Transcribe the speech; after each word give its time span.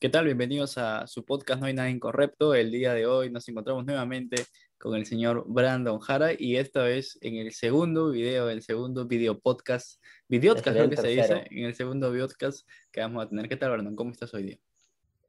¿Qué 0.00 0.08
tal? 0.08 0.26
Bienvenidos 0.26 0.78
a 0.78 1.08
su 1.08 1.24
podcast 1.24 1.60
No 1.60 1.66
hay 1.66 1.74
nada 1.74 1.90
incorrecto. 1.90 2.54
El 2.54 2.70
día 2.70 2.94
de 2.94 3.06
hoy 3.06 3.32
nos 3.32 3.48
encontramos 3.48 3.84
nuevamente 3.84 4.36
con 4.78 4.94
el 4.94 5.04
señor 5.06 5.44
Brandon 5.48 5.98
Jara 5.98 6.30
y 6.38 6.56
esta 6.56 6.84
vez 6.84 7.18
en 7.20 7.34
el 7.34 7.50
segundo 7.52 8.12
video, 8.12 8.48
el 8.48 8.62
segundo 8.62 9.08
video 9.08 9.40
podcast, 9.40 10.00
videocast 10.28 10.68
creo 10.68 10.88
que 10.88 10.96
se 10.96 11.08
dice, 11.08 11.44
en 11.50 11.64
el 11.64 11.74
segundo 11.74 12.12
videocast 12.12 12.64
que 12.92 13.00
vamos 13.00 13.24
a 13.24 13.28
tener. 13.28 13.48
¿Qué 13.48 13.56
tal, 13.56 13.72
Brandon? 13.72 13.96
¿Cómo 13.96 14.12
estás 14.12 14.32
hoy 14.34 14.44
día? 14.44 14.58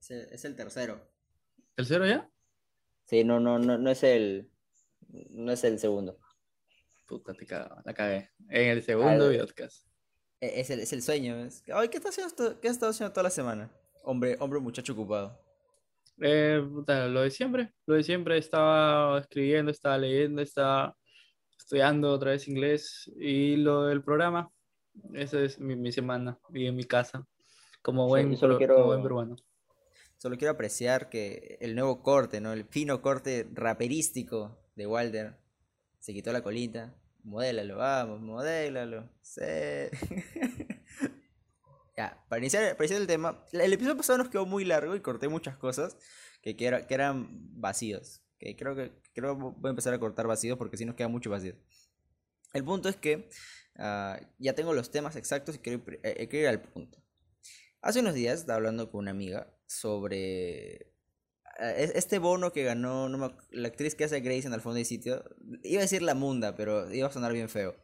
Es 0.07 0.45
el, 0.45 0.55
tercero. 0.55 1.01
¿Tercero 1.73 2.05
ya? 2.05 2.29
Sí, 3.05 3.23
no, 3.23 3.39
no, 3.39 3.57
no, 3.57 3.79
no 3.79 3.89
es 3.89 4.03
el, 4.03 4.51
no 5.31 5.51
es 5.51 5.63
el 5.63 5.79
segundo. 5.79 6.19
Puta, 7.07 7.33
te 7.33 7.47
cago, 7.47 7.81
la 7.83 7.93
cagué. 7.95 8.29
En 8.49 8.69
el 8.69 8.83
segundo 8.83 9.29
videocast. 9.29 9.87
E, 10.39 10.59
es 10.59 10.69
el, 10.69 10.79
es 10.81 10.93
el 10.93 11.01
sueño. 11.01 11.49
Ay, 11.73 11.89
¿qué, 11.89 11.97
estás 11.97 12.19
haciendo, 12.19 12.61
¿Qué 12.61 12.67
has 12.67 12.75
estado 12.75 12.91
haciendo 12.91 13.11
toda 13.11 13.23
la 13.23 13.31
semana? 13.31 13.71
Hombre, 14.03 14.37
hombre, 14.39 14.59
muchacho 14.59 14.93
ocupado. 14.93 15.39
Eh, 16.21 16.61
lo 16.61 17.21
de 17.21 17.31
siempre, 17.31 17.73
lo 17.85 17.95
de 17.95 18.03
siempre, 18.03 18.37
estaba 18.37 19.19
escribiendo, 19.19 19.71
estaba 19.71 19.97
leyendo, 19.97 20.41
estaba 20.41 20.95
estudiando 21.57 22.11
otra 22.11 22.31
vez 22.31 22.47
inglés 22.47 23.09
y 23.17 23.55
lo 23.55 23.85
del 23.85 24.03
programa, 24.03 24.51
esa 25.13 25.41
es 25.41 25.59
mi, 25.59 25.91
semana 25.91 26.37
y 26.53 26.65
en 26.65 26.75
mi 26.75 26.83
casa, 26.83 27.25
como 27.81 28.07
buen, 28.07 28.35
solo 28.35 28.57
quiero, 28.57 28.85
buen 28.85 29.01
peruano. 29.01 29.37
Solo 30.17 30.37
quiero 30.37 30.51
apreciar 30.51 31.09
que 31.09 31.57
el 31.61 31.75
nuevo 31.75 32.03
corte, 32.03 32.41
¿no? 32.41 32.51
El 32.51 32.65
fino 32.65 33.01
corte 33.01 33.47
raperístico 33.53 34.57
de 34.75 34.85
Walter 34.85 35.37
se 35.99 36.13
quitó 36.13 36.33
la 36.33 36.41
colita. 36.41 36.93
Modélalo, 37.23 37.77
vamos, 37.77 38.19
modélalo. 38.19 39.09
Sí. 39.21 39.41
Para 42.07 42.39
iniciar, 42.39 42.77
para 42.77 42.95
el 42.95 43.07
tema, 43.07 43.45
el 43.51 43.73
episodio 43.73 43.97
pasado 43.97 44.19
nos 44.19 44.29
quedó 44.29 44.45
muy 44.45 44.63
largo 44.63 44.95
y 44.95 45.01
corté 45.01 45.27
muchas 45.27 45.57
cosas 45.57 45.97
que, 46.41 46.55
que, 46.55 46.67
eran 46.89 47.27
vacíos. 47.59 48.21
Que 48.37 48.55
creo 48.55 48.75
que 48.75 48.93
creo 49.13 49.35
voy 49.35 49.67
a 49.67 49.69
empezar 49.69 49.93
a 49.93 49.99
cortar 49.99 50.25
vacíos 50.25 50.57
porque 50.57 50.77
si 50.77 50.85
nos 50.85 50.95
queda 50.95 51.09
mucho 51.09 51.29
vacío. 51.29 51.55
El 52.53 52.63
punto 52.63 52.87
es 52.87 52.95
que 52.95 53.29
ah, 53.77 54.19
ya 54.37 54.53
tengo 54.53 54.73
los 54.73 54.91
temas 54.91 55.17
exactos 55.17 55.55
y 55.55 55.59
quiero, 55.59 55.83
eh, 56.03 56.27
quiero, 56.29 56.43
ir 56.43 56.47
al 56.47 56.61
punto. 56.61 57.03
Hace 57.81 57.99
unos 57.99 58.13
días 58.13 58.39
estaba 58.39 58.57
hablando 58.57 58.91
con 58.91 58.99
una 58.99 59.11
amiga 59.11 59.53
sobre 59.67 60.93
ah, 61.59 61.71
este 61.71 62.17
bono 62.17 62.53
que 62.53 62.63
ganó 62.63 63.09
la 63.51 63.67
actriz 63.67 63.95
que 63.95 64.05
hace 64.05 64.21
Grace 64.21 64.47
en 64.47 64.53
el 64.53 64.61
fondo 64.61 64.77
del 64.77 64.85
sitio. 64.85 65.23
Iba 65.63 65.81
a 65.81 65.83
decir 65.83 66.01
la 66.01 66.15
munda, 66.15 66.55
pero 66.55 66.91
iba 66.93 67.09
a 67.09 67.11
sonar 67.11 67.33
bien 67.33 67.49
feo. 67.49 67.75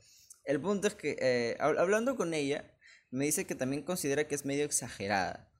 El 0.45 0.61
punto 0.61 0.87
es 0.87 0.95
que 0.95 1.17
eh, 1.19 1.57
hablando 1.59 2.15
con 2.15 2.33
ella, 2.33 2.74
me 3.11 3.25
dice 3.25 3.45
que 3.45 3.55
también 3.55 3.83
considera 3.83 4.27
que 4.27 4.35
es 4.35 4.45
medio 4.45 4.65
exagerada. 4.65 5.51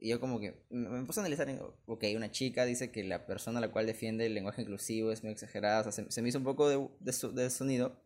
Y 0.00 0.08
yo 0.08 0.18
como 0.18 0.40
que 0.40 0.54
me 0.70 1.04
puse 1.04 1.20
a 1.20 1.22
analizar, 1.22 1.46
ok, 1.84 2.04
una 2.16 2.30
chica 2.30 2.64
dice 2.64 2.90
que 2.90 3.04
la 3.04 3.26
persona 3.26 3.58
a 3.58 3.60
la 3.60 3.70
cual 3.70 3.86
defiende 3.86 4.24
el 4.26 4.34
lenguaje 4.34 4.62
inclusivo 4.62 5.12
es 5.12 5.22
medio 5.22 5.34
exagerada, 5.34 5.80
o 5.86 5.92
sea, 5.92 6.06
se, 6.08 6.22
me 6.22 6.28
hizo 6.30 6.38
un 6.38 6.44
poco 6.44 6.68
de, 6.70 6.88
de, 7.00 7.50
sonido. 7.50 8.02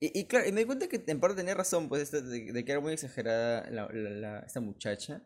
Y, 0.00 0.18
y, 0.18 0.26
claro, 0.26 0.48
y 0.48 0.52
me 0.52 0.62
di 0.62 0.66
cuenta 0.66 0.88
que 0.88 1.04
en 1.06 1.20
parte 1.20 1.36
tenía 1.36 1.54
razón, 1.54 1.88
pues, 1.88 2.02
este, 2.02 2.22
de, 2.22 2.64
que 2.64 2.72
era 2.72 2.80
muy 2.80 2.92
exagerada 2.92 3.70
la, 3.70 4.40
esta 4.40 4.60
muchacha. 4.60 5.22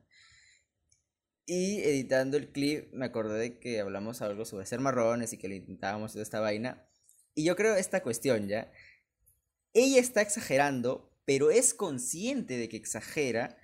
Y 1.47 1.81
editando 1.83 2.37
el 2.37 2.53
clip 2.53 2.93
me 2.93 3.07
acordé 3.07 3.39
de 3.39 3.59
que 3.59 3.81
hablamos 3.81 4.21
algo 4.23 4.45
sobre 4.45 4.67
ser 4.67 4.81
marrones 4.81 5.33
y 5.33 5.39
que 5.39 5.49
le 5.49 5.57
intentábamos 5.57 6.17
esta 6.17 6.41
vaina. 6.41 6.87
Y 7.35 7.45
yo 7.45 7.57
creo 7.57 7.77
esta 7.77 8.03
cuestión, 8.03 8.49
¿ya? 8.49 8.71
Ella 9.73 10.01
está 10.01 10.21
exagerando 10.23 11.14
pero 11.25 11.51
es 11.51 11.75
consciente 11.75 12.57
de 12.57 12.69
que 12.69 12.77
exagera 12.77 13.57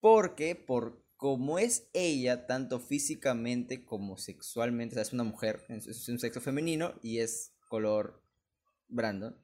porque 0.00 0.54
por 0.54 1.04
como 1.16 1.58
es 1.58 1.88
ella, 1.94 2.46
tanto 2.46 2.80
físicamente 2.80 3.84
como 3.84 4.18
sexualmente, 4.18 4.94
o 4.94 4.96
sea, 4.96 5.02
es 5.02 5.12
una 5.12 5.24
mujer, 5.24 5.64
es 5.68 6.08
un 6.08 6.18
sexo 6.18 6.40
femenino 6.40 6.98
y 7.02 7.20
es 7.20 7.54
color 7.68 8.22
Brandon. 8.88 9.34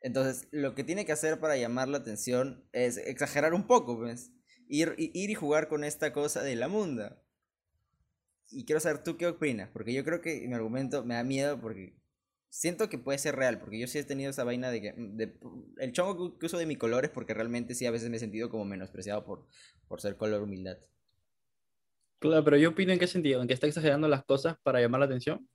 Entonces, 0.00 0.46
lo 0.52 0.74
que 0.74 0.84
tiene 0.84 1.04
que 1.04 1.12
hacer 1.12 1.40
para 1.40 1.56
llamar 1.56 1.88
la 1.88 1.98
atención 1.98 2.64
es 2.72 2.96
exagerar 2.96 3.54
un 3.54 3.66
poco, 3.66 3.98
pues. 3.98 4.30
Ir, 4.68 4.94
ir 4.98 5.30
y 5.30 5.34
jugar 5.34 5.68
con 5.68 5.82
esta 5.82 6.12
cosa 6.12 6.42
de 6.42 6.54
la 6.54 6.68
munda. 6.68 7.20
Y 8.50 8.64
quiero 8.64 8.78
saber 8.78 9.02
tú 9.02 9.16
qué 9.16 9.26
opinas, 9.26 9.70
porque 9.72 9.92
yo 9.92 10.04
creo 10.04 10.20
que 10.20 10.46
mi 10.46 10.54
argumento 10.54 11.04
me 11.04 11.14
da 11.14 11.24
miedo 11.24 11.60
porque 11.60 11.96
siento 12.48 12.88
que 12.88 12.98
puede 12.98 13.18
ser 13.18 13.36
real, 13.36 13.58
porque 13.58 13.78
yo 13.78 13.86
sí 13.86 13.98
he 13.98 14.04
tenido 14.04 14.30
esa 14.30 14.44
vaina 14.44 14.70
de 14.70 14.80
que 14.80 14.94
de, 14.96 15.38
el 15.78 15.92
chongo 15.92 16.38
que 16.38 16.46
uso 16.46 16.58
de 16.58 16.66
mi 16.66 16.76
color 16.76 17.04
es 17.04 17.10
porque 17.10 17.34
realmente 17.34 17.74
sí 17.74 17.86
a 17.86 17.90
veces 17.90 18.10
me 18.10 18.16
he 18.16 18.20
sentido 18.20 18.50
como 18.50 18.64
menospreciado 18.64 19.24
por, 19.24 19.46
por 19.88 20.00
ser 20.00 20.16
color 20.16 20.42
humildad. 20.42 20.78
Claro, 22.18 22.44
pero 22.44 22.56
yo 22.56 22.70
opino 22.70 22.92
en 22.92 22.98
qué 22.98 23.06
sentido, 23.06 23.42
en 23.42 23.48
que 23.48 23.54
está 23.54 23.66
exagerando 23.66 24.08
las 24.08 24.24
cosas 24.24 24.56
para 24.62 24.80
llamar 24.80 25.00
la 25.00 25.06
atención. 25.06 25.48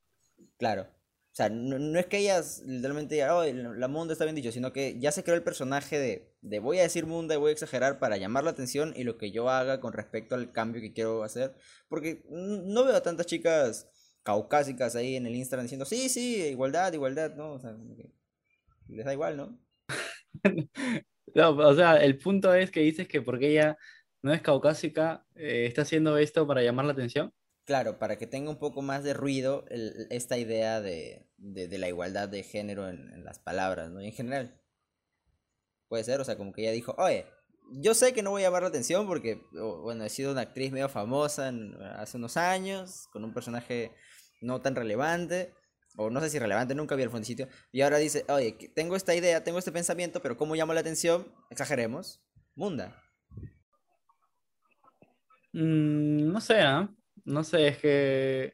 Claro. 0.57 0.88
O 1.31 1.34
sea, 1.34 1.47
no, 1.50 1.97
es 1.97 2.07
que 2.07 2.18
ellas 2.18 2.62
literalmente 2.66 3.16
digan, 3.16 3.31
oh, 3.31 3.46
la 3.46 3.88
munda 3.88 4.12
está 4.12 4.25
bien 4.25 4.35
dicho, 4.35 4.51
sino 4.51 4.74
que 4.74 5.00
ya 5.00 5.13
se 5.13 5.24
creó 5.24 5.35
el 5.38 5.44
personaje 5.44 5.97
de, 5.97 6.35
de 6.41 6.59
voy 6.59 6.80
a 6.80 6.81
decir 6.81 7.06
munda 7.06 7.35
y 7.35 7.38
voy 7.38 7.50
a 7.51 7.53
exagerar 7.53 8.00
para 8.00 8.18
llamar 8.18 8.44
la 8.44 8.51
atención 8.51 8.94
y 8.97 9.06
lo 9.06 9.18
que 9.18 9.31
yo 9.31 9.50
haga 9.50 9.80
con 9.80 9.94
respecto 9.94 10.35
al 10.35 10.51
cambio 10.51 10.81
que 10.81 10.91
quiero 10.91 11.24
hacer. 11.24 11.56
Porque 11.88 12.25
no 12.30 12.84
veo 12.84 12.97
a 12.97 13.01
tantas 13.01 13.28
chicas 13.28 13.88
caucásicas 14.23 14.95
ahí 14.95 15.15
en 15.15 15.25
el 15.25 15.35
Instagram 15.35 15.65
diciendo, 15.65 15.85
sí, 15.85 16.09
sí, 16.09 16.43
igualdad, 16.43 16.93
igualdad, 16.93 17.35
¿no? 17.35 17.53
O 17.53 17.59
sea, 17.59 17.75
les 18.87 19.05
da 19.05 19.13
igual, 19.13 19.37
¿no? 19.37 19.59
no, 21.35 21.49
o 21.49 21.75
sea, 21.75 21.97
el 21.97 22.17
punto 22.17 22.53
es 22.53 22.71
que 22.71 22.81
dices 22.81 23.07
que 23.07 23.21
porque 23.21 23.49
ella 23.49 23.77
no 24.21 24.33
es 24.33 24.41
caucásica, 24.41 25.25
eh, 25.35 25.65
está 25.65 25.81
haciendo 25.81 26.17
esto 26.17 26.45
para 26.45 26.61
llamar 26.61 26.85
la 26.85 26.93
atención. 26.93 27.33
Claro, 27.65 27.99
para 27.99 28.17
que 28.17 28.27
tenga 28.27 28.49
un 28.49 28.59
poco 28.59 28.81
más 28.81 29.03
de 29.03 29.13
ruido 29.13 29.65
esta 30.09 30.38
idea 30.38 30.81
de, 30.81 31.27
la 31.38 31.88
igualdad 31.88 32.27
de 32.27 32.43
género 32.43 32.89
en, 32.89 33.23
las 33.23 33.39
palabras, 33.39 33.91
¿no? 33.91 34.01
Y 34.01 34.07
en 34.07 34.13
general. 34.13 34.61
Puede 35.88 36.03
ser, 36.03 36.21
o 36.21 36.23
sea, 36.23 36.38
como 36.38 36.53
que 36.53 36.61
ella 36.61 36.71
dijo, 36.71 36.95
oye, 36.97 37.25
yo 37.71 37.93
sé 37.93 38.13
que 38.13 38.21
no 38.21 38.31
voy 38.31 38.43
a 38.43 38.47
llamar 38.47 38.63
la 38.63 38.69
atención 38.69 39.07
porque, 39.07 39.41
bueno, 39.51 40.03
he 40.03 40.09
sido 40.09 40.31
una 40.31 40.41
actriz 40.41 40.71
medio 40.71 40.89
famosa 40.89 41.51
hace 41.95 42.17
unos 42.17 42.37
años, 42.37 43.07
con 43.11 43.23
un 43.23 43.33
personaje 43.33 43.91
no 44.41 44.61
tan 44.61 44.75
relevante, 44.75 45.53
o 45.97 46.09
no 46.09 46.19
sé 46.21 46.29
si 46.29 46.39
relevante, 46.39 46.75
nunca 46.75 46.95
vi 46.95 47.03
el 47.03 47.25
sitio 47.25 47.47
y 47.71 47.81
ahora 47.81 47.97
dice, 47.97 48.25
oye, 48.29 48.57
tengo 48.75 48.95
esta 48.95 49.15
idea, 49.15 49.43
tengo 49.43 49.59
este 49.59 49.71
pensamiento, 49.71 50.21
pero 50.21 50.37
¿cómo 50.37 50.55
llamo 50.55 50.73
la 50.73 50.79
atención? 50.81 51.27
Exageremos. 51.49 52.21
Munda. 52.55 53.01
Mm, 55.53 56.31
no 56.31 56.41
sé, 56.41 56.61
¿ah? 56.61 56.89
no 57.25 57.43
sé, 57.43 57.67
es 57.67 57.77
que 57.77 58.53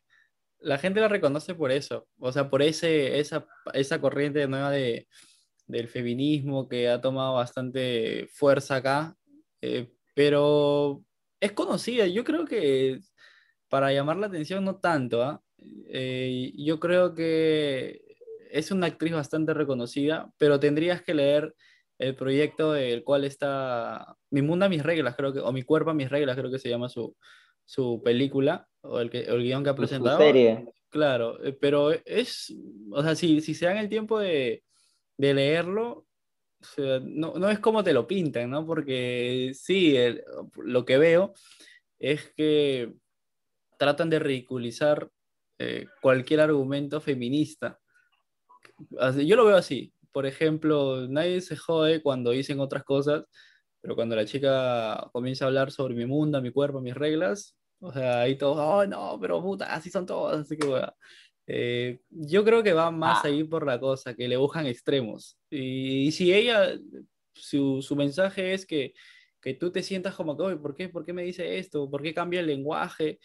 la 0.59 0.77
gente 0.77 0.99
la 0.99 1.07
reconoce 1.07 1.53
por 1.55 1.71
eso, 1.71 2.07
o 2.19 2.31
sea, 2.31 2.49
por 2.49 2.61
ese, 2.61 3.19
esa, 3.19 3.45
esa 3.73 4.01
corriente 4.01 4.47
nueva 4.47 4.71
de, 4.71 5.07
del 5.67 5.87
feminismo 5.89 6.67
que 6.67 6.89
ha 6.89 7.01
tomado 7.01 7.35
bastante 7.35 8.27
fuerza 8.31 8.77
acá, 8.77 9.15
eh, 9.61 9.91
pero 10.15 11.03
es 11.39 11.51
conocida, 11.51 12.07
yo 12.07 12.23
creo 12.23 12.45
que 12.45 12.99
para 13.69 13.91
llamar 13.91 14.17
la 14.17 14.27
atención 14.27 14.63
no 14.63 14.77
tanto, 14.77 15.21
¿ah? 15.21 15.41
Eh, 15.89 16.53
yo 16.55 16.79
creo 16.79 17.13
que 17.13 18.01
es 18.51 18.71
una 18.71 18.87
actriz 18.87 19.13
bastante 19.13 19.53
reconocida, 19.53 20.31
pero 20.37 20.59
tendrías 20.59 21.01
que 21.01 21.13
leer 21.13 21.53
el 21.99 22.15
proyecto 22.15 22.73
del 22.73 23.03
cual 23.03 23.25
está 23.25 24.15
Mi 24.29 24.41
Mundo 24.41 24.65
a 24.65 24.69
Mis 24.69 24.83
Reglas, 24.83 25.15
creo 25.15 25.33
que, 25.33 25.39
o 25.39 25.51
Mi 25.51 25.63
Cuerpo 25.63 25.89
a 25.89 25.93
Mis 25.93 26.09
Reglas, 26.09 26.37
creo 26.37 26.51
que 26.51 26.59
se 26.59 26.69
llama 26.69 26.89
su, 26.89 27.15
su 27.65 28.01
película, 28.03 28.67
o 28.81 28.99
el, 28.99 29.09
que, 29.09 29.21
el 29.21 29.43
guion 29.43 29.63
que 29.63 29.69
ha 29.69 29.75
presentado. 29.75 30.17
serie. 30.17 30.65
Claro, 30.89 31.43
eh, 31.43 31.51
pero 31.59 31.91
es, 32.05 32.55
o 32.91 33.03
sea, 33.03 33.15
si, 33.15 33.41
si 33.41 33.53
se 33.53 33.65
dan 33.65 33.77
el 33.77 33.89
tiempo 33.89 34.19
de, 34.19 34.63
de 35.17 35.33
leerlo, 35.33 36.05
no, 36.77 37.33
no, 37.35 37.49
es 37.49 37.59
como 37.59 37.83
te 37.83 37.93
lo 37.93 38.07
pintan, 38.07 38.49
¿no? 38.49 38.65
Porque 38.65 39.51
sí, 39.53 39.95
lo 40.57 40.85
que 40.85 40.97
veo 40.97 41.33
es 41.99 42.31
que 42.35 42.93
tratan 43.77 44.09
de 44.09 44.19
ridiculizar 44.19 45.09
eh, 45.59 45.87
cualquier 46.01 46.41
argumento 46.41 47.01
feminista. 47.01 47.79
Yo 49.25 49.35
lo 49.35 49.45
veo 49.45 49.57
así. 49.57 49.93
Por 50.11 50.25
ejemplo, 50.25 51.07
nadie 51.07 51.41
se 51.41 51.55
jode 51.55 52.01
cuando 52.01 52.31
dicen 52.31 52.59
otras 52.59 52.83
cosas, 52.83 53.25
pero 53.81 53.95
cuando 53.95 54.15
la 54.15 54.25
chica 54.25 55.09
comienza 55.13 55.45
a 55.45 55.47
hablar 55.47 55.71
sobre 55.71 55.95
mi 55.95 56.05
mundo, 56.05 56.41
mi 56.41 56.51
cuerpo, 56.51 56.81
mis 56.81 56.95
reglas, 56.95 57.55
O 57.79 57.91
sea, 57.93 58.21
ahí 58.21 58.37
todos, 58.37 58.57
oh 58.59 58.87
no, 58.87 59.19
pero 59.21 59.41
puta, 59.41 59.73
así 59.73 59.89
son 59.91 60.05
todos, 60.05 60.39
así 60.39 60.57
que 60.57 60.67
bueno. 60.67 60.91
Eh, 61.47 61.99
yo 62.09 62.43
creo 62.43 62.61
que 62.61 62.73
va 62.73 62.91
más 62.91 63.23
Ah. 63.23 63.29
ahí 63.29 63.43
por 63.45 63.65
la 63.65 63.79
cosa, 63.79 64.13
que 64.13 64.27
le 64.27 64.35
buscan 64.37 64.65
extremos. 64.67 65.37
Y, 65.49 66.07
y 66.07 66.11
si 66.11 66.33
ella, 66.33 66.77
su, 67.33 67.81
su 67.81 67.95
mensaje 67.95 68.53
es 68.53 68.65
que, 68.65 68.93
que 69.41 69.53
tú 69.53 69.71
te 69.71 69.81
sientas 69.81 70.13
como 70.15 70.35
que, 70.35 70.43
"Oye, 70.43 70.57
¿por 70.57 70.75
qué, 70.75 70.89
¿por 70.89 71.05
qué 71.05 71.13
me 71.13 71.23
dice 71.23 71.57
esto? 71.57 71.89
¿Por 71.89 72.01
qué 72.03 72.13
cambia 72.13 72.41
el 72.41 72.47
lenguaje? 72.47 73.19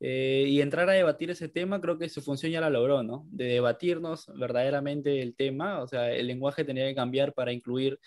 Eh, 0.00 0.44
y 0.48 0.60
entrar 0.60 0.88
a 0.88 0.92
debatir 0.92 1.30
ese 1.30 1.48
tema, 1.48 1.80
creo 1.80 1.98
que 1.98 2.08
su 2.08 2.22
función 2.22 2.52
ya 2.52 2.60
la 2.60 2.70
logró, 2.70 3.02
¿no? 3.02 3.26
De 3.30 3.44
debatirnos 3.46 4.26
verdaderamente 4.38 5.20
el 5.22 5.34
tema, 5.34 5.80
o 5.82 5.88
sea, 5.88 6.12
el 6.12 6.26
lenguaje 6.28 6.64
tenía 6.64 6.86
que 6.86 6.94
cambiar 6.94 7.32
para 7.34 7.52
incluir 7.52 7.98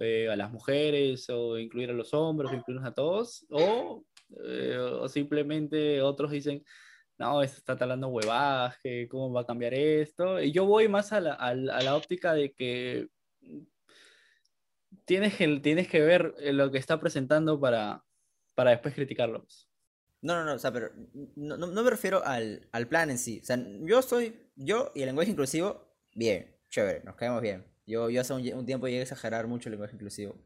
eh, 0.00 0.28
a 0.30 0.36
las 0.36 0.50
mujeres 0.52 1.28
o 1.30 1.58
incluir 1.58 1.90
a 1.90 1.94
los 1.94 2.14
hombres, 2.14 2.50
o 2.50 2.54
incluirnos 2.54 2.88
a 2.88 2.94
todos, 2.94 3.44
o, 3.50 4.04
eh, 4.46 4.78
o 4.78 5.08
simplemente 5.08 6.00
otros 6.00 6.30
dicen, 6.30 6.64
no, 7.22 7.42
esto 7.42 7.58
está 7.58 7.76
talando 7.76 8.08
huevadas, 8.08 8.76
que 8.82 9.08
cómo 9.08 9.32
va 9.32 9.42
a 9.42 9.46
cambiar 9.46 9.74
esto. 9.74 10.40
Y 10.42 10.52
yo 10.52 10.66
voy 10.66 10.88
más 10.88 11.12
a 11.12 11.20
la, 11.20 11.34
a 11.34 11.54
la- 11.54 11.76
a 11.76 11.82
la 11.82 11.96
óptica 11.96 12.34
de 12.34 12.52
que 12.52 13.08
tienes 15.04 15.34
que, 15.36 15.60
tienes 15.60 15.88
que 15.88 16.00
ver 16.00 16.34
eh, 16.38 16.52
lo 16.52 16.70
que 16.70 16.78
está 16.78 17.00
presentando 17.00 17.60
para, 17.60 18.04
para 18.54 18.70
después 18.70 18.94
criticarlo. 18.94 19.42
pues. 19.42 19.68
No, 20.20 20.34
no, 20.34 20.44
no, 20.44 20.54
o 20.54 20.58
sea, 20.58 20.72
pero 20.72 20.90
no, 21.36 21.56
no- 21.56 21.66
no 21.66 21.82
me 21.82 21.90
refiero 21.90 22.24
al, 22.24 22.68
al 22.72 22.86
plan 22.88 23.10
en 23.10 23.18
sí. 23.18 23.40
O 23.42 23.44
sea, 23.44 23.58
yo 23.80 24.02
soy, 24.02 24.50
yo 24.56 24.92
y 24.94 25.00
el 25.02 25.06
lenguaje 25.06 25.30
inclusivo, 25.30 25.88
bien, 26.14 26.56
chévere, 26.70 27.02
nos 27.04 27.16
caemos 27.16 27.42
bien. 27.42 27.64
Yo, 27.86 28.08
yo 28.10 28.20
hace 28.20 28.32
un, 28.32 28.46
un 28.54 28.66
tiempo 28.66 28.86
llegué 28.86 29.00
a 29.00 29.02
exagerar 29.02 29.46
mucho 29.48 29.68
el 29.68 29.72
lenguaje 29.72 29.94
inclusivo. 29.96 30.36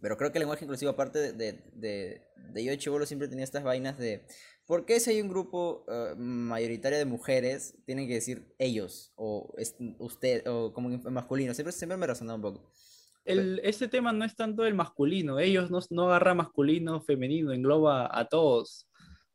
Pero 0.00 0.16
creo 0.16 0.30
que 0.30 0.38
el 0.38 0.42
lenguaje 0.42 0.64
inclusivo, 0.64 0.90
aparte 0.92 1.18
de, 1.18 1.32
de, 1.32 1.52
de, 1.72 2.22
de 2.52 2.64
yo 2.64 2.70
de 2.70 2.78
chibolo, 2.78 3.06
siempre 3.06 3.26
tenía 3.26 3.44
estas 3.44 3.64
vainas 3.64 3.98
de 3.98 4.26
¿por 4.66 4.84
qué 4.86 5.00
si 5.00 5.10
hay 5.10 5.20
un 5.20 5.28
grupo 5.28 5.84
eh, 5.88 6.14
mayoritario 6.16 6.98
de 6.98 7.04
mujeres, 7.04 7.76
tienen 7.86 8.08
que 8.08 8.14
decir 8.14 8.54
ellos 8.58 9.12
o 9.16 9.52
es- 9.58 9.76
usted 9.98 10.46
o 10.46 10.72
como 10.72 10.88
masculino? 11.10 11.54
Siempre, 11.54 11.72
siempre 11.72 11.96
me 11.98 12.06
resonaba 12.06 12.36
un 12.36 12.42
poco. 12.42 12.70
El, 13.24 13.60
ese 13.64 13.88
tema 13.88 14.12
no 14.12 14.24
es 14.24 14.36
tanto 14.36 14.64
el 14.66 14.74
masculino, 14.74 15.38
ellos 15.40 15.70
no, 15.70 15.80
no 15.90 16.04
agarra 16.08 16.34
masculino, 16.34 17.00
femenino, 17.02 17.52
engloba 17.52 18.08
a 18.18 18.28
todos. 18.28 18.86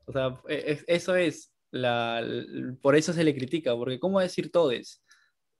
O 0.05 0.11
sea, 0.13 0.39
e- 0.47 0.73
e- 0.73 0.83
eso 0.95 1.15
es, 1.15 1.51
la, 1.71 2.23
por 2.81 2.95
eso 2.95 3.13
se 3.13 3.23
le 3.23 3.35
critica, 3.35 3.75
porque 3.75 3.99
¿cómo 3.99 4.19
decir 4.19 4.51
todes? 4.51 5.03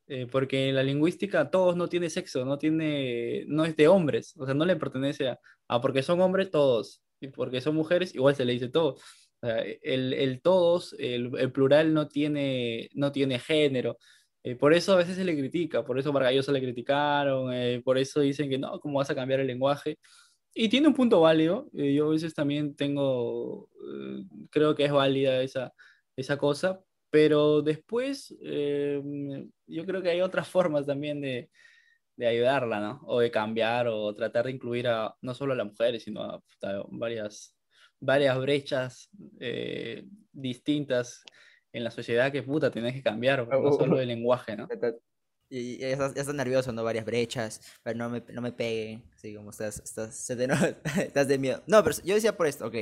Eh, 0.08 0.28
porque 0.32 0.70
en 0.70 0.76
la 0.76 0.84
lingüística 0.84 1.50
todos 1.52 1.76
no 1.76 1.88
tiene 1.88 2.10
sexo, 2.10 2.44
no 2.46 2.58
tiene, 2.58 3.46
no 3.48 3.64
es 3.66 3.76
de 3.76 3.88
hombres, 3.88 4.34
o 4.38 4.46
sea, 4.46 4.56
no 4.56 4.66
le 4.66 4.76
pertenece 4.76 5.30
a, 5.30 5.40
a 5.68 5.82
porque 5.82 6.02
son 6.04 6.20
hombres 6.22 6.50
todos, 6.52 7.04
y 7.20 7.28
porque 7.28 7.62
son 7.62 7.76
mujeres 7.76 8.16
igual 8.16 8.36
se 8.36 8.46
le 8.46 8.54
dice 8.54 8.70
todos. 8.70 9.02
El, 9.42 10.14
el 10.14 10.42
todos, 10.42 10.96
el, 11.00 11.32
el 11.38 11.52
plural 11.52 11.94
no 11.94 12.08
tiene, 12.08 12.90
no 12.94 13.12
tiene 13.12 13.40
género. 13.40 13.98
Eh, 14.44 14.56
por 14.56 14.74
eso 14.74 14.94
a 14.94 14.98
veces 14.98 15.16
se 15.18 15.26
le 15.26 15.38
critica, 15.38 15.84
por 15.84 16.00
eso 16.00 16.10
a 16.10 16.12
Vargas 16.14 16.34
Llosa 16.34 16.52
le 16.54 16.62
criticaron, 16.62 17.54
eh, 17.54 17.82
por 17.84 17.98
eso 17.98 18.22
dicen 18.22 18.50
que 18.50 18.58
no, 18.58 18.80
¿cómo 18.80 19.00
vas 19.00 19.10
a 19.10 19.16
cambiar 19.16 19.42
el 19.42 19.48
lenguaje? 19.48 19.98
Y 20.54 20.70
tiene 20.70 20.88
un 20.88 20.94
punto 20.94 21.22
válido, 21.22 21.70
eh, 21.74 21.94
yo 21.94 22.08
a 22.08 22.12
veces 22.12 22.34
también 22.34 22.76
tengo, 22.76 23.70
eh, 23.76 24.24
creo 24.50 24.76
que 24.76 24.86
es 24.86 24.92
válida 24.92 25.42
esa, 25.44 25.74
esa 26.16 26.38
cosa, 26.38 26.82
pero 27.10 27.62
después 27.62 28.36
eh, 28.42 29.02
yo 29.68 29.86
creo 29.86 30.02
que 30.02 30.10
hay 30.10 30.22
otras 30.22 30.48
formas 30.48 30.86
también 30.86 31.22
de, 31.22 31.50
de 32.16 32.28
ayudarla, 32.28 32.80
¿no? 32.80 33.02
O 33.08 33.20
de 33.20 33.32
cambiar 33.32 33.88
o 33.88 34.14
tratar 34.16 34.46
de 34.46 34.52
incluir 34.52 34.88
a 34.88 35.16
no 35.22 35.34
solo 35.34 35.54
a 35.54 35.56
las 35.58 35.68
mujeres, 35.68 36.04
sino 36.04 36.22
a 36.24 36.42
varias, 36.92 37.56
varias 38.00 38.40
brechas 38.40 39.10
eh, 39.40 40.06
distintas 40.32 41.24
en 41.72 41.84
la 41.84 41.92
sociedad 41.92 42.32
que 42.32 42.44
puta 42.44 42.72
tenés 42.72 42.94
que 42.94 43.04
cambiar, 43.04 43.48
no 43.48 43.74
solo 43.74 44.00
el 44.00 44.08
lenguaje, 44.08 44.56
¿no? 44.56 44.68
Y 45.52 45.78
ya 45.80 45.90
estás, 45.90 46.34
nervioso, 46.34 46.72
¿no? 46.72 46.84
Varias 46.84 47.06
brechas, 47.06 47.62
pero 47.82 47.98
no 47.98 48.10
me, 48.10 48.24
no 48.32 48.42
me 48.42 48.52
peguen, 48.52 49.04
así 49.16 49.34
como 49.36 49.50
estás, 49.50 49.80
estás, 49.84 50.16
se 50.16 50.36
te 50.36 50.48
nota, 50.48 50.76
estás 51.02 51.28
de 51.28 51.38
miedo. 51.40 51.64
No, 51.66 51.84
pero 51.84 51.96
yo 52.04 52.14
decía 52.14 52.38
por 52.38 52.46
esto, 52.46 52.68
ok. 52.68 52.76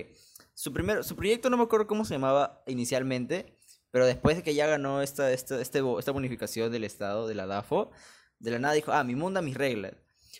Su, 0.53 0.73
primer, 0.73 1.03
su 1.03 1.15
proyecto 1.15 1.49
no 1.49 1.55
me 1.55 1.63
acuerdo 1.63 1.87
cómo 1.87 2.03
se 2.03 2.15
llamaba 2.15 2.63
inicialmente, 2.67 3.53
pero 3.91 4.05
después 4.05 4.35
de 4.35 4.43
que 4.43 4.53
ya 4.53 4.67
ganó 4.67 5.01
esta, 5.01 5.31
esta, 5.31 5.61
este, 5.61 5.79
esta 5.97 6.11
bonificación 6.11 6.71
del 6.71 6.83
Estado, 6.83 7.27
de 7.27 7.35
la 7.35 7.45
DAFO, 7.45 7.91
de 8.39 8.51
la 8.51 8.59
nada 8.59 8.73
dijo, 8.73 8.91
ah, 8.91 9.03
mi 9.03 9.15
mundo, 9.15 9.41
mis 9.41 9.55
reglas. 9.55 9.93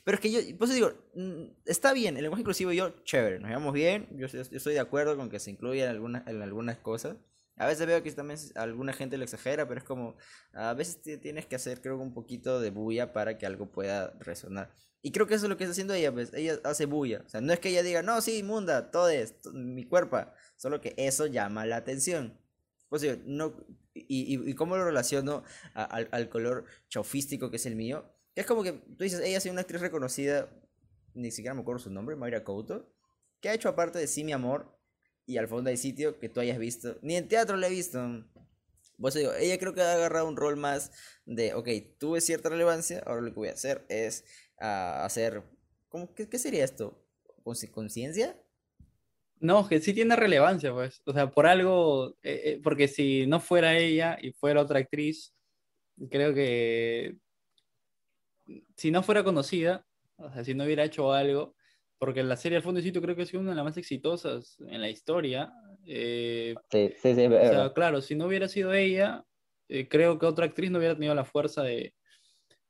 Pero 0.04 0.16
es 0.16 0.22
que 0.22 0.32
yo, 0.32 0.40
por 0.58 0.68
eso 0.68 0.74
digo, 0.76 0.94
mm, 1.16 1.44
está 1.66 1.94
bien, 1.94 2.16
el 2.18 2.24
lenguaje 2.24 2.42
inclusivo 2.42 2.72
y 2.72 2.78
yo, 2.78 3.04
chévere, 3.04 3.40
nos 3.40 3.50
llevamos 3.50 3.74
bien, 3.74 4.08
yo, 4.12 4.28
yo 4.28 4.42
estoy 4.42 4.74
de 4.74 4.80
acuerdo 4.80 5.16
con 5.18 5.30
que 5.30 5.40
se 5.40 5.52
incluyan 5.52 5.90
algunas, 5.90 6.26
en 6.28 6.42
algunas 6.42 6.78
cosas. 6.78 7.18
A 7.60 7.66
veces 7.66 7.88
veo 7.88 8.04
que 8.04 8.12
también 8.12 8.40
alguna 8.56 8.94
gente 8.94 9.18
lo 9.18 9.24
exagera, 9.24 9.68
pero 9.68 9.80
es 9.80 9.84
como, 9.84 10.16
a 10.54 10.74
veces 10.76 11.02
ti- 11.02 11.18
tienes 11.18 11.48
que 11.48 11.56
hacer, 11.56 11.82
creo 11.82 11.98
un 11.98 12.14
poquito 12.14 12.60
de 12.60 12.70
bulla 12.70 13.14
para 13.14 13.38
que 13.40 13.48
algo 13.48 13.72
pueda 13.72 14.14
resonar. 14.20 14.72
Y 15.02 15.12
creo 15.12 15.26
que 15.26 15.34
eso 15.36 15.46
es 15.46 15.50
lo 15.50 15.58
que 15.58 15.64
está 15.64 15.72
haciendo 15.72 15.94
ella, 15.96 16.12
pues, 16.14 16.32
ella 16.34 16.60
hace 16.64 16.86
bulla. 16.86 17.24
O 17.26 17.30
sea, 17.30 17.42
no 17.42 17.52
es 17.54 17.60
que 17.60 17.70
ella 17.70 17.82
diga, 17.82 18.04
no, 18.04 18.22
sí, 18.22 18.44
munda, 18.44 18.92
todo 18.92 19.10
es, 19.10 19.36
mi 19.54 19.86
cuerpo, 19.86 20.20
solo 20.56 20.82
que 20.82 20.94
eso 20.98 21.26
llama 21.26 21.66
la 21.66 21.78
atención. 21.78 22.40
Pues 22.90 23.02
digo, 23.02 23.16
no, 23.26 23.56
y, 23.96 24.36
y, 24.36 24.50
y 24.52 24.54
cómo 24.54 24.78
lo 24.78 24.86
relaciono 24.86 25.44
al, 25.74 26.08
al 26.12 26.30
color 26.30 26.66
chaufístico 26.90 27.50
que 27.50 27.56
es 27.58 27.66
el 27.66 27.76
mío, 27.76 28.06
es 28.42 28.46
como 28.46 28.64
que 28.64 28.74
tú 28.74 29.04
dices, 29.04 29.20
ella 29.22 29.38
es 29.38 29.46
una 29.46 29.62
actriz 29.62 29.82
reconocida, 29.82 30.50
ni 31.14 31.32
siquiera 31.32 31.54
me 31.54 31.62
acuerdo 31.62 31.80
su 31.80 31.90
nombre, 31.90 32.16
Mayra 32.16 32.44
Couto, 32.44 32.94
que 33.42 33.50
ha 33.50 33.54
hecho 33.54 33.70
aparte 33.70 34.00
de 34.00 34.08
Sí, 34.08 34.24
mi 34.24 34.32
amor, 34.34 34.78
y 35.26 35.38
al 35.38 35.48
fondo 35.48 35.70
hay 35.70 35.78
sitio 35.78 36.20
que 36.20 36.30
tú 36.30 36.40
hayas 36.40 36.58
visto, 36.58 36.98
ni 37.02 37.16
en 37.16 37.28
teatro 37.28 37.58
la 37.58 37.68
he 37.68 37.70
visto. 37.72 38.00
Pues 39.00 39.14
digo, 39.14 39.32
ella 39.34 39.60
creo 39.60 39.74
que 39.74 39.82
ha 39.82 39.94
agarrado 39.94 40.28
un 40.28 40.38
rol 40.38 40.58
más 40.58 40.92
de, 41.26 41.54
ok, 41.54 41.70
tuve 42.00 42.22
cierta 42.22 42.50
relevancia, 42.50 43.04
ahora 43.06 43.22
lo 43.22 43.30
que 43.30 43.36
voy 43.36 43.50
a 43.50 43.54
hacer 43.54 43.86
es 43.90 44.26
ah, 44.60 45.06
hacer, 45.06 45.44
¿cómo, 45.90 46.14
qué, 46.16 46.28
qué 46.28 46.40
sería 46.40 46.64
esto? 46.66 46.98
¿Consci- 47.44 47.70
¿Conciencia? 47.70 48.36
No, 49.40 49.68
que 49.68 49.80
sí 49.80 49.94
tiene 49.94 50.16
relevancia, 50.16 50.74
pues. 50.74 51.02
O 51.06 51.14
sea, 51.14 51.30
por 51.30 51.46
algo, 51.46 52.18
eh, 52.24 52.42
eh, 52.44 52.62
porque 52.64 52.88
si 52.88 53.28
no 53.28 53.40
fuera 53.40 53.78
ella 53.78 54.18
y 54.20 54.32
fuera 54.32 54.62
otra 54.62 54.80
actriz, 54.80 55.36
creo 56.10 56.34
que 56.34 57.18
si 58.76 58.92
no 58.92 59.04
fuera 59.04 59.24
conocida, 59.24 59.86
o 60.18 60.32
sea, 60.32 60.44
si 60.44 60.54
no 60.54 60.64
hubiera 60.66 60.84
hecho 60.84 61.14
algo, 61.14 61.56
porque 62.00 62.24
la 62.24 62.38
serie 62.38 62.58
Al 62.58 62.64
fondo 62.64 62.82
sitio 62.82 63.02
creo 63.02 63.16
que 63.16 63.24
ha 63.24 63.26
sido 63.26 63.42
una 63.42 63.52
de 63.52 63.56
las 63.58 63.66
más 63.66 63.78
exitosas 63.78 64.58
en 64.68 64.82
la 64.82 64.90
historia. 64.90 65.52
eh, 65.86 66.56
Sí, 66.72 66.92
sí, 67.02 67.16
sí, 67.16 67.26
o 67.26 67.48
sea, 67.48 67.74
claro, 67.74 68.02
si 68.02 68.16
no 68.16 68.26
hubiera 68.28 68.48
sido 68.48 68.74
ella, 68.74 69.26
eh, 69.70 69.88
creo 69.88 70.18
que 70.20 70.26
otra 70.26 70.46
actriz 70.46 70.72
no 70.72 70.78
hubiera 70.80 70.96
tenido 70.96 71.16
la 71.16 71.26
fuerza 71.26 71.64
de, 71.64 71.94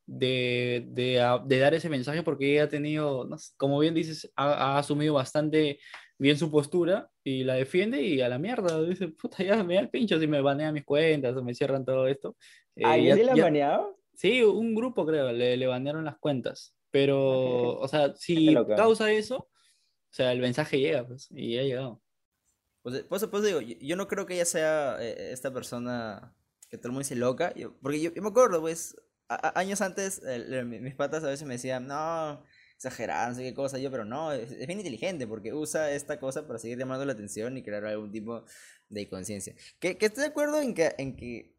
de, 0.05 0.85
de, 0.89 1.39
de 1.45 1.59
dar 1.59 1.73
ese 1.73 1.89
mensaje 1.89 2.23
porque 2.23 2.53
ella 2.53 2.63
ha 2.63 2.69
tenido, 2.69 3.25
no 3.25 3.37
sé, 3.37 3.53
como 3.57 3.79
bien 3.79 3.93
dices, 3.93 4.31
ha, 4.35 4.75
ha 4.75 4.77
asumido 4.79 5.13
bastante 5.15 5.79
bien 6.17 6.37
su 6.37 6.49
postura 6.49 7.09
y 7.23 7.43
la 7.43 7.55
defiende 7.55 8.01
y 8.01 8.21
a 8.21 8.29
la 8.29 8.39
mierda, 8.39 8.81
dice, 8.83 9.09
puta, 9.09 9.43
ya 9.43 9.63
me 9.63 9.75
da 9.75 9.81
el 9.81 9.89
pincho 9.89 10.19
si 10.19 10.27
me 10.27 10.41
banean 10.41 10.73
mis 10.73 10.85
cuentas 10.85 11.35
o 11.35 11.43
me 11.43 11.53
cierran 11.53 11.85
todo 11.85 12.07
esto. 12.07 12.37
Eh, 12.75 12.85
¿A 12.87 12.97
ya- 12.97 13.15
sí 13.15 13.23
la 13.23 13.33
han 13.33 13.39
baneado? 13.41 13.96
Sí, 14.17 14.41
un 14.41 14.73
grupo 14.73 15.05
creo, 15.05 15.31
le, 15.31 15.57
le 15.57 15.67
banearon 15.67 16.03
las 16.05 16.17
cuentas, 16.17 16.75
pero, 16.89 17.77
o 17.77 17.87
sea, 17.87 18.15
si 18.15 18.47
causa 18.75 19.11
eso, 19.11 19.37
o 19.37 19.49
sea, 20.09 20.31
el 20.31 20.39
mensaje 20.39 20.79
llega, 20.79 21.05
pues, 21.07 21.27
y 21.29 21.55
ha 21.59 21.61
llegado. 21.63 22.01
Pues, 22.81 23.03
por 23.03 23.17
eso, 23.17 23.29
por 23.29 23.41
eso 23.41 23.47
digo, 23.47 23.61
yo, 23.61 23.75
yo 23.79 23.95
no 23.95 24.07
creo 24.07 24.25
que 24.25 24.33
ella 24.33 24.45
sea 24.45 24.97
eh, 24.99 25.31
esta 25.31 25.53
persona 25.53 26.33
que 26.69 26.77
todo 26.77 26.87
el 26.87 26.93
mundo 26.93 27.03
dice 27.03 27.15
loca, 27.15 27.53
yo- 27.53 27.77
porque 27.79 28.01
yo, 28.01 28.11
yo 28.11 28.21
me 28.23 28.29
acuerdo, 28.29 28.59
pues, 28.61 28.95
a- 29.29 29.49
a- 29.49 29.59
años 29.59 29.81
antes, 29.81 30.23
el- 30.23 30.51
el- 30.51 30.65
mi- 30.65 30.79
mis 30.79 30.95
patas 30.95 31.23
a 31.23 31.27
veces 31.27 31.47
me 31.47 31.53
decían, 31.55 31.85
no, 31.85 32.43
exagerado, 32.75 33.29
no 33.29 33.35
sé 33.35 33.43
qué 33.43 33.53
cosa, 33.53 33.77
yo, 33.77 33.91
pero 33.91 34.05
no, 34.05 34.31
es, 34.33 34.51
es 34.51 34.65
bien 34.67 34.79
inteligente, 34.79 35.27
porque 35.27 35.53
usa 35.53 35.91
esta 35.91 36.19
cosa 36.19 36.47
para 36.47 36.57
seguir 36.59 36.79
llamando 36.79 37.05
la 37.05 37.13
atención 37.13 37.55
y 37.57 37.61
crear 37.63 37.85
algún 37.85 38.11
tipo 38.11 38.45
de 38.89 39.07
conciencia. 39.09 39.53
Que, 39.79 39.97
que 39.97 40.07
estoy 40.07 40.23
de 40.23 40.29
acuerdo 40.29 40.59
en 40.61 40.73
que, 40.73 40.95
en 40.97 41.15
que, 41.15 41.56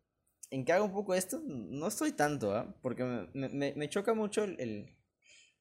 en 0.51 0.65
que 0.65 0.73
haga 0.73 0.85
un 0.85 0.93
poco 0.93 1.15
esto, 1.15 1.41
no 1.45 1.87
estoy 1.89 2.13
tanto, 2.13 2.55
¿ah? 2.55 2.75
Porque 2.83 3.05
me, 3.05 3.29
me- 3.35 3.49
me, 3.49 3.75
me 3.75 3.89
choca 3.89 4.15
mucho 4.15 4.45
el, 4.45 4.59
el, 4.61 4.97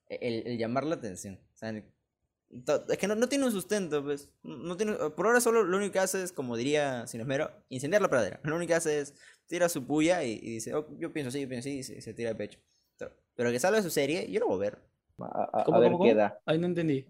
el- 0.10 0.48
el 0.48 0.58
llamar 0.58 0.86
la 0.86 0.96
atención. 0.96 1.40
O 1.54 1.58
sea, 1.58 1.74
Es 2.90 2.98
que 2.98 3.08
no, 3.08 3.16
no 3.16 3.28
tiene 3.28 3.46
un 3.46 3.52
sustento, 3.52 4.04
pues. 4.04 4.30
No 4.44 4.78
tiene, 4.78 4.94
por 4.96 5.26
ahora 5.28 5.42
solo 5.42 5.64
lo 5.64 5.78
único 5.78 5.94
que 5.94 6.00
hace 6.00 6.24
es, 6.24 6.32
como 6.32 6.56
diría 6.56 7.06
Sin 7.08 7.20
Esmero, 7.22 7.52
incendiar 7.70 8.02
la 8.02 8.10
pradera. 8.10 8.40
Lo 8.44 8.56
único 8.56 8.70
que 8.70 8.76
hace 8.76 9.00
es 9.02 9.14
tira 9.48 9.70
su 9.70 9.86
puya 9.86 10.24
y, 10.24 10.34
y 10.34 10.54
dice, 10.56 10.74
"Oh, 10.74 10.88
yo 10.98 11.12
pienso 11.14 11.30
así, 11.30 11.42
yo 11.42 11.50
pienso 11.50 11.68
así, 11.70 11.80
y 11.80 11.84
se, 11.84 12.02
se 12.02 12.14
tira 12.14 12.30
de 12.30 12.36
pecho. 12.36 12.60
Pero 13.36 13.52
que 13.52 13.60
salga 13.60 13.78
de 13.78 13.84
su 13.84 13.90
serie, 13.92 14.32
yo 14.32 14.40
lo 14.40 14.48
voy 14.48 14.56
a 14.58 14.60
ver. 14.72 14.80
A, 15.20 15.26
a- 15.54 15.62
a 15.64 15.66
¿Cómo, 15.66 15.80
ver 15.80 15.92
cómo, 15.92 16.00
qué 16.00 16.14
cómo? 16.14 16.16
da. 16.16 16.40
Ay, 16.46 16.58
no 16.60 16.68
entendí. 16.68 17.06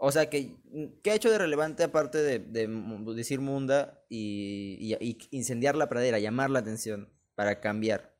O 0.00 0.12
sea, 0.12 0.30
que, 0.30 0.56
¿qué 1.02 1.10
ha 1.10 1.14
hecho 1.16 1.30
de 1.30 1.38
relevante 1.38 1.82
aparte 1.82 2.18
de, 2.18 2.38
de 2.38 2.68
decir 3.16 3.40
munda 3.40 4.00
y, 4.08 4.76
y- 4.80 4.96
y 5.00 5.18
incendiar 5.36 5.74
la 5.74 5.88
pradera, 5.88 6.20
llamar 6.20 6.50
la 6.50 6.60
atención 6.60 7.12
para 7.34 7.60
cambiar? 7.60 8.14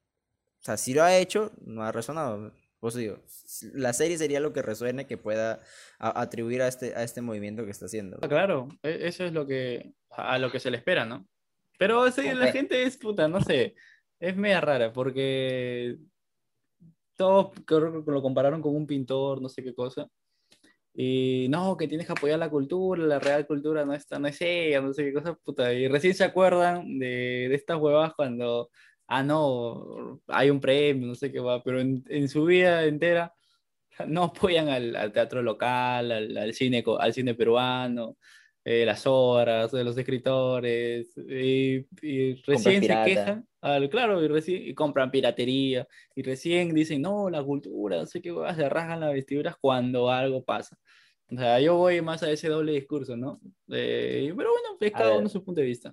O 0.60 0.64
sea, 0.64 0.76
si 0.76 0.92
lo 0.92 1.04
ha 1.04 1.16
hecho, 1.16 1.52
no 1.64 1.84
ha 1.84 1.92
resonado. 1.92 2.52
Por 2.80 2.90
eso 2.90 2.98
digo, 2.98 3.18
la 3.74 3.92
serie 3.92 4.18
sería 4.18 4.40
lo 4.40 4.52
que 4.52 4.60
resuene 4.62 5.06
que 5.06 5.16
pueda 5.18 5.62
a- 6.00 6.20
atribuir 6.20 6.62
a 6.62 6.68
este, 6.68 6.96
a 6.96 7.04
este 7.04 7.22
movimiento 7.22 7.64
que 7.64 7.70
está 7.70 7.86
haciendo. 7.86 8.18
Ah, 8.22 8.28
Claro, 8.28 8.68
e- 8.82 9.06
eso 9.06 9.24
es 9.24 9.32
lo 9.32 9.46
que, 9.46 9.94
a 10.10 10.38
lo 10.38 10.50
que 10.50 10.58
se 10.60 10.70
le 10.72 10.78
espera, 10.78 11.04
¿no? 11.04 11.28
Pero 11.78 12.10
sí, 12.10 12.22
la 12.34 12.46
Ok. 12.46 12.52
gente 12.52 12.82
es 12.82 12.96
puta, 12.96 13.28
no 13.28 13.40
sé, 13.40 13.76
es 14.18 14.36
media 14.36 14.60
rara 14.60 14.92
porque 14.92 15.96
todos 17.16 17.52
lo 17.68 18.22
compararon 18.22 18.60
con 18.62 18.74
un 18.74 18.86
pintor, 18.86 19.40
no 19.40 19.48
sé 19.48 19.62
qué 19.62 19.74
cosa. 19.74 20.08
Y 21.00 21.46
no, 21.48 21.76
que 21.76 21.86
tienes 21.86 22.08
que 22.08 22.12
apoyar 22.12 22.40
la 22.40 22.50
cultura, 22.50 23.00
la 23.04 23.20
real 23.20 23.46
cultura 23.46 23.84
no 23.84 23.94
está, 23.94 24.18
no 24.18 24.26
es 24.26 24.40
ella, 24.40 24.80
no 24.80 24.92
sé 24.92 25.04
qué 25.04 25.12
cosa, 25.12 25.34
puta. 25.36 25.72
Y 25.72 25.86
recién 25.86 26.12
se 26.12 26.24
acuerdan 26.24 26.98
de, 26.98 27.46
de 27.48 27.54
estas 27.54 27.78
huevas 27.78 28.14
cuando, 28.16 28.68
ah, 29.06 29.22
no, 29.22 30.20
hay 30.26 30.50
un 30.50 30.58
premio, 30.58 31.06
no 31.06 31.14
sé 31.14 31.30
qué 31.30 31.38
va, 31.38 31.62
pero 31.62 31.80
en, 31.80 32.02
en 32.08 32.28
su 32.28 32.46
vida 32.46 32.84
entera 32.84 33.32
no 34.08 34.24
apoyan 34.24 34.68
al, 34.70 34.96
al 34.96 35.12
teatro 35.12 35.40
local, 35.40 36.10
al, 36.10 36.36
al 36.36 36.52
cine, 36.52 36.82
al 36.98 37.14
cine 37.14 37.34
peruano, 37.34 38.16
eh, 38.64 38.84
las 38.84 39.06
obras 39.06 39.70
de 39.70 39.84
los 39.84 39.96
escritores, 39.96 41.16
y, 41.16 41.86
y 42.02 42.34
recién 42.42 42.82
se 42.82 43.02
quejan, 43.04 43.46
al, 43.60 43.88
claro, 43.88 44.22
y, 44.22 44.26
recién, 44.26 44.66
y 44.66 44.74
compran 44.74 45.12
piratería, 45.12 45.86
y 46.16 46.22
recién 46.22 46.74
dicen, 46.74 47.02
no, 47.02 47.30
la 47.30 47.42
cultura, 47.44 47.98
no 47.98 48.06
sé 48.06 48.20
qué, 48.20 48.34
se 48.56 48.68
rasgan 48.68 48.98
las 49.00 49.12
vestiduras 49.12 49.54
cuando 49.60 50.10
algo 50.10 50.42
pasa. 50.42 50.76
O 51.30 51.36
sea, 51.36 51.60
yo 51.60 51.76
voy 51.76 52.00
más 52.00 52.22
a 52.22 52.30
ese 52.30 52.48
doble 52.48 52.72
discurso, 52.72 53.16
¿no? 53.16 53.40
Eh, 53.68 54.32
pero 54.36 54.50
bueno, 54.50 54.76
es 54.80 54.92
cada 54.92 55.18
uno 55.18 55.28
su 55.28 55.44
punto 55.44 55.60
de 55.60 55.66
vista. 55.66 55.92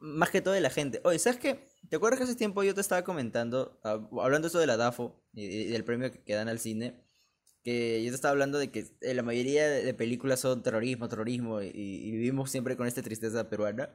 Más 0.00 0.30
que 0.30 0.40
todo 0.40 0.54
de 0.54 0.60
la 0.60 0.70
gente. 0.70 1.00
Oye, 1.04 1.18
¿sabes 1.18 1.38
qué? 1.38 1.68
¿Te 1.88 1.96
acuerdas 1.96 2.18
que 2.18 2.24
hace 2.24 2.34
tiempo 2.34 2.62
yo 2.64 2.74
te 2.74 2.80
estaba 2.80 3.04
comentando, 3.04 3.78
ah, 3.84 4.08
hablando 4.20 4.48
eso 4.48 4.58
de 4.58 4.66
la 4.66 4.76
DAFO 4.76 5.22
y, 5.32 5.66
del 5.66 5.84
premio 5.84 6.10
que, 6.10 6.34
dan 6.34 6.48
al 6.48 6.58
cine? 6.58 7.00
Que 7.62 8.02
yo 8.02 8.10
te 8.10 8.16
estaba 8.16 8.32
hablando 8.32 8.58
de 8.58 8.70
que 8.70 8.86
eh, 9.00 9.14
la 9.14 9.22
mayoría 9.22 9.68
de, 9.68 9.84
de 9.84 9.94
películas 9.94 10.40
son 10.40 10.62
terrorismo, 10.62 11.08
terrorismo, 11.08 11.62
y, 11.62 11.68
y 11.68 12.10
vivimos 12.10 12.50
siempre 12.50 12.76
con 12.76 12.88
esta 12.88 13.02
tristeza 13.02 13.48
peruana. 13.48 13.90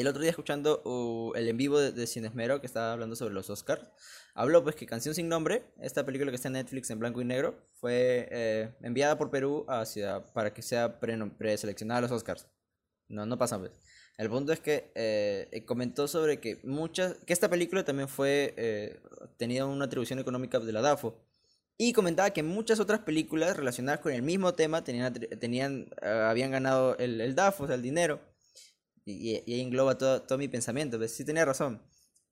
El 0.00 0.06
otro 0.06 0.22
día 0.22 0.30
escuchando 0.30 0.80
uh, 0.84 1.32
el 1.34 1.48
en 1.48 1.56
vivo 1.56 1.80
de, 1.80 1.90
de 1.90 2.06
Cinesmero 2.06 2.60
que 2.60 2.66
estaba 2.66 2.92
hablando 2.92 3.16
sobre 3.16 3.34
los 3.34 3.50
Oscars, 3.50 3.84
habló 4.32 4.62
pues 4.62 4.76
que 4.76 4.86
Canción 4.86 5.12
sin 5.12 5.28
Nombre, 5.28 5.64
esta 5.80 6.06
película 6.06 6.30
que 6.30 6.36
está 6.36 6.48
en 6.48 6.52
Netflix 6.54 6.88
en 6.90 7.00
blanco 7.00 7.20
y 7.20 7.24
negro, 7.24 7.56
fue 7.80 8.28
eh, 8.30 8.74
enviada 8.82 9.18
por 9.18 9.30
Perú 9.30 9.66
hacia, 9.68 10.22
para 10.32 10.54
que 10.54 10.62
sea 10.62 11.00
pre- 11.00 11.18
preseleccionada 11.36 11.98
a 11.98 12.02
los 12.02 12.12
Oscars. 12.12 12.46
No, 13.08 13.26
no 13.26 13.38
pasa 13.38 13.58
pues. 13.58 13.72
El 14.16 14.30
punto 14.30 14.52
es 14.52 14.60
que 14.60 14.92
eh, 14.94 15.48
eh, 15.50 15.64
comentó 15.64 16.06
sobre 16.06 16.38
que 16.38 16.60
muchas, 16.62 17.14
que 17.26 17.32
esta 17.32 17.48
película 17.48 17.84
también 17.84 18.08
fue, 18.08 18.54
eh, 18.56 19.00
tenía 19.36 19.66
una 19.66 19.86
atribución 19.86 20.20
económica 20.20 20.60
de 20.60 20.72
la 20.72 20.80
DAFO. 20.80 21.24
Y 21.76 21.92
comentaba 21.92 22.30
que 22.30 22.42
muchas 22.42 22.80
otras 22.80 23.00
películas 23.00 23.56
relacionadas 23.56 24.00
con 24.00 24.12
el 24.12 24.22
mismo 24.22 24.52
tema 24.54 24.82
tenían, 24.82 25.12
tenían, 25.14 25.88
habían 26.02 26.50
ganado 26.50 26.96
el, 26.98 27.20
el 27.20 27.34
DAFO, 27.34 27.64
o 27.64 27.66
sea, 27.66 27.76
el 27.76 27.82
dinero. 27.82 28.20
Y, 29.08 29.36
y- 29.36 29.42
y 29.46 29.54
ahí 29.54 29.60
engloba 29.62 29.96
todo, 29.96 30.22
todo 30.22 30.38
mi 30.38 30.48
pensamiento. 30.48 30.98
Pues 30.98 31.12
sí 31.14 31.24
tenía 31.24 31.44
razón. 31.44 31.82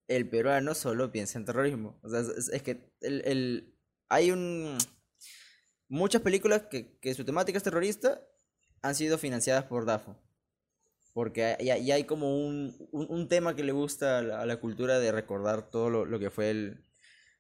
El 0.09 0.29
peruano 0.29 0.75
solo 0.75 1.11
piensa 1.11 1.39
en 1.39 1.45
terrorismo. 1.47 1.99
O 2.03 2.11
sea, 2.11 2.21
es, 2.21 2.63
que 2.63 2.93
el, 3.01 3.23
el- 3.25 3.75
hay 4.09 4.31
un... 4.31 4.77
Muchas 5.89 6.21
películas 6.23 6.63
que, 6.71 6.99
que 6.99 7.15
su 7.15 7.25
temática 7.25 7.57
es 7.59 7.65
terrorista 7.65 8.21
han 8.83 8.95
sido 8.95 9.19
financiadas 9.19 9.65
por 9.65 9.87
DAFO. 9.87 10.17
Porque 11.15 11.57
ya 11.63 11.95
hay 11.95 12.05
como 12.05 12.37
un, 12.47 12.77
un, 12.93 13.29
tema 13.29 13.57
que 13.57 13.65
le 13.65 13.73
gusta 13.73 14.19
a 14.19 14.23
la, 14.23 14.41
a 14.43 14.47
la 14.47 14.61
cultura 14.61 14.99
de 14.99 15.13
recordar 15.13 15.71
todo 15.71 15.89
lo, 15.89 16.05
lo 16.05 16.19
que 16.19 16.31
fue 16.31 16.51
el... 16.51 16.85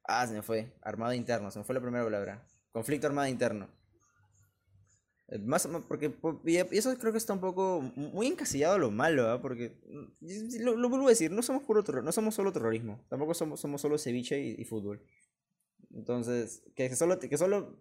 Ah, 0.04 0.26
se 0.26 0.32
me 0.32 0.42
fue. 0.42 0.72
Armado 0.80 1.12
interno, 1.12 1.50
se 1.50 1.58
me 1.58 1.64
fue 1.66 1.74
la 1.74 1.82
primera 1.82 2.04
palabra. 2.04 2.46
Conflicto 2.72 3.06
armado 3.06 3.28
interno. 3.28 3.68
Eh, 5.28 5.38
Más, 5.38 5.68
porque 5.88 6.10
po- 6.10 6.40
y 6.44 6.56
eso 6.56 6.96
creo 6.98 7.10
que 7.12 7.18
está 7.18 7.32
un 7.32 7.40
poco 7.40 7.80
muy 7.96 8.26
encasillado 8.28 8.78
lo 8.78 8.90
malo, 8.90 9.28
¿ah? 9.28 9.40
Porque 9.42 9.72
mm, 9.88 10.62
lo, 10.62 10.76
lo 10.76 10.88
vuelvo 10.88 11.06
a 11.06 11.10
decir, 11.10 11.30
no 11.32 11.42
somos 11.42 11.64
puro 11.64 11.82
terror, 11.82 12.04
no 12.04 12.12
somos 12.12 12.34
solo 12.34 12.52
terrorismo, 12.52 13.00
tampoco 13.08 13.34
somos, 13.34 13.58
somos 13.60 13.80
solo 13.80 13.98
ceviche 13.98 14.40
y, 14.40 14.54
y 14.60 14.64
fútbol. 14.64 15.00
Entonces, 15.94 16.62
que 16.74 16.94
solo, 16.94 17.18
que 17.18 17.36
solo 17.38 17.76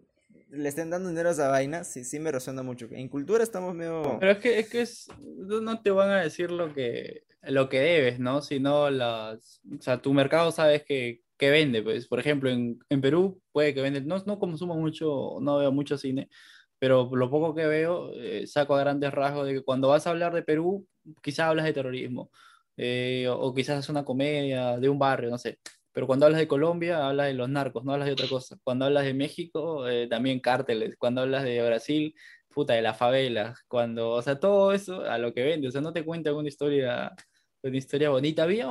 le 0.50 0.68
estén 0.68 0.90
dando 0.90 1.08
dinero 1.08 1.28
a 1.28 1.32
esa 1.32 1.48
vaina, 1.48 1.84
sí, 1.84 2.04
sí 2.04 2.18
me 2.18 2.32
resuena 2.32 2.62
mucho. 2.62 2.88
En 2.90 3.08
cultura 3.08 3.42
estamos 3.42 3.74
medio... 3.74 4.16
Pero 4.18 4.32
es 4.32 4.38
que, 4.38 4.58
es 4.58 4.68
que 4.68 4.80
es, 4.82 5.08
no 5.20 5.80
te 5.82 5.90
van 5.90 6.10
a 6.10 6.22
decir 6.22 6.50
lo 6.50 6.72
que, 6.72 7.24
lo 7.42 7.68
que 7.68 7.80
debes, 7.80 8.18
¿no? 8.20 8.42
Sino 8.42 8.90
las, 8.90 9.60
o 9.78 9.82
sea, 9.82 10.00
tu 10.00 10.12
mercado 10.14 10.52
sabes 10.52 10.84
que, 10.84 11.22
que 11.36 11.50
vende, 11.50 11.82
pues. 11.82 12.06
Por 12.06 12.20
ejemplo, 12.20 12.48
en, 12.50 12.78
en 12.88 13.00
Perú 13.00 13.40
puede 13.52 13.74
que 13.74 13.82
vende, 13.82 14.00
no, 14.00 14.22
no 14.24 14.38
consumo 14.38 14.76
mucho, 14.76 15.38
no 15.40 15.58
veo 15.58 15.72
mucho 15.72 15.98
cine, 15.98 16.28
pero 16.78 17.10
lo 17.12 17.30
poco 17.30 17.54
que 17.54 17.66
veo, 17.66 18.12
eh, 18.14 18.46
saco 18.46 18.74
a 18.74 18.80
grandes 18.80 19.12
rasgos 19.12 19.46
de 19.46 19.54
que 19.54 19.62
cuando 19.62 19.88
vas 19.88 20.06
a 20.06 20.10
hablar 20.10 20.34
de 20.34 20.42
Perú, 20.42 20.86
quizás 21.22 21.48
hablas 21.48 21.64
de 21.64 21.72
terrorismo, 21.72 22.30
eh, 22.76 23.26
o, 23.30 23.54
quizás 23.54 23.80
es 23.80 23.88
una 23.88 24.04
comedia 24.04 24.76
de 24.78 24.88
un 24.88 24.98
barrio, 24.98 25.30
no 25.30 25.38
sé. 25.38 25.58
Pero 25.92 26.06
cuando 26.06 26.26
hablas 26.26 26.40
de 26.40 26.48
Colombia, 26.48 27.06
hablas 27.08 27.28
de 27.28 27.34
los 27.34 27.48
narcos, 27.48 27.84
no 27.84 27.92
hablas 27.92 28.06
de 28.06 28.12
otra 28.12 28.28
cosa. 28.28 28.58
Cuando 28.62 28.84
hablas 28.84 29.04
de 29.04 29.14
México, 29.14 29.88
eh, 29.88 30.06
también 30.08 30.40
cárteles. 30.40 30.94
Cuando 30.98 31.22
hablas 31.22 31.44
de 31.44 31.62
Brasil, 31.66 32.14
puta, 32.50 32.74
de 32.74 32.82
las 32.82 32.98
favelas, 32.98 33.62
cuando, 33.68 34.10
o 34.10 34.22
sea, 34.22 34.38
todo 34.38 34.72
eso 34.72 35.02
a 35.02 35.18
lo 35.18 35.32
que 35.32 35.42
vende, 35.42 35.68
o 35.68 35.70
sea, 35.70 35.80
no 35.80 35.92
te 35.92 36.04
cuenta 36.04 36.34
una 36.34 36.48
historia, 36.48 37.14
una 37.62 37.76
historia 37.76 38.10
bonita. 38.10 38.42
Había, 38.42 38.66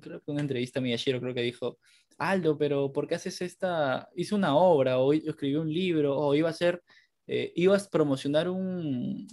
creo 0.00 0.20
que 0.20 0.30
una 0.30 0.40
entrevista 0.40 0.78
a 0.78 0.82
Miyashiro, 0.82 1.20
creo 1.20 1.34
que 1.34 1.42
dijo, 1.42 1.78
Aldo, 2.18 2.56
pero 2.56 2.92
¿por 2.92 3.08
qué 3.08 3.16
haces 3.16 3.42
esta, 3.42 4.08
hizo 4.14 4.36
una 4.36 4.56
obra, 4.56 4.98
o 4.98 5.12
escribió 5.12 5.62
un 5.62 5.72
libro, 5.72 6.16
o 6.16 6.34
iba 6.34 6.48
a 6.48 6.52
hacer, 6.52 6.82
eh, 7.26 7.52
ibas 7.56 7.86
a 7.86 7.90
promocionar 7.90 8.48
un, 8.48 9.26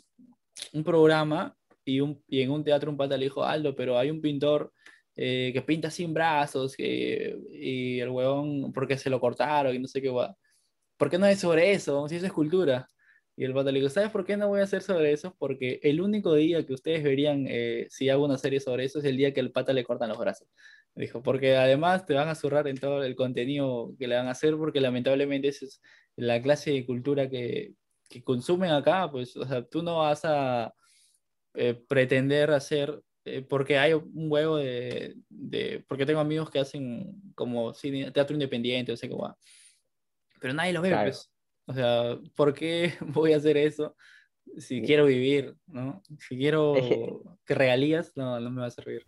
un 0.74 0.84
programa, 0.84 1.55
y, 1.89 2.01
un, 2.01 2.24
y 2.27 2.41
en 2.41 2.51
un 2.51 2.63
teatro 2.63 2.91
un 2.91 2.98
pata 2.98 3.17
le 3.17 3.25
dijo, 3.25 3.43
Aldo, 3.43 3.75
pero 3.75 3.98
hay 3.98 4.12
un 4.12 4.22
pintor 4.22 4.72
eh, 5.15 5.51
que 5.53 5.62
pinta 5.62 5.89
sin 5.89 6.13
brazos, 6.13 6.75
que, 6.75 7.38
y 7.51 8.00
el 8.00 8.10
huevón, 8.10 8.72
porque 8.74 8.98
se 8.98 9.10
lo 9.10 9.19
cortaron 9.19 9.75
y 9.75 9.79
no 9.79 9.88
sé 9.88 10.01
qué 10.01 10.10
va. 10.10 10.36
¿Por 10.98 11.10
qué 11.10 11.17
no 11.17 11.25
es 11.25 11.39
sobre 11.39 11.72
eso? 11.72 12.08
Si 12.08 12.15
eso 12.15 12.25
es 12.25 12.34
cultura. 12.34 12.89
Y 13.36 13.46
el 13.46 13.53
pata 13.53 13.72
le 13.72 13.79
dijo, 13.79 13.89
¿sabes 13.89 14.12
por 14.12 14.25
qué 14.25 14.36
no 14.36 14.50
voy 14.50 14.60
a 14.60 14.63
hacer 14.63 14.81
sobre 14.81 15.13
eso? 15.13 15.36
Porque 15.39 15.79
el 15.84 16.01
único 16.01 16.34
día 16.36 16.65
que 16.65 16.74
ustedes 16.74 17.03
verían 17.03 17.46
eh, 17.48 17.88
si 17.89 18.10
hago 18.10 18.25
una 18.25 18.38
serie 18.38 18.60
sobre 18.60 18.84
eso 18.86 19.00
es 19.00 19.05
el 19.05 19.15
día 19.15 19.34
que 19.34 19.39
el 19.39 19.51
pata 19.51 19.72
le 19.72 19.86
cortan 19.86 20.10
los 20.10 20.17
brazos. 20.17 20.48
Dijo, 20.96 21.24
porque 21.24 21.55
además 21.55 22.05
te 22.05 22.15
van 22.15 22.27
a 22.27 22.36
zurrar 22.36 22.67
en 22.67 22.77
todo 22.77 23.03
el 23.03 23.15
contenido 23.15 23.96
que 23.98 24.08
le 24.08 24.15
van 24.15 24.27
a 24.27 24.31
hacer, 24.31 24.58
porque 24.58 24.81
lamentablemente 24.81 25.48
esa 25.48 25.65
es 25.65 25.81
la 26.17 26.41
clase 26.41 26.72
de 26.72 26.86
cultura 26.86 27.29
que, 27.29 27.75
que 28.09 28.23
consumen 28.23 28.71
acá, 28.71 29.09
pues, 29.09 29.35
o 29.37 29.45
sea, 29.45 29.63
tú 29.63 29.81
no 29.83 29.99
vas 29.99 30.21
a 30.25 30.73
eh, 31.53 31.73
pretender 31.87 32.51
hacer, 32.51 33.01
eh, 33.25 33.41
porque 33.41 33.77
hay 33.77 33.93
un 33.93 34.31
huevo 34.31 34.57
de, 34.57 35.15
de, 35.29 35.85
porque 35.87 36.05
tengo 36.05 36.19
amigos 36.19 36.49
que 36.49 36.59
hacen 36.59 37.21
como 37.35 37.73
cine, 37.73 38.11
teatro 38.11 38.35
independiente, 38.35 38.91
o 38.91 38.97
sea, 38.97 39.07
que 39.07 39.15
va. 39.15 39.37
Pero 40.41 40.53
nadie 40.53 40.73
los 40.73 40.81
ve, 40.81 40.89
Claro. 40.89 41.09
pues. 41.11 41.31
O 41.65 41.73
sea, 41.73 42.17
¿por 42.35 42.53
qué 42.53 42.93
voy 43.01 43.33
a 43.33 43.37
hacer 43.37 43.55
eso 43.57 43.95
si 44.57 44.81
quiero 44.81 45.05
vivir, 45.05 45.55
no? 45.67 46.01
Si 46.27 46.35
quiero 46.35 46.73
que 47.45 47.53
regalías, 47.53 48.13
no, 48.15 48.39
no 48.39 48.49
me 48.49 48.61
va 48.61 48.67
a 48.67 48.71
servir. 48.71 49.05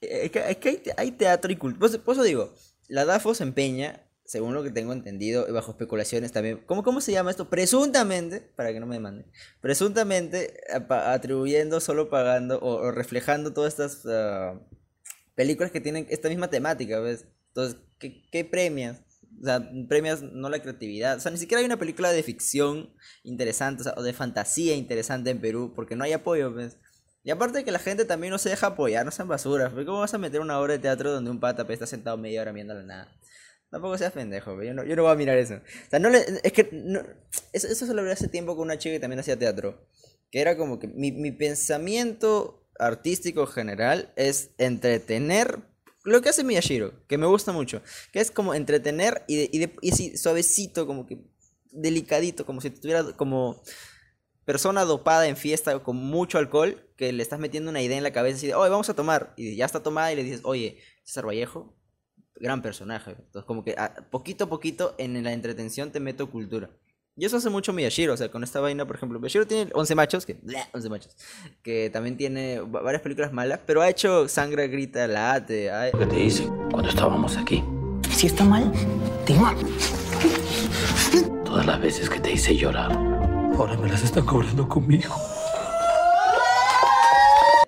Es 0.00 0.30
que, 0.30 0.38
es 0.50 0.56
que 0.56 0.68
hay, 0.70 0.82
hay 0.96 1.10
teatro 1.12 1.52
y 1.52 1.56
cultura. 1.56 2.02
Por 2.02 2.14
eso 2.14 2.22
digo, 2.22 2.54
la 2.88 3.04
DAFO 3.04 3.34
se 3.34 3.44
empeña, 3.44 4.08
según 4.32 4.54
lo 4.54 4.62
que 4.62 4.70
tengo 4.70 4.94
entendido, 4.94 5.46
y 5.46 5.52
bajo 5.52 5.72
especulaciones 5.72 6.32
también. 6.32 6.62
¿Cómo, 6.64 6.82
cómo 6.82 7.02
se 7.02 7.12
llama 7.12 7.30
esto? 7.30 7.50
Presuntamente, 7.50 8.40
para 8.40 8.72
que 8.72 8.80
no 8.80 8.86
me 8.86 8.94
demanden, 8.94 9.30
presuntamente 9.60 10.58
apa- 10.72 11.12
atribuyendo, 11.12 11.80
solo 11.80 12.08
pagando 12.08 12.58
o, 12.62 12.90
reflejando 12.92 13.52
todas 13.52 13.74
estas 13.74 14.06
ah, 14.06 14.58
películas 15.34 15.70
que 15.70 15.82
tienen 15.82 16.06
esta 16.08 16.30
misma 16.30 16.48
temática, 16.48 16.98
¿ves? 16.98 17.26
Entonces, 17.48 17.78
¿qué, 17.98 18.22
qué 18.32 18.46
premias? 18.46 19.02
O 19.38 19.44
sea, 19.44 19.70
premias 19.86 20.22
no 20.22 20.48
la 20.48 20.62
creatividad. 20.62 21.18
O 21.18 21.20
sea, 21.20 21.30
ni 21.30 21.36
siquiera 21.36 21.58
hay 21.60 21.66
una 21.66 21.78
película 21.78 22.10
de 22.10 22.22
ficción 22.22 22.94
interesante, 23.24 23.82
o, 23.82 23.84
sea, 23.84 23.94
o 23.98 24.02
de 24.02 24.14
fantasía 24.14 24.74
interesante 24.76 25.28
en 25.28 25.42
Perú, 25.42 25.74
porque 25.76 25.94
no 25.94 26.04
hay 26.04 26.14
apoyo, 26.14 26.54
¿ves? 26.54 26.78
Y 27.22 27.30
aparte 27.30 27.58
de 27.58 27.64
que 27.64 27.70
la 27.70 27.78
gente 27.80 28.06
también 28.06 28.30
no 28.30 28.38
se 28.38 28.48
deja 28.48 28.68
apoyar, 28.68 29.04
no 29.04 29.10
sean 29.10 29.28
basuras. 29.28 29.74
¿Cómo 29.74 30.00
vas 30.00 30.14
a 30.14 30.18
meter 30.18 30.40
una 30.40 30.58
obra 30.58 30.72
de 30.72 30.78
teatro 30.78 31.12
donde 31.12 31.30
un 31.30 31.38
pata 31.38 31.66
pues, 31.66 31.74
está 31.76 31.86
sentado 31.86 32.16
media 32.16 32.40
hora 32.40 32.52
viendo 32.52 32.72
nada? 32.82 33.12
Tampoco 33.72 33.96
seas 33.98 34.12
pendejo, 34.12 34.56
pe, 34.56 34.66
yo 34.66 34.74
no, 34.74 34.84
yo 34.84 34.94
no 34.94 35.02
voy 35.02 35.12
a 35.12 35.16
mirar 35.16 35.38
eso. 35.38 35.54
O 35.54 35.90
sea, 35.90 35.98
no 35.98 36.10
le, 36.10 36.18
es 36.44 36.52
que 36.52 36.68
eso, 37.52 37.66
eso 37.68 37.86
se 37.86 37.94
lo 37.94 38.00
hablé 38.02 38.12
hace 38.12 38.28
tiempo 38.28 38.54
con 38.54 38.66
una 38.66 38.78
chica 38.78 38.94
que 38.94 39.00
también 39.00 39.18
hacía 39.18 39.38
teatro. 39.38 39.88
Que 40.30 40.40
era 40.42 40.56
como 40.58 40.78
que 40.78 40.86
mi, 40.88 41.10
mi 41.10 41.32
pensamiento 41.32 42.68
artístico 42.78 43.46
general 43.46 44.12
es 44.16 44.50
entretener 44.58 45.58
lo 46.04 46.20
que 46.20 46.28
hace 46.28 46.44
Miyashiro, 46.44 47.06
que 47.08 47.16
me 47.18 47.26
gusta 47.26 47.52
mucho. 47.52 47.82
Que 48.12 48.20
es 48.20 48.30
como 48.30 48.54
entretener 48.54 49.24
y, 49.26 49.36
de- 49.48 49.68
y, 49.80 49.88
y 49.88 50.16
suavecito, 50.18 50.86
como 50.86 51.06
que 51.06 51.18
delicadito, 51.70 52.44
como 52.44 52.60
si 52.60 52.68
tuviera 52.70 53.04
como 53.16 53.62
persona 54.44 54.84
dopada 54.84 55.28
en 55.28 55.36
fiesta 55.36 55.78
con 55.82 55.96
mucho 55.96 56.36
alcohol, 56.38 56.90
que 56.98 57.12
le 57.12 57.22
estás 57.22 57.38
metiendo 57.40 57.70
una 57.70 57.80
idea 57.80 57.96
en 57.96 58.02
la 58.02 58.12
cabeza 58.12 58.44
y 58.44 58.48
de, 58.48 58.54
oye, 58.54 58.70
vamos 58.70 58.90
a 58.90 58.94
tomar. 58.94 59.32
Y 59.36 59.56
ya 59.56 59.64
está 59.64 59.82
tomada 59.82 60.12
y 60.12 60.16
le 60.16 60.24
dices, 60.24 60.40
oye, 60.44 60.78
César 61.04 61.26
Vallejo, 61.26 61.74
gran 62.42 62.60
personaje. 62.60 63.12
Entonces, 63.12 63.44
como 63.46 63.64
que 63.64 63.74
a- 63.78 63.94
poquito 64.10 64.44
a 64.44 64.48
poquito 64.50 64.94
en 64.98 65.22
la 65.24 65.32
entretención 65.32 65.90
te 65.92 66.00
meto 66.00 66.28
cultura. 66.30 66.68
Y 67.16 67.26
eso 67.26 67.36
hace 67.36 67.50
mucho 67.50 67.72
Miyashiro, 67.74 68.14
o 68.14 68.16
sea, 68.16 68.30
con 68.30 68.42
esta 68.42 68.58
vaina, 68.60 68.86
por 68.86 68.96
ejemplo, 68.96 69.18
Miyashiro 69.20 69.46
tiene 69.46 69.70
11 69.74 69.94
machos, 69.94 70.24
que, 70.26 70.34
bleh, 70.42 70.62
11 70.72 70.88
machos, 70.88 71.14
que 71.62 71.90
también 71.90 72.16
tiene 72.16 72.60
va- 72.60 72.80
varias 72.80 73.02
películas 73.02 73.32
malas, 73.34 73.60
pero 73.66 73.82
ha 73.82 73.88
hecho 73.90 74.28
Sangre 74.28 74.68
Grita 74.68 75.06
Late, 75.06 75.70
ha- 75.70 75.90
que 75.92 76.06
te 76.06 76.20
hice 76.20 76.46
cuando 76.70 76.88
estábamos 76.88 77.36
aquí. 77.36 77.62
Si 78.10 78.26
está 78.28 78.44
mal, 78.44 78.72
digo. 79.26 79.46
Todas 81.44 81.66
las 81.66 81.80
veces 81.80 82.08
que 82.08 82.18
te 82.18 82.32
hice 82.32 82.56
llorar. 82.56 82.92
Ahora 82.92 83.76
me 83.76 83.88
las 83.90 84.02
están 84.02 84.24
cobrando 84.24 84.66
conmigo. 84.66 85.14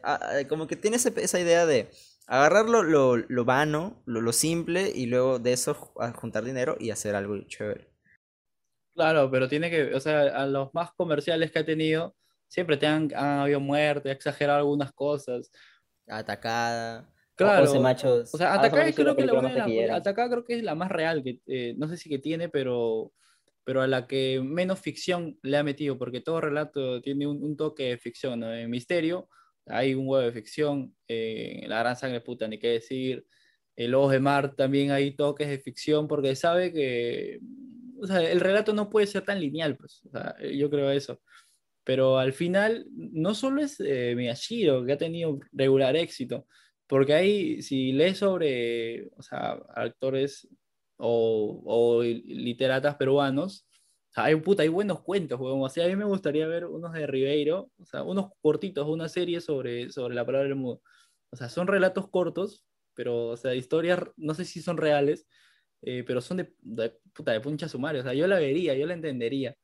ah, 0.02 0.18
ah, 0.22 0.48
como 0.48 0.66
que 0.66 0.76
tiene 0.76 0.96
esa 0.96 1.38
idea 1.38 1.66
de 1.66 1.90
agarrar 2.26 2.68
lo, 2.68 2.82
lo, 2.82 3.16
lo 3.16 3.44
vano, 3.44 4.02
lo, 4.06 4.20
lo 4.20 4.32
simple, 4.32 4.90
y 4.94 5.06
luego 5.06 5.38
de 5.38 5.52
eso 5.52 5.74
juntar 6.14 6.44
dinero 6.44 6.76
y 6.78 6.90
hacer 6.90 7.14
algo 7.14 7.38
chévere. 7.42 7.90
Claro, 8.94 9.30
pero 9.30 9.48
tiene 9.48 9.70
que, 9.70 9.94
o 9.94 10.00
sea, 10.00 10.22
a 10.22 10.46
los 10.46 10.72
más 10.72 10.92
comerciales 10.92 11.50
que 11.50 11.58
ha 11.58 11.64
tenido, 11.64 12.14
siempre 12.48 12.76
te 12.76 12.86
han, 12.86 13.10
han 13.14 13.40
habido 13.40 13.60
muerte, 13.60 14.08
ha 14.08 14.12
exagerado 14.12 14.60
algunas 14.60 14.92
cosas. 14.92 15.50
Atacada. 16.06 17.10
Claro. 17.34 17.64
11 17.64 17.80
machos. 17.80 18.34
O 18.34 18.38
sea, 18.38 18.54
Ah, 18.54 18.64
es 18.64 18.94
creo 18.94 19.16
que 19.16 19.26
la, 19.26 19.32
de 20.00 20.14
creo 20.14 20.44
que 20.44 20.58
es 20.58 20.62
la 20.62 20.76
más 20.76 20.90
real, 20.90 21.24
que 21.24 21.40
eh, 21.46 21.74
no 21.76 21.88
sé 21.88 21.96
si 21.96 22.08
que 22.08 22.20
tiene, 22.20 22.48
pero, 22.48 23.12
pero 23.64 23.82
a 23.82 23.88
la 23.88 24.06
que 24.06 24.40
menos 24.40 24.78
ficción 24.78 25.36
le 25.42 25.56
ha 25.56 25.64
metido, 25.64 25.98
porque 25.98 26.20
todo 26.20 26.40
relato 26.40 27.02
tiene 27.02 27.26
un, 27.26 27.42
un 27.42 27.56
toque 27.56 27.90
de 27.90 27.98
ficción, 27.98 28.38
¿no? 28.40 28.54
En 28.54 28.70
Misterio 28.70 29.28
hay 29.66 29.94
un 29.94 30.06
huevo 30.06 30.24
de 30.24 30.32
ficción, 30.32 30.94
eh, 31.08 31.64
La 31.66 31.80
Gran 31.80 31.96
Sangre, 31.96 32.20
puta, 32.20 32.48
ni 32.48 32.58
qué 32.58 32.68
decir. 32.68 33.26
El 33.76 33.94
Ojo 33.94 34.10
de 34.10 34.20
Mar 34.20 34.54
también 34.54 34.90
hay 34.90 35.16
toques 35.16 35.48
de 35.48 35.58
ficción, 35.58 36.06
porque 36.06 36.36
sabe 36.36 36.72
que 36.72 37.40
sea, 38.06 38.30
el 38.30 38.40
relato 38.40 38.72
no 38.72 38.90
puede 38.90 39.06
ser 39.06 39.24
tan 39.24 39.40
lineal, 39.40 39.76
pues, 39.76 40.02
sea, 40.10 40.36
yo 40.52 40.70
creo 40.70 40.90
eso. 40.90 41.20
Pero 41.84 42.18
al 42.18 42.32
final, 42.32 42.86
no 42.90 43.34
solo 43.34 43.62
es 43.62 43.78
eh, 43.80 44.14
Miyashiro, 44.16 44.84
que 44.84 44.92
ha 44.92 44.98
tenido 44.98 45.38
regular 45.52 45.96
éxito, 45.96 46.46
porque 46.86 47.14
ahí, 47.14 47.62
si 47.62 47.92
lees 47.92 48.18
sobre, 48.18 49.08
o 49.16 49.22
sea, 49.22 49.52
actores 49.74 50.48
o, 50.96 51.62
o 51.66 52.02
literatas 52.02 52.96
peruanos, 52.96 53.66
sea, 54.14 54.24
hay, 54.24 54.36
puta, 54.36 54.62
hay 54.62 54.68
buenos 54.68 55.02
cuentos, 55.02 55.40
weón. 55.40 55.62
O 55.62 55.68
sea, 55.68 55.84
a 55.86 55.88
mí 55.88 55.96
me 55.96 56.04
gustaría 56.04 56.46
ver 56.46 56.66
unos 56.66 56.92
de 56.92 57.06
Ribeiro, 57.06 57.70
o 57.78 57.84
sea, 57.84 58.02
unos 58.02 58.30
cortitos, 58.40 58.86
una 58.88 59.08
serie 59.08 59.40
sobre, 59.40 59.90
sobre 59.90 60.14
la 60.14 60.24
palabra 60.24 60.48
del 60.48 60.56
mudo. 60.56 60.82
O 61.30 61.36
sea, 61.36 61.48
son 61.48 61.66
relatos 61.66 62.08
cortos, 62.08 62.64
pero, 62.94 63.28
o 63.28 63.36
sea, 63.36 63.54
historias, 63.54 64.00
no 64.16 64.34
sé 64.34 64.44
si 64.44 64.62
son 64.62 64.76
reales, 64.76 65.26
eh, 65.82 66.04
pero 66.06 66.20
son 66.20 66.38
de, 66.38 66.54
de, 66.60 66.96
puta, 67.12 67.32
de 67.32 67.40
puncha 67.40 67.68
sumaria. 67.68 68.00
O 68.00 68.04
sea, 68.04 68.14
yo 68.14 68.26
la 68.26 68.38
vería, 68.38 68.74
yo 68.74 68.86
la 68.86 68.94
entendería, 68.94 69.56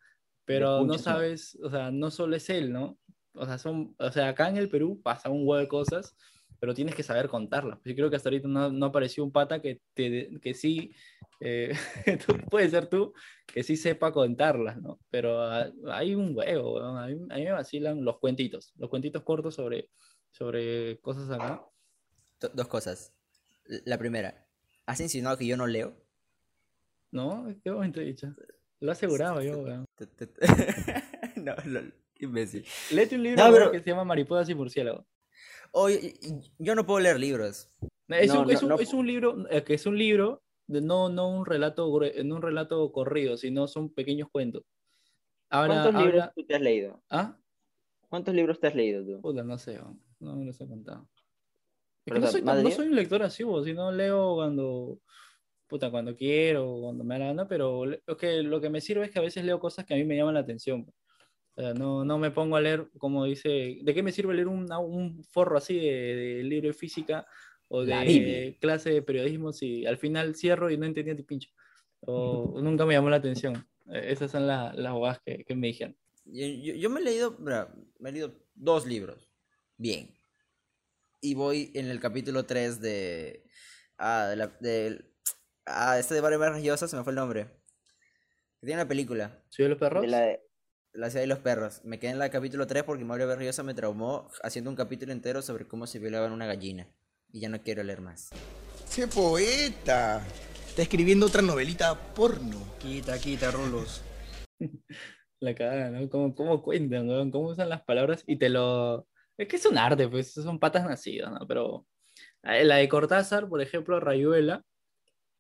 pero 0.45 0.85
no 0.85 0.99
sabes, 0.99 1.57
o 1.63 1.71
sea, 1.71 1.91
no 1.91 2.11
solo 2.11 2.35
es 2.37 2.51
él, 2.51 2.73
¿no? 2.73 2.99
O 3.35 3.47
sea, 3.47 3.59
son, 3.59 3.95
o 3.99 4.11
sea, 4.11 4.29
acá 4.31 4.49
en 4.49 4.57
el 4.57 4.69
Perú 4.69 5.01
pasa 5.03 5.31
un 5.31 5.47
huevo 5.47 5.57
de 5.57 5.69
cosas, 5.69 6.17
pero 6.59 6.75
tienes 6.75 6.95
que 6.95 7.03
saber 7.03 7.29
contarlas. 7.29 7.79
Yo 7.85 7.95
creo 7.95 8.11
que 8.11 8.17
hasta 8.17 8.29
ahorita 8.29 8.49
no, 8.49 8.71
no 8.71 8.87
apareció 8.87 9.25
un 9.25 9.33
pata 9.33 9.63
que, 9.63 9.81
te, 9.95 10.41
que 10.43 10.55
sí, 10.55 10.93
eh, 11.41 11.73
puede 12.51 12.69
ser 12.71 12.87
tú, 12.89 13.13
que 13.47 13.63
sí 13.63 13.77
sepa 13.77 14.13
contarlas, 14.13 14.81
¿no? 14.81 15.01
Pero 15.11 15.43
ah, 15.43 15.71
hay 15.91 16.15
un 16.15 16.37
huevo, 16.37 16.75
weón. 16.75 16.99
A 16.99 17.07
mí, 17.07 17.15
a 17.31 17.37
mí 17.37 17.45
me 17.45 17.53
vacilan 17.53 18.05
los 18.05 18.19
cuentitos, 18.19 18.73
los 18.77 18.89
cuentitos 18.91 19.23
cortos 19.23 19.55
sobre, 19.55 19.91
sobre 20.31 20.99
cosas 21.01 21.31
acá. 21.31 21.65
Do- 22.41 22.51
dos 22.55 22.69
cosas. 22.69 23.13
La 23.85 23.99
primera, 23.99 24.47
¿has 24.87 25.01
insinuado 25.01 25.37
que 25.39 25.47
yo 25.47 25.57
no 25.57 25.67
leo? 25.67 25.95
¿No? 27.13 27.47
¿Qué 27.65 27.71
momento 27.71 28.01
he 28.01 28.05
dicho? 28.05 28.29
Lo 28.81 28.91
he 28.91 28.93
asegurado 28.93 29.43
yo, 29.43 29.59
weón. 29.59 29.85
No, 31.37 31.55
lol, 31.65 31.95
imbécil. 32.19 32.67
Léete 32.91 33.17
un 33.17 33.23
libro 33.23 33.45
No, 33.47 33.53
pero- 33.53 33.71
que 33.73 33.81
se 33.81 33.91
llama 33.91 34.05
Mariposas 34.05 34.49
y 34.51 34.55
Murciélagos. 34.55 35.07
Oye, 35.73 36.15
yo 36.59 36.75
no 36.75 36.85
puedo 36.85 37.01
leer 37.01 37.19
libros. 37.19 37.69
Es, 38.09 38.35
No, 38.35 38.43
un, 38.43 38.51
es, 38.51 38.61
no, 38.63 38.67
un, 38.67 38.69
no. 38.75 38.81
es 38.81 38.93
un 38.93 39.07
libro, 39.07 39.37
que 39.65 39.75
es 39.75 39.87
un 39.87 39.97
libro, 39.97 40.43
de 40.71 40.81
no, 40.81 41.09
no 41.09 41.29
un 41.29 41.45
relato, 41.45 41.87
no 42.25 42.37
un 42.37 42.43
relato 42.43 42.93
corrido, 42.93 43.37
sino 43.37 43.67
son 43.67 43.93
pequeños 43.93 44.29
cuentos. 44.31 44.63
Ahora, 45.49 45.75
¿Cuántos 45.83 45.95
libros 46.03 46.21
habla- 46.23 46.33
tú 46.35 46.45
te 46.45 46.55
has 46.55 46.61
leído? 46.61 47.03
¿Ah? 47.11 47.37
¿Cuántos 48.09 48.35
libros 48.35 48.61
te 48.61 48.69
has 48.69 48.75
leído 48.75 49.05
tú? 49.05 49.21
Puta, 49.21 49.43
no 49.43 49.59
sé, 49.59 49.79
no 50.21 50.37
me 50.37 50.45
los 50.45 50.61
he 50.61 50.69
contado. 50.69 51.09
Es 52.07 52.15
que 52.15 52.21
no, 52.21 52.27
soy, 52.29 52.41
tan- 52.41 52.47
¿más 52.47 52.57
de 52.59 52.63
no 52.65 52.71
soy 52.71 52.87
un 52.89 52.97
lector 52.97 53.23
asiduo, 53.23 53.65
sino 53.65 53.91
leo 53.91 54.37
cuando, 54.37 55.01
puta, 55.67 55.91
cuando 55.91 56.15
quiero, 56.17 56.79
cuando 56.83 57.03
me 57.03 57.19
gana, 57.19 57.49
pero 57.49 57.85
lo 57.85 58.17
que, 58.17 58.43
lo 58.43 58.61
que 58.61 58.71
me 58.71 58.81
sirve 58.81 59.07
es 59.07 59.11
que 59.11 59.19
a 59.19 59.23
veces 59.23 59.45
leo 59.45 59.59
cosas 59.59 59.85
que 59.85 59.95
a 59.95 59.97
mí 59.97 60.05
me 60.05 60.17
llaman 60.17 60.35
la 60.35 60.41
atención. 60.41 60.87
O 61.57 61.61
sea, 61.61 61.75
no, 61.75 62.05
no 62.05 62.17
me 62.17 62.31
pongo 62.31 62.55
a 62.57 62.61
leer, 62.61 62.89
como 62.97 63.25
dice, 63.25 63.79
¿de 63.83 63.93
qué 63.95 64.03
me 64.05 64.13
sirve 64.13 64.35
leer 64.35 64.47
una- 64.49 64.79
un 64.79 65.25
forro 65.25 65.57
así 65.59 65.75
de, 65.79 66.15
de 66.17 66.43
libro 66.45 66.69
de 66.69 66.75
física 66.75 67.27
o 67.73 67.85
La 67.85 68.01
de 68.03 68.59
clase 68.61 68.91
de 68.91 69.01
periodismo 69.03 69.53
si 69.53 69.87
al 69.87 69.97
final 69.97 70.35
cierro 70.35 70.71
y 70.71 70.77
no 70.77 70.87
entendía 70.87 71.15
ni 71.15 71.23
pincho? 71.23 71.51
O 72.01 72.61
nunca 72.61 72.85
me 72.85 72.95
llamó 72.95 73.11
la 73.11 73.17
atención. 73.17 73.55
Eh, 73.93 74.07
Esas 74.13 74.31
son 74.33 74.47
la- 74.47 74.73
las 74.75 74.93
bobadas 74.93 75.21
que, 75.25 75.45
que 75.45 75.55
me 75.55 75.69
dijeron. 75.69 75.97
Yo, 76.25 76.47
yo- 76.47 76.75
yo 76.75 76.91
me 76.91 77.01
he 77.01 77.05
leído, 77.05 77.33
bra, 77.39 77.73
me 77.99 78.11
he 78.11 78.13
leído 78.13 78.35
dos 78.55 78.87
libros. 78.87 79.31
Bien. 79.77 80.11
Y 81.21 81.35
voy 81.35 81.71
en 81.75 81.87
el 81.89 82.01
capítulo 82.01 82.45
3 82.47 82.81
de... 82.81 83.45
Ah, 83.99 84.27
de 84.29 84.37
la, 84.37 84.47
del- 84.61 85.13
ah, 85.67 85.99
este 85.99 86.15
de 86.15 86.21
Barrio 86.21 86.39
Más 86.39 86.63
Llosa, 86.63 86.89
se 86.89 86.97
me 86.97 87.05
fue 87.05 87.13
el 87.13 87.17
nombre. 87.17 87.45
Que 88.61 88.67
tiene 88.67 88.81
una 88.81 88.89
película. 88.89 89.43
¿Soy 89.49 89.65
de 89.65 89.69
los 89.71 89.79
perros? 89.79 90.03
De 90.03 90.09
la 90.09 90.21
de- 90.23 90.41
La 90.93 91.09
ciudad 91.11 91.23
de 91.23 91.27
los 91.29 91.39
perros. 91.39 91.83
Me 91.85 91.99
quedé 92.01 92.11
en 92.13 92.21
el 92.23 92.31
capítulo 92.31 92.67
3 92.67 92.83
porque 92.83 93.05
Mario 93.05 93.29
Berriosa 93.29 93.63
me 93.63 93.75
traumó 93.75 94.29
haciendo 94.43 94.71
un 94.71 94.77
capítulo 94.77 95.13
entero 95.13 95.41
sobre 95.43 95.69
cómo 95.69 95.87
se 95.87 95.99
violaban 95.99 96.33
una 96.33 96.47
gallina. 96.47 96.89
Y 97.33 97.41
ya 97.41 97.49
no 97.49 97.61
quiero 97.63 97.83
leer 97.83 98.01
más. 98.01 98.31
¡Qué 98.95 99.07
poeta! 99.07 100.27
Está 100.69 100.83
escribiendo 100.83 101.27
otra 101.27 101.43
novelita 101.43 101.95
porno. 102.15 102.57
Quita, 102.79 103.19
quita, 103.19 103.51
Rulos. 103.51 104.03
La 105.41 105.55
cagada, 105.55 105.91
¿no? 105.91 106.09
¿Cómo, 106.11 106.35
cómo 106.35 106.63
cuentan, 106.63 107.09
weón? 107.09 107.31
¿Cómo 107.31 107.49
usan 107.49 107.69
las 107.69 107.83
palabras? 107.83 108.25
Y 108.27 108.37
te 108.37 108.49
lo... 108.51 109.07
Es 109.39 109.49
que 109.49 109.57
es 109.57 109.65
un 109.65 109.79
arte, 109.79 110.07
pues, 110.07 110.33
son 110.35 110.59
patas 110.59 110.85
nacidas, 110.85 111.33
¿no? 111.33 111.47
Pero 111.47 111.87
la 112.43 112.77
de 112.77 112.89
Cortázar, 112.89 113.49
por 113.49 113.63
ejemplo, 113.63 113.99
Rayuela, 114.01 114.63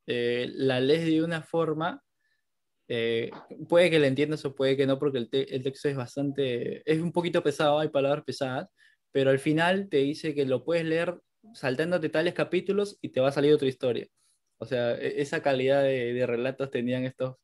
eh, 0.07 0.49
la 0.55 0.81
lees 0.81 1.05
de 1.05 1.23
una 1.23 1.43
forma, 1.43 2.03
eh, 2.89 3.31
puede 3.69 3.91
que 3.91 3.99
la 3.99 4.07
entiendas 4.07 4.43
o 4.47 4.55
puede 4.55 4.75
que 4.77 4.87
no, 4.87 4.99
porque 4.99 5.19
el, 5.19 5.29
te- 5.29 5.55
el 5.55 5.63
texto 5.63 5.89
es 5.91 5.97
bastante, 5.97 6.83
es 6.91 7.01
un 7.01 7.13
poquito 7.13 7.43
pesado, 7.43 7.79
hay 7.79 7.89
palabras 7.89 8.25
pesadas, 8.25 8.69
pero 9.13 9.31
al 9.31 9.39
final 9.39 9.89
te 9.91 9.99
dice 9.99 10.35
que 10.35 10.47
lo 10.47 10.65
puedes 10.65 10.85
leer 10.87 11.21
saltándote 11.55 12.09
tales 12.09 12.35
capítulos 12.35 12.99
y 13.01 13.11
te 13.11 13.21
va 13.21 13.29
a 13.29 13.33
salir 13.33 13.53
otra 13.55 13.69
historia. 13.69 14.07
O 14.59 14.67
sea, 14.67 14.95
e- 14.95 15.21
esa 15.23 15.43
calidad 15.43 15.83
de, 15.83 16.13
de 16.13 16.27
relatos 16.27 16.71
tenían 16.71 17.05
estos, 17.05 17.37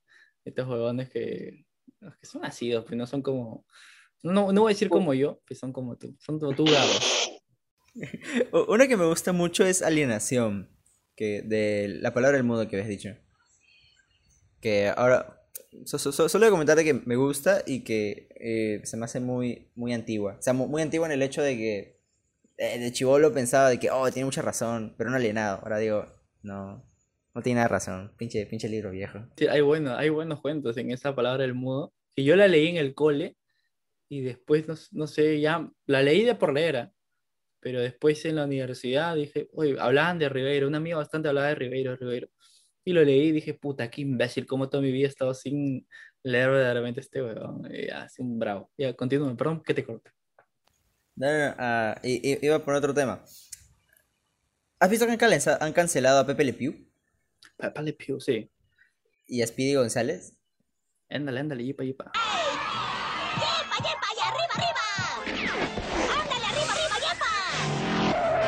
estos 0.45 0.69
huevones 0.69 1.09
que, 1.11 1.65
que 2.01 2.27
son 2.27 2.43
nacidos, 2.43 2.85
pues 2.85 2.97
no 2.97 3.07
son 3.07 3.23
como, 3.23 3.67
no, 4.23 4.53
no 4.53 4.61
voy 4.63 4.71
a 4.71 4.75
decir 4.75 4.89
como 4.89 5.15
yo, 5.15 5.41
que 5.47 5.55
son 5.55 5.73
como 5.73 5.97
tú, 5.97 6.15
son 6.21 6.39
como 6.39 6.55
tú. 6.55 6.65
U- 8.53 8.73
Una 8.73 8.87
que 8.89 8.97
me 8.97 9.07
gusta 9.07 9.33
mucho 9.33 9.65
es 9.65 9.83
alienación. 9.83 10.71
Que 11.17 11.41
de 11.41 11.89
la 12.03 12.13
palabra 12.13 12.37
del 12.37 12.45
mudo 12.47 12.69
que 12.69 12.77
habías 12.77 12.89
dicho. 12.91 13.17
Que 14.61 14.89
ahora. 14.95 15.43
so- 15.87 15.99
so- 15.99 16.13
so- 16.13 16.29
solo 16.29 16.45
voy 16.45 16.49
a 16.49 16.51
comentar 16.51 16.77
de 16.77 16.85
que 16.85 16.93
me 16.95 17.17
gusta 17.17 17.63
y 17.67 17.85
que 17.85 18.29
eh, 18.39 18.81
se 18.85 18.97
me 18.99 19.05
hace 19.07 19.21
muy, 19.21 19.71
muy 19.75 19.95
antigua. 19.95 20.37
O 20.39 20.43
sea, 20.43 20.53
mu- 20.53 20.69
muy, 20.69 20.83
antigua 20.83 21.07
en 21.07 21.13
el 21.13 21.23
hecho 21.23 21.43
de 21.43 21.57
que. 21.57 21.96
Eh, 22.59 22.79
de 22.79 22.93
chivolo 22.93 23.33
pensaba 23.33 23.69
de 23.71 23.79
que, 23.79 23.91
oh, 23.91 24.11
tiene 24.11 24.25
mucha 24.25 24.43
razón, 24.43 24.95
pero 24.97 25.11
no 25.11 25.17
alienado. 25.17 25.61
Ahora 25.63 25.79
digo, 25.79 26.07
no. 26.43 26.85
No 27.35 27.43
tiene 27.43 27.57
nada 27.57 27.69
razón. 27.69 28.13
Pinche, 28.17 28.47
pinche 28.47 28.69
libro 28.69 28.91
viejo. 28.91 29.19
Sí, 29.37 29.47
hay, 29.47 29.61
bueno, 29.61 29.95
hay 29.95 30.09
buenos 30.09 30.41
cuentos 30.41 30.77
en 30.79 30.91
esa 30.91 31.15
palabra 31.15 31.43
del 31.43 31.55
mudo, 31.55 31.93
que 32.15 32.25
yo 32.25 32.35
la 32.35 32.49
leí 32.49 32.69
en 32.69 32.77
el 32.79 32.95
cole 32.95 33.37
y 34.09 34.23
después, 34.23 34.67
no, 34.69 34.75
no 34.93 35.07
sé, 35.07 35.41
ya 35.41 35.71
la 35.87 36.03
leí 36.03 36.25
de 36.25 36.35
por 36.35 36.55
leer, 36.55 36.77
¿ah? 36.77 36.93
pero 37.61 37.81
después 37.81 38.25
en 38.25 38.37
la 38.37 38.45
universidad 38.45 39.17
dije, 39.17 39.49
oye, 39.53 39.77
hablaban 39.79 40.19
de 40.19 40.29
Ribeiro, 40.29 40.69
un 40.69 40.77
amigo 40.77 40.99
bastante 40.99 41.29
hablaba 41.29 41.49
de 41.49 41.57
Ribeiro, 41.57 41.97
Ribeiro, 41.97 42.29
y 42.85 42.93
lo 42.93 43.05
leí 43.05 43.29
y 43.29 43.33
dije, 43.33 43.55
puta, 43.55 43.91
qué 43.91 44.03
imbécil, 44.03 44.47
cómo 44.47 44.69
toda 44.71 44.83
mi 44.83 44.93
vida 44.93 45.07
he 45.07 45.11
estado 45.11 45.35
sin 45.35 45.87
leer 46.23 46.51
verdaderamente 46.51 47.01
este 47.01 47.23
weón, 47.23 47.69
y 47.71 47.89
así 47.91 48.23
un 48.23 48.39
bravo. 48.39 48.71
Ya, 48.79 48.95
continúe, 48.95 49.37
perdón 49.37 49.63
que 49.63 49.75
te 49.75 49.85
corte. 49.85 50.11
No, 51.17 51.27
no, 51.33 51.49
no, 51.49 51.55
ah, 51.59 51.99
iba 52.03 52.59
por 52.65 52.75
otro 52.75 52.93
tema. 52.93 53.25
¿Has 54.79 54.91
visto 54.91 55.07
que 55.07 55.13
han, 55.13 55.73
cancelado 55.73 56.21
a 56.21 56.27
Pepe 56.27 56.45
Le 56.45 56.53
Pew 56.53 56.75
Papá 57.57 57.81
Le 57.81 57.95
Pew, 57.95 58.21
sí. 58.21 58.51
y 59.27 59.41
a 59.41 59.47
Speedy 59.47 59.75
González? 59.75 60.35
Ándale, 61.09 61.41
ándale, 61.41 61.65
yipa, 61.65 61.85
yipa. 61.85 62.13
¿eh? 62.15 62.19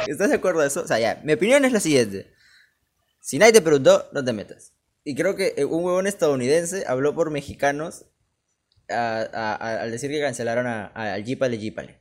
¿Estás 0.06 0.28
de 0.30 0.36
acuerdo 0.36 0.60
de 0.60 0.68
eso? 0.68 0.82
O 0.82 0.86
sea, 0.86 0.98
ya, 0.98 1.20
mi 1.24 1.32
opinión 1.34 1.64
es 1.64 1.72
la 1.72 1.80
siguiente. 1.80 2.32
Si 3.20 3.38
nadie 3.38 3.52
te 3.52 3.60
preguntó, 3.62 4.08
no 4.12 4.24
te 4.24 4.32
metas. 4.32 4.72
Y 5.04 5.14
creo 5.14 5.36
que 5.36 5.54
eh, 5.56 5.64
un 5.64 5.84
huevón 5.84 6.06
estadounidense 6.06 6.84
habló 6.86 7.14
por 7.14 7.30
mexicanos 7.30 8.06
a- 8.88 9.26
a- 9.32 9.54
a- 9.54 9.82
al 9.82 9.90
decir 9.90 10.10
que 10.10 10.20
cancelaron 10.20 10.66
a, 10.66 10.86
a- 10.94 11.14
al 11.14 11.24
Jeepale 11.24 11.58
Jeepale. 11.58 12.00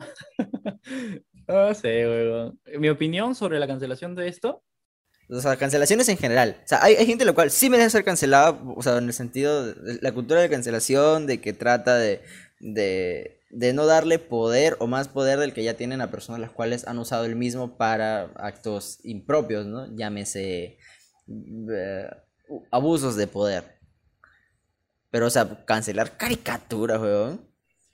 No 1.48 1.74
sé, 1.74 2.06
weón. 2.06 2.60
Mi 2.78 2.88
opinión 2.88 3.34
sobre 3.34 3.58
la 3.58 3.66
cancelación 3.66 4.14
de 4.14 4.28
esto, 4.28 4.62
O 5.28 5.40
sea, 5.40 5.56
cancelaciones 5.56 6.08
en 6.08 6.16
general. 6.16 6.56
O 6.64 6.68
sea, 6.68 6.82
hay, 6.82 6.94
hay 6.94 7.06
gente 7.06 7.24
la 7.24 7.32
cual 7.32 7.50
sí 7.50 7.70
merece 7.70 7.90
ser 7.90 8.04
cancelada, 8.04 8.50
o 8.76 8.82
sea, 8.82 8.98
en 8.98 9.06
el 9.06 9.12
sentido 9.12 9.66
de 9.66 9.98
la 10.00 10.12
cultura 10.12 10.40
de 10.40 10.48
cancelación, 10.48 11.26
de 11.26 11.40
que 11.40 11.52
trata 11.52 11.96
de, 11.96 12.22
de, 12.60 13.40
de 13.50 13.72
no 13.72 13.86
darle 13.86 14.18
poder 14.18 14.76
o 14.80 14.86
más 14.86 15.08
poder 15.08 15.38
del 15.40 15.52
que 15.52 15.64
ya 15.64 15.74
tienen 15.74 16.00
a 16.00 16.10
personas 16.10 16.40
las 16.40 16.50
cuales 16.52 16.86
han 16.86 16.98
usado 16.98 17.24
el 17.24 17.36
mismo 17.36 17.76
para 17.76 18.30
actos 18.36 19.00
impropios, 19.02 19.66
¿no? 19.66 19.86
Llámese 19.96 20.78
eh, 21.28 22.10
abusos 22.70 23.16
de 23.16 23.26
poder. 23.26 23.64
Pero, 25.10 25.26
o 25.26 25.30
sea, 25.30 25.64
cancelar 25.64 26.16
caricaturas, 26.16 27.00
weón. 27.00 27.49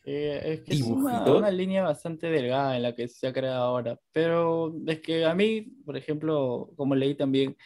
Eh, 0.07 0.41
es 0.45 0.61
que 0.63 0.75
es 0.75 0.83
una, 0.83 1.11
¿Dibujito? 1.11 1.39
una 1.39 1.51
línea 1.51 1.83
bastante 1.83 2.31
delgada 2.31 2.77
en 2.77 2.83
la 2.83 2.95
que 2.95 3.09
se 3.09 3.27
ha 3.27 3.33
creado 3.33 3.65
ahora. 3.65 3.99
Pero 4.13 4.73
es 4.87 5.01
que 5.01 5.25
a 5.25 5.35
mí, 5.35 5.63
por 5.85 5.97
ejemplo, 5.97 6.71
como 6.77 6.95
leí 6.95 7.17
también, 7.17 7.57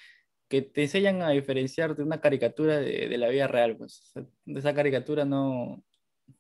que 0.48 0.62
te 0.62 0.83
enseñan 0.83 1.22
a 1.22 1.31
diferenciar 1.31 1.94
de 1.94 2.03
una 2.03 2.20
caricatura 2.20 2.79
de, 2.79 3.09
de 3.09 3.18
la 3.18 3.29
vida 3.29 3.46
real, 3.46 3.76
pues. 3.76 4.12
Esa 4.46 4.74
caricatura 4.74 5.24
no, 5.24 5.85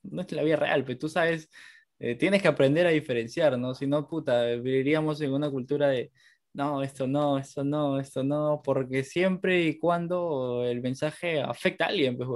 no 0.02 0.22
es 0.22 0.32
la 0.32 0.42
vida 0.42 0.56
real, 0.56 0.84
pues 0.84 0.98
tú 0.98 1.08
sabes, 1.08 1.50
eh, 1.98 2.14
tienes 2.16 2.40
que 2.40 2.48
aprender 2.48 2.86
a 2.86 2.90
diferenciar, 2.90 3.58
¿no? 3.58 3.74
Si 3.74 3.86
no, 3.86 4.08
puta, 4.08 4.46
viviríamos 4.46 5.20
en 5.20 5.32
una 5.32 5.50
cultura 5.50 5.88
de, 5.88 6.10
no, 6.54 6.82
esto 6.82 7.06
no, 7.06 7.38
esto 7.38 7.62
no, 7.62 8.00
esto 8.00 8.24
no, 8.24 8.62
porque 8.64 9.04
siempre 9.04 9.62
y 9.64 9.78
cuando 9.78 10.64
el 10.64 10.80
mensaje 10.80 11.42
afecta 11.42 11.84
a 11.84 11.88
alguien, 11.88 12.16
pues. 12.16 12.28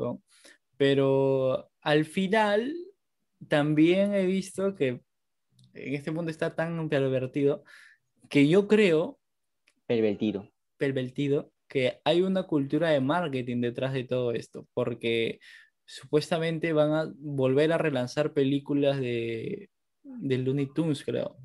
Pero 0.77 1.71
al 1.81 2.05
final 2.05 2.75
también 3.49 4.15
he 4.15 4.27
visto 4.27 4.75
que 4.75 5.01
en 5.75 5.95
este 5.95 6.11
mundo 6.11 6.31
está 6.31 6.55
tan 6.55 6.89
pervertido 6.89 7.65
que 8.29 8.49
yo 8.49 8.69
creo, 8.69 9.19
Pervertido. 9.87 10.51
pervertido, 10.77 11.53
que 11.69 12.01
hay 12.05 12.23
una 12.23 12.45
cultura 12.45 12.91
de 12.91 13.01
marketing 13.01 13.61
detrás 13.61 13.93
de 13.93 14.05
todo 14.05 14.33
esto, 14.33 14.67
porque 14.75 15.41
supuestamente 15.85 16.73
van 16.73 16.93
a 16.93 17.13
volver 17.19 17.73
a 17.73 17.79
relanzar 17.79 18.33
películas 18.33 18.99
de, 19.01 19.69
de 20.03 20.39
Looney 20.39 20.73
Tunes, 20.73 21.05
creo, 21.05 21.37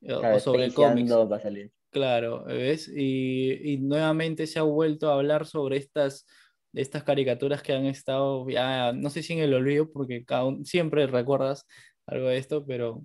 Claro, 0.00 0.36
o 0.36 0.40
sobre 0.40 0.72
cómics. 0.72 1.10
Jam 1.10 1.20
2 1.20 1.32
va 1.32 1.36
a 1.36 1.40
salir. 1.40 1.72
Claro, 1.90 2.44
¿ves? 2.44 2.88
Y, 2.94 3.72
y 3.72 3.78
nuevamente 3.78 4.46
se 4.46 4.58
ha 4.58 4.62
vuelto 4.62 5.10
a 5.10 5.14
hablar 5.14 5.46
sobre 5.46 5.78
estas, 5.78 6.26
estas 6.72 7.04
caricaturas 7.04 7.62
que 7.62 7.72
han 7.72 7.86
estado 7.86 8.48
ya, 8.48 8.92
no 8.92 9.10
sé 9.10 9.22
si 9.22 9.32
en 9.34 9.40
el 9.40 9.54
olvido, 9.54 9.90
porque 9.92 10.24
cada 10.24 10.44
un- 10.46 10.64
siempre 10.66 11.06
recuerdas 11.06 11.66
algo 12.06 12.28
de 12.28 12.38
esto, 12.38 12.64
pero, 12.66 13.02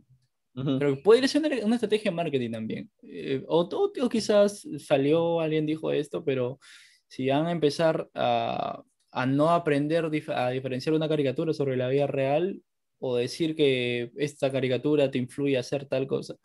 pero 0.80 1.02
podría 1.04 1.28
ser 1.28 1.44
una, 1.46 1.66
una 1.66 1.76
estrategia 1.76 2.12
de 2.12 2.16
marketing 2.18 2.52
también. 2.52 2.92
Eh, 3.04 3.44
o, 3.48 3.62
o- 3.72 4.06
o 4.06 4.10
quizás 4.10 4.68
salió, 4.80 5.40
alguien 5.42 5.66
dijo 5.66 5.92
esto, 5.92 6.24
pero 6.24 6.60
si 7.08 7.28
van 7.30 7.48
a 7.48 7.52
empezar 7.52 8.10
a, 8.14 8.84
a 9.12 9.26
no 9.26 9.50
aprender 9.52 10.06
dif- 10.10 10.34
a 10.36 10.50
diferenciar 10.50 10.96
una 10.96 11.10
caricatura 11.10 11.54
sobre 11.54 11.78
la 11.78 11.90
vida 11.90 12.08
real, 12.08 12.62
o 13.00 13.18
decir 13.18 13.56
que 13.56 14.12
esta 14.18 14.52
caricatura 14.52 15.12
te 15.12 15.18
influye 15.18 15.58
a 15.58 15.60
hacer 15.62 15.86
tal 15.88 16.08
cosa, 16.08 16.36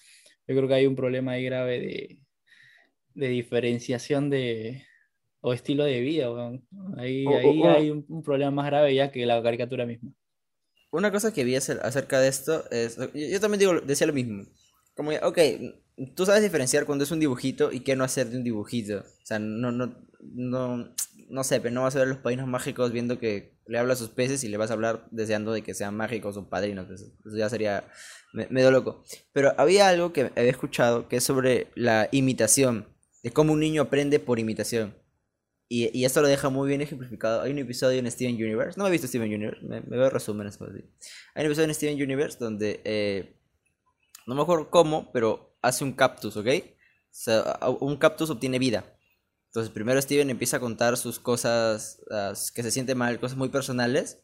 yo 0.46 0.56
creo 0.56 0.68
que 0.68 0.74
hay 0.74 0.86
un 0.86 0.96
problema 0.96 1.32
ahí 1.32 1.44
grave 1.44 1.80
de, 1.80 2.18
de 3.14 3.28
diferenciación 3.28 4.30
de, 4.30 4.84
o 5.40 5.52
estilo 5.52 5.84
de 5.84 6.00
vida. 6.00 6.30
weón. 6.32 6.66
Ahí, 6.96 7.24
ahí 7.26 7.62
hay 7.62 7.90
un, 7.90 8.04
un 8.08 8.22
problema 8.22 8.50
más 8.50 8.66
grave 8.66 8.94
ya 8.94 9.10
que 9.10 9.24
la 9.26 9.42
caricatura 9.42 9.86
misma. 9.86 10.10
Una 10.90 11.10
cosa 11.12 11.32
que 11.32 11.44
vi 11.44 11.54
acer- 11.54 11.80
acerca 11.82 12.18
de 12.20 12.28
esto 12.28 12.64
es. 12.70 12.96
Yo, 12.96 13.08
yo 13.14 13.40
también 13.40 13.58
digo, 13.60 13.80
decía 13.80 14.06
lo 14.06 14.12
mismo. 14.12 14.44
Como, 14.94 15.10
ok, 15.22 15.38
tú 16.16 16.24
sabes 16.26 16.42
diferenciar 16.42 16.86
cuando 16.86 17.04
es 17.04 17.10
un 17.10 17.20
dibujito 17.20 17.70
y 17.70 17.80
qué 17.80 17.94
no 17.94 18.04
hacer 18.04 18.28
de 18.28 18.38
un 18.38 18.44
dibujito. 18.44 18.98
O 19.00 19.26
sea, 19.26 19.38
no, 19.38 19.70
no, 19.70 19.94
no, 20.20 20.94
no 21.28 21.44
sé, 21.44 21.60
pero 21.60 21.74
no 21.74 21.82
vas 21.82 21.94
a 21.94 22.00
ver 22.00 22.08
los 22.08 22.18
padrinos 22.18 22.48
mágicos 22.48 22.90
viendo 22.90 23.18
que 23.18 23.58
le 23.66 23.78
habla 23.78 23.92
a 23.92 23.96
sus 23.96 24.08
peces 24.08 24.42
y 24.44 24.48
le 24.48 24.56
vas 24.56 24.70
a 24.70 24.74
hablar 24.74 25.06
deseando 25.10 25.52
de 25.52 25.62
que 25.62 25.74
sean 25.74 25.94
mágicos 25.94 26.36
o 26.38 26.48
padrinos. 26.48 26.86
pues, 26.86 27.02
Eso 27.02 27.36
ya 27.36 27.48
sería 27.50 27.84
me- 28.32 28.48
medio 28.48 28.70
loco. 28.70 29.04
Pero 29.32 29.52
había 29.58 29.88
algo 29.88 30.12
que 30.12 30.32
había 30.34 30.50
escuchado 30.50 31.06
que 31.06 31.16
es 31.16 31.24
sobre 31.24 31.66
la 31.74 32.08
imitación, 32.12 32.88
de 33.22 33.30
cómo 33.30 33.52
un 33.52 33.60
niño 33.60 33.82
aprende 33.82 34.18
por 34.20 34.38
imitación. 34.38 34.96
Y, 35.68 35.96
y 35.98 36.04
esto 36.04 36.22
lo 36.22 36.28
deja 36.28 36.48
muy 36.48 36.68
bien 36.68 36.80
ejemplificado. 36.80 37.42
Hay 37.42 37.52
un 37.52 37.58
episodio 37.58 37.98
en 37.98 38.10
Steven 38.10 38.34
Universe. 38.34 38.78
No 38.78 38.84
me 38.84 38.88
he 38.88 38.92
visto 38.92 39.06
Steven 39.06 39.32
Universe, 39.32 39.64
me, 39.64 39.80
veo 39.80 40.08
resúmenes. 40.08 40.58
Hay 40.60 40.68
un 40.70 41.46
episodio 41.46 41.68
en 41.68 41.74
Steven 41.74 42.02
Universe 42.02 42.38
donde 42.38 42.80
eh, 42.84 43.36
no 44.26 44.34
me 44.34 44.42
acuerdo 44.42 44.70
cómo, 44.70 45.10
pero 45.12 45.56
hace 45.62 45.84
un 45.84 45.92
cactus, 45.92 46.36
¿ok? 46.36 46.46
O 46.46 47.08
sea, 47.10 47.58
un 47.80 47.96
cactus 47.96 48.30
obtiene 48.30 48.58
vida. 48.58 48.94
Entonces, 49.48 49.72
primero 49.72 50.00
Steven 50.00 50.28
empieza 50.30 50.58
a 50.58 50.60
contar 50.60 50.96
sus 50.96 51.18
cosas 51.18 52.02
que 52.54 52.62
se 52.62 52.70
siente 52.70 52.94
mal, 52.94 53.18
cosas 53.18 53.36
muy 53.36 53.48
personales. 53.48 54.22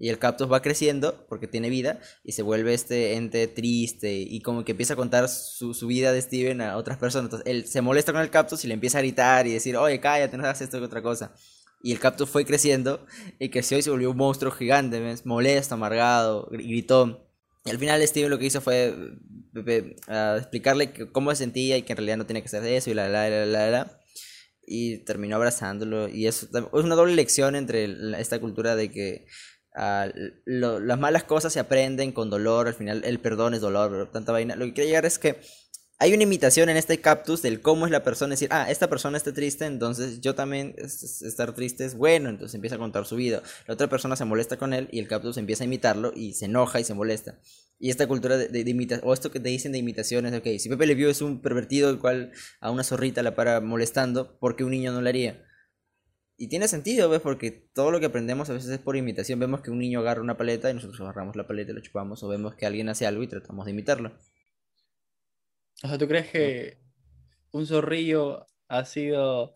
Y 0.00 0.10
el 0.10 0.18
cactus 0.18 0.50
va 0.50 0.62
creciendo 0.62 1.26
porque 1.28 1.48
tiene 1.48 1.70
vida 1.70 1.98
y 2.22 2.32
se 2.32 2.42
vuelve 2.42 2.72
este 2.72 3.14
ente 3.14 3.48
triste 3.48 4.12
y 4.14 4.40
como 4.42 4.64
que 4.64 4.72
empieza 4.72 4.92
a 4.94 4.96
contar 4.96 5.28
su, 5.28 5.74
su 5.74 5.86
vida 5.88 6.12
de 6.12 6.22
Steven 6.22 6.60
a 6.60 6.76
otras 6.76 6.98
personas. 6.98 7.26
Entonces 7.26 7.46
él 7.52 7.66
se 7.66 7.80
molesta 7.80 8.12
con 8.12 8.22
el 8.22 8.30
cactus 8.30 8.64
y 8.64 8.68
le 8.68 8.74
empieza 8.74 8.98
a 8.98 9.00
gritar 9.00 9.46
y 9.46 9.52
decir, 9.52 9.76
oye, 9.76 9.98
cállate, 9.98 10.36
no 10.36 10.44
hagas 10.44 10.60
esto 10.60 10.78
que 10.78 10.84
otra 10.84 11.02
cosa. 11.02 11.34
Y 11.82 11.92
el 11.92 11.98
cactus 11.98 12.28
fue 12.28 12.44
creciendo 12.44 13.04
y 13.40 13.48
creció 13.50 13.76
y 13.78 13.82
se 13.82 13.90
volvió 13.90 14.10
un 14.10 14.16
monstruo 14.16 14.52
gigante, 14.52 15.00
¿ves? 15.00 15.26
molesto, 15.26 15.74
amargado, 15.74 16.48
gr- 16.50 16.62
gritón. 16.64 17.18
Y 17.64 17.70
al 17.70 17.78
final 17.78 18.00
Steven 18.06 18.30
lo 18.30 18.38
que 18.38 18.46
hizo 18.46 18.60
fue 18.60 18.94
ah, 20.08 20.36
explicarle 20.38 20.92
cómo 21.12 21.30
se 21.30 21.36
sentía 21.36 21.76
y 21.76 21.82
que 21.82 21.92
en 21.92 21.96
realidad 21.98 22.16
no 22.18 22.26
tenía 22.26 22.42
que 22.42 22.48
ser 22.48 22.64
eso 22.64 22.90
y 22.90 22.94
la 22.94 23.08
la 23.08 23.28
la 23.28 23.46
la 23.46 23.70
la. 23.70 24.00
Y 24.66 24.98
terminó 24.98 25.36
abrazándolo. 25.36 26.08
Y 26.08 26.24
tam- 26.26 26.68
es 26.72 26.84
una 26.84 26.94
doble 26.94 27.14
lección 27.14 27.56
entre 27.56 27.88
esta 28.20 28.38
cultura 28.38 28.76
de 28.76 28.90
que 28.90 29.26
ah, 29.78 30.08
las 30.44 30.98
malas 30.98 31.24
cosas 31.24 31.52
se 31.52 31.60
aprenden 31.60 32.12
con 32.12 32.28
dolor. 32.30 32.68
Al 32.68 32.74
final 32.74 33.02
el 33.04 33.18
perdón 33.20 33.54
es 33.54 33.60
dolor, 33.62 34.10
tanta 34.12 34.32
vaina. 34.32 34.56
Lo 34.56 34.66
que 34.66 34.74
quiero 34.74 34.88
llegar 34.88 35.06
es 35.06 35.18
que 35.18 35.40
hay 36.00 36.14
una 36.14 36.22
imitación 36.22 36.68
en 36.68 36.76
este 36.76 37.00
cactus 37.00 37.42
del 37.42 37.60
cómo 37.60 37.84
es 37.86 37.90
la 37.90 38.04
persona. 38.04 38.30
Decir, 38.34 38.48
ah, 38.52 38.70
esta 38.70 38.88
persona 38.88 39.16
está 39.16 39.32
triste, 39.32 39.64
entonces 39.66 40.20
yo 40.20 40.34
también 40.36 40.74
es- 40.78 41.02
es- 41.02 41.22
estar 41.22 41.54
triste 41.54 41.84
es 41.84 41.94
bueno. 41.96 42.28
Entonces 42.28 42.54
empieza 42.54 42.76
a 42.76 42.78
contar 42.78 43.04
su 43.04 43.16
vida. 43.16 43.42
La 43.66 43.74
otra 43.74 43.88
persona 43.88 44.14
se 44.14 44.24
molesta 44.24 44.56
con 44.58 44.74
él 44.74 44.88
y 44.92 45.00
el 45.00 45.08
cactus 45.08 45.38
empieza 45.38 45.64
a 45.64 45.66
imitarlo 45.66 46.12
y 46.14 46.34
se 46.34 46.44
enoja 46.44 46.78
y 46.78 46.84
se 46.84 46.94
molesta. 46.94 47.40
Y 47.80 47.90
esta 47.90 48.06
cultura 48.06 48.36
de, 48.36 48.48
de, 48.48 48.62
de 48.64 48.70
imita- 48.70 49.00
o 49.02 49.12
esto 49.12 49.30
que 49.32 49.40
te 49.40 49.48
dicen 49.48 49.72
de 49.72 49.78
imitaciones, 49.78 50.32
ok, 50.34 50.46
si 50.58 50.68
Pepe 50.68 50.86
Le 50.86 50.94
Pew 50.96 51.08
es 51.10 51.20
un 51.22 51.40
pervertido 51.42 51.90
el 51.90 51.98
cual 51.98 52.30
a 52.60 52.70
una 52.70 52.84
zorrita 52.84 53.22
la 53.24 53.34
para 53.34 53.60
molestando, 53.60 54.38
¿por 54.38 54.54
qué 54.56 54.62
un 54.64 54.70
niño 54.70 54.92
no 54.92 55.00
lo 55.00 55.08
haría? 55.08 55.44
Y 56.40 56.46
tiene 56.46 56.68
sentido, 56.68 57.10
¿ves? 57.10 57.20
Porque 57.20 57.50
todo 57.50 57.90
lo 57.90 57.98
que 57.98 58.06
aprendemos 58.06 58.48
a 58.48 58.52
veces 58.52 58.70
es 58.70 58.78
por 58.78 58.96
imitación. 58.96 59.40
Vemos 59.40 59.60
que 59.60 59.72
un 59.72 59.80
niño 59.80 59.98
agarra 59.98 60.22
una 60.22 60.36
paleta 60.36 60.70
y 60.70 60.74
nosotros 60.74 61.00
agarramos 61.00 61.34
la 61.34 61.48
paleta 61.48 61.72
y 61.72 61.74
lo 61.74 61.80
chupamos, 61.80 62.22
o 62.22 62.28
vemos 62.28 62.54
que 62.54 62.64
alguien 62.64 62.88
hace 62.88 63.06
algo 63.06 63.24
y 63.24 63.26
tratamos 63.26 63.64
de 63.66 63.72
imitarlo. 63.72 64.16
O 65.82 65.88
sea, 65.88 65.98
¿tú 65.98 66.06
crees 66.06 66.28
que 66.28 66.78
un 67.50 67.66
zorrillo 67.66 68.46
ha 68.68 68.84
sido, 68.84 69.54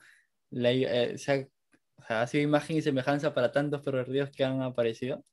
la, 0.51 0.73
eh, 0.73 1.17
se 1.19 1.33
ha, 1.33 1.49
o 1.97 2.05
sea, 2.05 2.23
ha 2.23 2.27
sido 2.27 2.43
imagen 2.43 2.77
y 2.77 2.83
semejanza 2.83 3.33
para 3.33 3.53
tantos 3.53 3.83
pervertidos 3.83 4.31
que 4.31 4.43
han 4.43 4.61
aparecido? 4.61 5.25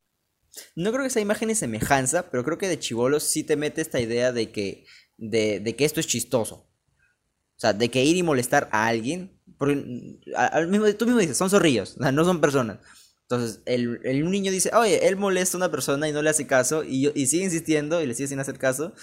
No 0.75 0.91
creo 0.91 1.03
que 1.03 1.09
sea 1.09 1.23
imagen 1.23 1.49
y 1.49 1.55
semejanza, 1.55 2.29
pero 2.29 2.43
creo 2.43 2.59
que 2.59 2.67
de 2.67 2.77
chivolos 2.77 3.23
sí 3.23 3.43
te 3.43 3.55
mete 3.55 3.81
esta 3.81 3.99
idea 3.99 4.31
de 4.31 4.51
que, 4.51 4.85
de, 5.17 5.59
de 5.59 5.75
que 5.75 5.85
esto 5.85 5.99
es 5.99 6.05
chistoso. 6.05 6.55
O 6.55 7.59
sea, 7.59 7.73
de 7.73 7.89
que 7.89 8.03
ir 8.03 8.17
y 8.17 8.23
molestar 8.23 8.69
a 8.71 8.87
alguien. 8.87 9.38
Porque 9.59 9.75
mm, 9.75 10.19
al 10.35 10.67
mismo, 10.69 10.91
tú 10.95 11.05
mismo 11.05 11.19
dices, 11.21 11.37
son 11.37 11.51
zorrillos, 11.51 11.97
no 11.99 12.25
son 12.25 12.41
personas. 12.41 12.79
Entonces, 13.23 13.61
el, 13.67 13.99
el- 14.05 14.29
niño 14.31 14.51
dice, 14.51 14.71
oye, 14.75 15.07
él 15.07 15.17
molesta 15.17 15.57
a 15.57 15.59
una 15.59 15.71
persona 15.71 16.09
y 16.09 16.13
no 16.13 16.23
le 16.23 16.31
hace 16.31 16.47
caso, 16.47 16.83
y, 16.83 17.11
y 17.13 17.27
sigue 17.27 17.43
insistiendo 17.45 18.01
y 18.01 18.07
le 18.07 18.15
sigue 18.15 18.27
sin 18.29 18.39
hacer 18.39 18.57
caso, 18.57 18.93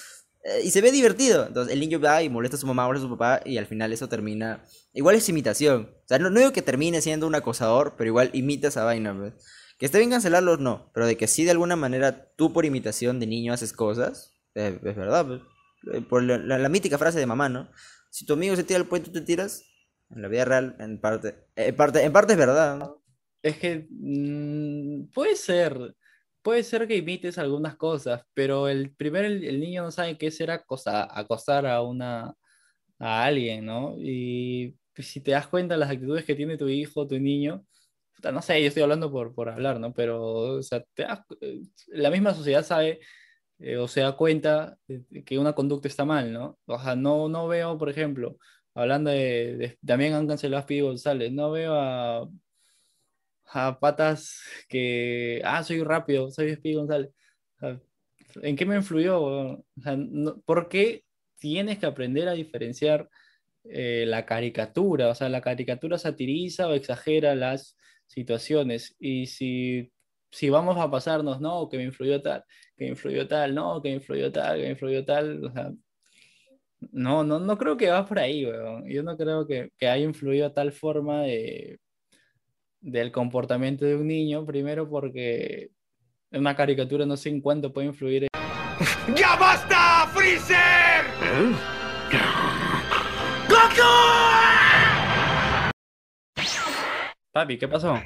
eh, 0.45 0.63
y 0.65 0.71
se 0.73 0.81
ve 0.81 0.91
divertido. 0.93 1.47
Entonces, 1.47 1.73
el 1.73 1.81
niño 1.81 2.01
va 2.01 2.23
y 2.23 2.29
molesta 2.29 2.57
a 2.57 2.61
su 2.61 2.67
mamá, 2.67 2.87
molesta 2.87 3.07
a 3.07 3.09
su 3.11 3.17
papá, 3.19 3.41
y 3.45 3.59
al 3.59 3.67
final 3.67 3.93
eso 3.93 4.09
termina. 4.09 4.65
Igual 4.95 5.17
es 5.17 5.29
imitación. 5.29 5.91
O 6.05 6.09
sea, 6.09 6.19
no, 6.19 6.31
no 6.31 6.41
digo 6.41 6.53
que 6.53 6.63
termine 6.63 7.01
siendo 7.03 7.27
un 7.29 7.35
acosador, 7.37 7.95
pero 7.97 8.09
igual 8.09 8.31
imita 8.33 8.69
esa 8.69 8.85
vaina, 8.85 9.17
pues. 9.17 9.35
Que 9.79 9.87
esté 9.87 9.99
bien 9.99 10.11
cancelarlos, 10.11 10.59
no. 10.61 10.91
Pero 10.95 11.07
de 11.07 11.17
que 11.17 11.27
sí, 11.29 11.45
de 11.45 11.51
alguna 11.53 11.77
manera, 11.77 12.33
tú 12.37 12.53
por 12.53 12.65
imitación 12.65 13.21
de 13.21 13.27
niño 13.27 13.53
haces 13.53 13.73
cosas, 13.73 14.33
eh, 14.55 14.79
es 14.83 14.97
verdad, 14.97 15.27
pues. 15.27 15.41
Eh, 15.95 16.01
Por 16.03 16.23
la, 16.25 16.39
la- 16.39 16.59
la 16.59 16.69
mítica 16.69 16.99
frase 16.99 17.19
de 17.19 17.27
mamá, 17.27 17.49
¿no? 17.49 17.71
Si 18.11 18.25
tu 18.27 18.33
amigo 18.33 18.57
se 18.57 18.65
tira 18.65 18.81
al 18.81 18.87
puente, 18.87 19.11
tú 19.11 19.21
te 19.21 19.27
tiras. 19.27 19.63
En 20.11 20.23
la 20.23 20.29
vida 20.29 20.45
real, 20.45 20.77
en 20.79 21.01
parte, 21.01 21.35
en 21.57 21.75
parte, 21.77 22.03
en 22.05 22.13
parte 22.13 22.33
es 22.35 22.39
verdad. 22.39 22.77
¿no? 22.79 23.03
Es 23.43 23.59
que 23.59 23.87
mm, 23.91 25.09
puede 25.13 25.35
ser, 25.37 25.95
puede 26.43 26.63
ser 26.63 26.87
que 26.87 26.97
imites 26.97 27.39
algunas 27.39 27.77
cosas, 27.77 28.23
pero 28.35 28.69
el 28.69 28.95
primero 28.95 29.27
el, 29.27 29.45
el 29.45 29.61
niño 29.61 29.83
no 29.83 29.91
sabe 29.91 30.17
qué 30.17 30.29
es 30.29 30.37
ser 30.37 30.51
acosa- 30.51 31.09
acosar 31.11 31.67
a 31.67 31.83
una 31.83 32.35
a 32.99 33.25
alguien, 33.25 33.67
¿no? 33.67 33.95
Y 33.99 34.77
pues, 34.95 35.09
si 35.09 35.21
te 35.21 35.33
das 35.33 35.47
cuenta 35.49 35.75
de 35.75 35.81
las 35.81 35.91
actitudes 35.91 36.25
que 36.25 36.35
tiene 36.35 36.57
tu 36.57 36.69
hijo, 36.69 37.07
tu 37.07 37.19
niño, 37.19 37.65
no 38.33 38.43
sé, 38.43 38.61
yo 38.63 38.69
estoy 38.69 38.83
hablando 38.83 39.11
por, 39.13 39.35
por 39.35 39.49
hablar, 39.51 39.79
¿no? 39.81 39.93
Pero, 39.93 40.23
o 40.59 40.63
sea, 40.63 40.83
te 40.95 41.03
das- 41.05 41.21
eh, 41.41 41.61
la 41.89 42.11
misma 42.11 42.35
sociedad 42.35 42.65
sabe 42.65 43.01
eh, 43.59 43.77
o 43.79 43.89
se 43.89 44.01
da 44.01 44.17
cuenta 44.17 44.79
que 45.25 45.39
una 45.39 45.55
conducta 45.55 45.89
está 45.89 46.05
mal, 46.05 46.33
¿no? 46.33 46.59
O 46.67 46.79
sea, 46.81 46.97
no, 46.97 47.29
no 47.29 47.49
veo, 47.49 47.79
por 47.79 47.89
ejemplo, 47.91 48.39
hablando 48.77 49.11
de, 49.11 49.79
también 49.85 50.15
han 50.15 50.29
cancelado 50.29 50.61
a 50.61 50.63
Speedy 50.63 50.83
González, 50.83 51.33
no 51.33 51.51
veo 51.51 51.75
a, 51.75 52.29
a 53.47 53.81
patas 53.81 54.41
que, 54.69 55.41
ah, 55.45 55.63
soy 55.65 55.83
rápido, 55.83 56.31
soy 56.31 56.55
Speedy 56.55 56.77
González. 56.77 57.11
¿en 58.43 58.57
qué 58.57 58.67
me 58.67 58.77
influyó? 58.77 59.23
O 59.23 59.65
¿por 60.45 60.69
qué 60.69 61.05
tienes 61.39 61.79
que 61.79 61.87
aprender 61.87 62.29
a 62.29 62.33
diferenciar 62.33 63.09
eh, 63.65 64.05
la 64.07 64.27
caricatura? 64.27 65.09
O 65.09 65.15
sea, 65.15 65.29
la 65.29 65.41
caricatura 65.41 65.99
satiriza 65.99 66.69
o 66.69 66.75
exagera 66.75 67.35
las 67.35 67.77
situaciones. 68.07 68.95
Y 68.99 69.27
si, 69.27 69.93
si 70.31 70.51
vamos 70.51 70.77
a 70.79 70.91
pasarnos, 70.91 71.41
no, 71.41 71.69
que 71.69 71.79
me 71.79 71.85
influyó 71.85 72.23
tal, 72.23 72.45
que 72.77 72.85
me 72.85 72.91
influyó 72.91 73.27
tal, 73.29 73.55
no, 73.55 73.83
que 73.83 73.91
me 73.91 73.95
influyó 73.97 74.31
tal, 74.33 74.57
que 74.59 74.63
me 74.65 74.71
influyó 74.71 75.05
tal, 75.05 75.45
o 75.45 75.53
sea, 75.53 75.73
no, 76.93 77.25
no, 77.25 77.39
no 77.41 77.59
creo 77.59 77.77
que 77.77 77.91
va 77.91 78.07
por 78.07 78.19
ahí, 78.19 78.45
weón. 78.47 78.85
Yo 78.89 79.03
no 79.03 79.17
creo 79.17 79.47
que, 79.47 79.71
que 79.79 79.89
haya 79.89 80.05
influido 80.05 80.47
a 80.47 80.55
tal 80.55 80.73
forma 80.73 81.23
de, 81.23 81.81
del 82.81 83.13
comportamiento 83.13 83.85
de 83.85 83.97
un 83.97 84.07
niño, 84.07 84.45
primero 84.47 84.89
porque 84.89 85.71
una 86.33 86.55
caricatura 86.57 87.07
no 87.07 87.17
sé 87.17 87.31
en 87.31 87.41
cuánto 87.41 87.73
puede 87.73 87.89
influir. 87.89 88.25
en- 88.25 88.29
¡Ya 89.17 89.37
basta, 89.37 90.07
Freezer! 90.15 91.05
Papi, 97.33 97.59
¿qué 97.59 97.69
pasó? 97.69 97.95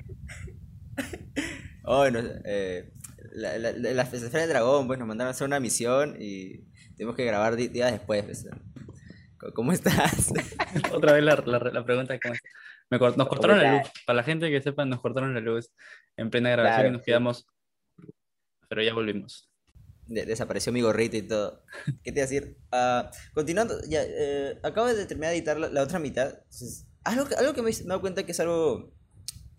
Oh, 1.93 2.09
no, 2.09 2.21
eh, 2.45 2.93
la, 3.33 3.59
la, 3.59 3.73
la, 3.73 3.93
la 3.95 4.03
Esfera 4.03 4.41
del 4.43 4.51
Dragón, 4.51 4.87
pues 4.87 4.97
nos 4.99 5.09
mandaron 5.09 5.29
a 5.29 5.31
hacer 5.33 5.47
una 5.47 5.59
misión 5.59 6.15
y 6.21 6.61
tuvimos 7.01 7.17
que 7.17 7.25
grabar 7.25 7.57
días 7.57 7.93
después. 7.93 8.23
pues. 8.25 8.47
¿Cómo- 9.39 9.53
¿Cómo 9.55 9.73
estás? 9.73 10.31
Otra 10.93 11.15
vez 11.15 11.25
la, 11.25 11.37
la, 11.47 11.59
la 11.59 11.83
pregunta 11.85 12.19
que 12.19 12.31
me 12.91 12.99
cort- 12.99 13.17
nos 13.17 13.27
cortaron 13.27 13.59
la 13.59 13.79
luz. 13.79 13.91
Para 14.05 14.19
la 14.19 14.23
gente 14.23 14.51
que 14.51 14.61
sepa, 14.61 14.85
nos 14.85 15.01
cortaron 15.01 15.33
la 15.33 15.41
luz 15.41 15.71
en 16.19 16.29
plena 16.29 16.51
grabación 16.51 16.89
y 16.89 16.91
nos 16.91 17.01
sí. 17.01 17.07
quedamos. 17.07 17.47
Pero 18.69 18.83
ya 18.83 18.93
volvimos. 18.93 19.51
De- 20.07 20.27
desapareció 20.27 20.73
mi 20.75 20.83
gorrito 20.83 21.17
y 21.17 21.23
todo. 21.23 21.65
¿Qué 22.05 22.13
te 22.13 22.21
iba 22.21 22.27
a 22.27 22.29
decir? 22.29 22.59
Ah, 22.71 23.11
continuando, 23.33 23.81
ya, 23.89 24.03
eh, 24.05 24.59
acabo 24.63 24.89
de 24.89 25.07
terminar 25.07 25.31
de 25.31 25.39
editar 25.39 25.59
la, 25.59 25.71
la 25.71 25.83
otra 25.83 25.99
mitad. 25.99 26.29
Entonces, 26.29 26.87
algo, 27.05 27.25
algo 27.39 27.55
que 27.55 27.63
me 27.63 27.71
he 27.71 27.83
dado 27.85 28.03
cuenta 28.03 28.25
que 28.27 28.33
es 28.33 28.41
algo 28.41 28.93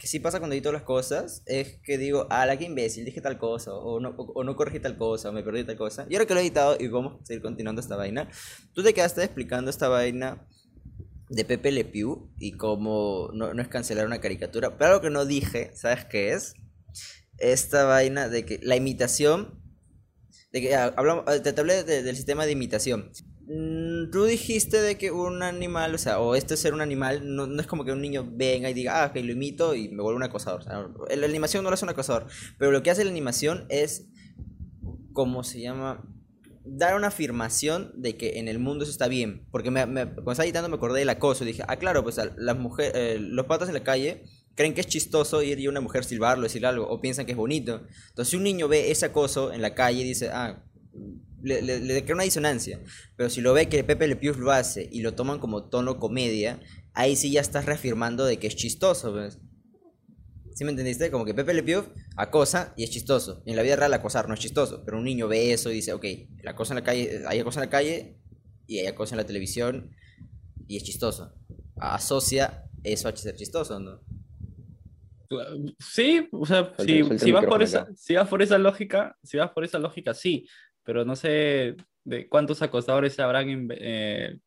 que 0.02 0.08
sí 0.08 0.20
pasa 0.20 0.40
cuando 0.40 0.56
edito 0.56 0.72
las 0.72 0.82
cosas 0.82 1.44
es 1.46 1.78
que 1.84 2.00
digo, 2.00 2.26
ah, 2.32 2.48
la 2.48 2.58
que 2.58 2.66
imbécil, 2.66 3.06
dije 3.06 3.22
tal 3.22 3.38
cosa, 3.38 3.72
o 3.72 4.00
no, 4.00 4.10
o, 4.18 4.44
no 4.44 4.56
corregí 4.56 4.80
tal 4.80 4.98
cosa, 4.98 5.30
o 5.30 5.32
me 5.32 5.44
perdí 5.44 5.64
tal 5.64 5.78
cosa. 5.78 6.08
Y 6.10 6.16
ahora 6.16 6.26
que 6.26 6.34
lo 6.34 6.40
he 6.40 6.44
editado 6.44 6.76
y 6.80 6.88
vamos 6.88 7.22
a 7.22 7.26
seguir 7.28 7.44
continuando 7.44 7.82
esta 7.82 7.96
vaina, 7.98 8.28
tú 8.74 8.82
te 8.82 8.96
quedaste 8.96 9.24
explicando 9.24 9.70
esta 9.70 9.90
vaina 9.90 10.48
de 11.30 11.46
Pepe 11.46 11.72
Le 11.72 11.86
Pew 11.86 12.32
y 12.40 12.54
cómo 12.54 13.30
no, 13.36 13.54
no 13.54 13.62
es 13.62 13.68
cancelar 13.68 14.08
una 14.08 14.20
caricatura. 14.20 14.76
Pero 14.76 14.90
algo 14.90 15.02
que 15.02 15.12
no 15.12 15.24
dije, 15.26 15.72
¿sabes 15.76 16.04
qué 16.06 16.34
es? 16.34 16.56
Esta 17.38 17.84
vaina 17.84 18.28
de 18.28 18.44
que 18.44 18.60
la 18.64 18.76
imitación 18.76 19.62
de 20.52 20.62
que 20.62 20.76
ah, 20.76 20.96
hablamos, 20.98 21.26
ah, 21.28 21.40
te, 21.44 21.50
hablé 21.60 21.84
de- 21.84 22.02
del 22.02 22.16
sistema 22.16 22.48
de 22.48 22.54
imitación. 22.54 23.12
Mm, 23.52 24.12
Tú 24.12 24.26
dijiste 24.26 24.82
de 24.82 24.98
que 24.98 25.12
un 25.12 25.44
animal, 25.44 25.94
o 25.94 25.98
sea, 25.98 26.20
o 26.20 26.36
este 26.36 26.56
ser 26.56 26.74
un 26.74 26.80
animal, 26.82 27.36
no, 27.36 27.48
no 27.48 27.60
es 27.60 27.68
como 27.68 27.84
que 27.84 27.92
un 27.92 28.02
niño 28.02 28.26
venga 28.32 28.70
y 28.70 28.74
diga, 28.74 29.04
ah, 29.04 29.12
que 29.12 29.22
lo 29.22 29.34
imito 29.34 29.76
y 29.76 29.90
me 29.90 30.02
vuelvo 30.02 30.18
un 30.18 30.24
acosador. 30.24 30.64
O 30.98 31.14
la 31.14 31.26
animación 31.26 31.64
no 31.64 31.70
lo 31.70 31.74
hace 31.74 31.86
un 31.86 31.90
acosador. 31.90 32.28
Pero 32.58 32.72
lo 32.72 32.82
que 32.82 32.92
hace 32.92 33.04
la 33.04 33.12
animación 33.12 33.66
es, 33.70 34.08
¿cómo 35.12 35.44
se 35.44 35.60
llama? 35.60 36.02
Dar 36.64 36.96
una 36.96 37.08
afirmación 37.08 37.92
de 37.96 38.16
que 38.16 38.40
en 38.40 38.48
el 38.48 38.60
mundo 38.60 38.84
eso 38.84 38.92
está 38.92 39.08
bien. 39.08 39.46
Porque 39.52 39.70
me, 39.70 39.84
cuando 39.84 40.32
estaba 40.32 40.46
editando 40.46 40.70
me 40.70 40.76
acordé 40.76 41.00
del 41.00 41.10
acoso. 41.10 41.44
Dije, 41.44 41.64
ah, 41.68 41.76
claro, 41.76 42.04
pues 42.04 42.20
las 42.38 42.58
mujeres, 42.58 43.20
los 43.20 43.46
patas 43.48 43.68
en 43.68 43.74
la 43.74 43.84
calle 43.84 44.24
creen 44.56 44.74
que 44.74 44.82
es 44.82 44.88
chistoso 44.88 45.42
ir 45.42 45.60
y 45.60 45.68
una 45.68 45.82
mujer 45.82 46.04
silbarlo, 46.06 46.44
decir 46.44 46.66
algo, 46.66 46.88
o 46.88 47.02
piensan 47.02 47.26
que 47.26 47.32
es 47.32 47.38
bonito. 47.38 47.82
Entonces, 48.10 48.30
si 48.30 48.38
un 48.38 48.44
niño 48.44 48.68
ve 48.68 48.92
ese 48.92 49.08
acoso 49.08 49.52
en 49.52 49.62
la 49.62 49.74
calle, 49.74 50.04
dice, 50.04 50.30
ah, 50.30 50.64
le, 51.44 51.62
le, 51.62 51.80
le 51.80 52.04
crea 52.04 52.16
una 52.16 52.24
disonancia. 52.24 52.80
Pero 53.16 53.30
si 53.30 53.42
lo 53.42 53.54
ve 53.54 53.68
que 53.70 53.84
Pepe 53.84 54.08
Le 54.08 54.16
Pew 54.16 54.34
lo 54.36 54.52
hace 54.52 54.88
y 54.92 55.02
lo 55.02 55.14
toman 55.14 55.40
como 55.40 55.70
tono 55.70 56.00
comedia, 56.00 56.60
ahí 56.94 57.16
sí 57.16 57.32
ya 57.32 57.42
estás 57.42 57.66
reafirmando 57.66 58.26
de 58.26 58.38
que 58.38 58.48
es 58.48 58.56
chistoso, 58.56 59.14
¿ves? 59.14 59.40
¿Sí 60.54 60.66
me 60.66 60.72
entendiste? 60.72 61.10
Como 61.12 61.24
que 61.26 61.34
Pepe 61.34 61.54
Le 61.54 61.64
Pew 61.64 61.84
acosa 62.18 62.74
y 62.76 62.84
es 62.84 62.90
chistoso. 62.92 63.42
Y 63.46 63.52
en 63.52 63.56
la 63.56 63.62
vida 63.64 63.78
real 63.78 63.94
acosar 63.94 64.28
no 64.28 64.34
es 64.34 64.40
chistoso. 64.40 64.84
Pero 64.86 64.98
un 64.98 65.06
niño 65.06 65.28
ve 65.28 65.54
eso 65.54 65.72
y 65.72 65.76
dice, 65.76 65.94
ok, 65.94 66.04
el 66.04 66.48
acoso 66.48 66.74
en 66.74 66.80
la 66.80 66.84
calle, 66.84 67.24
hay 67.28 67.40
acoso 67.40 67.60
en 67.60 67.66
la 67.66 67.70
calle 67.70 68.18
y 68.68 68.80
hay 68.80 68.86
acoso 68.88 69.14
en 69.14 69.18
la 69.18 69.26
televisión 69.26 69.92
y 70.68 70.78
es 70.78 70.84
chistoso. 70.84 71.34
Asocia 71.78 72.66
eso 72.84 73.08
a 73.08 73.16
ser 73.16 73.36
chistoso, 73.36 73.80
¿no? 73.80 74.02
Sí, 75.80 76.28
o 76.32 76.46
sea, 76.46 76.74
Suelta- 76.76 76.84
si, 76.84 77.04
suelta 77.04 77.26
si 77.26 77.32
vas 77.32 77.46
por 77.46 77.64
esa, 77.64 77.88
si 77.96 78.16
vas 78.16 78.28
por 78.28 78.42
esa 78.42 78.58
lógica, 78.58 79.18
si 79.24 79.38
vas 79.38 79.52
por 79.52 79.64
esa 79.64 79.80
lógica, 79.80 80.14
sí, 80.14 80.46
pero 80.84 81.06
no 81.06 81.16
sé 81.16 81.76
de 82.04 82.28
cuántos 82.30 82.62
acosadores 82.62 83.14
se 83.16 83.22
habrán 83.22 83.68
eh, 83.72 84.38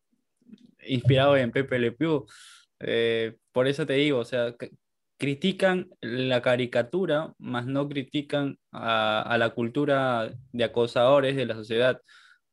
inspirado 0.85 1.37
en 1.37 1.51
Pepe 1.51 1.79
Le 1.79 1.91
Pew. 1.91 2.25
Eh, 2.79 3.35
por 3.51 3.67
eso 3.67 3.85
te 3.85 3.93
digo, 3.93 4.19
o 4.19 4.25
sea, 4.25 4.55
critican 5.17 5.89
la 6.01 6.41
caricatura, 6.41 7.33
más 7.37 7.65
no 7.65 7.87
critican 7.87 8.57
a, 8.71 9.21
a 9.21 9.37
la 9.37 9.51
cultura 9.51 10.31
de 10.51 10.63
acosadores 10.63 11.35
de 11.35 11.45
la 11.45 11.55
sociedad. 11.55 12.01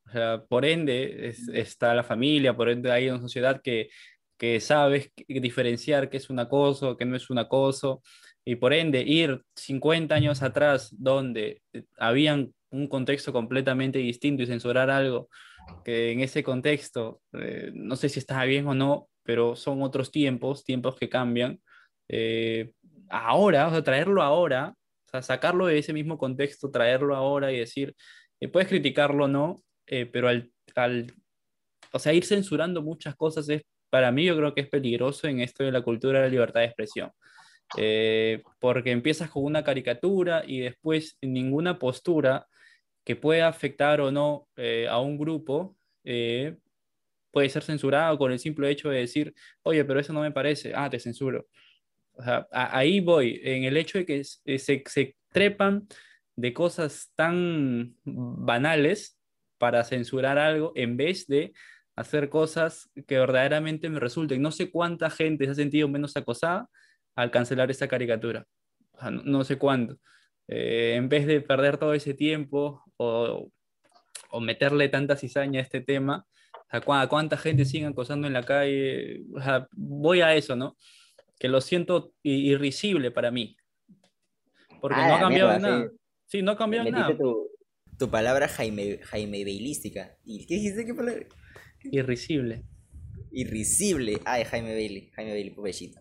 O 0.06 0.10
sea, 0.12 0.44
por 0.48 0.64
ende 0.64 1.28
es- 1.28 1.48
está 1.48 1.94
la 1.94 2.04
familia, 2.04 2.56
por 2.56 2.68
ende 2.68 2.90
hay 2.92 3.08
una 3.08 3.20
sociedad 3.20 3.60
que, 3.62 3.88
que 4.38 4.60
sabes 4.60 5.10
que- 5.14 5.40
diferenciar 5.40 6.10
qué 6.10 6.18
es 6.18 6.30
un 6.30 6.38
acoso, 6.38 6.96
qué 6.96 7.04
no 7.04 7.16
es 7.16 7.30
un 7.30 7.38
acoso, 7.38 8.02
y 8.44 8.56
por 8.56 8.72
ende 8.74 9.02
ir 9.02 9.42
50 9.56 10.14
años 10.16 10.42
atrás 10.42 10.90
donde 10.98 11.62
eh, 11.72 11.84
habían 11.98 12.52
un 12.72 12.88
contexto 12.88 13.32
completamente 13.32 13.98
distinto 13.98 14.42
y 14.42 14.46
censurar 14.46 14.90
algo 14.90 15.28
que 15.84 16.10
en 16.12 16.20
ese 16.20 16.42
contexto, 16.42 17.22
eh, 17.34 17.70
no 17.74 17.96
sé 17.96 18.08
si 18.08 18.18
está 18.18 18.44
bien 18.44 18.66
o 18.66 18.74
no, 18.74 19.08
pero 19.22 19.56
son 19.56 19.82
otros 19.82 20.10
tiempos, 20.10 20.64
tiempos 20.64 20.96
que 20.96 21.08
cambian. 21.08 21.60
Eh, 22.08 22.72
ahora, 23.08 23.68
o 23.68 23.70
sea, 23.70 23.82
traerlo 23.82 24.22
ahora, 24.22 24.74
o 25.06 25.10
sea, 25.10 25.22
sacarlo 25.22 25.66
de 25.66 25.78
ese 25.78 25.92
mismo 25.92 26.18
contexto, 26.18 26.70
traerlo 26.70 27.14
ahora 27.14 27.52
y 27.52 27.58
decir, 27.58 27.94
eh, 28.40 28.48
puedes 28.48 28.68
criticarlo 28.68 29.24
o 29.24 29.28
no, 29.28 29.62
eh, 29.86 30.06
pero 30.06 30.28
al, 30.28 30.50
al, 30.74 31.12
o 31.92 31.98
sea, 31.98 32.12
ir 32.12 32.24
censurando 32.24 32.82
muchas 32.82 33.14
cosas 33.14 33.48
es, 33.48 33.62
para 33.90 34.10
mí 34.10 34.24
yo 34.24 34.36
creo 34.36 34.54
que 34.54 34.62
es 34.62 34.68
peligroso 34.68 35.28
en 35.28 35.40
esto 35.40 35.64
de 35.64 35.72
la 35.72 35.82
cultura 35.82 36.18
de 36.18 36.26
la 36.26 36.30
libertad 36.30 36.60
de 36.60 36.66
expresión. 36.66 37.10
Porque 38.58 38.90
empiezas 38.90 39.30
con 39.30 39.44
una 39.44 39.64
caricatura 39.64 40.42
y 40.46 40.60
después 40.60 41.18
ninguna 41.20 41.78
postura 41.78 42.46
que 43.04 43.16
pueda 43.16 43.48
afectar 43.48 44.00
o 44.00 44.10
no 44.10 44.48
eh, 44.56 44.86
a 44.88 45.00
un 45.00 45.18
grupo 45.18 45.76
eh, 46.04 46.56
puede 47.30 47.48
ser 47.48 47.62
censurado 47.62 48.18
con 48.18 48.30
el 48.32 48.38
simple 48.38 48.70
hecho 48.70 48.90
de 48.90 49.00
decir, 49.00 49.34
oye, 49.62 49.84
pero 49.84 50.00
eso 50.00 50.12
no 50.12 50.20
me 50.20 50.30
parece, 50.30 50.72
ah, 50.74 50.90
te 50.90 51.00
censuro. 51.00 51.46
O 52.12 52.22
sea, 52.22 52.46
ahí 52.52 53.00
voy, 53.00 53.40
en 53.42 53.64
el 53.64 53.76
hecho 53.76 53.98
de 53.98 54.06
que 54.06 54.22
eh, 54.44 54.58
se, 54.58 54.82
se 54.86 55.16
trepan 55.32 55.88
de 56.36 56.52
cosas 56.52 57.10
tan 57.14 57.96
banales 58.04 59.18
para 59.58 59.84
censurar 59.84 60.38
algo 60.38 60.72
en 60.76 60.96
vez 60.96 61.26
de 61.26 61.52
hacer 61.96 62.28
cosas 62.28 62.90
que 63.06 63.18
verdaderamente 63.18 63.88
me 63.88 64.00
resulten. 64.00 64.42
No 64.42 64.50
sé 64.50 64.70
cuánta 64.70 65.10
gente 65.10 65.44
se 65.46 65.50
ha 65.52 65.54
sentido 65.54 65.88
menos 65.88 66.16
acosada 66.16 66.68
al 67.14 67.30
cancelar 67.30 67.70
esta 67.70 67.88
caricatura. 67.88 68.46
O 68.92 69.00
sea, 69.00 69.10
no, 69.10 69.22
no 69.22 69.44
sé 69.44 69.58
cuánto. 69.58 69.98
Eh, 70.48 70.94
en 70.96 71.08
vez 71.08 71.26
de 71.26 71.40
perder 71.40 71.78
todo 71.78 71.94
ese 71.94 72.14
tiempo 72.14 72.82
o, 72.96 73.48
o 74.30 74.40
meterle 74.40 74.88
tanta 74.88 75.16
cizaña 75.16 75.60
a 75.60 75.62
este 75.62 75.80
tema, 75.80 76.26
¿cuá- 76.84 77.06
¿cuánta 77.08 77.36
gente 77.36 77.64
sigue 77.64 77.86
acosando 77.86 78.26
en 78.26 78.32
la 78.32 78.42
calle? 78.42 79.22
O 79.34 79.40
sea, 79.40 79.68
voy 79.72 80.20
a 80.20 80.34
eso, 80.34 80.56
¿no? 80.56 80.76
Que 81.38 81.48
lo 81.48 81.60
siento 81.60 82.12
irrisible 82.22 83.10
para 83.10 83.30
mí. 83.30 83.56
Porque 84.80 84.96
Ah, 84.98 85.06
no 85.08 85.14
ha 85.14 85.16
la 85.16 85.20
cambiado 85.22 85.48
mierda, 85.50 85.68
nada. 85.68 85.88
sí. 85.90 85.96
Sí, 86.26 86.42
no 86.42 86.52
ha 86.52 86.56
cambiado 86.56 86.90
nada. 86.90 87.16
tu... 87.16 87.48
Tu 87.98 88.10
palabra 88.10 88.48
Jaime, 88.48 88.98
Jaime 89.04 89.44
Bailística. 89.44 90.16
¿Y 90.24 90.44
qué 90.46 90.54
dijiste? 90.54 90.84
¿Qué 90.84 90.92
palabra? 90.94 91.24
Irrisible. 91.84 92.64
Irrisible. 93.30 94.18
Ay, 94.24 94.44
Jaime 94.44 94.72
Bailey. 94.74 95.10
Jaime 95.14 95.30
Bailey, 95.32 95.50
pobrecito. 95.50 96.00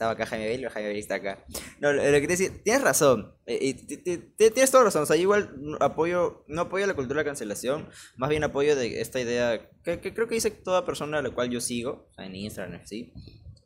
Estaba 0.00 0.12
acá 0.12 0.24
Jaime 0.24 0.46
Bailey, 0.48 0.64
o 0.64 0.70
Jaime 0.70 0.88
Bailey 0.88 1.00
está 1.02 1.16
acá. 1.16 1.44
No, 1.78 1.92
lo, 1.92 2.00
que 2.02 2.20
te 2.22 2.26
decía, 2.28 2.48
tienes 2.64 2.80
razón. 2.80 3.34
eh, 3.44 3.74
ti- 3.74 3.98
ti- 3.98 4.16
ti- 4.16 4.50
tienes 4.50 4.70
toda 4.70 4.84
razón. 4.84 5.02
O 5.02 5.06
sea, 5.06 5.16
igual 5.16 5.54
apoyo, 5.78 6.42
no 6.48 6.62
apoyo 6.62 6.86
la 6.86 6.94
cultura 6.94 7.18
de 7.18 7.24
la 7.24 7.28
cancelación, 7.28 7.86
más 8.16 8.30
bien 8.30 8.42
apoyo 8.42 8.74
de 8.76 9.02
esta 9.02 9.20
idea 9.20 9.68
que, 9.84 10.00
creo 10.00 10.26
que 10.26 10.36
dice 10.36 10.50
toda 10.52 10.86
persona 10.86 11.18
a 11.18 11.22
la 11.22 11.28
cual 11.32 11.50
yo 11.50 11.60
sigo, 11.60 12.08
en 12.16 12.34
Instagram, 12.34 12.80
¿sí? 12.86 13.12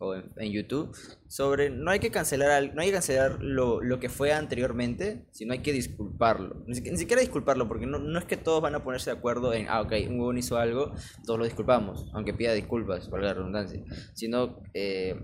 o 0.01 0.12
en, 0.16 0.51
YouTube 0.51 0.90
sobre 1.29 1.70
no 1.70 1.88
hay 1.92 2.01
que 2.01 2.11
cancelar 2.11 2.75
no 2.75 2.83
hay 2.83 2.88
que 2.88 2.94
cancelar 2.94 3.38
lo, 3.40 3.81
lo 3.81 4.01
que 4.01 4.09
fue 4.09 4.33
anteriormente, 4.33 5.25
sino 5.31 5.53
hay 5.53 5.61
que 5.61 5.73
disculparlo. 5.73 6.64
Ni, 6.66 6.75
siquiera- 6.75 6.92
ni 6.94 6.99
siquiera 6.99 7.20
disculparlo, 7.23 7.68
porque 7.68 7.87
no, 7.87 8.01
no 8.01 8.18
es 8.18 8.25
que 8.25 8.37
todos 8.37 8.61
van 8.61 8.75
a 8.75 8.83
ponerse 8.83 9.12
de 9.12 9.16
acuerdo 9.18 9.55
en, 9.55 9.68
ah, 9.68 9.81
ok, 9.83 9.92
un 10.09 10.18
huevón 10.18 10.37
hizo 10.37 10.59
algo, 10.59 10.92
todos 11.25 11.38
lo 11.38 11.44
disculpamos, 11.44 12.11
aunque 12.12 12.35
pida 12.35 12.53
disculpas, 12.55 13.09
valga 13.09 13.29
la 13.29 13.35
redundancia. 13.35 13.85
Sino 14.14 14.61
eh, 14.75 15.14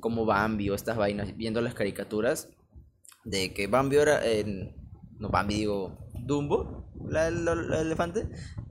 como 0.00 0.24
Bambi 0.26 0.70
o 0.70 0.74
estas 0.74 0.96
vainas, 0.96 1.36
viendo 1.36 1.60
las 1.60 1.74
caricaturas, 1.74 2.48
de 3.24 3.52
que 3.52 3.66
Bambi 3.66 3.96
ahora, 3.98 4.24
en- 4.26 4.74
no 5.18 5.28
Bambi 5.30 5.54
digo, 5.54 5.98
Dumbo, 6.14 6.90
la, 7.08 7.30
la- 7.30 7.54
la 7.54 7.80
elefante, 7.80 8.28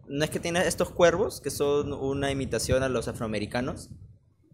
no 0.07 0.23
es 0.23 0.29
que 0.29 0.39
tiene 0.39 0.65
estos 0.67 0.89
cuervos 0.91 1.41
que 1.41 1.49
son 1.49 1.91
una 1.93 2.31
imitación 2.31 2.83
a 2.83 2.89
los 2.89 3.07
afroamericanos. 3.07 3.89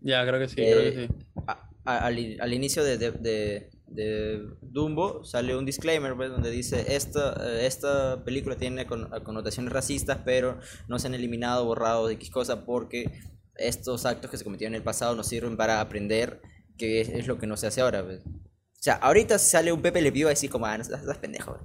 Ya, 0.02 0.26
creo 0.28 0.40
que 0.40 0.48
sí, 0.50 0.56
Eh, 0.62 0.72
creo 0.72 0.84
que 0.94 1.08
sí. 1.08 1.26
a- 1.48 1.70
a- 1.86 2.06
al, 2.06 2.38
al 2.40 2.54
inicio 2.54 2.84
de, 2.84 2.98
de, 2.98 3.12
de- 3.12 3.70
de 3.88 4.42
Dumbo 4.62 5.24
sale 5.24 5.56
un 5.56 5.66
disclaimer 5.66 6.16
pues, 6.16 6.32
donde 6.32 6.50
dice 6.50 6.96
esta, 6.96 7.36
eh, 7.48 7.68
esta 7.68 8.24
película 8.26 8.56
tiene 8.56 8.88
con- 8.88 9.08
connotaciones 9.24 9.72
racistas 9.72 10.18
pero 10.26 10.58
no 10.88 10.98
se 10.98 11.08
han 11.08 11.14
eliminado, 11.14 11.66
borrado 11.66 12.08
de 12.08 12.16
X 12.16 12.32
cosa 12.32 12.66
porque 12.66 13.12
estos 13.56 14.08
actos 14.08 14.32
que 14.32 14.38
se 14.38 14.44
cometieron 14.44 14.74
en 14.74 14.78
el 14.80 14.84
pasado 14.84 15.16
nos 15.16 15.28
sirven 15.28 15.56
para 15.58 15.80
aprender 15.80 16.42
qué 16.78 17.02
es, 17.02 17.10
es 17.10 17.28
lo 17.28 17.38
que 17.40 17.48
no 17.48 17.58
se 17.58 17.68
hace 17.68 17.82
ahora. 17.82 18.04
pues. 18.04 18.20
O 18.26 18.84
sea, 18.84 18.96
ahorita 18.96 19.40
sale 19.40 19.72
un 19.72 19.82
Pepe 19.82 20.02
Le 20.02 20.12
Pew 20.12 20.28
a 20.28 20.32
decir 20.32 20.50
como, 20.50 20.66
ah, 20.66 20.78
no 20.78 20.84
estás, 20.84 21.18
pendejo. 21.20 21.52
bro". 21.54 21.64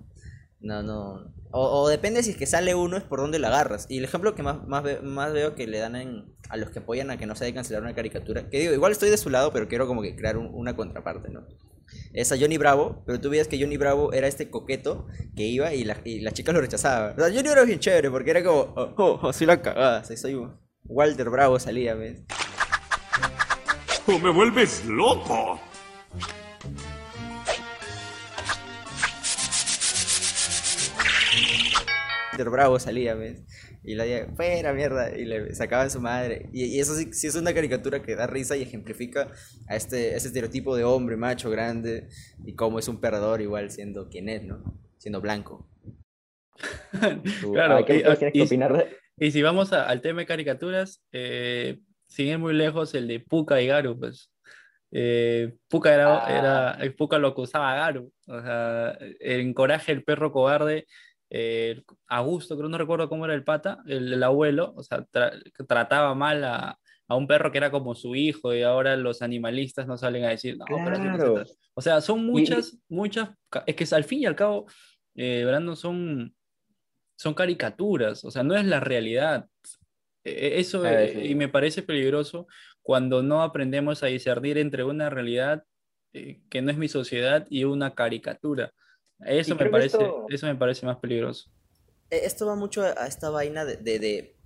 No, 0.61 0.83
no. 0.83 1.33
O, 1.51 1.83
o 1.83 1.89
depende 1.89 2.23
si 2.23 2.31
es 2.31 2.37
que 2.37 2.47
sale 2.47 2.75
uno, 2.75 2.97
es 2.97 3.05
por 3.05 3.21
dónde 3.21 3.39
la 3.39 3.49
agarras. 3.49 3.87
Y 3.89 3.99
el 3.99 4.05
ejemplo 4.05 4.35
que 4.35 4.43
más, 4.43 4.67
más, 4.67 4.83
ve- 4.83 5.01
más 5.03 5.33
veo 5.33 5.55
que 5.55 5.67
le 5.67 5.79
dan 5.79 5.97
en- 5.97 6.35
a 6.51 6.57
los 6.57 6.71
que 6.71 6.81
apoyan 6.81 7.11
a 7.11 7.17
que 7.17 7.27
no 7.27 7.35
se 7.37 7.45
haya 7.45 7.55
cancelar 7.55 7.83
una 7.83 7.95
caricatura, 7.95 8.49
que 8.51 8.59
digo, 8.61 8.73
igual 8.73 8.93
estoy 8.93 9.09
de 9.11 9.17
su 9.19 9.31
lado, 9.31 9.53
pero 9.53 9.69
quiero 9.69 9.87
como 9.87 10.03
que 10.03 10.15
crear 10.17 10.37
un- 10.37 10.51
una 10.53 10.77
contraparte, 10.77 11.29
¿no? 11.31 11.47
Es 12.13 12.33
a 12.33 12.37
Johnny 12.39 12.59
Bravo, 12.59 13.03
pero 13.07 13.19
tú 13.21 13.31
veías 13.31 13.49
que 13.49 13.59
Johnny 13.61 13.77
Bravo 13.79 14.13
era 14.13 14.27
este 14.27 14.51
coqueto 14.51 15.07
que 15.35 15.45
iba 15.45 15.73
y, 15.73 15.85
la, 15.85 15.97
y 16.05 16.21
las 16.21 16.35
chicas 16.35 16.55
lo 16.55 16.61
rechazaban. 16.61 17.13
O 17.19 17.25
sea, 17.25 17.33
Johnny 17.35 17.49
era 17.49 17.65
bien 17.65 17.79
chévere 17.79 18.11
porque 18.11 18.31
era 18.31 18.45
como, 18.45 18.61
oh, 18.77 18.95
oh, 18.99 19.19
oh, 19.23 19.33
soy 19.33 19.47
la 19.47 19.63
cagada, 19.63 20.05
soy, 20.05 20.17
soy 20.19 20.39
Walter 20.85 21.31
Bravo 21.31 21.59
salía, 21.59 21.95
¿ves? 21.95 22.23
¡O 24.09 24.19
me 24.19 24.31
vuelves 24.31 24.85
loco! 24.87 25.61
Bravo 32.51 32.79
salía, 32.79 33.15
¿ves? 33.15 33.43
Y 33.83 33.95
la 33.95 34.05
decía, 34.05 34.29
fuera 34.37 34.73
mierda, 34.73 35.17
y 35.17 35.25
le 35.25 35.55
sacaban 35.55 35.91
su 35.91 36.01
madre. 36.01 36.49
Y, 36.53 36.67
y 36.67 36.81
eso 36.81 36.95
sí, 36.95 37.13
sí 37.13 37.27
es 37.27 37.35
una 37.35 37.53
caricatura 37.53 38.01
que 38.03 38.15
da 38.15 38.27
risa 38.29 38.57
y 38.57 38.63
ejemplifica 38.63 39.29
a 39.69 39.75
este, 39.77 40.15
ese 40.15 40.29
estereotipo 40.29 40.77
de 40.77 40.85
hombre 40.85 41.17
macho 41.17 41.51
grande 41.51 42.09
y 42.45 42.55
cómo 42.55 42.79
es 42.79 42.87
un 42.87 43.01
perdedor 43.01 43.41
igual 43.41 43.71
siendo 43.71 44.09
quien 44.09 44.29
es, 44.29 44.45
¿no? 44.45 44.63
Siendo 44.99 45.21
blanco. 45.21 45.69
Tú- 47.41 47.53
Claro, 47.53 47.79
Ah, 47.79 47.85
¿Qué 47.87 47.97
y- 47.97 48.03
tienes 48.03 48.19
que 48.19 48.31
y- 48.35 48.43
opinar 48.43 48.73
de- 48.77 48.97
Y 49.19 49.31
si 49.33 49.43
vamos 49.43 49.73
a- 49.73 49.89
al 49.89 50.01
tema 50.01 50.21
de 50.21 50.27
caricaturas, 50.27 51.03
eh, 51.13 51.81
sin 52.09 52.27
ir 52.27 52.39
muy 52.39 52.55
lejos, 52.55 52.95
el 52.95 53.07
de 53.07 53.21
Puka 53.21 53.61
y 53.61 53.67
Garu, 53.69 53.99
pues. 53.99 54.33
Eh, 54.91 55.55
Puka, 55.69 55.95
era, 55.95 56.17
Ah. 56.17 56.77
era, 56.79 56.95
Puka 56.97 57.19
lo 57.19 57.29
acusaba 57.29 57.73
a 57.73 57.77
Garu. 57.77 58.13
O 58.27 58.41
sea, 58.41 58.97
en 59.21 59.53
Coraje, 59.55 59.93
el 59.93 60.03
perro 60.03 60.33
cobarde, 60.33 60.87
eh, 61.31 61.83
Augusto, 62.07 62.57
creo 62.57 62.69
no 62.71 62.79
recuerdo 62.79 63.09
cómo 63.09 63.27
era 63.27 63.35
el 63.35 63.45
pata, 63.45 63.79
el, 63.87 64.13
el 64.15 64.23
abuelo, 64.23 64.73
o 64.75 64.83
sea, 64.83 65.05
tra- 65.13 65.39
trataba 65.69 66.15
mal 66.15 66.43
a, 66.43 66.79
a 67.07 67.15
un 67.17 67.27
perro 67.27 67.53
que 67.53 67.59
era 67.59 67.71
como 67.71 67.95
su 67.95 68.15
hijo 68.17 68.55
y 68.55 68.63
ahora 68.63 68.97
los 68.97 69.21
animalistas 69.21 69.87
no 69.87 69.99
salen 69.99 70.25
a 70.25 70.31
decir, 70.31 70.57
no, 70.57 70.65
pero 70.67 70.97
Claro. 70.99 71.35
trata". 71.35 71.51
O 71.75 71.83
sea, 71.83 72.01
son 72.01 72.25
muchas, 72.25 72.79
muchas, 72.89 73.31
es 73.67 73.77
que 73.77 73.95
al 73.95 74.05
fin 74.05 74.21
y 74.21 74.27
al 74.27 74.37
cabo, 74.37 74.67
eh, 75.15 75.45
Brandon, 75.47 75.77
son, 75.77 76.35
son 77.19 77.35
caricaturas, 77.35 78.25
o 78.25 78.31
sea, 78.31 78.43
no 78.43 78.55
es 78.57 78.65
la 78.65 78.81
realidad. 78.81 79.47
E- 80.29 80.57
e- 80.57 80.61
Eso, 80.61 80.85
Ah, 80.85 80.93
eh, 81.05 81.13
sí. 81.13 81.27
y 81.31 81.35
me 81.35 81.49
parece 81.49 81.83
peligroso 81.83 82.47
cuando 82.83 83.23
no 83.23 83.43
aprendemos 83.43 84.03
a 84.03 84.07
discernir 84.07 84.59
entre 84.59 84.85
una 84.85 85.11
realidad 85.11 85.65
eh, 86.15 86.41
que 86.51 86.63
no 86.63 86.71
es 86.71 86.79
mi 86.79 86.89
sociedad 86.89 87.47
y 87.51 87.65
una 87.65 87.95
caricatura. 87.95 88.73
Eso 89.21 89.55
me 89.57 89.67
parece, 89.67 89.97
esto- 89.99 90.27
eso 90.29 90.47
me 90.47 90.55
parece 90.57 90.87
más 90.87 90.97
peligroso. 90.99 91.51
Eh, 92.11 92.21
Esto 92.25 92.47
va 92.47 92.55
mucho 92.55 92.83
a 92.83 93.07
esta 93.07 93.31
vaina 93.31 93.65
de, 93.65 93.77
de, 93.77 93.99
de- 93.99 93.99
de 93.99 94.38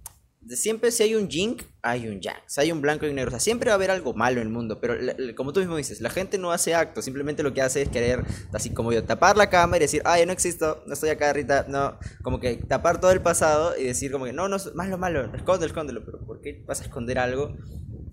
siempre 0.48 0.90
si 0.90 1.02
hay 1.02 1.14
un 1.14 1.28
yin, 1.28 1.56
hay 1.82 2.08
un 2.08 2.20
yang. 2.20 2.36
Si 2.46 2.60
hay 2.60 2.72
un 2.72 2.80
blanco 2.80 3.06
y 3.06 3.10
un 3.10 3.16
negro. 3.16 3.28
O 3.28 3.32
sea, 3.32 3.40
siempre 3.40 3.68
va 3.68 3.74
a 3.74 3.76
haber 3.76 3.90
algo 3.90 4.14
malo 4.14 4.40
en 4.40 4.46
el 4.46 4.52
mundo. 4.52 4.80
Pero 4.80 4.94
como 5.36 5.52
tú 5.52 5.60
mismo 5.60 5.76
dices, 5.76 6.00
la 6.00 6.10
gente 6.10 6.38
no 6.38 6.52
hace 6.52 6.74
actos. 6.74 7.04
Simplemente 7.04 7.42
lo 7.42 7.52
que 7.52 7.62
hace 7.62 7.82
es 7.82 7.88
querer, 7.88 8.24
así 8.52 8.70
como 8.70 8.92
yo, 8.92 9.04
tapar 9.04 9.36
la 9.36 9.48
cámara 9.48 9.78
y 9.78 9.80
decir, 9.80 10.02
yo 10.04 10.26
no 10.26 10.32
existo, 10.32 10.82
no 10.86 10.94
estoy 10.94 11.10
acá, 11.10 11.32
Rita. 11.32 11.66
No, 11.68 11.98
como 12.22 12.40
que 12.40 12.56
tapar 12.56 13.00
todo 13.00 13.10
el 13.10 13.20
pasado 13.20 13.76
y 13.78 13.84
decir 13.84 14.12
como 14.12 14.24
que, 14.24 14.32
no, 14.32 14.48
no, 14.48 14.56
malo, 14.74 14.98
malo, 14.98 15.34
escóndelo, 15.34 15.66
escóndelo. 15.66 16.04
Pero 16.04 16.24
¿por 16.24 16.40
qué 16.40 16.62
vas 16.66 16.80
a 16.80 16.84
esconder 16.84 17.18
algo? 17.18 17.56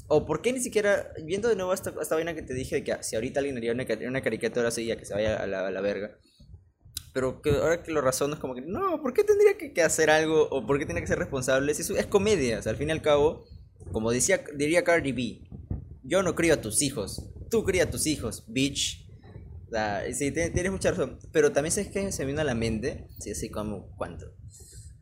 O 0.08 0.26
por 0.26 0.42
qué 0.42 0.54
ni 0.54 0.60
siquiera, 0.60 1.12
viendo 1.24 1.50
de 1.50 1.56
nuevo 1.56 1.74
esta, 1.74 1.94
esta 2.02 2.16
vaina 2.16 2.34
que 2.34 2.42
te 2.42 2.54
dije, 2.54 2.78
de 2.78 2.84
que 2.84 2.98
si 3.02 3.16
ahorita 3.16 3.40
alguien 3.40 3.58
haría 3.58 3.74
una, 3.74 3.86
una 4.08 4.22
caricatura 4.22 4.70
así, 4.70 4.86
ya 4.86 4.98
que 4.98 5.06
se 5.06 5.14
vaya 5.14 5.36
a 5.38 5.46
la, 5.46 5.68
a 5.68 5.72
la 5.72 5.82
verga. 5.82 6.18
Pero 7.14 7.42
que 7.42 7.52
ahora 7.52 7.82
que 7.82 7.92
lo 7.92 8.02
razono 8.02 8.36
es 8.36 8.40
como 8.40 8.54
que, 8.56 8.62
no, 8.62 9.02
¿por 9.02 9.14
qué 9.14 9.24
tendría 9.24 9.58
que, 9.58 9.82
hacer 9.82 10.10
algo? 10.10 10.48
¿O 10.52 10.66
por 10.66 10.78
qué 10.78 10.86
tiene 10.86 11.02
que 11.02 11.08
ser 11.08 11.20
responsable? 11.20 11.74
Si 11.74 11.82
es, 11.82 11.90
es 11.90 12.06
comedia, 12.06 12.60
o 12.60 12.62
sea, 12.62 12.72
al 12.72 12.78
fin 12.78 12.90
y 12.90 12.92
al 12.92 13.02
cabo, 13.02 13.46
como 13.92 14.12
decía, 14.12 14.44
diría 14.56 14.84
Cardi 14.84 15.12
B, 15.12 15.42
yo 16.04 16.24
no 16.24 16.36
crío 16.36 16.54
a 16.54 16.62
tus 16.62 16.82
hijos, 16.82 17.30
tú 17.50 17.64
cría 17.64 17.84
a 17.84 17.90
tus 17.90 18.06
hijos, 18.08 18.44
bitch. 18.48 19.08
O 19.68 19.72
sea, 19.72 20.04
sí, 20.14 20.32
tienes, 20.32 20.72
mucha 20.72 20.92
razón. 20.92 21.20
Pero 21.32 21.52
también 21.52 21.72
sabes 21.72 21.90
que 21.90 22.12
se 22.12 22.24
me 22.24 22.32
vino 22.32 22.42
a 22.42 22.44
la 22.44 22.56
mente, 22.56 23.08
sí, 23.20 23.32
así 23.32 23.50
como, 23.50 23.96
¿cuánto? 23.98 24.34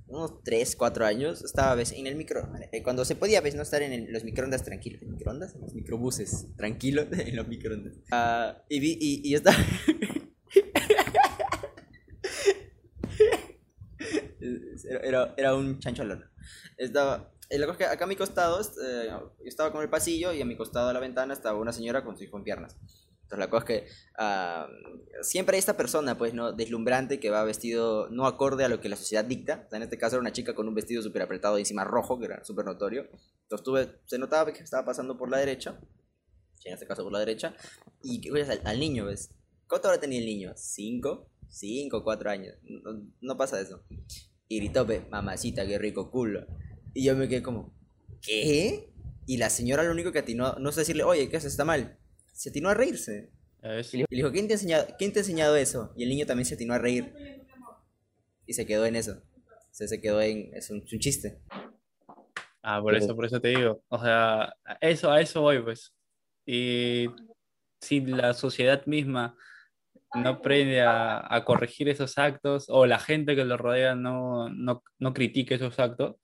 Unos 0.07 0.41
3, 0.43 0.75
4 0.75 1.05
años, 1.05 1.43
estaba 1.43 1.75
ves, 1.75 1.91
en 1.93 2.07
el 2.07 2.15
micro, 2.15 2.49
eh, 2.71 2.83
cuando 2.83 3.05
se 3.05 3.15
podía 3.15 3.41
ves, 3.41 3.55
no 3.55 3.61
estar 3.61 3.81
en 3.81 3.91
el- 3.93 4.11
los 4.11 4.23
microondas 4.23 4.63
tranquilos, 4.63 5.01
¿en 5.01 5.11
microondas? 5.11 5.55
En 5.55 5.61
los 5.61 5.73
microbuses, 5.73 6.47
tranquilo, 6.55 7.05
en 7.11 7.35
los 7.35 7.47
microondas. 7.47 7.93
Ah, 8.11 8.61
y 8.69 8.79
vi, 8.79 8.97
y, 8.99 9.27
y 9.27 9.31
yo 9.31 9.37
estaba... 9.37 9.57
Era, 15.07 15.33
era, 15.37 15.55
un 15.55 15.79
chancholón. 15.79 16.25
Estaba. 16.77 17.31
La 17.49 17.65
cosa 17.65 17.71
es 17.71 17.77
que 17.77 17.85
acá 17.85 18.03
a 18.03 18.07
mi 18.07 18.17
costado, 18.17 18.59
eh, 18.61 19.07
yo 19.07 19.33
estaba 19.45 19.71
con 19.71 19.81
el 19.81 19.89
pasillo 19.89 20.33
y 20.33 20.41
a 20.41 20.45
mi 20.45 20.57
costado 20.57 20.89
de 20.89 20.93
la 20.93 20.99
ventana 20.99 21.33
estaba 21.33 21.57
una 21.57 21.71
señora 21.71 22.03
con 22.03 22.17
su 22.17 22.25
hijo 22.25 22.37
en 22.37 22.43
piernas. 22.43 22.75
Entonces 23.27 23.39
la 23.39 23.49
cosa 23.49 23.63
es 23.63 23.65
que 23.65 23.87
ah, 24.17 24.67
siempre 25.21 25.55
hay 25.55 25.59
esta 25.59 25.75
persona, 25.75 26.17
pues, 26.17 26.33
¿no? 26.33 26.53
Deslumbrante 26.53 27.19
que 27.19 27.29
va 27.29 27.43
vestido 27.43 28.09
no 28.09 28.25
acorde 28.25 28.63
a 28.63 28.69
lo 28.69 28.79
que 28.81 28.89
la 28.89 28.95
sociedad 28.95 29.23
dicta. 29.23 29.63
O 29.65 29.69
sea, 29.69 29.77
en 29.77 29.83
este 29.83 29.97
caso 29.97 30.15
era 30.15 30.21
una 30.21 30.31
chica 30.31 30.55
con 30.55 30.67
un 30.67 30.75
vestido 30.75 31.01
súper 31.01 31.21
apretado 31.21 31.57
y 31.57 31.61
encima 31.61 31.83
rojo, 31.83 32.19
que 32.19 32.25
era 32.25 32.43
súper 32.43 32.65
notorio. 32.65 33.07
Entonces 33.43 33.63
tuve, 33.63 33.99
se 34.05 34.17
notaba 34.17 34.51
que 34.51 34.63
estaba 34.63 34.85
pasando 34.85 35.17
por 35.17 35.29
la 35.29 35.37
derecha. 35.37 35.79
En 36.63 36.73
este 36.73 36.87
caso 36.87 37.03
por 37.03 37.13
la 37.13 37.19
derecha. 37.19 37.53
Y 38.01 38.29
ves 38.29 38.49
al, 38.49 38.61
al 38.65 38.79
niño, 38.79 39.05
¿ves? 39.05 39.29
¿Cuánto 39.67 39.89
hora 39.89 39.99
tenía 39.99 40.19
el 40.19 40.25
niño? 40.25 40.53
¿Cinco? 40.55 41.29
Cinco, 41.49 42.03
cuatro 42.03 42.29
años. 42.29 42.55
No, 42.63 43.03
no 43.19 43.37
pasa 43.37 43.59
eso. 43.59 43.83
Y 44.47 44.59
gritó, 44.59 44.87
mamacita, 45.09 45.65
qué 45.65 45.77
rico 45.77 46.09
culo. 46.09 46.47
Y 46.93 47.03
yo 47.03 47.15
me 47.15 47.27
quedé 47.27 47.41
como, 47.41 47.73
¿qué? 48.21 48.89
Y 49.25 49.37
la 49.37 49.49
señora 49.49 49.83
lo 49.83 49.91
único 49.91 50.11
que 50.11 50.19
atinó, 50.19 50.55
no 50.55 50.71
sé 50.71 50.81
decirle, 50.81 51.03
oye, 51.03 51.29
¿qué 51.29 51.37
haces? 51.37 51.51
Está 51.51 51.65
mal. 51.65 51.97
Se 52.31 52.49
atinó 52.49 52.69
a 52.69 52.73
reírse. 52.73 53.31
Y 53.91 53.97
le 53.97 54.05
dijo, 54.09 54.31
¿quién 54.31 54.47
te, 54.47 54.53
ha 54.53 54.55
enseñado, 54.55 54.87
¿quién 54.97 55.11
te 55.11 55.19
ha 55.19 55.21
enseñado 55.21 55.55
eso? 55.57 55.93
Y 55.97 56.03
el 56.03 56.09
niño 56.09 56.25
también 56.25 56.45
se 56.45 56.55
atinó 56.55 56.73
a 56.73 56.77
reír. 56.77 57.13
Y 58.45 58.53
se 58.53 58.65
quedó 58.65 58.85
en 58.85 58.95
eso. 58.95 59.21
Se, 59.71 59.87
se 59.87 59.99
quedó 59.99 60.21
en, 60.21 60.51
es 60.53 60.69
un, 60.69 60.85
chiste. 60.85 61.39
Ah, 62.61 62.79
por 62.81 62.95
eso, 62.95 63.15
por 63.15 63.25
eso 63.25 63.41
te 63.41 63.49
digo. 63.49 63.83
O 63.89 64.01
sea, 64.01 64.55
eso, 64.79 65.11
a 65.11 65.19
eso 65.19 65.41
voy, 65.41 65.61
pues. 65.61 65.93
Y 66.45 67.07
si 67.81 68.01
la 68.01 68.33
sociedad 68.33 68.85
misma 68.85 69.35
no 70.15 70.29
aprende 70.29 70.81
a, 70.81 71.33
a 71.33 71.43
corregir 71.45 71.89
esos 71.89 72.17
actos, 72.17 72.65
o 72.69 72.85
la 72.85 72.99
gente 72.99 73.35
que 73.35 73.45
lo 73.45 73.57
rodea 73.57 73.95
no, 73.95 74.49
no, 74.49 74.83
no 74.99 75.13
critique 75.13 75.55
esos 75.55 75.77
actos, 75.79 76.15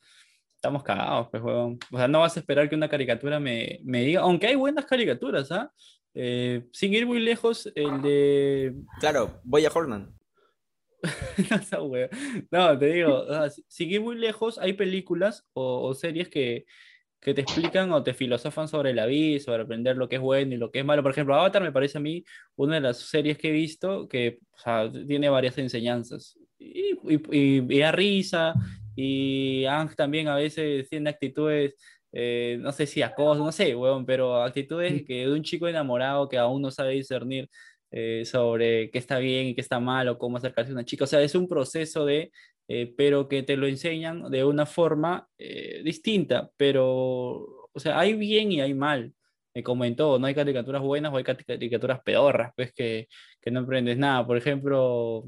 estamos 0.56 0.84
cagados, 0.84 1.28
pues, 1.30 1.44
huevón. 1.44 1.78
O 1.92 1.98
sea, 1.98 2.08
no 2.08 2.20
vas 2.22 2.36
a 2.38 2.40
esperar 2.40 2.70
que 2.70 2.76
una 2.76 2.90
caricatura 2.90 3.40
me, 3.40 3.80
me 3.84 4.02
diga, 4.04 4.22
aunque 4.22 4.48
hay 4.48 4.56
buenas 4.56 4.86
caricaturas, 4.86 5.52
¿ah? 5.52 5.72
Eh, 6.16 6.66
sin 6.72 6.94
ir 6.94 7.06
muy 7.08 7.20
lejos, 7.20 7.72
el 7.76 8.02
de 8.02 8.76
Claro, 9.00 9.42
voy 9.44 9.66
a 9.66 9.72
Horman. 9.74 10.14
no, 12.52 12.78
te 12.80 12.86
digo, 12.86 13.22
o 13.24 13.28
sea, 13.28 13.50
si- 13.50 13.66
sin 13.68 13.90
ir 13.92 14.02
muy 14.02 14.16
lejos, 14.16 14.58
hay 14.58 14.74
películas 14.74 15.46
o, 15.54 15.88
o 15.90 15.94
series 15.94 16.30
que, 16.30 16.66
que 17.24 17.34
te 17.34 17.42
explican 17.42 17.92
o 17.92 18.04
te 18.04 18.14
filosofan 18.14 18.68
sobre 18.68 18.94
la 18.94 19.06
vida, 19.06 19.40
sobre 19.40 19.64
aprender 19.64 19.96
lo 19.98 20.08
que 20.10 20.16
es 20.18 20.22
bueno 20.22 20.54
y 20.54 20.58
lo 20.58 20.70
que 20.72 20.80
es 20.80 20.86
malo. 20.86 21.02
Por 21.02 21.12
ejemplo, 21.12 21.36
Avatar 21.36 21.62
me 21.64 21.72
parece 21.72 21.98
a 21.98 22.02
mí 22.02 22.24
una 22.56 22.76
de 22.76 22.82
las 22.82 22.98
series 22.98 23.38
que 23.38 23.50
he 23.50 23.52
visto 23.52 24.08
que 24.08 24.40
o 24.54 24.58
sea, 24.58 24.92
tiene 25.08 25.30
varias 25.30 25.58
enseñanzas. 25.58 26.38
Y, 26.60 26.92
y, 27.10 27.16
y- 27.32 27.76
y 27.76 27.80
da 27.80 27.92
risa, 27.92 28.54
y 28.96 29.66
Ang 29.66 29.96
también 29.96 30.28
a 30.28 30.36
veces 30.36 30.88
tiene 30.90 31.10
actitudes 31.10 31.76
eh, 32.16 32.58
no 32.62 32.72
sé 32.72 32.86
si 32.86 33.02
acoso, 33.02 33.44
no 33.44 33.52
sé, 33.52 33.76
weón, 33.76 34.06
pero 34.06 34.44
actitudes 34.44 35.04
que 35.04 35.26
de 35.26 35.32
un 35.34 35.42
chico 35.42 35.68
enamorado 35.68 36.30
que 36.30 36.38
aún 36.38 36.62
no 36.62 36.70
sabe 36.70 36.92
discernir 36.94 37.50
eh, 37.90 38.24
sobre 38.26 38.92
qué 38.92 39.00
está 39.00 39.18
bien 39.18 39.48
y 39.48 39.56
qué 39.56 39.62
está 39.62 39.80
mal 39.80 40.08
o 40.08 40.18
cómo 40.20 40.38
acercarse 40.38 40.72
a 40.72 40.76
una 40.76 40.86
chica. 40.86 41.06
O 41.06 41.08
sea, 41.08 41.22
es 41.24 41.34
un 41.34 41.48
proceso 41.48 42.06
de, 42.06 42.32
eh, 42.68 42.94
pero 42.98 43.28
que 43.28 43.44
te 43.44 43.58
lo 43.58 43.68
enseñan 43.68 44.30
de 44.32 44.46
una 44.46 44.66
forma 44.66 45.28
eh, 45.38 45.82
distinta, 45.84 46.52
pero, 46.58 47.70
o 47.74 47.80
sea, 47.80 48.00
hay 48.00 48.14
bien 48.14 48.52
y 48.52 48.62
hay 48.62 48.74
mal. 48.74 49.14
Me 49.54 49.64
comentó, 49.64 50.18
no 50.20 50.26
hay 50.28 50.36
caricaturas 50.36 50.82
buenas 50.82 51.14
o 51.14 51.18
hay 51.18 51.24
caricaturas 51.24 52.02
pedorras, 52.02 52.54
pues 52.56 52.74
que, 52.74 53.08
que 53.42 53.52
no 53.52 53.62
aprendes 53.62 53.98
nada. 53.98 54.26
Por 54.26 54.38
ejemplo, 54.38 55.26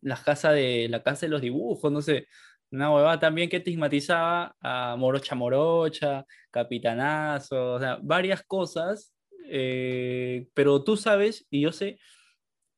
la 0.00 0.16
casa 0.16 0.52
de 0.52 0.88
la 0.88 1.02
casa 1.02 1.26
de 1.26 1.30
los 1.30 1.40
dibujos, 1.42 1.92
no 1.92 2.02
sé, 2.02 2.26
una 2.70 2.92
huevada 2.92 3.18
también 3.20 3.48
que 3.50 3.58
estigmatizaba 3.58 4.56
a 4.60 4.96
Morocha 4.96 5.34
Morocha, 5.34 6.24
Capitanazo, 6.50 7.74
o 7.74 7.80
sea, 7.80 7.98
varias 8.02 8.42
cosas, 8.44 9.14
eh, 9.48 10.46
pero 10.54 10.82
tú 10.82 10.96
sabes 10.96 11.46
y 11.50 11.60
yo 11.62 11.72
sé 11.72 11.98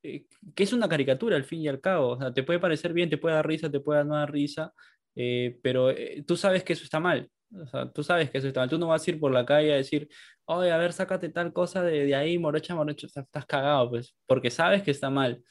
eh, 0.05 0.27
que 0.55 0.63
es 0.63 0.73
una 0.73 0.89
caricatura 0.89 1.37
al 1.37 1.45
fin 1.45 1.61
y 1.63 1.69
al 1.69 1.81
cabo, 1.81 2.11
o 2.11 2.19
sea, 2.19 2.33
te 2.33 2.43
puede 2.43 2.61
parecer 2.61 2.93
bien, 2.93 3.11
te 3.11 3.19
puede 3.19 3.35
dar 3.35 3.47
risa, 3.47 3.71
te 3.71 3.81
puede 3.81 4.05
no 4.05 4.15
dar 4.15 4.31
risa, 4.31 4.73
eh, 5.17 5.59
pero 5.63 5.91
eh, 5.91 6.23
tú 6.27 6.37
sabes 6.37 6.63
que 6.65 6.75
eso 6.75 6.85
está 6.85 7.01
mal. 7.01 7.29
O 7.53 7.67
sea, 7.67 7.91
tú 7.91 8.03
sabes 8.03 8.31
que 8.31 8.39
eso 8.39 8.49
está 8.49 8.61
mal. 8.61 8.69
Tú 8.69 8.79
no 8.79 8.89
vas 8.89 9.07
a 9.07 9.11
ir 9.11 9.21
por 9.21 9.33
la 9.33 9.47
calle 9.47 9.73
a 9.73 9.77
decir, 9.77 10.09
oye, 10.47 10.73
a 10.73 10.77
ver, 10.77 10.93
sácate 10.93 11.29
tal 11.29 11.53
cosa 11.53 11.83
de, 11.83 12.05
de 12.07 12.15
ahí, 12.15 12.39
morocha, 12.39 12.75
morocha. 12.75 13.07
O 13.07 13.11
sea, 13.11 13.23
estás 13.23 13.47
cagado, 13.47 13.91
pues, 13.91 14.15
porque 14.27 14.51
sabes 14.51 14.83
que 14.83 14.91
está 14.91 15.11
mal. 15.11 15.43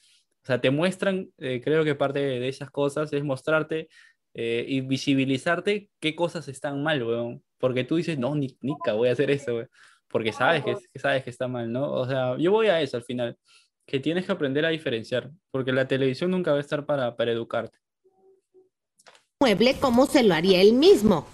O 0.43 0.45
sea, 0.45 0.59
te 0.59 0.69
muestran, 0.71 1.29
eh, 1.37 1.61
creo 1.63 1.83
que 1.85 1.95
parte 1.95 2.19
de 2.19 2.47
esas 2.49 2.69
cosas 2.69 3.13
es 3.13 3.23
mostrarte 3.23 3.87
eh, 4.33 4.65
y 4.67 4.81
visibilizarte 4.81 5.89
qué 5.99 6.15
cosas 6.15 6.47
están 6.49 6.83
mal, 6.83 7.03
weón. 7.03 7.43
Porque 7.57 7.83
tú 7.85 7.95
dices, 7.95 8.19
no, 8.19 8.35
ni, 8.35 8.57
nica, 8.61 8.93
voy 8.93 9.09
a 9.09 9.13
hacer 9.13 9.31
eso, 9.31 9.55
weón. 9.55 9.69
Porque 10.09 10.33
sabes 10.33 10.63
que, 10.63 10.75
que 10.91 10.99
sabes 10.99 11.23
que 11.23 11.29
está 11.29 11.47
mal, 11.47 11.71
¿no? 11.71 11.91
O 11.91 12.07
sea, 12.07 12.37
yo 12.37 12.51
voy 12.51 12.67
a 12.67 12.81
eso 12.81 12.97
al 12.97 13.03
final, 13.03 13.37
que 13.85 13.99
tienes 13.99 14.25
que 14.25 14.31
aprender 14.31 14.65
a 14.65 14.69
diferenciar, 14.69 15.29
porque 15.51 15.71
la 15.71 15.87
televisión 15.87 16.31
nunca 16.31 16.51
va 16.51 16.57
a 16.57 16.61
estar 16.61 16.85
para, 16.85 17.15
para 17.15 17.31
educarte. 17.31 17.77
mueble 19.39 19.75
como 19.79 20.05
se 20.05 20.23
lo 20.23 20.33
haría 20.33 20.61
él 20.61 20.73
mismo. 20.73 21.27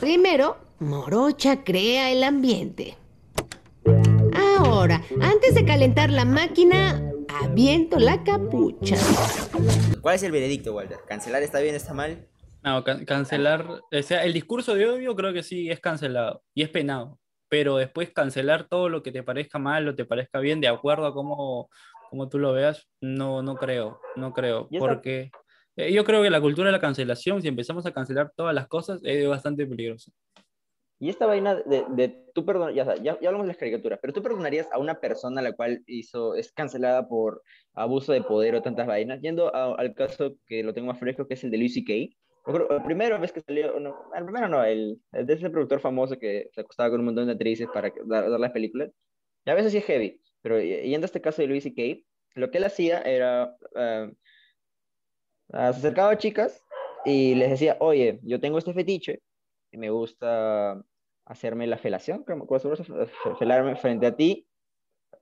Primero, 0.00 0.56
Morocha 0.80 1.62
crea 1.62 2.10
el 2.10 2.24
ambiente. 2.24 2.96
Ahora, 4.34 5.00
antes 5.20 5.54
de 5.54 5.64
calentar 5.64 6.10
la 6.10 6.24
máquina, 6.24 7.00
aviento 7.40 8.00
la 8.00 8.22
capucha. 8.24 8.96
¿Cuál 10.00 10.16
es 10.16 10.22
el 10.24 10.32
veredicto, 10.32 10.72
Walter? 10.74 10.98
¿Cancelar 11.06 11.42
está 11.44 11.60
bien, 11.60 11.76
está 11.76 11.94
mal? 11.94 12.28
No, 12.64 12.82
can- 12.82 13.04
cancelar, 13.04 13.64
o 13.68 14.02
sea, 14.02 14.24
el 14.24 14.32
discurso 14.32 14.74
de 14.74 14.88
odio 14.88 15.14
creo 15.14 15.32
que 15.32 15.42
sí 15.44 15.70
es 15.70 15.78
cancelado 15.78 16.42
y 16.54 16.62
es 16.62 16.68
penado, 16.68 17.18
pero 17.48 17.76
después 17.76 18.10
cancelar 18.10 18.68
todo 18.68 18.88
lo 18.88 19.02
que 19.04 19.12
te 19.12 19.22
parezca 19.22 19.58
mal 19.60 19.86
o 19.88 19.94
te 19.94 20.04
parezca 20.04 20.40
bien 20.40 20.60
de 20.60 20.68
acuerdo 20.68 21.06
a 21.06 21.12
cómo, 21.14 21.70
cómo 22.12 22.28
tú 22.28 22.38
lo 22.38 22.52
veas, 22.52 22.86
no, 23.00 23.42
no 23.42 23.56
creo, 23.56 23.98
no 24.16 24.34
creo, 24.34 24.68
porque 24.78 25.30
eh, 25.76 25.90
yo 25.94 26.04
creo 26.04 26.22
que 26.22 26.28
la 26.28 26.42
cultura 26.42 26.66
de 26.66 26.72
la 26.72 26.78
cancelación, 26.78 27.40
si 27.40 27.48
empezamos 27.48 27.86
a 27.86 27.92
cancelar 27.92 28.30
todas 28.36 28.54
las 28.54 28.68
cosas, 28.68 29.00
es 29.02 29.26
bastante 29.26 29.66
peligroso. 29.66 30.12
Y 31.00 31.08
esta 31.08 31.24
vaina 31.24 31.54
de, 31.54 31.86
de 31.88 32.08
tú 32.34 32.44
perdonar, 32.44 32.74
ya, 32.74 32.84
ya, 32.96 33.18
ya 33.18 33.28
hablamos 33.30 33.46
de 33.46 33.48
las 33.48 33.56
caricaturas, 33.56 33.98
pero 34.02 34.12
tú 34.12 34.22
perdonarías 34.22 34.68
a 34.72 34.78
una 34.78 35.00
persona 35.00 35.40
a 35.40 35.42
la 35.44 35.52
cual 35.54 35.82
hizo, 35.86 36.34
es 36.34 36.52
cancelada 36.52 37.08
por 37.08 37.40
abuso 37.72 38.12
de 38.12 38.20
poder 38.20 38.56
o 38.56 38.60
tantas 38.62 38.86
vainas, 38.86 39.18
yendo 39.22 39.48
a- 39.56 39.74
al 39.74 39.94
caso 39.94 40.34
que 40.46 40.62
lo 40.62 40.74
tengo 40.74 40.88
más 40.88 40.98
fresco, 40.98 41.26
que 41.26 41.32
es 41.32 41.42
el 41.44 41.50
de 41.50 41.56
Louis 41.56 41.72
C.K. 41.72 42.14
La 42.68 42.84
primera 42.84 43.16
vez 43.16 43.32
que 43.32 43.40
salió, 43.40 43.80
no, 43.80 43.96
el 44.14 44.24
primero 44.24 44.48
no, 44.50 44.62
el, 44.64 45.00
el 45.12 45.24
de 45.26 45.32
ese 45.32 45.48
productor 45.48 45.80
famoso 45.80 46.18
que 46.18 46.50
se 46.52 46.60
acostaba 46.60 46.90
con 46.90 47.00
un 47.00 47.06
montón 47.06 47.24
de 47.24 47.32
actrices 47.32 47.68
para 47.72 47.90
dar, 48.04 48.28
dar 48.30 48.38
las 48.38 48.50
películas, 48.52 48.90
y 49.46 49.50
a 49.50 49.54
veces 49.54 49.72
sí 49.72 49.78
es 49.78 49.84
heavy, 49.86 50.20
pero 50.42 50.60
y- 50.60 50.88
yendo 50.88 51.04
a 51.04 51.08
este 51.08 51.20
caso 51.22 51.42
de 51.42 51.48
Louis 51.48 51.64
C.K., 51.64 52.04
lo 52.34 52.50
que 52.50 52.58
él 52.58 52.64
hacía 52.64 53.00
era, 53.02 53.56
se 55.50 55.56
acercaba 55.56 56.12
a 56.12 56.18
chicas 56.18 56.62
y 57.04 57.34
les 57.34 57.50
decía, 57.50 57.76
oye, 57.80 58.20
yo 58.22 58.40
tengo 58.40 58.58
este 58.58 58.72
fetiche, 58.74 59.20
y 59.70 59.78
me 59.78 59.90
gusta 59.90 60.82
hacerme 61.24 61.66
la 61.66 61.78
felación, 61.78 62.24
como 62.24 62.46
felarme 63.38 63.76
frente 63.76 64.06
a 64.06 64.16
ti, 64.16 64.46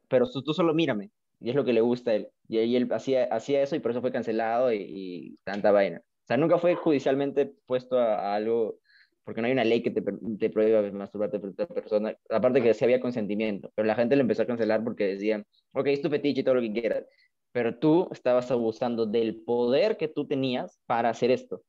pero 0.09 0.31
tú, 0.31 0.43
tú 0.43 0.55
solo 0.55 0.75
mírame, 0.75 1.11
y 1.41 1.51
es 1.51 1.57
lo 1.57 1.65
que 1.65 1.73
le 1.73 1.81
gusta 1.81 2.13
a 2.13 2.15
él. 2.17 2.31
Y 2.49 2.59
ahí 2.59 2.77
él 2.77 2.89
hacía, 2.93 3.25
hacía 3.27 3.63
eso 3.63 3.77
y 3.77 3.81
por 3.81 3.93
eso 3.93 4.01
fue 4.01 4.13
cancelado 4.13 4.73
y, 4.73 4.79
y 4.89 5.37
tanta 5.45 5.73
vaina. 5.73 6.01
O 6.01 6.27
sea, 6.27 6.37
nunca 6.37 6.59
fue 6.59 6.75
judicialmente 6.77 7.47
puesto 7.67 7.99
a, 7.99 8.33
a 8.33 8.35
algo, 8.37 8.81
porque 9.25 9.41
no 9.41 9.47
hay 9.47 9.53
una 9.53 9.65
ley 9.65 9.83
que 9.83 9.91
te, 9.91 10.03
te 10.39 10.51
prohíba 10.51 10.83
masturbarte 10.93 11.39
por 11.39 11.51
otra 11.51 11.67
persona, 11.67 12.17
aparte 12.31 12.63
que 12.63 12.75
sí 12.75 12.85
había 12.85 13.01
consentimiento, 13.01 13.71
pero 13.75 13.87
la 13.87 13.95
gente 13.95 14.17
le 14.17 14.23
empezó 14.23 14.43
a 14.43 14.47
cancelar 14.47 14.83
porque 14.85 15.07
decían, 15.07 15.45
ok, 15.73 15.87
es 15.89 16.03
tu 16.03 16.11
fetiche 16.11 16.41
y 16.41 16.45
todo 16.45 16.57
lo 16.57 16.63
que 16.63 16.73
quieras, 16.73 17.05
pero 17.53 17.79
tú 17.79 18.09
estabas 18.13 18.51
abusando 18.51 19.07
del 19.07 19.43
poder 19.43 19.97
que 19.97 20.09
tú 20.09 20.27
tenías 20.27 20.81
para 20.87 21.11
hacer 21.11 21.31
esto 21.31 21.63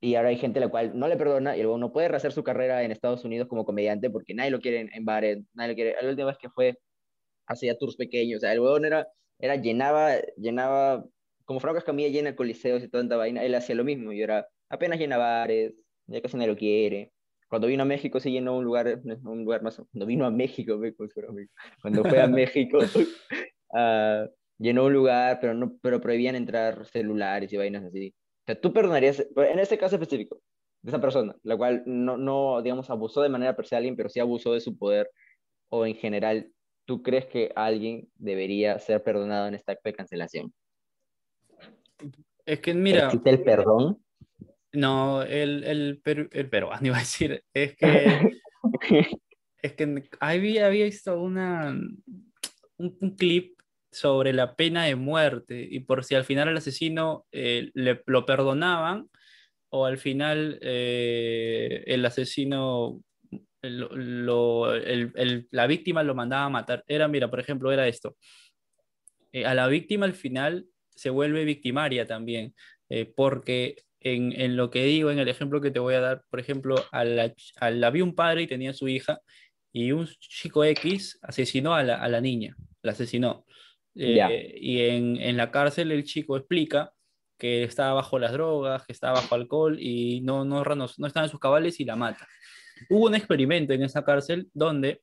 y 0.00 0.14
ahora 0.14 0.28
hay 0.28 0.36
gente 0.36 0.58
a 0.58 0.62
la 0.62 0.68
cual 0.68 0.92
no 0.98 1.08
le 1.08 1.16
perdona 1.16 1.56
y 1.56 1.62
luego 1.62 1.78
no 1.78 1.92
puede 1.92 2.08
rehacer 2.08 2.32
su 2.32 2.44
carrera 2.44 2.82
en 2.82 2.92
Estados 2.92 3.24
Unidos 3.24 3.48
como 3.48 3.64
comediante 3.64 4.10
porque 4.10 4.34
nadie 4.34 4.50
lo 4.50 4.60
quiere 4.60 4.80
en, 4.80 4.90
en 4.92 5.04
bares, 5.04 5.38
nadie 5.54 5.70
lo 5.70 5.74
quiere. 5.74 5.96
La 6.00 6.08
última 6.08 6.28
vez 6.28 6.38
que 6.38 6.50
fue, 6.50 6.78
hacía 7.46 7.76
tours 7.78 7.96
pequeños, 7.96 8.38
o 8.38 8.40
sea, 8.40 8.52
el 8.52 8.60
huevón 8.60 8.84
era, 8.84 9.08
era 9.38 9.56
llenaba, 9.56 10.16
llenaba, 10.36 11.04
como 11.44 11.60
Franco 11.60 11.78
Escamilla 11.78 12.08
llena 12.10 12.36
coliseos 12.36 12.82
y 12.84 12.88
toda 12.88 13.04
esta 13.04 13.16
vaina, 13.16 13.44
él 13.44 13.54
hacía 13.54 13.74
lo 13.74 13.84
mismo 13.84 14.12
y 14.12 14.22
era 14.22 14.48
apenas 14.68 14.98
llena 14.98 15.18
bares, 15.18 15.74
ya 16.08 16.20
casi 16.20 16.36
nadie 16.36 16.52
lo 16.52 16.56
quiere. 16.56 17.12
Cuando 17.48 17.68
vino 17.68 17.82
a 17.82 17.86
México 17.86 18.20
sí 18.20 18.30
llenó 18.30 18.56
un 18.56 18.64
lugar, 18.64 19.00
un 19.24 19.44
lugar 19.44 19.62
más, 19.62 19.76
cuando 19.76 20.06
vino 20.06 20.26
a 20.26 20.30
México, 20.30 20.78
cuando 21.80 22.04
fue 22.04 22.20
a 22.20 22.26
México, 22.28 22.78
ah, 23.74 24.26
llenó 24.58 24.84
un 24.84 24.92
lugar, 24.92 25.38
pero, 25.40 25.54
no, 25.54 25.78
pero 25.80 26.00
prohibían 26.00 26.36
entrar 26.36 26.84
celulares 26.86 27.52
y 27.52 27.56
vainas 27.56 27.84
así. 27.84 28.14
O 28.42 28.44
sea, 28.46 28.60
tú 28.60 28.72
perdonarías, 28.72 29.26
en 29.36 29.58
este 29.58 29.78
caso 29.78 29.96
específico, 29.96 30.40
de 30.82 30.90
esa 30.90 31.00
persona, 31.00 31.36
la 31.42 31.56
cual 31.56 31.82
no, 31.86 32.16
no, 32.16 32.60
digamos, 32.62 32.90
abusó 32.90 33.22
de 33.22 33.28
manera 33.28 33.56
per 33.56 33.66
se 33.66 33.74
a 33.74 33.78
alguien, 33.78 33.96
pero 33.96 34.08
sí 34.08 34.20
abusó 34.20 34.52
de 34.52 34.60
su 34.60 34.76
poder, 34.76 35.10
o 35.70 35.86
en 35.86 35.94
general, 35.94 36.50
¿tú 36.84 37.02
crees 37.02 37.26
que 37.26 37.50
alguien 37.54 38.08
debería 38.16 38.78
ser 38.78 39.02
perdonado 39.02 39.48
en 39.48 39.54
esta 39.54 39.72
acto 39.72 39.88
de 39.88 39.94
cancelación? 39.94 40.52
Es 42.46 42.60
que 42.60 42.74
mira, 42.74 43.06
¿Existe 43.06 43.30
el 43.30 43.42
perdón? 43.42 44.02
No, 44.72 45.22
el, 45.22 45.64
el, 45.64 46.02
peru- 46.02 46.28
el 46.32 46.48
peruano 46.48 46.80
iba 46.86 46.96
a 46.96 47.00
decir, 47.00 47.42
es 47.54 47.76
que 47.76 48.30
Es 49.60 49.72
que 49.72 50.08
había, 50.20 50.66
había 50.66 50.84
visto 50.84 51.20
una, 51.20 51.70
un, 51.70 52.96
un 53.00 53.16
clip 53.16 53.58
sobre 53.90 54.32
la 54.32 54.54
pena 54.54 54.84
de 54.84 54.94
muerte 54.94 55.66
y 55.68 55.80
por 55.80 56.04
si 56.04 56.14
al 56.14 56.24
final 56.24 56.46
al 56.48 56.58
asesino 56.58 57.26
eh, 57.32 57.70
le, 57.74 58.02
lo 58.06 58.24
perdonaban 58.24 59.08
o 59.70 59.84
al 59.84 59.98
final 59.98 60.58
eh, 60.62 61.82
el 61.86 62.04
asesino, 62.06 63.02
lo- 63.62 63.88
lo- 63.96 64.74
el- 64.74 65.10
el- 65.16 65.48
la 65.50 65.66
víctima 65.66 66.04
lo 66.04 66.14
mandaba 66.14 66.44
a 66.44 66.50
matar. 66.50 66.84
Era, 66.86 67.08
mira, 67.08 67.28
por 67.28 67.40
ejemplo, 67.40 67.72
era 67.72 67.88
esto. 67.88 68.16
Eh, 69.32 69.44
a 69.44 69.54
la 69.54 69.66
víctima 69.66 70.06
al 70.06 70.14
final 70.14 70.66
se 70.88 71.10
vuelve 71.10 71.44
victimaria 71.44 72.06
también, 72.06 72.54
eh, 72.88 73.12
porque 73.14 73.76
en, 74.00 74.32
en 74.40 74.56
lo 74.56 74.70
que 74.70 74.84
digo, 74.84 75.10
en 75.10 75.18
el 75.18 75.28
ejemplo 75.28 75.60
que 75.60 75.70
te 75.70 75.80
voy 75.80 75.94
a 75.94 76.00
dar, 76.00 76.22
por 76.30 76.40
ejemplo, 76.40 76.76
a 76.92 77.04
la, 77.04 77.32
a 77.60 77.70
la- 77.70 77.86
había 77.88 78.04
un 78.04 78.14
padre 78.14 78.42
y 78.42 78.46
tenía 78.46 78.72
su 78.72 78.88
hija 78.88 79.20
y 79.72 79.92
un 79.92 80.06
chico 80.20 80.64
X 80.64 81.18
asesinó 81.22 81.74
a 81.74 81.82
la, 81.82 81.96
a 81.96 82.08
la 82.08 82.20
niña, 82.20 82.56
la 82.82 82.92
asesinó. 82.92 83.44
Eh, 83.94 84.14
y 84.60 84.80
en, 84.82 85.16
en 85.16 85.36
la 85.36 85.50
cárcel 85.50 85.90
el 85.92 86.04
chico 86.04 86.36
explica 86.36 86.92
que 87.36 87.64
estaba 87.64 87.94
bajo 87.94 88.18
las 88.18 88.32
drogas, 88.32 88.84
que 88.86 88.92
estaba 88.92 89.14
bajo 89.20 89.34
alcohol 89.34 89.76
y 89.80 90.20
no, 90.22 90.44
no, 90.44 90.62
no, 90.64 90.86
no 90.96 91.06
estaba 91.06 91.26
en 91.26 91.30
sus 91.30 91.40
cabales 91.40 91.78
y 91.80 91.84
la 91.84 91.96
mata. 91.96 92.26
Hubo 92.90 93.06
un 93.06 93.14
experimento 93.14 93.72
en 93.72 93.82
esa 93.82 94.04
cárcel 94.04 94.48
donde 94.54 95.02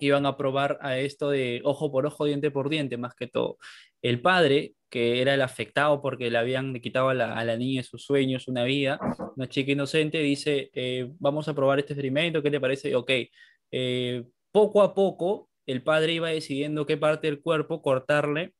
iban 0.00 0.26
a 0.26 0.36
probar 0.36 0.78
a 0.80 0.98
esto 0.98 1.30
de 1.30 1.60
ojo 1.64 1.90
por 1.90 2.06
ojo, 2.06 2.24
diente 2.24 2.50
por 2.50 2.68
diente, 2.68 2.96
más 2.96 3.14
que 3.14 3.26
todo. 3.26 3.58
El 4.02 4.20
padre, 4.20 4.74
que 4.90 5.20
era 5.20 5.34
el 5.34 5.42
afectado 5.42 6.00
porque 6.00 6.30
le 6.30 6.38
habían 6.38 6.74
quitado 6.80 7.10
a 7.10 7.14
la, 7.14 7.34
a 7.34 7.44
la 7.44 7.56
niña 7.56 7.82
sus 7.82 8.04
sueños, 8.04 8.48
una 8.48 8.64
vida, 8.64 8.98
una 9.36 9.48
chica 9.48 9.72
inocente, 9.72 10.18
dice, 10.18 10.70
eh, 10.74 11.10
vamos 11.18 11.48
a 11.48 11.54
probar 11.54 11.78
este 11.78 11.92
experimento, 11.92 12.42
¿qué 12.42 12.50
te 12.50 12.60
parece? 12.60 12.94
Ok, 12.94 13.10
eh, 13.70 14.24
poco 14.50 14.82
a 14.82 14.94
poco 14.94 15.50
el 15.66 15.82
padre 15.82 16.14
iba 16.14 16.28
decidiendo 16.30 16.86
qué 16.86 16.96
parte 16.96 17.26
del 17.26 17.42
cuerpo 17.42 17.82
cortarle 17.82 18.54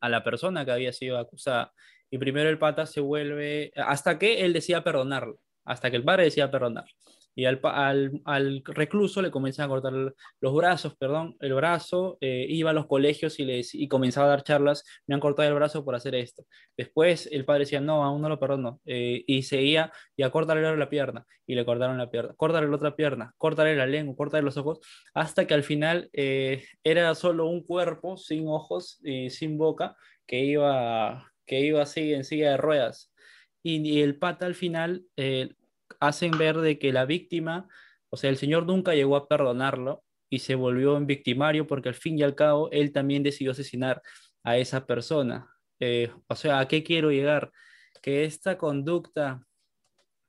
a 0.00 0.08
la 0.08 0.24
persona 0.24 0.64
que 0.64 0.72
había 0.72 0.92
sido 0.92 1.18
acusada. 1.18 1.72
Y 2.10 2.18
primero 2.18 2.48
el 2.48 2.58
pata 2.58 2.86
se 2.86 3.00
vuelve, 3.00 3.70
hasta 3.76 4.18
que 4.18 4.44
él 4.44 4.52
decía 4.52 4.82
perdonarlo, 4.82 5.40
hasta 5.64 5.90
que 5.90 5.96
el 5.96 6.04
padre 6.04 6.24
decía 6.24 6.50
perdonar. 6.50 6.86
Y 7.38 7.44
al, 7.44 7.60
al, 7.62 8.20
al 8.24 8.62
recluso 8.64 9.22
le 9.22 9.30
comienzan 9.30 9.66
a 9.66 9.68
cortar 9.68 9.92
los 10.40 10.54
brazos, 10.56 10.96
perdón, 10.96 11.36
el 11.38 11.54
brazo, 11.54 12.18
eh, 12.20 12.46
iba 12.48 12.70
a 12.70 12.72
los 12.72 12.88
colegios 12.88 13.38
y, 13.38 13.44
les, 13.44 13.76
y 13.76 13.86
comenzaba 13.86 14.26
a 14.26 14.30
dar 14.30 14.42
charlas, 14.42 14.82
me 15.06 15.14
han 15.14 15.20
cortado 15.20 15.46
el 15.48 15.54
brazo 15.54 15.84
por 15.84 15.94
hacer 15.94 16.16
esto. 16.16 16.44
Después 16.76 17.28
el 17.30 17.44
padre 17.44 17.60
decía, 17.60 17.80
no, 17.80 18.02
aún 18.02 18.22
no 18.22 18.28
lo 18.28 18.40
perdono, 18.40 18.80
eh, 18.86 19.22
y 19.24 19.44
seguía, 19.44 19.92
y 20.16 20.24
a 20.24 20.30
cortarle 20.30 20.76
la 20.76 20.90
pierna, 20.90 21.26
y 21.46 21.54
le 21.54 21.64
cortaron 21.64 21.96
la 21.96 22.10
pierna, 22.10 22.34
córtale 22.36 22.66
la 22.66 22.74
otra 22.74 22.96
pierna, 22.96 23.32
córtale 23.38 23.76
la 23.76 23.86
lengua, 23.86 24.16
córtale 24.16 24.42
los 24.42 24.56
ojos, 24.56 24.80
hasta 25.14 25.46
que 25.46 25.54
al 25.54 25.62
final 25.62 26.10
eh, 26.14 26.64
era 26.82 27.14
solo 27.14 27.46
un 27.46 27.62
cuerpo 27.62 28.16
sin 28.16 28.48
ojos 28.48 28.98
y 29.04 29.30
sin 29.30 29.58
boca 29.58 29.94
que 30.26 30.40
iba, 30.40 31.30
que 31.46 31.60
iba 31.60 31.82
así 31.82 32.12
en 32.14 32.24
silla 32.24 32.50
de 32.50 32.56
ruedas. 32.56 33.12
Y, 33.62 33.88
y 33.88 34.02
el 34.02 34.18
pata 34.18 34.46
al 34.46 34.56
final 34.56 35.04
eh, 35.16 35.50
hacen 36.00 36.32
ver 36.32 36.58
de 36.58 36.78
que 36.78 36.92
la 36.92 37.04
víctima, 37.04 37.68
o 38.10 38.16
sea, 38.16 38.30
el 38.30 38.36
señor 38.36 38.66
nunca 38.66 38.94
llegó 38.94 39.16
a 39.16 39.28
perdonarlo 39.28 40.04
y 40.30 40.40
se 40.40 40.54
volvió 40.54 40.94
un 40.94 41.06
victimario 41.06 41.66
porque 41.66 41.88
al 41.88 41.94
fin 41.94 42.18
y 42.18 42.22
al 42.22 42.34
cabo 42.34 42.70
él 42.70 42.92
también 42.92 43.22
decidió 43.22 43.52
asesinar 43.52 44.02
a 44.42 44.56
esa 44.58 44.86
persona. 44.86 45.48
Eh, 45.80 46.10
o 46.26 46.34
sea, 46.34 46.60
¿a 46.60 46.68
qué 46.68 46.82
quiero 46.82 47.10
llegar? 47.10 47.52
Que 48.02 48.24
esta 48.24 48.58
conducta 48.58 49.46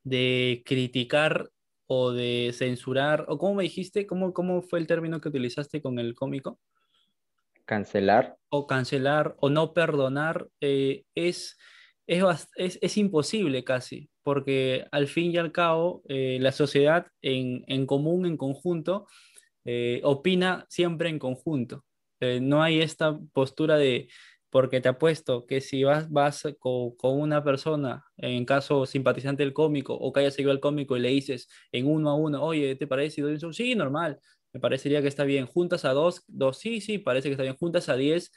de 0.04 0.64
criticar 0.66 1.50
o 1.88 2.12
de 2.12 2.52
censurar, 2.54 3.26
o 3.30 3.38
cómo 3.38 3.56
me 3.56 3.64
dijiste, 3.64 4.06
¿cómo, 4.06 4.32
cómo 4.32 4.62
fue 4.62 4.80
el 4.80 4.88
término 4.88 5.20
que 5.20 5.30
utilizaste 5.30 5.82
con 5.82 5.98
el 5.98 6.14
cómico? 6.14 6.60
Cancelar. 7.66 8.36
o 8.50 8.66
cancelar 8.66 9.36
o 9.40 9.50
no 9.50 9.74
perdonar 9.76 10.48
eh, 10.60 11.04
es, 11.14 11.56
es, 12.08 12.48
es, 12.56 12.80
es 12.82 12.98
imposible 12.98 13.64
casi, 13.64 14.10
porque 14.30 14.86
al 14.92 15.08
fin 15.08 15.32
y 15.32 15.38
al 15.38 15.52
cabo 15.52 16.04
eh, 16.08 16.38
la 16.40 16.52
sociedad 16.52 17.08
en, 17.20 17.64
en 17.66 17.88
común, 17.88 18.28
en 18.28 18.38
conjunto, 18.38 19.08
eh, 19.66 20.02
opina 20.04 20.68
siempre 20.70 21.10
en 21.10 21.18
conjunto. 21.18 21.84
Eh, 22.20 22.40
no 22.40 22.62
hay 22.62 22.80
esta 22.80 23.18
postura 23.34 23.78
de, 23.78 24.08
porque 24.52 24.82
te 24.82 24.90
apuesto 24.90 25.48
que 25.48 25.62
si 25.62 25.84
vas, 25.84 26.12
vas 26.12 26.44
con, 26.60 26.96
con 26.96 27.20
una 27.20 27.44
persona, 27.44 28.06
en 28.18 28.46
caso 28.46 28.86
simpatizante 28.86 29.42
del 29.42 29.52
cómico, 29.54 29.96
o 29.96 30.14
que 30.14 30.20
haya 30.20 30.30
seguido 30.30 30.52
al 30.52 30.60
cómico 30.60 30.96
y 30.96 31.00
le 31.00 31.10
dices 31.10 31.48
en 31.72 31.88
uno 31.88 32.12
a 32.12 32.16
uno, 32.16 32.44
oye, 32.44 32.76
¿te 32.76 32.86
parece? 32.86 33.22
Y 33.22 33.24
doy 33.24 33.40
un? 33.42 33.54
Sí, 33.56 33.74
normal, 33.74 34.20
me 34.54 34.60
parecería 34.60 35.02
que 35.02 35.08
está 35.08 35.24
bien. 35.24 35.48
Juntas 35.48 35.86
a 35.86 35.94
dos, 35.94 36.24
dos, 36.28 36.60
sí, 36.60 36.82
sí, 36.82 37.00
parece 37.00 37.30
que 37.30 37.32
está 37.34 37.42
bien. 37.44 37.58
Juntas 37.58 37.90
a 37.90 37.96
diez, 37.96 38.32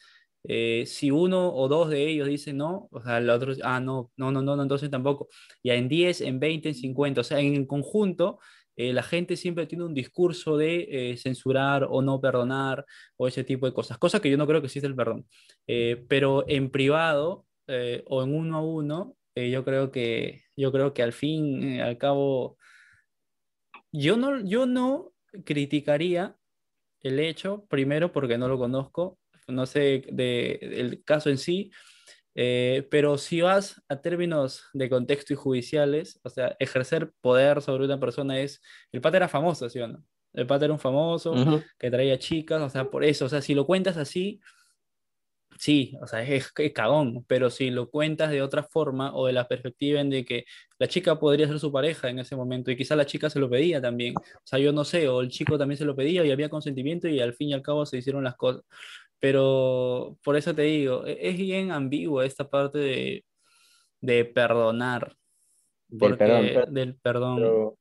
eh, 0.44 0.84
si 0.86 1.10
uno 1.10 1.54
o 1.54 1.68
dos 1.68 1.90
de 1.90 2.08
ellos 2.08 2.28
dicen 2.28 2.56
no, 2.58 2.88
o 2.90 3.02
sea, 3.02 3.18
el 3.18 3.30
otro, 3.30 3.54
ah, 3.62 3.80
no, 3.80 4.10
no, 4.16 4.32
no, 4.32 4.42
no, 4.42 4.62
entonces 4.62 4.90
tampoco. 4.90 5.28
Ya 5.62 5.74
en 5.74 5.88
10, 5.88 6.20
en 6.22 6.40
20, 6.40 6.68
en 6.70 6.74
50, 6.74 7.20
o 7.20 7.24
sea, 7.24 7.40
en 7.40 7.66
conjunto, 7.66 8.38
eh, 8.76 8.92
la 8.92 9.02
gente 9.02 9.36
siempre 9.36 9.66
tiene 9.66 9.84
un 9.84 9.94
discurso 9.94 10.56
de 10.56 11.12
eh, 11.12 11.16
censurar 11.16 11.86
o 11.90 12.00
no 12.02 12.20
perdonar 12.20 12.84
o 13.16 13.28
ese 13.28 13.44
tipo 13.44 13.66
de 13.66 13.74
cosas, 13.74 13.98
cosa 13.98 14.20
que 14.20 14.30
yo 14.30 14.36
no 14.38 14.46
creo 14.46 14.60
que 14.60 14.66
existe 14.66 14.86
el 14.86 14.96
perdón. 14.96 15.26
Eh, 15.66 16.04
pero 16.08 16.44
en 16.48 16.70
privado 16.70 17.46
eh, 17.66 18.02
o 18.06 18.22
en 18.22 18.34
uno 18.34 18.56
a 18.58 18.62
uno, 18.62 19.16
eh, 19.34 19.50
yo 19.50 19.64
creo 19.64 19.90
que, 19.90 20.42
yo 20.56 20.72
creo 20.72 20.94
que 20.94 21.02
al 21.02 21.12
fin, 21.12 21.80
al 21.80 21.98
cabo, 21.98 22.58
yo 23.92 24.16
no, 24.16 24.40
yo 24.40 24.66
no 24.66 25.12
criticaría 25.44 26.36
el 27.00 27.20
hecho, 27.20 27.66
primero 27.68 28.12
porque 28.12 28.38
no 28.38 28.48
lo 28.48 28.58
conozco, 28.58 29.18
no 29.48 29.66
sé 29.66 30.04
de, 30.10 30.58
el 30.60 31.04
caso 31.04 31.30
en 31.30 31.38
sí, 31.38 31.70
eh, 32.34 32.86
pero 32.90 33.18
si 33.18 33.42
vas 33.42 33.82
a 33.88 34.00
términos 34.00 34.64
de 34.72 34.88
contexto 34.88 35.32
y 35.32 35.36
judiciales, 35.36 36.20
o 36.22 36.30
sea, 36.30 36.56
ejercer 36.58 37.12
poder 37.20 37.60
sobre 37.60 37.84
una 37.84 38.00
persona 38.00 38.40
es, 38.40 38.62
el 38.90 39.00
pata 39.00 39.18
era 39.18 39.28
famoso, 39.28 39.68
¿sí 39.68 39.80
o 39.80 39.88
no? 39.88 40.02
El 40.32 40.46
pata 40.46 40.64
era 40.64 40.72
un 40.72 40.80
famoso 40.80 41.34
que 41.78 41.90
traía 41.90 42.18
chicas, 42.18 42.62
o 42.62 42.70
sea, 42.70 42.90
por 42.90 43.04
eso, 43.04 43.26
o 43.26 43.28
sea, 43.28 43.42
si 43.42 43.54
lo 43.54 43.66
cuentas 43.66 43.98
así, 43.98 44.40
sí, 45.58 45.96
o 46.00 46.06
sea, 46.06 46.22
es, 46.22 46.50
es 46.56 46.72
cagón, 46.72 47.24
pero 47.26 47.50
si 47.50 47.70
lo 47.70 47.90
cuentas 47.90 48.30
de 48.30 48.40
otra 48.40 48.62
forma 48.62 49.14
o 49.14 49.26
de 49.26 49.34
la 49.34 49.46
perspectiva 49.46 50.00
en 50.00 50.08
de 50.08 50.24
que 50.24 50.44
la 50.78 50.88
chica 50.88 51.18
podría 51.18 51.46
ser 51.46 51.60
su 51.60 51.70
pareja 51.70 52.08
en 52.08 52.18
ese 52.18 52.34
momento 52.34 52.70
y 52.70 52.76
quizá 52.76 52.96
la 52.96 53.04
chica 53.06 53.28
se 53.28 53.38
lo 53.38 53.50
pedía 53.50 53.80
también, 53.80 54.14
o 54.16 54.40
sea, 54.44 54.58
yo 54.58 54.72
no 54.72 54.84
sé, 54.84 55.06
o 55.08 55.20
el 55.20 55.28
chico 55.28 55.58
también 55.58 55.76
se 55.78 55.84
lo 55.84 55.94
pedía 55.94 56.24
y 56.24 56.30
había 56.30 56.48
consentimiento 56.48 57.08
y 57.08 57.20
al 57.20 57.34
fin 57.34 57.50
y 57.50 57.54
al 57.54 57.62
cabo 57.62 57.84
se 57.84 57.98
hicieron 57.98 58.24
las 58.24 58.36
cosas. 58.36 58.62
Pero 59.22 60.18
por 60.24 60.34
eso 60.36 60.52
te 60.52 60.62
digo, 60.62 61.06
e- 61.06 61.16
es 61.30 61.36
bien 61.36 61.70
ambiguo 61.70 62.22
esta 62.22 62.50
parte 62.50 62.78
de, 62.78 63.24
de 64.00 64.24
perdonar. 64.24 65.16
Del 65.88 66.16
perdón, 66.18 66.46
pero- 66.52 66.66
del 66.66 66.94
perdón. 66.96 67.36
Pero 67.36 67.76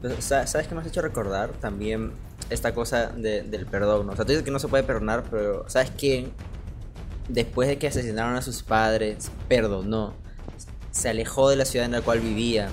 Pero, 0.00 0.20
sa- 0.22 0.46
¿Sabes 0.46 0.68
qué 0.68 0.74
me 0.76 0.80
has 0.82 0.86
hecho 0.86 1.02
recordar? 1.02 1.50
También 1.54 2.12
esta 2.48 2.72
cosa 2.74 3.08
de- 3.08 3.42
del 3.42 3.66
perdón. 3.66 4.06
¿no? 4.06 4.12
O 4.12 4.16
sea, 4.16 4.24
tú 4.24 4.30
dices 4.30 4.44
que 4.44 4.52
no 4.52 4.60
se 4.60 4.68
puede 4.68 4.84
perdonar, 4.84 5.24
pero 5.32 5.68
¿sabes 5.68 5.90
quién? 5.98 6.30
Después 7.28 7.68
de 7.68 7.76
que 7.76 7.88
asesinaron 7.88 8.36
a 8.36 8.42
sus 8.42 8.62
padres, 8.62 9.32
perdonó. 9.48 10.14
Se 10.92 11.08
alejó 11.08 11.50
de 11.50 11.56
la 11.56 11.64
ciudad 11.64 11.86
en 11.86 11.92
la 11.92 12.02
cual 12.02 12.20
vivía. 12.20 12.68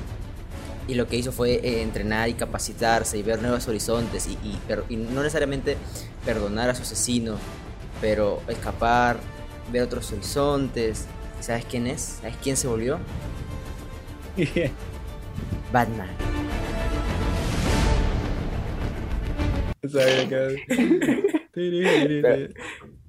Y 0.87 0.93
lo 0.93 1.07
que 1.07 1.15
hizo 1.15 1.31
fue 1.31 1.53
eh, 1.55 1.81
entrenar 1.81 2.29
y 2.29 2.35
capacitarse 2.35 3.17
y 3.17 3.23
ver 3.23 3.41
nuevos 3.41 3.67
horizontes. 3.67 4.27
Y, 4.27 4.33
y 4.47 4.59
per- 4.67 4.83
y 4.89 4.95
no 4.95 5.21
necesariamente 5.23 5.75
perdonar 6.23 6.69
a 6.69 6.75
su 6.75 6.83
asesino, 6.83 7.37
pero 8.01 8.41
escapar, 8.47 9.17
ver 9.71 9.83
otros 9.83 10.11
horizontes. 10.11 11.05
¿Sabes 11.39 11.65
quién 11.65 11.87
es? 11.87 12.19
¿Sabes 12.21 12.35
quién 12.43 12.57
se 12.57 12.67
volvió? 12.67 12.99
Batman. 15.71 16.09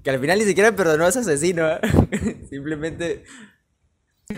Que 0.03 0.11
al 0.11 0.19
final 0.19 0.39
ni 0.39 0.45
siquiera 0.45 0.75
perdonó 0.75 1.05
a 1.05 1.09
ese 1.11 1.21
asesino. 1.21 1.69
¿eh? 1.71 1.79
Simplemente. 2.51 3.25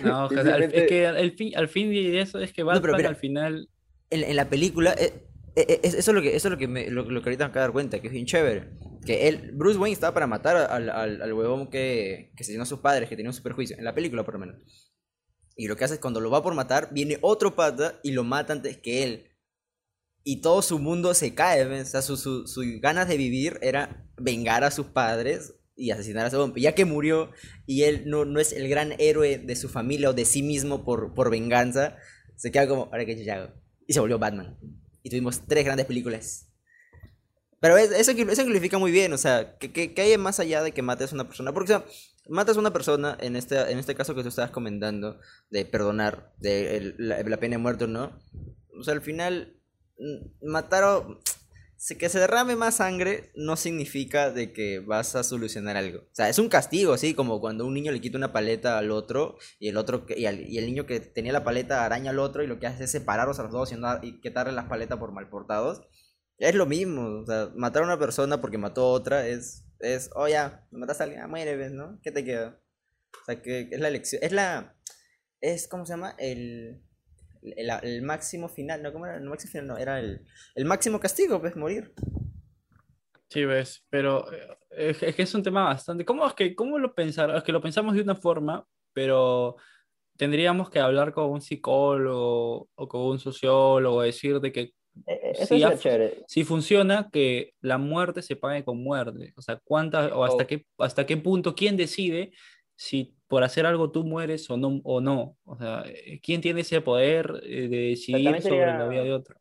No, 0.02 0.26
o 0.26 0.28
sea, 0.28 0.40
al- 0.40 0.44
Simplemente- 0.46 0.82
es 0.82 0.88
que 0.88 1.06
al 1.06 1.32
fin, 1.32 1.56
al 1.56 1.68
fin 1.68 1.90
de 1.90 2.20
eso 2.20 2.38
es 2.40 2.52
que 2.52 2.62
No, 2.62 2.66
Batman 2.66 2.82
pero 2.82 2.96
mira, 2.98 3.08
al 3.08 3.16
final 3.16 3.68
En, 4.10 4.24
en 4.24 4.36
la 4.36 4.48
película. 4.48 4.94
eh, 4.98 5.23
eso 5.54 5.98
es 5.98 6.08
lo 6.08 6.20
que, 6.20 6.34
eso 6.34 6.48
es 6.48 6.52
lo 6.52 6.58
que, 6.58 6.68
me, 6.68 6.90
lo, 6.90 7.04
lo 7.04 7.22
que 7.22 7.28
ahorita 7.28 7.44
me 7.44 7.50
acabo 7.50 7.60
de 7.60 7.66
dar 7.66 7.72
cuenta, 7.72 8.00
que 8.00 8.08
es 8.08 8.12
bien 8.12 8.26
chévere. 8.26 8.70
Que 9.04 9.28
él, 9.28 9.52
Bruce 9.52 9.78
Wayne 9.78 9.92
estaba 9.92 10.14
para 10.14 10.26
matar 10.26 10.56
al, 10.56 10.90
al, 10.90 11.22
al 11.22 11.32
huevón 11.32 11.68
que, 11.68 12.32
que 12.36 12.42
asesinó 12.42 12.62
a 12.62 12.66
sus 12.66 12.80
padres, 12.80 13.08
que 13.08 13.16
tenía 13.16 13.30
un 13.30 13.34
superjuicio. 13.34 13.76
En 13.78 13.84
la 13.84 13.94
película, 13.94 14.24
por 14.24 14.34
lo 14.34 14.40
menos. 14.40 14.92
Y 15.56 15.68
lo 15.68 15.76
que 15.76 15.84
hace 15.84 15.94
es 15.94 16.00
cuando 16.00 16.20
lo 16.20 16.30
va 16.30 16.42
por 16.42 16.54
matar, 16.54 16.88
viene 16.92 17.18
otro 17.20 17.54
pata 17.54 18.00
y 18.02 18.12
lo 18.12 18.24
mata 18.24 18.52
antes 18.52 18.78
que 18.78 19.04
él. 19.04 19.30
Y 20.24 20.40
todo 20.40 20.62
su 20.62 20.78
mundo 20.78 21.14
se 21.14 21.34
cae. 21.34 21.64
O 21.64 21.84
sea, 21.84 22.02
sus 22.02 22.20
su, 22.20 22.46
su 22.46 22.62
ganas 22.80 23.08
de 23.08 23.16
vivir 23.16 23.58
era 23.62 24.08
vengar 24.16 24.64
a 24.64 24.70
sus 24.70 24.86
padres 24.86 25.54
y 25.76 25.90
asesinar 25.90 26.24
a 26.24 26.28
ese 26.28 26.36
hombre. 26.36 26.62
Ya 26.62 26.74
que 26.74 26.84
murió 26.84 27.30
y 27.66 27.82
él 27.82 28.04
no, 28.06 28.24
no 28.24 28.40
es 28.40 28.52
el 28.52 28.68
gran 28.68 28.94
héroe 28.98 29.38
de 29.38 29.56
su 29.56 29.68
familia 29.68 30.10
o 30.10 30.14
de 30.14 30.24
sí 30.24 30.42
mismo 30.42 30.84
por, 30.84 31.14
por 31.14 31.30
venganza, 31.30 31.96
se 32.36 32.50
queda 32.50 32.66
como, 32.66 32.84
ahora 32.84 33.04
hago. 33.32 33.52
Y 33.86 33.92
se 33.92 34.00
volvió 34.00 34.18
Batman. 34.18 34.58
Y 35.04 35.10
tuvimos 35.10 35.46
tres 35.46 35.64
grandes 35.64 35.86
películas. 35.86 36.48
Pero 37.60 37.76
es- 37.76 37.92
eso, 37.92 38.10
eso 38.10 38.42
muy 38.78 38.90
bien, 38.90 39.12
o 39.12 39.18
sea, 39.18 39.56
que, 39.58 39.72
que, 39.72 39.94
que 39.94 40.02
hay 40.02 40.18
más 40.18 40.40
allá 40.40 40.62
de 40.62 40.72
que 40.72 40.82
mates 40.82 41.12
a 41.12 41.14
una 41.14 41.28
persona. 41.28 41.52
Porque, 41.52 41.72
o 41.74 41.78
sea, 41.78 41.86
matas 42.28 42.56
a 42.56 42.60
una 42.60 42.72
persona, 42.72 43.16
en 43.20 43.36
este, 43.36 43.58
en 43.70 43.78
este 43.78 43.94
caso 43.94 44.14
que 44.14 44.22
tú 44.22 44.28
estabas 44.28 44.50
comentando, 44.50 45.20
de 45.50 45.64
perdonar, 45.64 46.34
de 46.38 46.94
la, 46.98 47.22
la 47.22 47.36
pena 47.38 47.54
de 47.54 47.62
muerte 47.62 47.84
o 47.84 47.86
no. 47.86 48.18
O 48.78 48.82
sea, 48.82 48.94
al 48.94 49.02
final, 49.02 49.60
matar 50.42 50.84
o... 50.84 51.20
se- 51.24 51.43
Que 51.86 52.08
se 52.08 52.18
derrame 52.18 52.56
más 52.56 52.76
sangre 52.76 53.30
no 53.34 53.56
significa 53.56 54.30
de 54.30 54.54
que 54.54 54.78
vas 54.78 55.14
a 55.16 55.22
solucionar 55.22 55.76
algo. 55.76 55.98
O 56.00 56.14
sea, 56.14 56.30
es 56.30 56.38
un 56.38 56.48
castigo, 56.48 56.94
así 56.94 57.12
como 57.12 57.40
cuando 57.42 57.66
un 57.66 57.74
niño 57.74 57.92
le 57.92 58.00
quita 58.00 58.16
una 58.16 58.32
paleta 58.32 58.78
al 58.78 58.90
otro 58.90 59.36
y 59.58 59.68
el 59.68 59.76
otro 59.76 60.06
y, 60.08 60.24
al- 60.24 60.48
y 60.48 60.56
el 60.56 60.64
niño 60.64 60.86
que 60.86 61.00
tenía 61.00 61.32
la 61.34 61.44
paleta 61.44 61.84
araña 61.84 62.10
al 62.10 62.20
otro 62.20 62.42
y 62.42 62.46
lo 62.46 62.58
que 62.58 62.66
hace 62.66 62.84
es 62.84 62.90
separarlos 62.90 63.38
a 63.38 63.42
los 63.42 63.52
dos 63.52 63.70
y, 63.70 63.74
andar- 63.74 64.00
y 64.02 64.18
quitarle 64.22 64.52
las 64.54 64.64
paletas 64.66 64.98
por 64.98 65.12
mal 65.12 65.28
portados. 65.28 65.82
Es 66.38 66.54
lo 66.54 66.64
mismo, 66.64 67.20
o 67.22 67.26
sea, 67.26 67.50
matar 67.54 67.82
a 67.82 67.86
una 67.86 67.98
persona 67.98 68.40
porque 68.40 68.56
mató 68.58 68.80
a 68.82 68.88
otra 68.92 69.26
es, 69.28 69.64
es, 69.80 70.08
oh 70.14 70.26
ya, 70.26 70.66
mataste 70.70 71.02
a 71.02 71.04
alguien, 71.04 71.22
ah, 71.22 71.28
muere, 71.28 71.54
¿ves, 71.56 71.72
¿no? 71.72 72.00
¿Qué 72.02 72.10
te 72.10 72.24
queda? 72.24 72.60
O 73.22 73.24
sea, 73.26 73.42
que 73.42 73.68
es 73.70 73.78
la 73.80 73.88
elección, 73.88 74.22
es 74.24 74.32
la, 74.32 74.74
es, 75.42 75.68
¿cómo 75.68 75.84
se 75.84 75.92
llama? 75.92 76.14
El, 76.18 76.82
el, 77.44 77.70
el 77.82 78.02
máximo 78.02 78.48
final, 78.48 78.82
¿no? 78.82 78.92
¿Cómo 78.92 79.06
era? 79.06 79.16
El 79.16 79.24
máximo 79.24 79.50
final, 79.52 79.66
no, 79.66 79.78
era 79.78 79.98
el, 80.00 80.26
el 80.54 80.64
máximo 80.64 80.98
castigo, 80.98 81.40
pues, 81.40 81.56
morir. 81.56 81.92
Sí, 83.28 83.44
ves, 83.44 83.84
pero 83.90 84.32
eh, 84.32 84.56
es, 84.70 85.02
es 85.02 85.14
que 85.14 85.22
es 85.22 85.34
un 85.34 85.42
tema 85.42 85.64
bastante. 85.64 86.04
¿Cómo 86.04 86.26
es 86.26 86.34
que, 86.34 86.54
cómo 86.54 86.78
lo 86.78 86.94
pensaron? 86.94 87.36
Es 87.36 87.42
que 87.42 87.52
lo 87.52 87.60
pensamos 87.60 87.94
de 87.94 88.02
una 88.02 88.14
forma, 88.14 88.64
pero 88.92 89.56
tendríamos 90.16 90.70
que 90.70 90.78
hablar 90.78 91.12
con 91.12 91.30
un 91.30 91.40
psicólogo 91.40 92.68
o 92.74 92.88
con 92.88 93.00
un 93.02 93.18
sociólogo, 93.18 94.02
decir 94.02 94.40
de 94.40 94.52
que 94.52 94.60
eh, 95.06 95.32
eso 95.34 95.56
si, 96.28 96.44
funciona, 96.44 97.10
que 97.10 97.54
la 97.60 97.78
muerte 97.78 98.22
se 98.22 98.36
pague 98.36 98.64
con 98.64 98.82
muerte. 98.82 99.32
O 99.36 99.42
sea, 99.42 99.60
cuánta, 99.64 100.14
o 100.16 100.24
hasta 100.24 100.44
O- 100.44 100.46
qué, 100.46 100.66
hasta 100.78 101.04
qué 101.04 101.16
punto, 101.16 101.54
quién 101.54 101.76
decide 101.76 102.32
si 102.76 103.16
por 103.28 103.44
hacer 103.44 103.66
algo 103.66 103.90
tú 103.90 104.04
mueres 104.04 104.48
o 104.50 104.56
no, 104.56 104.80
o 104.84 105.00
no. 105.00 105.36
O 105.44 105.56
sea, 105.58 105.82
eh, 105.86 106.20
quién 106.22 106.40
tiene 106.40 106.60
ese 106.62 106.80
poder 106.80 107.40
eh, 107.44 107.68
de 107.68 107.76
decidir 107.90 108.24
también 108.24 108.42
sobre 108.42 108.54
sería- 108.56 108.78
la 108.78 108.88
vida 108.88 109.02
de 109.04 109.12
otro. 109.12 109.36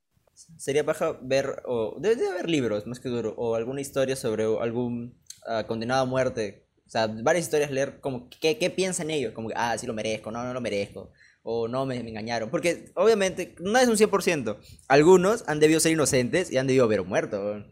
sería 0.58 0.86
paja 0.86 1.18
ver, 1.22 1.62
o 1.66 1.98
debe 2.00 2.16
de 2.16 2.28
haber 2.28 2.50
libros, 2.50 2.88
más 2.88 3.00
que 3.00 3.10
duro, 3.10 3.34
o 3.38 3.56
alguna 3.56 3.82
historia 3.82 4.16
sobre 4.16 4.44
algún 4.46 5.16
ah, 5.48 5.66
condenado 5.68 6.02
a 6.04 6.06
muerte. 6.06 6.66
O 6.86 6.90
sea, 6.90 7.08
varias 7.08 7.46
historias 7.46 7.72
leer 7.72 8.00
como 8.02 8.30
qué, 8.30 8.58
qué 8.58 8.70
piensan 8.70 9.10
ellos, 9.10 9.34
como 9.34 9.50
ah, 9.56 9.78
sí 9.78 9.88
lo 9.88 9.94
merezco, 9.94 10.32
no, 10.32 10.44
no 10.44 10.54
lo 10.54 10.62
merezco, 10.62 11.12
o 11.44 11.68
no, 11.68 11.86
me, 11.86 12.02
me 12.04 12.10
engañaron. 12.10 12.50
Porque 12.50 12.86
obviamente 12.96 13.56
no 13.60 13.78
es 13.80 13.88
un 13.88 13.98
100%. 13.98 14.58
Algunos 14.88 15.44
han 15.48 15.60
debido 15.60 15.80
ser 15.80 15.92
inocentes 15.94 16.52
y 16.52 16.58
han 16.58 16.68
debido 16.68 16.86
haber 16.86 17.04
muerto. 17.04 17.64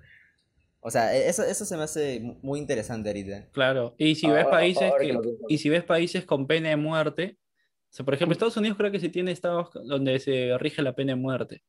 O 0.84 0.90
sea, 0.92 1.16
e- 1.16 1.30
eso, 1.30 1.44
eso 1.44 1.64
se 1.64 1.78
me 1.78 1.84
hace 1.84 2.20
mu- 2.20 2.38
muy 2.42 2.60
interesante 2.60 3.10
ahorita. 3.10 3.50
Claro, 3.52 3.94
y 3.98 4.16
si 4.16 4.28
ves 4.28 4.46
Ahora- 4.46 4.50
países 4.58 4.92
que 5.00 5.08
que, 5.10 5.20
y 5.48 5.58
si 5.60 5.70
ves 5.70 5.84
países 5.84 6.26
con 6.26 6.48
pena 6.48 6.70
de 6.70 6.76
muerte, 6.76 7.38
o 7.38 7.94
sea, 7.94 8.06
por 8.06 8.14
ejemplo, 8.14 8.34
Estados 8.34 8.58
Unidos 8.58 8.78
creo 8.78 8.92
que 8.92 9.00
sí 9.00 9.10
tiene 9.10 9.32
estados 9.32 9.70
donde 9.86 10.20
se 10.20 10.58
rige 10.58 10.82
la 10.82 10.94
pena 10.96 11.14
de 11.14 11.18
muerte. 11.20 11.64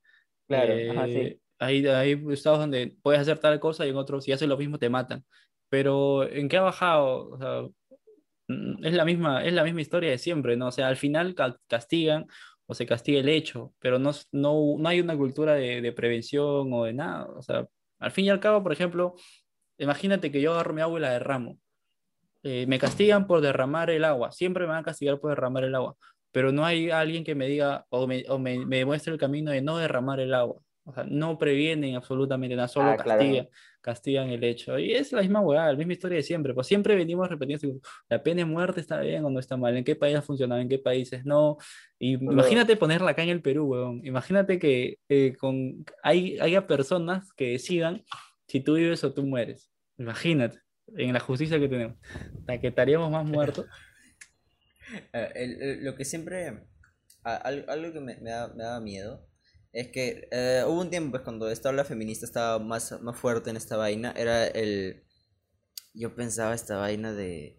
Claro, 0.49 0.73
Eh, 0.73 0.91
ajá, 0.91 1.07
sí. 1.07 1.41
hay, 1.59 1.87
hay 1.87 2.25
estados 2.31 2.59
donde 2.61 2.97
puedes 3.03 3.21
hacer 3.21 3.39
tal 3.39 3.59
cosa 3.61 3.87
y 3.87 3.91
en 3.91 3.97
otros, 3.97 4.25
si 4.25 4.33
haces 4.33 4.49
lo 4.49 4.57
mismo, 4.57 4.79
te 4.79 4.89
matan. 4.89 5.25
Pero 5.69 6.29
¿en 6.29 6.49
qué 6.49 6.57
ha 6.59 6.63
bajado? 6.63 7.31
O 7.31 7.39
sea, 7.39 7.63
mm, 8.49 8.85
es 8.85 8.95
la 8.95 9.05
misma, 9.05 9.45
es 9.45 9.53
la 9.53 9.65
misma 9.65 9.81
historia 9.81 10.11
de 10.11 10.19
siempre, 10.19 10.57
¿no? 10.57 10.69
O 10.69 10.73
sea, 10.73 10.89
al 10.89 10.97
final 10.97 11.35
ca- 11.35 11.59
castigan 11.69 12.27
o 12.67 12.75
se 12.75 12.87
castiga 12.87 13.21
el 13.21 13.29
hecho, 13.29 13.75
pero 13.81 13.99
no, 13.99 14.13
no, 14.33 14.77
no 14.79 14.89
hay 14.89 15.01
una 15.01 15.17
cultura 15.17 15.55
de, 15.55 15.81
de 15.83 15.93
prevención 15.93 16.73
o 16.73 16.85
de 16.85 16.93
nada. 16.93 17.27
O 17.37 17.43
sea, 17.43 17.67
al 18.03 18.11
fin 18.11 18.27
y 18.27 18.31
al 18.31 18.41
cabo, 18.41 18.63
por 18.63 18.73
ejemplo, 18.73 19.15
imagínate 19.79 20.31
que 20.31 20.41
yo 20.41 20.53
agarro 20.53 20.75
mi 20.75 20.81
agua 20.83 20.99
y 20.99 21.03
la 21.03 21.11
derramo. 21.11 21.59
Eh, 22.43 22.67
me 22.67 22.79
castigan 22.79 23.27
por 23.27 23.41
derramar 23.41 23.91
el 23.91 24.05
agua, 24.05 24.33
siempre 24.33 24.65
me 24.65 24.71
van 24.71 24.81
a 24.81 24.83
castigar 24.83 25.21
por 25.21 25.31
derramar 25.31 25.65
el 25.65 25.75
agua, 25.77 25.97
pero 26.33 26.51
no 26.51 26.65
hay 26.65 26.91
alguien 26.91 27.23
que 27.23 27.37
me 27.37 27.47
diga 27.47 27.87
o 27.89 28.07
me, 28.09 28.25
o 28.29 28.39
me, 28.39 28.67
me 28.67 28.79
demuestre 28.79 29.13
el 29.13 29.19
camino 29.19 29.53
de 29.53 29.63
no 29.63 29.79
derramar 29.79 30.19
el 30.19 30.35
agua. 30.35 30.61
O 30.85 30.93
sea, 30.93 31.05
no 31.05 31.39
previenen 31.39 31.95
absolutamente 31.95 32.57
nada, 32.57 32.67
solo 32.67 32.91
Ah, 32.91 32.97
claro. 32.97 33.21
castigan, 33.21 33.49
castigan 33.81 34.29
el 34.31 34.43
hecho. 34.43 34.79
Y 34.79 34.93
es 34.95 35.13
la 35.13 35.21
misma 35.23 35.41
hueá, 35.41 35.71
la 35.71 35.77
misma 35.79 35.93
historia 35.93 36.17
de 36.17 36.23
siempre. 36.25 36.55
Pues 36.55 36.67
siempre 36.67 36.97
venimos 36.97 37.29
repitiendo, 37.29 37.79
la 38.09 38.21
pena 38.23 38.39
de 38.39 38.47
muerte 38.47 38.81
está 38.81 39.01
bien 39.01 39.25
o 39.25 39.31
no 39.31 39.39
está 39.39 39.57
mal, 39.57 39.77
en 39.77 39.85
qué 39.85 39.95
países 39.95 40.19
ha 40.19 40.23
funcionado, 40.23 40.61
en 40.61 40.69
qué 40.69 40.79
países 40.81 41.25
no. 41.25 41.57
Y 42.01 42.17
Solo- 42.17 42.33
imagínate 42.33 42.77
ponerla 42.77 43.13
acá 43.13 43.23
en 43.23 43.29
el 43.29 43.43
Perú, 43.43 43.67
weón. 43.67 44.05
Imagínate 44.05 44.59
que 44.59 44.99
eh, 45.09 45.37
con, 45.39 45.85
hay, 46.03 46.39
haya 46.41 46.67
personas 46.67 47.33
que 47.35 47.51
decidan 47.53 48.03
si 48.49 48.61
tú 48.61 48.75
vives 48.75 49.05
o 49.05 49.13
tú 49.15 49.25
mueres. 49.25 49.71
Imagínate, 49.99 50.59
en 50.97 51.13
la 51.13 51.21
justicia 51.21 51.61
que 51.61 51.69
tenemos. 51.69 51.97
La 52.49 52.61
que 52.61 52.67
estaríamos 52.69 53.09
más 53.11 53.25
muertos. 53.25 53.67
Eh, 55.15 55.79
lo 55.81 55.95
que 55.95 56.05
siempre, 56.05 56.65
algo 57.23 57.93
que 57.93 58.01
me, 58.01 58.17
me 58.17 58.31
da- 58.31 58.53
me 58.55 58.63
daba 58.65 58.81
miedo, 58.81 59.27
es 59.73 59.89
que 59.89 60.29
eh, 60.31 60.65
hubo 60.67 60.81
un 60.81 60.91
tiempo 60.91 61.13
pues, 61.13 61.23
cuando 61.23 61.51
esta 61.51 61.71
ola 61.71 61.85
feminista 61.85 62.27
estaba 62.27 62.59
más, 62.59 63.01
más 63.01 63.19
fuerte 63.19 63.51
en 63.51 63.57
esta 63.57 63.77
vaina, 63.77 64.13
era 64.17 64.47
el... 64.47 65.05
Yo 65.95 66.15
pensaba 66.15 66.55
esta 66.55 66.77
vaina 66.79 67.13
de... 67.13 67.59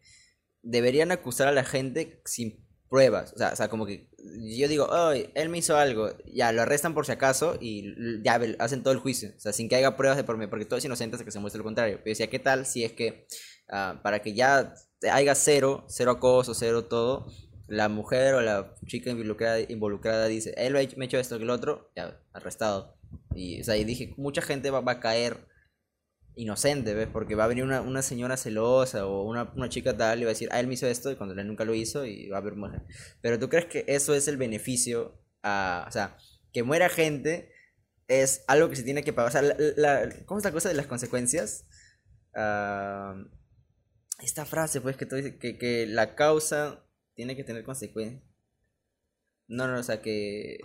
Deberían 0.61 1.11
acusar 1.11 1.47
a 1.47 1.51
la 1.51 1.64
gente 1.64 2.22
sin 2.26 2.64
pruebas, 2.89 3.34
o 3.34 3.38
sea, 3.38 3.53
o 3.53 3.55
sea 3.55 3.70
como 3.70 3.88
que 3.88 4.07
yo 4.55 4.68
digo, 4.68 4.93
"Ay, 4.93 5.32
él 5.34 5.49
me 5.49 5.57
hizo 5.57 5.76
algo, 5.76 6.16
ya 6.32 6.51
lo 6.51 6.61
arrestan 6.61 6.93
por 6.93 7.07
si 7.07 7.11
acaso 7.11 7.57
y 7.59 7.95
ya 8.24 8.39
hacen 8.59 8.84
todo 8.84 8.93
el 8.93 8.99
juicio, 8.99 9.32
o 9.36 9.39
sea, 9.39 9.51
sin 9.51 9.68
que 9.68 9.76
haya 9.76 9.97
pruebas 9.97 10.16
de 10.16 10.24
por 10.24 10.38
medio, 10.38 10.51
porque 10.51 10.66
todo 10.66 10.78
es 10.78 10.86
inocente 10.86 11.16
hasta 11.16 11.26
que 11.26 11.32
se 11.32 11.39
muestre 11.39 11.57
lo 11.57 11.64
contrario. 11.64 11.97
Pero 11.97 12.11
decía, 12.11 12.30
¿qué 12.30 12.38
tal 12.38 12.68
si 12.68 12.84
es 12.84 12.91
que 12.93 13.26
ah, 13.70 13.99
para 14.03 14.22
que 14.22 14.34
ya 14.36 14.76
haya 15.11 15.34
cero, 15.34 15.86
cero 15.89 16.11
acoso, 16.11 16.53
cero 16.53 16.86
todo, 16.86 17.26
la 17.68 17.89
mujer 17.89 18.34
o 18.36 18.41
la 18.41 18.76
chica 18.88 19.09
involucrada, 19.11 19.59
involucrada 19.61 20.28
dice, 20.28 20.53
él 20.57 20.74
me 20.74 20.80
ha 20.80 20.82
hecho- 20.84 20.97
me 20.97 21.05
ha 21.05 21.07
hecho 21.07 21.20
esto 21.20 21.38
que 21.38 21.43
el 21.43 21.49
otro, 21.49 21.91
ya, 21.95 22.20
arrestado. 22.34 22.97
Y, 23.36 23.61
o 23.61 23.64
sea, 23.64 23.78
y 23.78 23.84
dije, 23.86 24.14
mucha 24.18 24.41
gente 24.41 24.70
va, 24.72 24.82
va 24.82 24.93
a 24.93 24.99
caer 24.99 25.47
inocente, 26.36 26.93
¿ves? 26.95 27.07
Porque 27.11 27.36
va 27.36 27.43
a 27.45 27.47
venir 27.47 27.64
una, 27.64 27.82
una 27.82 28.01
señora 28.01 28.38
celosa 28.38 29.05
o 29.05 29.24
una, 29.24 29.51
una 29.55 29.70
chica 29.70 29.95
tal 29.95 30.20
y 30.22 30.24
va 30.24 30.30
a 30.30 30.34
decir, 30.34 30.49
ah, 30.51 30.59
él 30.59 30.68
me 30.68 30.74
hizo 30.74 30.88
esto 30.88 31.11
y 31.11 31.16
cuando 31.16 31.39
él 31.39 31.47
nunca 31.47 31.64
lo 31.66 31.76
hizo 31.76 32.05
y 32.05 32.28
va 32.30 32.38
a 32.38 32.39
haber 32.41 32.55
muerte. 32.55 32.82
Pero 33.22 33.38
tú 33.39 33.49
crees 33.49 33.66
que 33.66 33.86
eso 33.88 34.16
es 34.16 34.28
el 34.28 34.38
beneficio, 34.38 35.22
o 35.43 35.91
sea, 35.91 36.18
que 36.51 36.64
muera 36.64 36.89
gente 36.89 37.51
es 38.07 38.43
algo 38.47 38.70
que 38.70 38.76
se 38.76 38.84
tiene 38.84 39.03
que 39.03 39.14
pagar. 39.14 39.30
O 39.30 39.32
sea, 39.32 39.41
la, 39.43 39.55
la- 39.78 40.09
¿cómo 40.26 40.39
es 40.39 40.43
la 40.45 40.51
cosa 40.51 40.70
de 40.70 40.76
las 40.76 40.88
consecuencias? 40.88 41.66
Ah, 42.36 43.16
esta 44.20 44.45
frase, 44.45 44.82
pues, 44.82 44.97
que 44.97 45.05
tú 45.05 45.16
dices 45.16 45.36
que, 45.39 45.57
que 45.57 45.86
la 45.86 46.16
causa 46.16 46.83
tiene 47.16 47.36
que 47.36 47.43
tener 47.43 47.64
consecuencias. 47.64 48.22
No, 49.47 49.68
no, 49.68 49.80
o 49.80 49.84
sea, 49.84 50.01
que, 50.01 50.57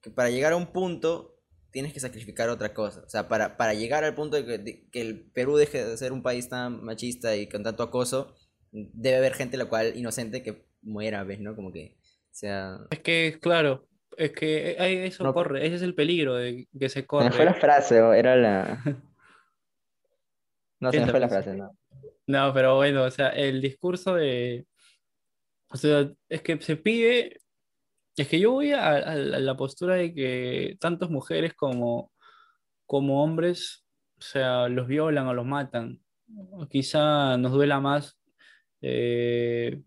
que 0.00 0.10
para 0.10 0.30
llegar 0.30 0.52
a 0.52 0.56
un 0.56 0.72
punto 0.72 1.36
tienes 1.72 1.92
que 1.92 2.00
sacrificar 2.00 2.48
otra 2.48 2.74
cosa. 2.74 3.02
O 3.06 3.08
sea, 3.08 3.28
para, 3.28 3.56
para 3.56 3.74
llegar 3.74 4.04
al 4.04 4.14
punto 4.14 4.36
de 4.36 4.44
que, 4.44 4.58
de 4.58 4.88
que 4.90 5.00
el 5.00 5.30
Perú 5.32 5.56
deje 5.56 5.84
de 5.84 5.96
ser 5.96 6.12
un 6.12 6.22
país 6.22 6.48
tan 6.48 6.82
machista 6.84 7.34
y 7.36 7.48
con 7.48 7.62
tanto 7.62 7.82
acoso, 7.82 8.34
debe 8.72 9.16
haber 9.16 9.34
gente 9.34 9.56
la 9.56 9.66
cual 9.66 9.96
inocente 9.96 10.42
que 10.42 10.66
muera, 10.82 11.24
¿ves? 11.24 11.40
¿No? 11.40 11.54
Como 11.56 11.72
que, 11.72 11.96
o 12.02 12.28
sea... 12.34 12.78
Es 12.90 13.00
que, 13.00 13.38
claro, 13.40 13.88
es 14.16 14.32
que 14.32 14.76
hay- 14.78 14.98
eso 14.98 15.24
No. 15.24 15.32
corre, 15.32 15.64
ese 15.66 15.76
es 15.76 15.82
el 15.82 15.94
peligro 15.94 16.34
de 16.34 16.66
que 16.78 16.88
se 16.88 17.00
Se 17.00 17.06
me 17.12 17.30
fue 17.32 17.44
la 17.44 17.52
corre. 17.52 17.60
frase, 17.60 18.00
o 18.02 18.12
era 18.12 18.36
la. 18.36 18.82
No, 20.80 20.90
se 20.90 21.00
me 21.00 21.08
fue 21.10 21.20
la 21.20 21.28
frase, 21.28 21.54
no. 21.54 21.76
No, 22.26 22.54
pero 22.54 22.76
bueno, 22.76 23.04
o 23.04 23.10
sea, 23.10 23.28
el 23.30 23.60
discurso 23.60 24.14
de. 24.14 24.66
O 25.70 25.76
sea, 25.76 26.10
es 26.28 26.42
que 26.42 26.60
se 26.60 26.76
pide. 26.76 27.40
Es 28.16 28.28
que 28.28 28.40
yo 28.40 28.52
voy 28.52 28.72
a, 28.72 29.14
la 29.16 29.56
postura 29.56 29.94
de 29.96 30.14
que 30.14 30.76
tantas 30.80 31.10
mujeres 31.10 31.54
como, 31.54 32.12
como 32.86 33.22
hombres, 33.22 33.84
o 34.18 34.22
sea, 34.22 34.68
los 34.68 34.88
violan 34.88 35.26
o 35.28 35.34
los 35.34 35.46
matan. 35.46 36.00
Quizá 36.70 37.36
nos 37.38 37.52
duela 37.52 37.80
más 37.80 38.18
eh, 38.82 39.82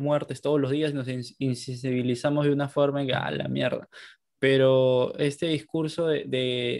muertes 0.00 0.40
todos 0.40 0.60
los 0.60 0.70
días 0.70 0.94
nos 0.94 1.08
ins- 1.08 1.34
insensibilizamos 1.38 2.46
de 2.46 2.52
una 2.52 2.68
forma 2.68 3.04
que, 3.06 3.14
ah, 3.14 3.30
la 3.30 3.48
mierda. 3.48 3.88
Pero 4.38 5.16
este 5.18 5.46
discurso 5.46 6.06
de, 6.08 6.24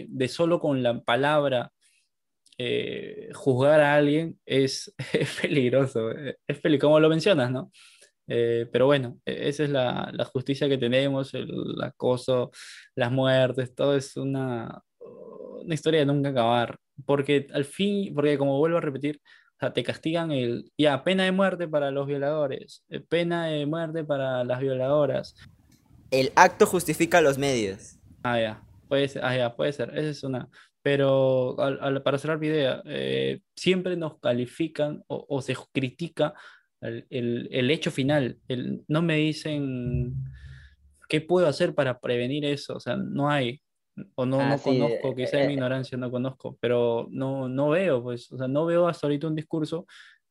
de, 0.09 0.27
solo 0.27 0.59
con 0.59 0.83
la 0.83 1.01
palabra 1.01 1.71
eh, 2.57 3.29
juzgar 3.33 3.81
a 3.81 3.95
alguien 3.95 4.39
es, 4.45 4.93
es 5.13 5.39
peligroso, 5.41 6.11
eh, 6.11 6.37
es 6.47 6.59
peli 6.59 6.79
como 6.79 6.99
lo 6.99 7.09
mencionas, 7.09 7.51
¿no? 7.51 7.71
Eh, 8.27 8.67
pero 8.71 8.85
bueno, 8.85 9.17
e- 9.25 9.49
esa 9.49 9.63
es 9.63 9.69
la, 9.69 10.09
la 10.13 10.25
justicia 10.25 10.69
que 10.69 10.77
tenemos, 10.77 11.33
el 11.33 11.49
acoso, 11.81 12.51
las 12.95 13.11
muertes, 13.11 13.75
todo 13.75 13.95
es 13.95 14.15
una, 14.17 14.81
una 15.61 15.73
historia 15.73 16.01
de 16.01 16.05
nunca 16.05 16.29
acabar, 16.29 16.77
porque 17.05 17.47
al 17.53 17.65
fin, 17.65 18.13
porque 18.15 18.37
como 18.37 18.57
vuelvo 18.59 18.77
a 18.77 18.81
repetir, 18.81 19.19
o 19.55 19.59
sea, 19.59 19.73
te 19.73 19.83
castigan 19.83 20.31
el, 20.31 20.71
ya, 20.77 21.03
pena 21.03 21.23
de 21.23 21.31
muerte 21.31 21.67
para 21.67 21.91
los 21.91 22.07
violadores, 22.07 22.83
eh, 22.89 22.99
pena 23.01 23.47
de 23.47 23.65
muerte 23.65 24.03
para 24.03 24.43
las 24.43 24.59
violadoras, 24.59 25.35
El 26.11 26.31
acto 26.35 26.65
justifica 26.67 27.21
los 27.21 27.37
medios. 27.37 27.97
Ah, 28.23 28.39
ya, 28.39 28.61
puede 28.87 29.07
ser, 29.07 29.25
ah, 29.25 29.35
ya, 29.35 29.55
puede 29.55 29.73
ser, 29.73 29.89
esa 29.97 30.09
es 30.09 30.23
una. 30.23 30.47
Pero 30.83 31.59
al- 31.59 31.79
al- 31.81 32.03
para 32.03 32.17
cerrar 32.17 32.39
mi 32.39 32.47
idea, 32.47 32.81
eh, 32.85 33.41
siempre 33.55 33.95
nos 33.97 34.19
califican 34.19 35.03
o, 35.07 35.25
o 35.27 35.41
se 35.41 35.55
critica 35.73 36.33
el, 36.83 37.05
el- 37.09 37.49
el 37.51 37.71
hecho 37.71 37.91
final. 37.91 38.37
El, 38.47 38.83
no 38.87 39.01
me 39.01 39.15
dicen 39.17 40.13
qué 41.09 41.21
puedo 41.21 41.47
hacer 41.47 41.73
para 41.75 41.99
prevenir 41.99 42.45
eso, 42.45 42.75
o 42.75 42.79
sea, 42.79 42.95
no 42.97 43.29
hay, 43.29 43.61
o 44.15 44.25
no, 44.25 44.39
Ah, 44.41 44.49
no 44.49 44.57
sí, 44.57 44.63
conozco, 44.63 45.15
quizá 45.15 45.37
en 45.39 45.47
mi 45.47 45.53
eh, 45.53 45.55
ignorancia 45.55 45.97
no 45.97 46.09
conozco, 46.11 46.57
pero 46.59 47.07
no, 47.11 47.47
no 47.49 47.69
veo, 47.69 48.01
pues, 48.01 48.31
o 48.31 48.37
sea, 48.37 48.47
no 48.47 48.65
veo 48.65 48.87
hasta 48.87 49.07
ahorita 49.07 49.27
un 49.27 49.35
discurso 49.35 49.85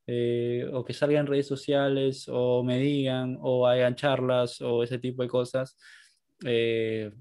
eh, 0.06 0.68
o 0.72 0.84
que 0.84 0.92
salga 0.94 1.20
en 1.20 1.26
redes 1.28 1.46
sociales 1.46 2.26
o 2.28 2.64
me 2.64 2.78
digan 2.78 3.36
o 3.40 3.66
hagan 3.66 3.94
charlas 3.94 4.60
o 4.60 4.82
ese 4.82 4.98
tipo 4.98 5.22
de 5.22 5.28
cosas. 5.28 5.76
eh, 6.44 7.12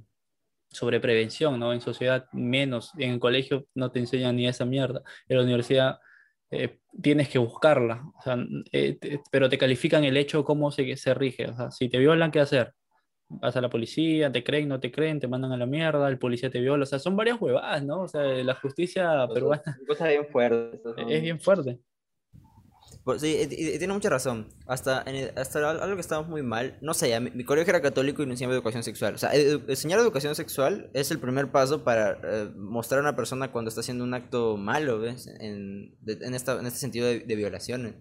sobre 0.71 0.99
prevención, 1.01 1.59
¿no? 1.59 1.73
En 1.73 1.81
sociedad 1.81 2.27
menos, 2.31 2.91
en 2.97 3.11
el 3.11 3.19
colegio 3.19 3.67
no 3.75 3.91
te 3.91 3.99
enseñan 3.99 4.37
ni 4.37 4.47
esa 4.47 4.65
mierda, 4.65 5.01
en 5.27 5.37
la 5.37 5.43
universidad 5.43 5.99
eh, 6.51 6.79
tienes 7.01 7.29
que 7.29 7.39
buscarla, 7.39 8.03
o 8.19 8.21
sea, 8.21 8.37
eh, 8.71 8.97
te- 8.99 9.21
pero 9.31 9.49
te 9.49 9.57
califican 9.57 10.03
el 10.03 10.17
hecho 10.17 10.43
cómo 10.43 10.71
se, 10.71 10.95
se 10.97 11.13
rige, 11.13 11.47
o 11.47 11.55
sea, 11.55 11.71
si 11.71 11.89
te 11.89 11.97
violan, 11.97 12.31
¿qué 12.31 12.39
hacer? 12.41 12.73
Vas 13.29 13.55
a 13.55 13.61
la 13.61 13.69
policía, 13.69 14.31
te 14.31 14.43
creen, 14.43 14.67
no 14.67 14.79
te 14.81 14.91
creen, 14.91 15.19
te 15.21 15.27
mandan 15.29 15.53
a 15.53 15.57
la 15.57 15.65
mierda, 15.65 16.09
el 16.09 16.19
policía 16.19 16.49
te 16.51 16.59
viola, 16.59 16.83
o 16.83 16.85
sea, 16.85 16.99
son 16.99 17.15
varias 17.15 17.39
huevadas, 17.41 17.83
¿no? 17.85 18.01
O 18.01 18.07
sea, 18.09 18.21
la 18.23 18.55
justicia 18.55 19.25
peruana 19.33 19.63
Cosas, 19.87 20.09
bien 20.09 20.27
fuertes. 20.29 20.81
es 21.09 21.21
bien 21.21 21.39
fuerte. 21.39 21.79
Pues 23.03 23.21
sí, 23.21 23.35
y- 23.49 23.79
tiene 23.79 23.93
mucha 23.93 24.09
razón. 24.09 24.47
Hasta, 24.67 25.03
en 25.07 25.35
hasta 25.37 25.67
al- 25.69 25.81
algo 25.81 25.95
que 25.95 26.01
estábamos 26.01 26.29
muy 26.29 26.43
mal. 26.43 26.77
No 26.81 26.93
sé, 26.93 27.19
mi, 27.19 27.31
mi 27.31 27.43
colegio 27.43 27.71
era 27.71 27.81
católico 27.81 28.21
y 28.21 28.27
no 28.27 28.33
enseñaba 28.33 28.53
educación 28.53 28.83
sexual. 28.83 29.15
O 29.15 29.17
sea, 29.17 29.31
enseñar 29.33 29.99
educación 29.99 30.35
sexual 30.35 30.91
es 30.93 31.09
el 31.09 31.19
primer 31.19 31.51
paso 31.51 31.83
para 31.83 32.19
eh, 32.23 32.51
mostrar 32.55 32.99
a 32.99 33.01
una 33.01 33.15
persona 33.15 33.51
cuando 33.51 33.69
está 33.69 33.81
haciendo 33.81 34.03
un 34.03 34.13
acto 34.13 34.55
malo, 34.55 34.99
¿ves? 34.99 35.27
En, 35.39 35.95
en, 36.05 36.33
esta, 36.35 36.59
en 36.59 36.65
este 36.67 36.79
sentido 36.79 37.07
de, 37.07 37.21
de 37.21 37.35
violaciones. 37.35 37.95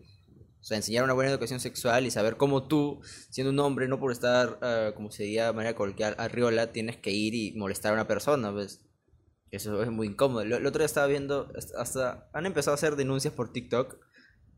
O 0.60 0.62
sea, 0.62 0.76
enseñar 0.76 1.04
una 1.04 1.14
buena 1.14 1.30
educación 1.30 1.60
sexual 1.60 2.04
y 2.04 2.10
saber 2.10 2.36
cómo 2.36 2.68
tú, 2.68 3.00
siendo 3.30 3.50
un 3.50 3.58
hombre, 3.60 3.88
no 3.88 3.98
por 3.98 4.12
estar, 4.12 4.58
eh, 4.60 4.92
como 4.94 5.10
se 5.10 5.22
diría 5.22 5.46
de 5.46 5.52
manera 5.54 5.74
coloquial, 5.74 6.14
arriola, 6.18 6.72
tienes 6.72 6.98
que 6.98 7.10
ir 7.10 7.34
y 7.34 7.52
molestar 7.56 7.92
a 7.92 7.94
una 7.94 8.06
persona, 8.06 8.50
¿ves? 8.50 8.82
Eso 9.50 9.82
es 9.82 9.90
muy 9.90 10.08
incómodo. 10.08 10.42
El 10.42 10.66
otro 10.66 10.80
día 10.80 10.84
estaba 10.86 11.06
viendo, 11.06 11.50
hasta 11.78 12.28
han 12.34 12.44
empezado 12.44 12.72
a 12.72 12.74
hacer 12.74 12.96
denuncias 12.96 13.32
por 13.32 13.50
TikTok, 13.50 13.96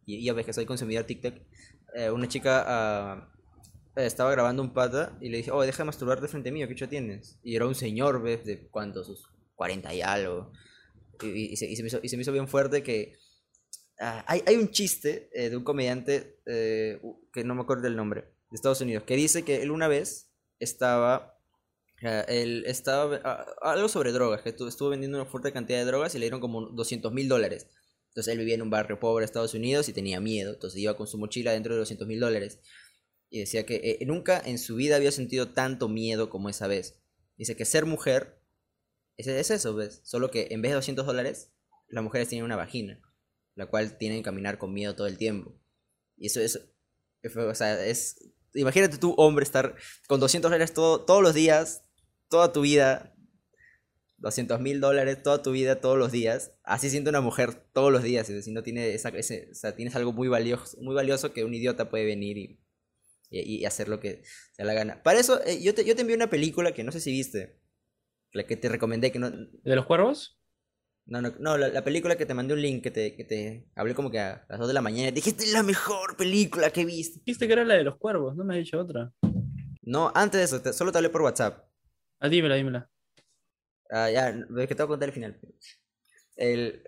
y 0.06 0.24
ya 0.24 0.32
ves 0.32 0.46
que 0.46 0.52
soy 0.52 0.66
consumidor 0.66 1.04
TikTok. 1.04 1.34
eh, 1.94 2.10
una 2.10 2.28
chica 2.28 2.64
ah, 2.66 3.28
eh, 3.96 4.06
estaba 4.06 4.30
grabando 4.32 4.62
un 4.62 4.72
pata 4.72 5.16
y 5.20 5.28
le 5.28 5.38
dije, 5.38 5.50
oh, 5.50 5.62
deja 5.62 5.78
de 5.78 5.84
masturbarte 5.86 6.28
frente 6.28 6.50
mío, 6.52 6.66
¿qué 6.66 6.72
hecho 6.74 6.88
tienes? 6.88 7.38
Y 7.42 7.56
era 7.56 7.66
un 7.66 7.74
señor, 7.74 8.22
¿ves? 8.22 8.44
De 8.44 8.68
cuántos, 8.68 9.06
sus 9.06 9.28
40 9.56 9.92
y 9.94 10.02
algo. 10.02 10.52
Y, 11.22 11.26
y- 11.28 11.52
y 11.52 11.56
se, 11.56 11.70
y 11.70 11.76
se 11.76 12.16
me 12.16 12.22
hizo, 12.22 12.32
bien 12.32 12.48
fuerte 12.48 12.82
que 12.82 13.16
ah, 14.00 14.24
hay, 14.26 14.42
hay 14.46 14.56
un 14.56 14.70
chiste 14.70 15.30
eh, 15.34 15.50
de 15.50 15.56
un 15.56 15.64
comediante 15.64 16.38
que 16.46 17.44
no 17.44 17.54
me 17.54 17.62
acuerdo 17.62 17.82
del 17.84 17.96
nombre, 17.96 18.22
de 18.22 18.54
Estados 18.56 18.80
Unidos, 18.80 19.04
que 19.04 19.16
dice 19.16 19.44
que 19.44 19.62
él 19.62 19.70
una 19.70 19.88
vez 19.88 20.30
estaba, 20.58 21.38
ah, 22.04 22.24
él 22.28 22.64
estaba, 22.66 23.16
algo 23.62 23.88
sobre 23.88 24.12
drogas, 24.12 24.42
que 24.42 24.50
estuvo 24.50 24.88
vendiendo 24.88 25.18
una 25.20 25.30
fuerte 25.30 25.52
cantidad 25.52 25.78
de 25.78 25.84
drogas 25.84 26.14
y 26.14 26.18
le 26.18 26.24
dieron 26.26 26.40
como 26.40 26.62
200 26.62 27.12
mil 27.12 27.28
dólares. 27.28 27.68
Entonces 28.12 28.32
él 28.32 28.38
vivía 28.40 28.56
en 28.56 28.62
un 28.62 28.68
barrio 28.68 29.00
pobre 29.00 29.22
de 29.22 29.26
Estados 29.26 29.54
Unidos 29.54 29.88
y 29.88 29.94
tenía 29.94 30.20
miedo, 30.20 30.52
entonces 30.52 30.78
iba 30.78 30.94
con 30.96 31.06
su 31.06 31.16
mochila 31.16 31.52
dentro 31.52 31.72
de 31.72 31.78
200 31.78 32.06
mil 32.06 32.20
dólares. 32.20 32.60
Y 33.30 33.40
decía 33.40 33.64
que 33.64 33.76
eh, 33.76 34.04
nunca 34.04 34.38
en 34.44 34.58
su 34.58 34.76
vida 34.76 34.96
había 34.96 35.10
sentido 35.10 35.48
tanto 35.54 35.88
miedo 35.88 36.28
como 36.28 36.50
esa 36.50 36.66
vez. 36.66 37.00
Dice 37.38 37.56
que 37.56 37.64
ser 37.64 37.86
mujer 37.86 38.42
es, 39.16 39.26
es 39.26 39.50
eso, 39.50 39.74
¿ves? 39.74 40.02
Solo 40.04 40.30
que 40.30 40.48
en 40.50 40.60
vez 40.60 40.72
de 40.72 40.76
200 40.76 41.06
dólares, 41.06 41.50
las 41.88 42.04
mujeres 42.04 42.28
tienen 42.28 42.44
una 42.44 42.56
vagina, 42.56 43.00
la 43.54 43.66
cual 43.66 43.96
tienen 43.96 44.18
que 44.18 44.24
caminar 44.24 44.58
con 44.58 44.74
miedo 44.74 44.94
todo 44.94 45.06
el 45.06 45.16
tiempo. 45.16 45.58
Y 46.18 46.26
eso 46.26 46.40
es, 46.40 46.60
o 47.34 47.54
sea, 47.54 47.82
es... 47.84 48.16
Imagínate 48.54 48.98
tú, 48.98 49.14
hombre, 49.16 49.44
estar 49.44 49.74
con 50.06 50.20
200 50.20 50.50
dólares 50.50 50.74
todo, 50.74 51.06
todos 51.06 51.22
los 51.22 51.32
días, 51.32 51.84
toda 52.28 52.52
tu 52.52 52.60
vida, 52.60 53.14
200 54.22 54.60
mil 54.60 54.80
dólares 54.80 55.22
toda 55.22 55.42
tu 55.42 55.52
vida, 55.52 55.80
todos 55.80 55.98
los 55.98 56.10
días. 56.12 56.52
Así 56.64 56.88
siente 56.90 57.10
una 57.10 57.20
mujer 57.20 57.54
todos 57.72 57.92
los 57.92 58.02
días. 58.02 58.30
y 58.30 58.40
Si 58.42 58.52
no 58.52 58.62
tiene 58.62 58.94
esa, 58.94 59.10
ese, 59.10 59.48
o 59.50 59.54
sea, 59.54 59.76
tienes 59.76 59.94
algo 59.96 60.12
muy 60.12 60.28
valioso, 60.28 60.78
muy 60.80 60.94
valioso 60.94 61.32
que 61.32 61.44
un 61.44 61.52
idiota 61.54 61.90
puede 61.90 62.04
venir 62.06 62.38
y, 62.38 62.60
y, 63.30 63.56
y 63.58 63.64
hacer 63.66 63.88
lo 63.88 64.00
que 64.00 64.22
se 64.52 64.64
la 64.64 64.72
gana. 64.74 65.02
Para 65.02 65.18
eso, 65.20 65.44
eh, 65.44 65.60
yo, 65.62 65.74
te, 65.74 65.84
yo 65.84 65.94
te 65.94 66.00
envié 66.02 66.16
una 66.16 66.30
película 66.30 66.72
que 66.72 66.84
no 66.84 66.92
sé 66.92 67.00
si 67.00 67.10
viste. 67.12 67.60
La 68.32 68.44
que 68.44 68.56
te 68.56 68.68
recomendé, 68.70 69.12
que 69.12 69.18
no... 69.18 69.30
¿De 69.30 69.76
los 69.76 69.84
cuervos? 69.84 70.38
No, 71.04 71.20
no, 71.20 71.34
no 71.40 71.58
la, 71.58 71.68
la 71.68 71.84
película 71.84 72.16
que 72.16 72.24
te 72.24 72.32
mandé 72.32 72.54
un 72.54 72.62
link, 72.62 72.82
que 72.82 72.90
te, 72.90 73.14
que 73.16 73.24
te 73.24 73.66
hablé 73.74 73.94
como 73.94 74.10
que 74.10 74.20
a 74.20 74.46
las 74.48 74.58
2 74.58 74.68
de 74.68 74.74
la 74.74 74.80
mañana. 74.80 75.08
y 75.08 75.12
Dijiste, 75.12 75.44
es 75.44 75.52
la 75.52 75.62
mejor 75.64 76.16
película 76.16 76.70
que 76.70 76.82
he 76.82 76.84
visto. 76.86 77.18
Dijiste 77.26 77.46
que 77.48 77.52
era 77.54 77.64
la 77.64 77.74
de 77.74 77.84
los 77.84 77.96
cuervos, 77.98 78.34
no 78.36 78.44
me 78.44 78.54
has 78.54 78.60
dicho 78.64 78.78
otra. 78.78 79.12
No, 79.82 80.12
antes 80.14 80.38
de 80.38 80.44
eso, 80.44 80.62
te- 80.62 80.72
solo 80.72 80.92
te 80.92 80.98
hablé 80.98 81.10
por 81.10 81.22
WhatsApp. 81.22 81.68
Ah, 82.20 82.28
dímela, 82.28 82.54
dímela. 82.54 82.88
Ah, 83.92 84.08
ya, 84.10 84.32
que 84.32 84.74
te 84.74 84.82
voy 84.82 84.84
a 84.84 84.86
contar 84.88 85.08
el 85.08 85.14
final. 85.14 85.38
El, 86.36 86.82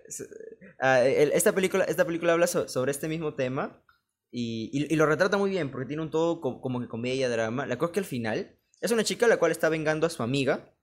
ah, 0.79 1.03
esta, 1.05 1.53
película, 1.53 1.83
esta 1.85 2.05
película 2.05 2.33
habla 2.33 2.47
so- 2.47 2.67
sobre 2.67 2.91
este 2.91 3.07
mismo 3.07 3.35
tema 3.35 3.83
y, 4.31 4.69
y- 4.73 4.95
lo 4.95 5.05
retrata 5.05 5.37
muy 5.37 5.49
bien 5.51 5.71
porque 5.71 5.87
tiene 5.87 6.01
un 6.03 6.11
todo 6.11 6.41
co- 6.41 6.61
como 6.61 6.81
que 6.81 6.87
comedia, 6.87 7.29
drama. 7.29 7.65
La 7.67 7.77
cosa 7.77 7.91
es 7.91 7.93
que 7.93 7.99
al 7.99 8.05
final 8.05 8.59
es 8.81 8.91
una 8.91 9.03
chica 9.03 9.27
la 9.27 9.37
cual 9.37 9.51
está 9.51 9.69
vengando 9.69 10.07
a 10.07 10.09
su 10.09 10.23
amiga 10.23 10.73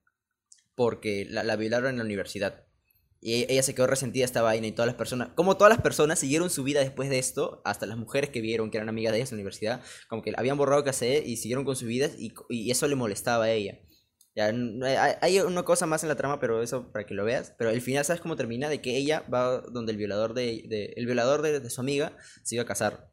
porque 0.76 1.26
la, 1.28 1.44
la 1.44 1.56
violaron 1.56 1.90
en 1.92 1.98
la 1.98 2.04
universidad. 2.04 2.64
Y 3.20 3.34
e- 3.44 3.46
ella 3.50 3.62
se 3.62 3.74
quedó 3.74 3.86
resentida 3.88 4.24
esta 4.24 4.42
vaina 4.42 4.66
y 4.68 4.72
todas 4.72 4.86
las 4.88 4.96
personas, 4.96 5.30
como 5.36 5.56
todas 5.56 5.72
las 5.74 5.82
personas 5.82 6.18
siguieron 6.20 6.50
su 6.50 6.64
vida 6.64 6.80
después 6.80 7.10
de 7.10 7.18
esto, 7.18 7.62
hasta 7.64 7.86
las 7.86 7.98
mujeres 7.98 8.30
que 8.30 8.40
vieron 8.40 8.70
que 8.70 8.78
eran 8.78 8.88
amigas 8.88 9.12
de 9.12 9.18
ellas 9.20 9.32
en 9.32 9.38
la 9.38 9.42
universidad, 9.42 9.82
como 10.08 10.22
que 10.22 10.32
habían 10.36 10.58
borrado 10.58 10.84
cassette 10.84 11.26
y 11.26 11.36
siguieron 11.36 11.64
con 11.64 11.76
sus 11.76 11.88
vidas 11.88 12.12
y, 12.18 12.34
y 12.50 12.70
eso 12.70 12.88
le 12.88 12.96
molestaba 12.96 13.44
a 13.46 13.52
ella. 13.52 13.78
Ya, 14.34 14.46
hay, 15.20 15.40
una 15.40 15.62
cosa 15.62 15.84
más 15.86 16.02
en 16.02 16.08
la 16.08 16.16
trama, 16.16 16.40
pero 16.40 16.62
eso 16.62 16.90
para 16.90 17.04
que 17.04 17.12
lo 17.14 17.24
veas. 17.24 17.54
Pero 17.58 17.70
el 17.70 17.82
final, 17.82 18.04
¿sabes 18.04 18.22
cómo 18.22 18.36
termina? 18.36 18.68
De 18.70 18.80
que 18.80 18.96
ella 18.96 19.24
va 19.32 19.60
donde 19.60 19.92
el 19.92 19.98
violador 19.98 20.32
de, 20.34 20.64
de- 20.68 20.94
el 20.96 21.04
violador 21.06 21.42
de, 21.42 21.60
de 21.60 21.70
su 21.70 21.80
amiga 21.82 22.16
se 22.42 22.54
iba 22.54 22.62
a 22.62 22.66
casar. 22.66 23.10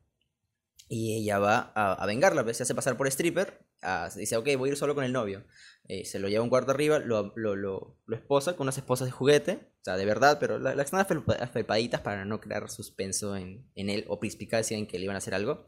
Y 0.89 1.17
ella 1.21 1.39
va 1.39 1.71
a, 1.75 1.93
a 1.93 2.05
vengarla, 2.07 2.43
pues, 2.43 2.57
se 2.57 2.63
hace 2.63 2.75
pasar 2.75 2.97
por 2.97 3.07
stripper. 3.07 3.59
ah, 3.83 4.09
dice, 4.15 4.37
ok, 4.37 4.47
voy 4.57 4.69
a 4.69 4.71
ir 4.73 4.77
solo 4.77 4.95
con 4.95 5.03
el 5.03 5.13
novio. 5.13 5.45
Eh, 5.87 6.05
se 6.05 6.19
lo 6.19 6.29
lleva 6.29 6.41
a 6.41 6.43
un 6.43 6.49
cuarto 6.49 6.71
arriba, 6.71 6.99
lo, 6.99 7.33
lo, 7.35 7.55
lo, 7.55 7.97
lo 8.05 8.15
esposa 8.15 8.55
con 8.55 8.65
unas 8.65 8.77
esposas 8.77 9.07
de 9.07 9.11
juguete. 9.11 9.59
O 9.81 9.83
sea, 9.83 9.97
de 9.97 10.05
verdad, 10.05 10.37
pero 10.39 10.59
la- 10.59 10.75
las 10.75 10.85
están 10.87 11.01
afelpa- 11.05 11.37
afelpaditas 11.41 12.01
para 12.01 12.25
no 12.25 12.39
crear 12.41 12.69
suspenso 12.69 13.35
en, 13.37 13.69
en 13.75 13.89
él 13.89 14.05
o 14.07 14.19
perspicacia 14.19 14.77
en 14.77 14.87
que 14.87 14.97
le 14.99 15.05
iban 15.05 15.15
a 15.15 15.19
hacer 15.19 15.35
algo. 15.35 15.67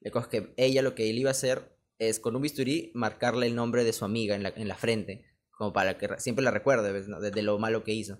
La 0.00 0.10
cosa 0.10 0.26
es 0.26 0.30
que 0.30 0.54
ella 0.56 0.82
lo 0.82 0.94
que 0.94 1.10
él 1.10 1.18
iba 1.18 1.30
a 1.30 1.32
hacer 1.32 1.76
es 2.00 2.18
con 2.18 2.34
un 2.34 2.42
bisturí 2.42 2.90
marcarle 2.94 3.46
el 3.46 3.54
nombre 3.54 3.84
de 3.84 3.92
su 3.92 4.04
amiga 4.04 4.34
en 4.34 4.42
la, 4.42 4.52
en 4.56 4.66
la 4.66 4.74
frente, 4.74 5.26
como 5.50 5.72
para 5.72 5.98
que 5.98 6.08
re- 6.08 6.20
siempre 6.20 6.42
la 6.42 6.50
recuerde. 6.50 7.06
¿no? 7.06 7.20
de, 7.20 7.42
lo 7.42 7.58
malo 7.58 7.84
que 7.84 7.92
hizo. 7.92 8.18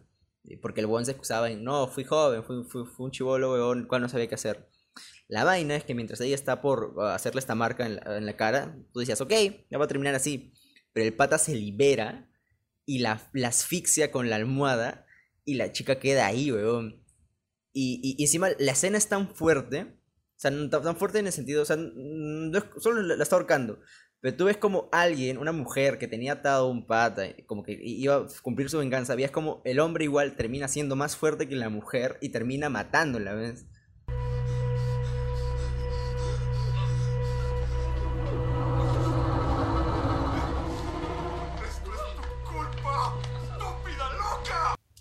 Porque 0.60 0.80
el 0.80 0.86
buen 0.86 1.06
se 1.06 1.12
excusaba 1.12 1.50
en, 1.50 1.64
no, 1.64 1.88
fui 1.88 2.04
joven, 2.04 2.44
fui, 2.44 2.62
fui, 2.64 2.84
un 2.98 3.10
chivolo, 3.10 3.52
weón, 3.52 3.86
cual 3.86 4.02
no 4.02 4.08
sabía 4.08 4.28
qué 4.28 4.34
hacer. 4.34 4.68
La 5.28 5.44
vaina 5.44 5.76
es 5.76 5.84
que 5.84 5.94
mientras 5.94 6.20
ella 6.20 6.34
está 6.34 6.60
por 6.60 6.94
uh, 6.96 7.02
hacerle 7.02 7.40
esta 7.40 7.54
marca 7.54 7.86
en 7.86 7.96
la, 7.96 8.18
en 8.18 8.26
la 8.26 8.36
cara, 8.36 8.76
tú 8.92 9.00
decías, 9.00 9.20
ok, 9.20 9.32
ya 9.70 9.78
va 9.78 9.86
a 9.86 9.88
terminar 9.88 10.14
así. 10.14 10.52
Pero 10.92 11.06
el 11.06 11.14
pata 11.14 11.38
se 11.38 11.54
libera 11.54 12.28
y 12.84 12.98
la, 12.98 13.30
asfixia 13.46 14.10
con 14.10 14.28
la 14.28 14.36
almohada 14.36 15.06
y 15.44 15.54
la 15.54 15.72
chica 15.72 15.98
queda 15.98 16.26
ahí, 16.26 16.52
weón. 16.52 17.02
Y, 17.72 18.16
y, 18.18 18.22
encima 18.22 18.48
la 18.58 18.72
escena 18.72 18.98
es 18.98 19.08
tan 19.08 19.34
fuerte, 19.34 19.99
sea, 20.40 20.50
no 20.50 20.70
tan, 20.70 20.82
tan 20.82 20.96
fuerte 20.96 21.18
en 21.18 21.26
el 21.26 21.32
sentido, 21.32 21.62
o 21.62 21.64
sea, 21.66 21.76
no 21.76 22.60
solo 22.78 23.02
la, 23.02 23.22
está 23.22 23.36
ahorcando. 23.36 23.78
Pero 24.20 24.36
tú 24.36 24.44
ves 24.46 24.56
como 24.56 24.88
alguien, 24.90 25.36
una 25.36 25.52
mujer 25.52 25.98
que 25.98 26.08
tenía 26.08 26.32
atado 26.32 26.68
un 26.68 26.86
pata, 26.86 27.24
como 27.46 27.62
que 27.62 27.78
iba 27.82 28.16
a 28.16 28.26
cumplir 28.42 28.70
su 28.70 28.78
venganza, 28.78 29.14
veías 29.14 29.30
como 29.30 29.60
el 29.64 29.80
hombre 29.80 30.04
igual 30.04 30.36
termina 30.36 30.66
siendo 30.68 30.96
más 30.96 31.14
fuerte 31.14 31.46
que 31.46 31.56
la 31.56 31.68
mujer 31.68 32.16
y 32.22 32.30
termina 32.30 32.70
matándola, 32.70 33.34
¿ves? 33.34 33.66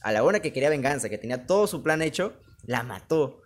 A 0.01 0.11
la 0.11 0.21
buena 0.21 0.41
que 0.41 0.51
quería 0.51 0.69
venganza, 0.69 1.07
que 1.07 1.17
tenía 1.17 1.45
todo 1.45 1.65
su 1.67 1.81
plan 1.81 2.01
hecho, 2.01 2.33
la 2.63 2.83
mató. 2.83 3.41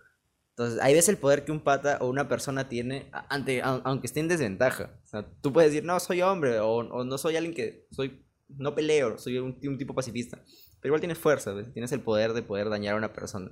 Entonces, 0.56 0.80
ahí 0.80 0.94
ves 0.94 1.08
el 1.08 1.16
poder 1.16 1.44
que 1.44 1.50
un 1.50 1.58
pata 1.58 1.98
o 2.00 2.06
una 2.06 2.28
persona 2.28 2.68
tiene 2.68 3.10
ante, 3.28 3.60
aunque 3.60 4.06
esté 4.06 4.20
en 4.20 4.28
desventaja. 4.28 5.00
O 5.02 5.06
sea, 5.06 5.26
tú 5.42 5.52
puedes 5.52 5.72
decir, 5.72 5.84
no, 5.84 5.98
soy 5.98 6.22
hombre, 6.22 6.60
o, 6.60 6.76
o 6.76 7.04
no 7.04 7.18
soy 7.18 7.34
alguien 7.34 7.54
que 7.54 7.88
soy, 7.90 8.24
no 8.46 8.72
peleo, 8.72 9.18
soy 9.18 9.38
un, 9.38 9.58
tipo 9.58 9.96
pacifista. 9.96 10.38
Pero 10.80 10.90
igual 10.90 11.00
tienes 11.00 11.18
fuerza. 11.18 11.52
Tienes 11.72 11.90
el 11.90 12.02
poder 12.02 12.34
de 12.34 12.42
poder 12.42 12.68
dañar 12.70 12.94
a 12.94 12.98
una 12.98 13.12
persona. 13.12 13.50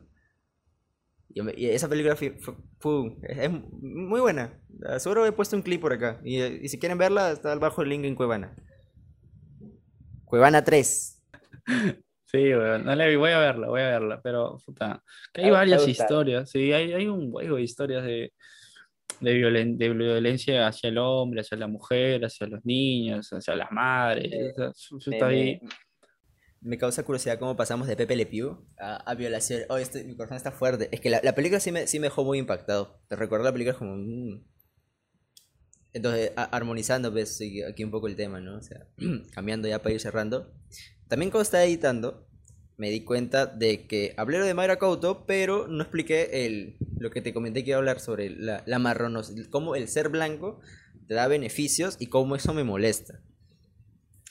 Y, 1.28 1.66
esa 1.66 1.88
película 1.88 2.14
fue, 2.14 2.36
es 3.22 3.50
muy 3.50 4.20
buena. 4.20 4.62
Seguro 4.98 5.26
he 5.26 5.32
puesto 5.32 5.56
un 5.56 5.62
clip 5.62 5.80
por 5.80 5.92
acá. 5.92 6.20
Y, 6.24 6.68
si 6.68 6.78
quieren 6.78 6.98
verla, 6.98 7.32
está 7.32 7.50
abajo 7.50 7.82
el 7.82 7.88
link 7.88 8.04
en 8.04 8.14
Cuevana. 8.14 8.54
Cuevana 10.24 10.62
3. 10.62 11.20
Sí, 12.32 12.38
weón, 12.54 12.84
no 12.86 12.94
la 12.94 13.06
vi, 13.06 13.16
voy 13.16 13.30
a 13.30 13.38
verla, 13.38 13.68
voy 13.68 13.82
a 13.82 13.88
verla, 13.90 14.20
pero 14.22 14.56
puta, 14.64 15.02
que 15.34 15.42
hay 15.42 15.46
Te 15.48 15.50
va- 15.50 15.64
te 15.64 15.70
va 15.70 15.74
a 15.74 15.78
varias 15.80 15.88
historias, 15.88 16.50
sí, 16.50 16.72
hay, 16.72 16.92
hay 16.94 17.06
un 17.06 17.28
huevo 17.30 17.56
de 17.56 17.62
historias 17.62 18.04
de, 18.04 18.32
de, 19.20 19.34
violen- 19.34 19.76
de 19.76 19.88
violencia 19.90 20.66
hacia 20.66 20.88
el 20.88 20.96
hombre, 20.98 21.42
hacia 21.42 21.58
la 21.58 21.66
mujer, 21.66 22.24
hacia 22.24 22.46
los 22.46 22.64
niños, 22.64 23.28
hacia 23.32 23.54
las 23.54 23.70
madres, 23.70 24.32
eso- 24.32 24.70
eso 24.70 25.10
Me- 25.10 25.16
está 25.16 25.26
me- 25.26 25.32
ahí. 25.34 25.60
Me 26.64 26.78
causa 26.78 27.02
curiosidad 27.02 27.38
cómo 27.40 27.56
pasamos 27.56 27.88
de 27.88 27.96
Pepe 27.96 28.14
Le 28.14 28.24
Pew 28.24 28.64
a, 28.78 28.96
a 28.98 29.14
violación. 29.16 29.62
Oh, 29.68 29.76
este, 29.78 30.04
mi 30.04 30.14
corazón 30.14 30.36
está 30.36 30.52
fuerte. 30.52 30.88
Es 30.92 31.00
que 31.00 31.10
la, 31.10 31.20
la 31.22 31.34
película 31.34 31.58
sí 31.58 31.72
me, 31.72 31.88
sí 31.88 31.98
me 31.98 32.06
dejó 32.06 32.24
muy 32.24 32.38
impactado. 32.38 33.00
Te 33.08 33.16
recuerdo 33.16 33.44
la 33.46 33.52
película 33.52 33.76
como... 33.76 33.96
mm. 33.96 34.44
Entonces, 35.92 36.32
a- 36.36 36.44
armonizando 36.44 37.10
pues, 37.10 37.40
aquí 37.68 37.82
un 37.84 37.90
poco 37.90 38.06
el 38.06 38.14
tema, 38.16 38.40
¿no? 38.40 38.58
O 38.58 38.62
sea, 38.62 38.86
cambiando 39.34 39.66
ya 39.68 39.80
para 39.82 39.94
ir 39.94 40.00
cerrando. 40.00 40.52
También 41.12 41.30
cuando 41.30 41.42
estaba 41.42 41.64
editando, 41.64 42.26
me 42.78 42.88
di 42.88 43.04
cuenta 43.04 43.44
de 43.44 43.86
que 43.86 44.14
hablé 44.16 44.38
de 44.38 44.54
Mayra 44.54 44.78
Couto, 44.78 45.26
pero 45.26 45.68
no 45.68 45.82
expliqué 45.82 46.46
el, 46.46 46.78
lo 46.96 47.10
que 47.10 47.20
te 47.20 47.34
comenté 47.34 47.62
que 47.62 47.68
iba 47.72 47.76
a 47.76 47.80
hablar 47.80 48.00
sobre 48.00 48.30
la, 48.30 48.62
la 48.64 49.26
cómo 49.50 49.76
el 49.76 49.88
ser 49.88 50.08
blanco 50.08 50.60
te 51.06 51.12
da 51.12 51.28
beneficios 51.28 51.98
y 51.98 52.06
cómo 52.06 52.34
eso 52.34 52.54
me 52.54 52.64
molesta. 52.64 53.20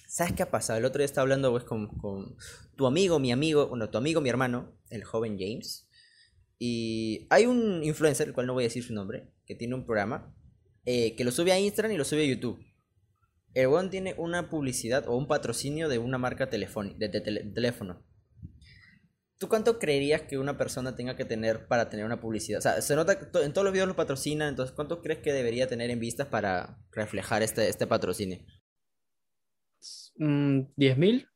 ¿Sabes 0.07 0.33
qué 0.33 0.41
ha 0.41 0.49
pasado? 0.49 0.79
El 0.79 0.85
otro 0.85 0.97
día 0.97 1.05
estaba 1.05 1.21
hablando 1.21 1.51
pues, 1.51 1.65
con, 1.65 1.85
con 1.99 2.35
tu 2.75 2.87
amigo, 2.87 3.19
mi 3.19 3.31
amigo, 3.31 3.67
bueno, 3.67 3.91
tu 3.91 3.99
amigo, 3.99 4.19
mi 4.19 4.29
hermano, 4.29 4.75
el 4.89 5.03
joven 5.03 5.37
James. 5.37 5.87
Y 6.57 7.27
hay 7.29 7.45
un 7.45 7.83
influencer, 7.83 8.27
el 8.27 8.33
cual 8.33 8.47
no 8.47 8.53
voy 8.53 8.63
a 8.63 8.69
decir 8.69 8.83
su 8.83 8.95
nombre, 8.95 9.27
que 9.45 9.53
tiene 9.53 9.75
un 9.75 9.85
programa 9.85 10.35
eh, 10.85 11.15
que 11.15 11.25
lo 11.25 11.31
sube 11.31 11.51
a 11.51 11.59
Instagram 11.59 11.91
y 11.91 11.97
lo 11.97 12.05
sube 12.05 12.23
a 12.23 12.25
YouTube. 12.25 12.70
El 13.53 13.67
weón 13.67 13.89
tiene 13.89 14.15
una 14.17 14.49
publicidad 14.49 15.07
o 15.07 15.17
un 15.17 15.27
patrocinio 15.27 15.89
de 15.89 15.97
una 15.97 16.17
marca 16.17 16.49
telefónica, 16.49 16.97
de, 16.97 17.09
teléfono. 17.19 18.05
¿Tú 19.37 19.49
cuánto 19.49 19.79
creerías 19.79 20.21
que 20.21 20.37
una 20.37 20.57
persona 20.57 20.95
tenga 20.95 21.15
que 21.15 21.25
tener 21.25 21.67
para 21.67 21.89
tener 21.89 22.05
una 22.05 22.21
publicidad? 22.21 22.59
O 22.59 22.61
sea, 22.61 22.81
se 22.81 22.95
nota 22.95 23.17
que 23.17 23.25
en 23.39 23.53
todos 23.53 23.65
los 23.65 23.73
videos 23.73 23.87
lo 23.87 23.95
patrocinan, 23.95 24.49
entonces 24.49 24.75
¿cuánto 24.75 25.01
crees 25.01 25.19
que 25.19 25.33
debería 25.33 25.67
tener 25.67 25.89
en 25.89 25.99
vistas 25.99 26.27
para 26.27 26.77
reflejar 26.91 27.41
este, 27.41 27.67
este 27.67 27.87
patrocinio? 27.87 28.39
Mm, 30.17 30.59
¿10.000? 30.77 31.30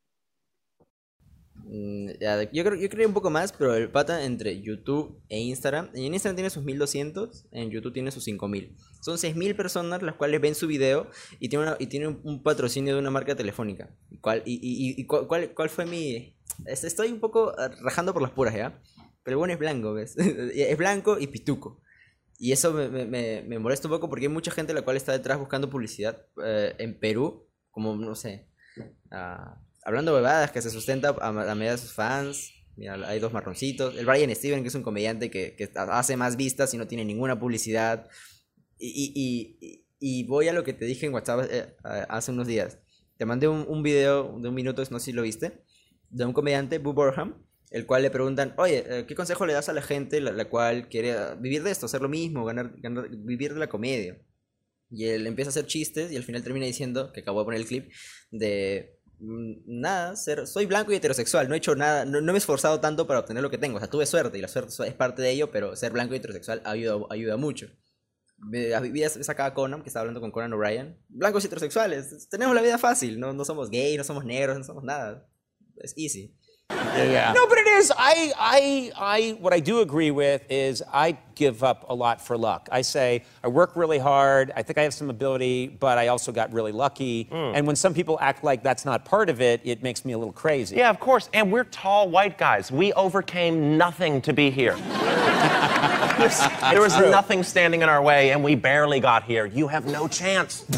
Mm, 1.68 2.10
yo 2.54 2.64
creo 2.64 2.76
yo 2.80 2.90
creo 2.90 3.08
un 3.08 3.14
poco 3.14 3.30
más, 3.32 3.52
pero 3.52 3.74
el 3.76 3.90
pata 3.90 4.24
entre 4.24 4.62
YouTube 4.62 5.20
e 5.30 5.40
Instagram. 5.40 5.90
En 5.94 6.14
Instagram 6.14 6.36
tiene 6.36 6.50
sus 6.50 6.64
1200, 6.64 7.48
en 7.52 7.72
YouTube 7.72 7.94
tiene 7.94 8.12
sus 8.12 8.24
5000. 8.24 8.76
Son 9.02 9.18
6000 9.18 9.56
personas 9.56 10.02
las 10.04 10.16
cuales 10.16 10.42
ven 10.42 10.54
su 10.56 10.68
video 10.68 11.10
y 11.40 11.50
tiene, 11.50 11.72
y 11.80 11.88
tiene 11.88 12.08
un, 12.08 12.44
patrocinio 12.44 12.94
de 12.94 13.00
una 13.00 13.10
marca 13.12 13.36
telefónica. 13.36 13.90
¿Cuál, 14.22 14.44
y, 14.46 14.54
y, 14.56 15.02
y- 15.02 15.06
cuál, 15.06 15.54
cuál- 15.54 15.70
fue 15.70 15.86
mi.? 15.86 16.36
es- 16.66 16.84
Estoy 16.84 17.12
un 17.12 17.20
poco 17.20 17.54
ah, 17.58 17.70
rajando 17.82 18.14
por 18.14 18.22
las 18.22 18.32
puras, 18.32 18.56
¿ya? 18.56 18.80
Pero 19.24 19.40
bueno, 19.40 19.54
es 19.54 19.60
blanco, 19.60 19.94
¿ves? 19.94 20.16
es 20.18 20.78
blanco 20.78 21.18
y 21.20 21.28
pituco. 21.28 21.82
Y 22.38 22.52
eso 22.52 22.74
me, 22.74 22.90
me- 22.90 23.06
me- 23.06 23.42
me 23.44 23.60
molesta 23.60 23.88
un 23.88 23.94
poco 23.94 24.10
porque 24.10 24.26
hay 24.26 24.32
mucha 24.32 24.52
gente 24.52 24.74
la 24.74 24.82
cual 24.84 24.98
está 24.98 25.14
detrás 25.14 25.40
buscando 25.40 25.70
publicidad 25.70 26.26
eh, 26.44 26.76
en 26.78 27.00
Perú, 27.00 27.48
como, 27.72 27.96
no 27.96 28.14
sé, 28.16 28.50
ah, 29.12 29.62
hablando 29.86 30.14
bebadas 30.14 30.52
que 30.52 30.62
se 30.62 30.70
sustenta 30.70 31.16
a, 31.22 31.28
a 31.30 31.56
medida 31.56 31.72
de 31.72 31.78
sus 31.78 31.94
fans. 31.94 32.52
Mira, 32.76 32.96
hay 33.08 33.20
dos 33.20 33.32
marroncitos. 33.32 33.96
El 33.96 34.06
Brian 34.06 34.36
Steven, 34.36 34.62
que 34.62 34.68
es 34.68 34.76
un 34.76 34.84
comediante 34.84 35.32
que, 35.32 35.56
que 35.56 35.70
hace 35.76 36.18
más 36.18 36.36
vistas 36.36 36.74
y 36.74 36.78
no 36.78 36.88
tiene 36.88 37.06
ninguna 37.06 37.40
publicidad. 37.40 38.10
Y, 38.78 38.90
y- 39.16 39.58
y- 39.62 39.86
y- 40.00 40.24
voy 40.28 40.50
a 40.50 40.54
lo 40.54 40.66
que 40.66 40.74
te 40.74 40.84
dije 40.84 41.06
en 41.06 41.14
WhatsApp 41.14 41.48
eh, 41.50 41.74
a- 41.86 42.04
hace 42.18 42.32
unos 42.32 42.48
días. 42.48 42.80
Te 43.18 43.26
mandé 43.26 43.48
un, 43.48 43.64
un 43.70 43.82
video 43.82 44.38
de 44.42 44.50
un 44.50 44.56
minuto, 44.56 44.84
no 44.92 45.00
sé 45.00 45.06
si 45.06 45.12
lo 45.14 45.22
viste, 45.22 45.64
de 46.10 46.26
un 46.26 46.34
comediante, 46.34 46.80
Boo 46.80 46.92
Burham, 46.94 47.46
el 47.72 47.86
cual 47.86 48.02
le 48.02 48.10
preguntan, 48.10 48.54
oye, 48.58 48.84
eh, 48.90 49.06
¿qué 49.08 49.16
consejo 49.16 49.46
le 49.46 49.54
das 49.54 49.70
a 49.70 49.74
la 49.74 49.82
gente 49.82 50.20
la, 50.20 50.34
la 50.34 50.46
cual 50.50 50.90
quiere 50.90 51.14
ah, 51.14 51.36
vivir 51.40 51.64
de 51.64 51.72
esto, 51.72 51.86
hacer 51.86 52.02
lo 52.02 52.10
mismo, 52.10 52.44
ganar, 52.44 52.74
ganar- 52.82 53.10
vivir 53.10 53.54
de 53.54 53.60
la 53.62 53.68
comedia? 53.68 54.18
Y 54.92 55.06
él 55.06 55.26
empieza 55.28 55.50
a 55.50 55.52
hacer 55.52 55.66
chistes 55.66 56.12
y 56.12 56.18
al 56.18 56.24
final 56.24 56.44
termina 56.44 56.66
diciendo, 56.66 57.14
que 57.14 57.22
acabo 57.22 57.40
de 57.40 57.46
poner 57.46 57.62
el 57.62 57.68
clip, 57.68 57.90
de 58.32 58.95
nada, 59.20 60.16
ser, 60.16 60.48
soy 60.48 60.66
blanco 60.66 60.92
y 60.92 60.96
heterosexual, 60.96 61.48
no 61.48 61.56
he 61.56 61.58
hecho 61.58 61.76
nada, 61.76 62.06
no, 62.06 62.22
no 62.22 62.32
me 62.34 62.38
he 62.38 62.40
esforzado 62.40 62.80
tanto 62.80 63.08
para 63.08 63.20
obtener 63.20 63.42
lo 63.44 63.50
que 63.50 63.58
tengo, 63.58 63.78
o 63.78 63.80
sea, 63.80 63.90
tuve 63.90 64.06
suerte 64.06 64.38
y 64.38 64.42
la 64.42 64.48
suerte 64.48 64.72
es 64.88 64.94
parte 64.94 65.22
de 65.22 65.32
ello, 65.32 65.52
pero 65.52 65.76
ser 65.76 65.92
blanco 65.92 66.14
y 66.14 66.18
heterosexual 66.18 66.62
ayuda, 66.66 67.06
ayuda 67.10 67.38
mucho. 67.38 67.68
Ve- 68.38 68.78
Vi 68.92 69.04
esa 69.04 69.32
acá 69.32 69.46
a 69.46 69.54
Conan, 69.54 69.82
que 69.82 69.90
estaba 69.90 70.02
hablando 70.02 70.20
con 70.22 70.32
Conan 70.32 70.52
O'Brien. 70.54 70.98
Blancos 71.08 71.44
y 71.44 71.48
heterosexuales, 71.48 72.28
tenemos 72.30 72.54
la 72.54 72.62
vida 72.62 72.78
fácil, 72.78 73.20
no, 73.20 73.34
no 73.34 73.46
somos 73.46 73.70
gay, 73.70 73.96
no 73.98 74.04
somos 74.04 74.26
negros, 74.26 74.58
no 74.58 74.64
somos 74.64 74.84
nada. 74.84 75.28
Es 75.78 75.94
easy. 75.98 76.36
No, 77.34 77.48
but 77.48 77.58
it 77.58 77.68
is. 77.68 77.92
I, 77.96 78.32
I, 78.38 78.92
I, 78.96 79.38
what 79.40 79.54
I 79.54 79.60
do 79.60 79.82
agree 79.82 80.12
with 80.12 80.44
is 80.50 80.82
I 80.94 81.18
give 81.36 81.64
up 81.64 81.86
a 81.90 81.96
lot 81.96 82.22
for 82.22 82.38
luck. 82.38 82.70
I 82.72 82.82
say 82.82 83.24
I 83.44 83.48
work 83.50 83.76
really 83.76 84.00
hard. 84.00 84.52
I 84.56 84.64
think 84.64 84.78
I 84.78 84.84
have 84.84 84.94
some 84.94 85.10
ability, 85.10 85.68
but 85.68 85.98
I 85.98 86.08
also 86.08 86.32
got 86.32 86.54
really 86.54 86.72
lucky. 86.72 87.24
Hmm. 87.24 87.56
And 87.56 87.68
when 87.68 87.76
some 87.76 87.94
people 87.94 88.18
act 88.22 88.44
like 88.44 88.64
that's 88.64 88.86
not 88.86 89.04
part 89.06 89.30
of 89.30 89.42
it, 89.42 89.62
it 89.64 89.84
makes 89.84 90.06
me 90.06 90.14
a 90.14 90.18
little 90.18 90.34
crazy. 90.34 90.78
Yeah, 90.78 90.90
of 90.90 91.00
course. 91.00 91.30
And 91.34 91.52
we're 91.52 91.66
tall 91.66 92.10
white 92.10 92.38
guys. 92.38 92.72
We 92.72 92.94
overcame 92.94 93.78
nothing 93.78 94.22
to 94.22 94.34
be 94.34 94.50
here. 94.50 94.76
there 96.70 96.82
was 96.82 96.96
true. 96.96 97.12
nothing 97.12 97.44
standing 97.44 97.82
in 97.82 97.90
our 97.90 98.02
way, 98.02 98.32
and 98.32 98.44
we 98.44 98.56
barely 98.56 99.00
got 99.00 99.24
here. 99.24 99.46
You 99.46 99.68
have 99.68 99.86
no 99.86 100.08
chance. 100.08 100.66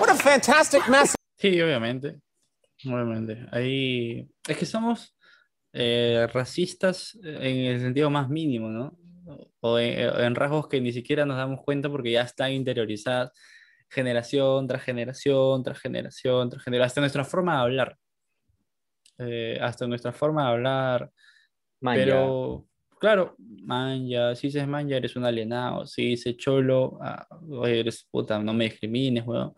What 0.00 0.08
a 0.08 0.14
fantastic 0.14 0.88
message. 0.88 1.16
Sí, 1.38 1.60
obviamente. 1.60 2.20
Obviamente. 2.86 3.46
Ahí. 3.50 4.28
Es 4.48 4.56
que 4.56 4.66
somos 4.66 5.16
eh, 5.72 6.26
racistas 6.32 7.18
en 7.22 7.56
el 7.66 7.80
sentido 7.80 8.10
más 8.10 8.28
mínimo, 8.28 8.68
¿no? 8.68 8.98
O 9.60 9.78
en, 9.78 9.98
en 9.98 10.34
rasgos 10.34 10.68
que 10.68 10.80
ni 10.80 10.92
siquiera 10.92 11.24
nos 11.24 11.36
damos 11.36 11.60
cuenta 11.64 11.88
porque 11.88 12.12
ya 12.12 12.22
están 12.22 12.52
interiorizadas 12.52 13.32
generación 13.90 14.68
tras 14.68 14.82
generación, 14.82 15.62
tras 15.62 15.80
generación, 15.80 16.48
tras 16.48 16.62
generación, 16.62 16.86
hasta 16.86 17.00
nuestra 17.00 17.24
forma 17.24 17.56
de 17.56 17.60
hablar. 17.60 17.96
Eh, 19.18 19.58
hasta 19.60 19.86
nuestra 19.86 20.12
forma 20.12 20.44
de 20.44 20.50
hablar. 20.50 21.10
Manja. 21.80 22.04
Pero, 22.04 22.66
claro, 22.98 23.34
manja, 23.38 24.34
si 24.36 24.46
dices 24.46 24.66
manja 24.66 24.96
eres 24.96 25.16
un 25.16 25.24
alienado, 25.24 25.86
si 25.86 26.10
dices 26.10 26.36
cholo, 26.36 26.98
ah, 27.02 27.26
eres 27.66 28.06
puta, 28.10 28.38
no 28.38 28.54
me 28.54 28.64
discrimines, 28.64 29.26
weón. 29.26 29.54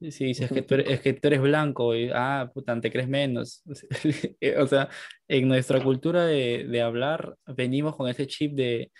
Si 0.00 0.26
dices 0.26 0.50
que 0.52 0.62
tú 0.62 0.74
eres, 0.74 0.90
es 0.90 1.00
que 1.00 1.12
tú 1.14 1.26
eres 1.26 1.40
blanco, 1.40 1.94
y, 1.94 2.10
ah, 2.14 2.50
puta, 2.54 2.80
te 2.80 2.90
crees 2.90 3.08
menos. 3.08 3.62
O 4.58 4.66
sea, 4.66 4.88
en 5.26 5.48
nuestra 5.48 5.82
cultura 5.82 6.24
de, 6.24 6.66
de 6.68 6.82
hablar, 6.82 7.36
venimos 7.46 7.96
con 7.96 8.08
ese 8.08 8.26
chip 8.26 8.52
de, 8.54 8.92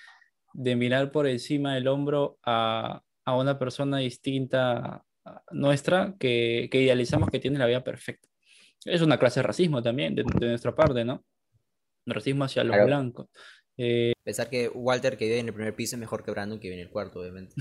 de 0.54 0.76
mirar 0.76 1.12
por 1.12 1.26
encima 1.28 1.74
del 1.74 1.86
hombro 1.88 2.38
a, 2.44 3.00
a 3.24 3.36
una 3.36 3.58
persona 3.58 3.98
distinta 3.98 5.04
nuestra 5.52 6.14
que, 6.18 6.68
que 6.70 6.82
idealizamos 6.82 7.30
que 7.30 7.38
tiene 7.38 7.58
la 7.58 7.66
vida 7.66 7.84
perfecta. 7.84 8.28
Es 8.84 9.02
una 9.02 9.18
clase 9.18 9.40
de 9.40 9.46
racismo 9.46 9.82
también, 9.82 10.14
de, 10.14 10.24
de 10.24 10.48
nuestra 10.48 10.74
parte, 10.74 11.04
¿no? 11.04 11.24
Racismo 12.06 12.44
hacia 12.44 12.64
los 12.64 12.74
Claro. 12.74 12.86
blancos. 12.86 13.26
Eh, 13.78 14.12
Pensar 14.24 14.50
que 14.50 14.68
Walter, 14.68 15.16
que 15.16 15.24
vive 15.24 15.38
en 15.38 15.48
el 15.48 15.54
primer 15.54 15.74
piso, 15.74 15.96
es 15.96 16.00
mejor 16.00 16.22
que 16.22 16.30
Brandon, 16.30 16.60
que 16.60 16.68
vive 16.68 16.80
en 16.80 16.86
el 16.86 16.92
cuarto, 16.92 17.20
obviamente. 17.20 17.54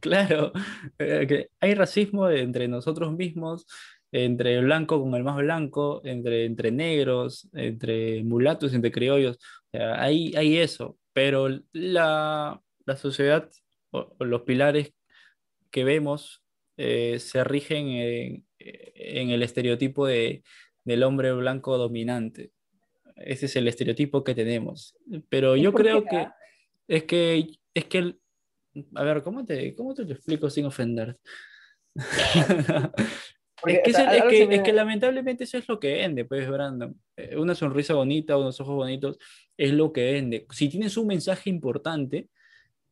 Claro, 0.00 0.52
eh, 0.98 1.26
que 1.26 1.48
hay 1.60 1.74
racismo 1.74 2.28
entre 2.30 2.68
nosotros 2.68 3.12
mismos, 3.12 3.66
entre 4.12 4.54
el 4.56 4.64
blanco 4.64 5.00
con 5.02 5.14
el 5.14 5.24
más 5.24 5.36
blanco, 5.36 6.00
entre, 6.04 6.44
entre 6.44 6.70
negros, 6.70 7.48
entre 7.52 8.22
mulatos, 8.22 8.72
entre 8.74 8.92
criollos. 8.92 9.36
O 9.36 9.70
sea, 9.72 10.00
hay, 10.02 10.32
hay 10.36 10.58
eso, 10.58 10.96
pero 11.12 11.48
la, 11.72 12.60
la 12.86 12.96
sociedad 12.96 13.50
o, 13.90 14.14
o 14.18 14.24
los 14.24 14.42
pilares 14.42 14.92
que 15.70 15.84
vemos 15.84 16.42
eh, 16.76 17.18
se 17.18 17.44
rigen 17.44 17.88
en, 17.88 18.46
en 18.58 19.30
el 19.30 19.42
estereotipo 19.42 20.06
de, 20.06 20.42
del 20.84 21.02
hombre 21.02 21.32
blanco 21.32 21.76
dominante. 21.76 22.52
Ese 23.24 23.46
es 23.46 23.56
el 23.56 23.68
estereotipo 23.68 24.22
que 24.24 24.34
tenemos. 24.34 24.96
Pero 25.28 25.56
¿Y 25.56 25.62
yo 25.62 25.72
creo 25.72 26.04
que 26.04 26.28
es 26.86 27.04
que 27.04 27.50
es 27.74 27.84
que 27.86 27.98
el- 27.98 28.20
a 28.94 29.02
ver, 29.02 29.22
¿cómo 29.22 29.44
te, 29.44 29.74
cómo 29.74 29.94
te 29.94 30.04
lo 30.04 30.12
explico 30.12 30.48
sin 30.50 30.66
ofender? 30.66 31.16
Porque, 33.60 33.74
es 33.76 33.82
que, 33.82 33.90
o 33.90 33.94
sea, 33.94 34.16
es 34.16 34.22
que- 34.24 34.70
es 34.70 34.74
lamentablemente 34.74 35.44
eso 35.44 35.58
es 35.58 35.68
lo 35.68 35.80
que 35.80 35.94
vende, 35.94 36.24
pues, 36.24 36.48
Brandon. 36.48 36.94
Eh, 37.16 37.36
Una 37.36 37.54
sonrisa 37.56 37.94
bonita, 37.94 38.36
unos 38.36 38.60
ojos 38.60 38.76
bonitos, 38.76 39.18
es 39.56 39.72
lo 39.72 39.92
que 39.92 40.12
vende. 40.12 40.46
Si 40.50 40.68
tienes 40.68 40.96
un 40.96 41.08
mensaje 41.08 41.50
importante, 41.50 42.28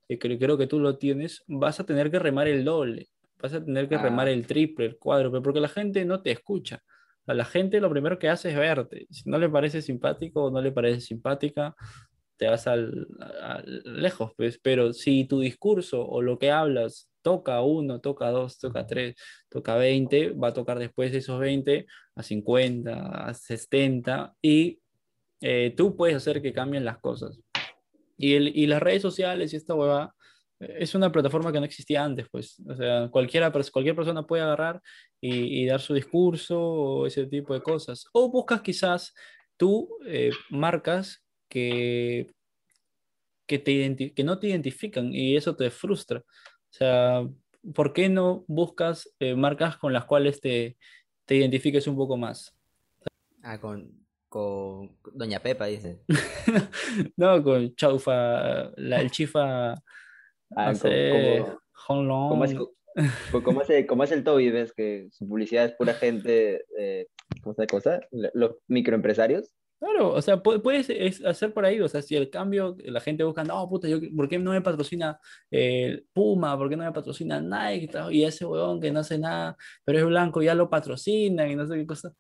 que 0.09 0.19
creo, 0.19 0.59
que 0.59 0.67
tú 0.67 0.81
lo 0.81 0.99
tienes, 0.99 1.45
vas 1.47 1.79
a 1.81 1.87
tener 1.87 2.11
que 2.11 2.19
remar 2.19 2.49
el 2.49 2.65
doble, 2.65 3.09
vas 3.39 3.53
a 3.55 3.65
tener 3.65 3.89
que 3.89 3.97
remar 3.99 4.27
Ah. 4.29 4.33
el 4.33 4.47
triple, 4.47 4.87
el 4.87 4.97
cuádruple, 4.99 5.41
porque 5.41 5.61
la 5.61 5.69
gente 5.69 6.05
no 6.05 6.21
te 6.23 6.33
escucha. 6.33 6.83
A 7.27 7.35
la 7.35 7.45
gente 7.45 7.81
lo 7.81 7.91
primero 7.91 8.19
que 8.19 8.29
hace 8.29 8.51
es 8.51 8.57
verte. 8.57 9.07
Si 9.11 9.29
no 9.29 9.39
le 9.39 9.49
parece 9.49 9.83
simpático 9.83 10.45
o 10.45 10.51
no 10.51 10.61
le 10.61 10.73
parece 10.73 11.01
simpática, 11.01 11.75
te 12.37 12.49
vas 12.49 12.67
al, 12.67 13.07
al- 13.41 13.83
lejos, 13.85 14.33
pues. 14.37 14.59
Pero 14.63 14.93
si 14.93 15.25
tu 15.25 15.41
discurso 15.41 16.07
o 16.07 16.23
lo 16.23 16.39
que 16.39 16.51
hablas 16.51 17.11
toca 17.23 17.61
uno, 17.63 18.01
toca 18.01 18.31
dos, 18.31 18.59
toca 18.59 18.81
a 18.81 18.87
tres, 18.87 19.17
toca 19.49 19.75
a 19.75 19.79
20, 19.79 20.31
va 20.31 20.49
a 20.49 20.53
tocar 20.53 20.79
después 20.79 21.11
de 21.13 21.19
esos 21.19 21.41
20 21.41 21.87
a 22.15 22.23
50, 22.23 23.29
a 23.29 23.35
70 23.35 24.35
y 24.41 24.79
eh, 25.41 25.75
tú 25.77 25.97
puedes 25.97 26.17
hacer 26.17 26.41
que 26.41 26.53
cambien 26.53 26.85
las 26.85 26.99
cosas. 26.99 27.41
Y, 28.17 28.35
el, 28.35 28.57
y 28.57 28.67
las 28.67 28.83
redes 28.83 29.03
sociales 29.03 29.53
y 29.53 29.57
esta 29.57 29.75
hueva 29.75 30.15
eh, 30.61 30.77
es 30.81 30.95
una 30.95 31.13
plataforma 31.13 31.53
que 31.53 31.59
no 31.59 31.67
existía 31.67 32.05
antes, 32.05 32.27
pues. 32.31 32.63
O 32.69 32.75
sea, 32.77 33.09
cualquiera, 33.11 33.51
cualquier 33.51 33.97
persona 33.97 34.27
puede 34.27 34.43
agarrar 34.43 34.81
y, 35.21 35.63
y 35.63 35.67
dar 35.67 35.81
su 35.81 35.95
discurso 35.95 36.61
o 36.61 37.07
ese 37.07 37.27
tipo 37.27 37.55
de 37.55 37.63
cosas. 37.63 38.07
O 38.13 38.31
buscas 38.31 38.61
quizás 38.63 39.15
tú 39.57 39.89
eh, 40.07 40.31
marcas 40.51 41.23
que, 41.49 42.27
que, 43.47 43.59
te 43.59 44.13
que 44.15 44.25
no 44.25 44.39
te 44.39 44.49
identifican 44.49 45.13
y 45.15 45.37
eso 45.37 45.57
te 45.57 45.71
frustra. 45.71 46.19
O 46.21 46.73
sea, 46.73 47.27
¿por 47.75 47.93
qué 47.93 48.09
no 48.09 48.45
buscas 48.49 49.11
eh, 49.19 49.35
marcas 49.35 49.77
con 49.77 49.93
las 49.93 50.05
cuales 50.05 50.41
te, 50.41 50.77
te 51.25 51.37
identifiques 51.37 51.87
un 51.87 51.97
poco 51.97 52.17
más? 52.17 52.55
Ah, 53.43 53.59
con, 53.61 53.91
con 54.29 54.97
Doña 55.15 55.41
Pepa, 55.41 55.67
dice. 55.67 56.03
No, 57.17 57.43
con 57.43 57.75
Chaufa, 57.77 58.71
la, 58.77 59.01
el 59.01 59.11
chifa, 59.11 59.75
Ah, 60.55 60.75
sé, 60.75 61.11
como- 61.43 61.61
Hong 61.73 62.07
Long. 62.07 62.29
¿Cómo 62.31 62.45
es, 62.45 62.55
cómo 63.43 63.63
es, 63.63 63.87
cómo 63.87 64.05
es 64.05 64.13
el 64.13 64.25
Toby? 64.25 64.51
¿Ves 64.51 64.73
que 64.73 65.09
su 65.11 65.29
publicidad 65.29 65.65
es 65.67 65.73
pura 65.73 65.95
gente, 65.95 66.65
eh, 66.79 67.07
¿cómo 67.43 67.55
cosa? 67.69 68.01
Los 68.11 68.57
microempresarios. 68.69 69.53
Claro, 69.79 70.15
o 70.15 70.23
sea, 70.23 70.43
pu- 70.43 70.63
puedes 70.63 70.89
es- 70.89 71.23
hacer 71.23 71.53
por 71.53 71.67
ahí, 71.67 71.79
o 71.81 71.89
sea, 71.89 72.01
si 72.01 72.17
el 72.17 72.31
cambio, 72.31 72.77
la 72.79 72.99
gente 73.01 73.25
busca, 73.25 73.45
no, 73.45 73.69
puta, 73.69 73.87
yo, 73.87 73.99
¿por 74.17 74.27
qué 74.27 74.39
no 74.39 74.53
me 74.53 74.63
patrocina 74.63 75.19
eh, 75.51 76.03
Puma? 76.15 76.57
¿Por 76.57 76.71
qué 76.71 76.77
no 76.77 76.85
me 76.85 76.93
patrocina 76.93 77.41
Nike? 77.43 77.91
Y 78.11 78.25
ese 78.25 78.47
weón 78.47 78.81
que 78.81 78.91
no 78.91 79.01
hace 79.01 79.19
nada, 79.19 79.55
pero 79.85 79.99
es 79.99 80.05
blanco, 80.07 80.43
ya 80.43 80.55
lo 80.55 80.71
patrocinan 80.71 81.51
y 81.51 81.57
no 81.57 81.67
sé 81.67 81.75
qué 81.77 81.87
cosa. 81.87 82.11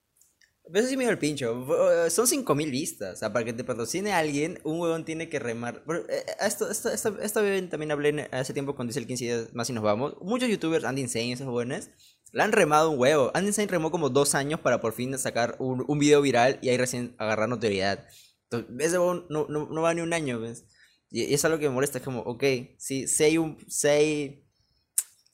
Eso 0.75 0.89
sí 0.89 0.97
me 0.97 1.05
dio 1.05 1.11
el 1.12 1.19
pincho. 1.19 1.64
Fu- 1.64 2.11
Son 2.11 2.27
5000 2.27 2.71
vistas. 2.71 3.14
O 3.14 3.17
sea, 3.19 3.33
para 3.33 3.45
que 3.45 3.53
te 3.53 3.64
patrocine 3.64 4.12
alguien, 4.12 4.59
un 4.64 4.81
huevón 4.81 5.05
tiene 5.05 5.29
que 5.29 5.39
remar. 5.39 5.85
Pero, 5.87 6.01
eh, 6.09 6.25
Esto, 6.41 6.71
esto, 6.71 6.91
esto, 6.91 7.21
esto 7.21 7.41
también 7.71 7.93
hablé 7.93 8.29
hace 8.33 8.53
tiempo 8.53 8.75
con 8.75 8.87
Diesel 8.87 9.07
15 9.07 9.25
días 9.25 9.55
más 9.55 9.71
y 9.71 9.73
nos 9.73 9.85
vamos. 9.85 10.14
Muchos 10.21 10.49
youtubers, 10.49 10.85
Andy 10.85 11.03
Insane, 11.03 11.33
esos 11.33 11.47
buenos, 11.47 11.89
La 12.33 12.45
han 12.45 12.53
remado 12.53 12.91
un 12.91 12.99
huevo. 12.99 13.31
Andy 13.35 13.53
Sain 13.53 13.69
remó 13.69 13.91
como 13.91 14.11
dos 14.11 14.35
años 14.35 14.61
para 14.61 14.81
por 14.81 14.93
fin 14.93 15.17
sacar 15.19 15.57
un, 15.61 15.85
un 15.87 15.99
video 15.99 16.21
viral 16.21 16.59
y 16.62 16.69
ahí 16.71 16.77
recién 16.77 17.14
agarrar 17.19 17.49
notoriedad. 17.49 18.07
Entonces, 18.51 18.87
ese 18.89 18.99
huevo 18.99 19.27
no, 19.31 19.47
no, 19.49 19.67
no 19.69 19.83
va 19.83 19.95
ni 19.95 20.01
un 20.03 20.12
año, 20.12 20.41
¿ves? 20.41 20.67
Y, 21.11 21.25
y 21.25 21.35
es 21.35 21.45
algo 21.45 21.59
que 21.59 21.69
me 21.69 21.75
molesta. 21.75 21.99
Es 21.99 22.05
como, 22.05 22.21
ok, 22.23 22.43
sí, 22.79 23.07
sí 23.09 23.25
hay 23.25 23.39
un. 23.39 23.57
Hay, 23.85 24.46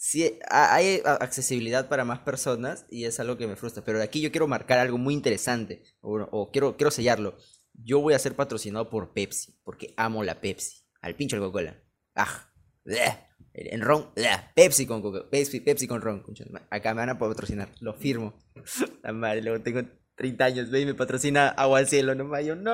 sí 0.05 0.39
ha- 0.51 0.75
hay 0.75 1.01
accesibilidad 1.05 1.89
para 1.89 2.05
más 2.05 2.19
personas 2.21 2.87
y 2.91 3.05
es 3.05 3.21
algo 3.21 3.37
que 3.37 3.47
me 3.47 3.55
frustra. 3.57 3.85
Pero 3.85 4.03
aquí 4.03 4.21
yo 4.21 4.33
quiero 4.33 4.49
marcar 4.49 4.79
algo 4.81 4.99
muy 4.99 5.15
interesante. 5.15 5.83
O, 6.01 6.17
o 6.21 6.51
quiero, 6.51 6.77
quiero 6.77 6.91
sellarlo. 6.91 7.37
Yo 7.73 8.01
voy 8.01 8.15
a 8.15 8.19
ser 8.19 8.35
patrocinado 8.35 8.91
por 8.91 9.13
Pepsi. 9.13 9.57
Porque 9.63 9.95
amo 9.97 10.25
la 10.25 10.41
Pepsi. 10.41 10.83
Al 11.01 11.15
pincho 11.15 11.37
el 11.37 11.43
Coca-Cola. 11.43 11.81
¡Ah! 12.17 12.51
¡Bleh! 12.85 13.29
En 13.55 13.81
ron, 13.81 14.13
¡bleh! 14.17 14.29
Pepsi 14.57 14.87
con 14.87 15.03
Coca 15.03 15.29
Pepsi, 15.31 15.61
Pepsi 15.61 15.87
con 15.87 16.01
ron. 16.01 16.23
de. 16.23 16.63
Acá 16.71 16.95
me 16.95 17.01
van 17.03 17.11
a 17.11 17.19
patrocinar, 17.19 17.69
lo 17.81 17.95
firmo. 17.95 18.35
La 19.03 19.13
madre, 19.13 19.43
luego 19.43 19.63
tengo 19.63 19.83
30 20.17 20.45
años, 20.45 20.71
ve 20.71 20.81
y 20.81 20.87
me 20.87 20.95
patrocina 20.95 21.49
Agua 21.49 21.79
al 21.79 21.87
Cielo, 21.87 22.15
no 22.15 22.25
yo, 22.41 22.57
no. 22.57 22.73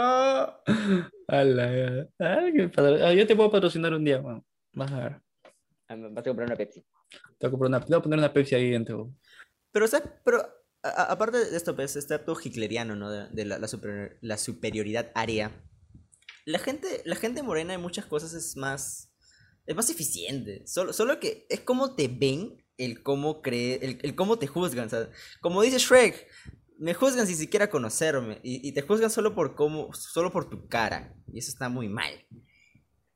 Ala, 1.29 1.77
ya. 1.77 2.09
Ah, 2.21 2.47
qué 2.55 2.69
padre. 2.69 3.17
Yo 3.17 3.27
te 3.27 3.37
puedo 3.37 3.51
patrocinar 3.51 3.93
un 3.93 4.05
día, 4.05 4.21
weón. 4.21 4.45
Vas 4.73 4.93
a 4.93 4.99
ver. 5.01 5.21
Ah, 5.89 5.97
Vas 5.97 6.19
a 6.19 6.23
comprar 6.23 6.47
una 6.49 6.57
Pepsi. 6.57 6.85
Te 7.11 7.47
voy 7.47 7.49
a, 7.49 7.51
comprar 7.51 7.69
una, 7.69 7.81
te 7.81 7.87
voy 7.87 7.99
a 7.99 8.03
poner 8.03 8.19
una 8.19 8.33
Pepsi 8.33 8.55
ahí 8.55 8.71
dentro. 8.71 9.13
Pero, 9.73 9.87
¿sabes? 9.87 10.11
Pero, 10.25 10.43
a- 10.83 11.05
aparte 11.13 11.39
de 11.39 11.57
esto, 11.57 11.75
pues, 11.77 11.97
este 11.97 12.15
acto 12.15 12.37
hitleriano, 12.43 12.97
¿no? 12.97 13.11
De, 13.11 13.29
de 13.29 13.45
la, 13.45 13.59
la, 13.59 13.69
superior- 13.69 14.19
la 14.21 14.37
superioridad 14.39 15.11
área. 15.15 15.53
La 16.45 16.59
gente, 16.59 17.03
la 17.05 17.17
gente 17.17 17.43
morena 17.43 17.75
en 17.75 17.81
muchas 17.83 18.07
cosas 18.07 18.33
es 18.35 18.57
más. 18.57 19.13
Es 19.67 19.77
más 19.77 19.91
eficiente. 19.91 20.67
Solo, 20.67 20.93
solo 20.95 21.21
que 21.21 21.47
es 21.51 21.61
como 21.61 21.95
te 21.95 22.09
ven, 22.09 22.65
el 22.79 23.03
cómo 23.03 23.43
cree, 23.43 23.79
el, 23.83 23.99
el 24.03 24.15
cómo 24.15 24.39
te 24.39 24.47
juzgan. 24.47 24.87
o 24.87 24.91
sea, 24.91 25.11
como 25.43 25.61
dice 25.63 25.79
Shrek, 25.79 26.27
me 26.79 26.95
juzgan 26.95 27.27
sin 27.27 27.37
siquiera 27.37 27.69
conocerme. 27.69 28.41
Y, 28.43 28.67
y 28.67 28.73
te 28.73 28.83
juzgan 28.83 29.11
solo 29.11 29.35
por 29.35 29.55
cómo, 29.55 29.93
solo 29.93 30.33
por 30.33 30.49
tu 30.49 30.69
cara. 30.69 31.15
Y 31.33 31.39
eso 31.39 31.51
está 31.51 31.69
muy 31.69 31.89
mal. 31.89 32.13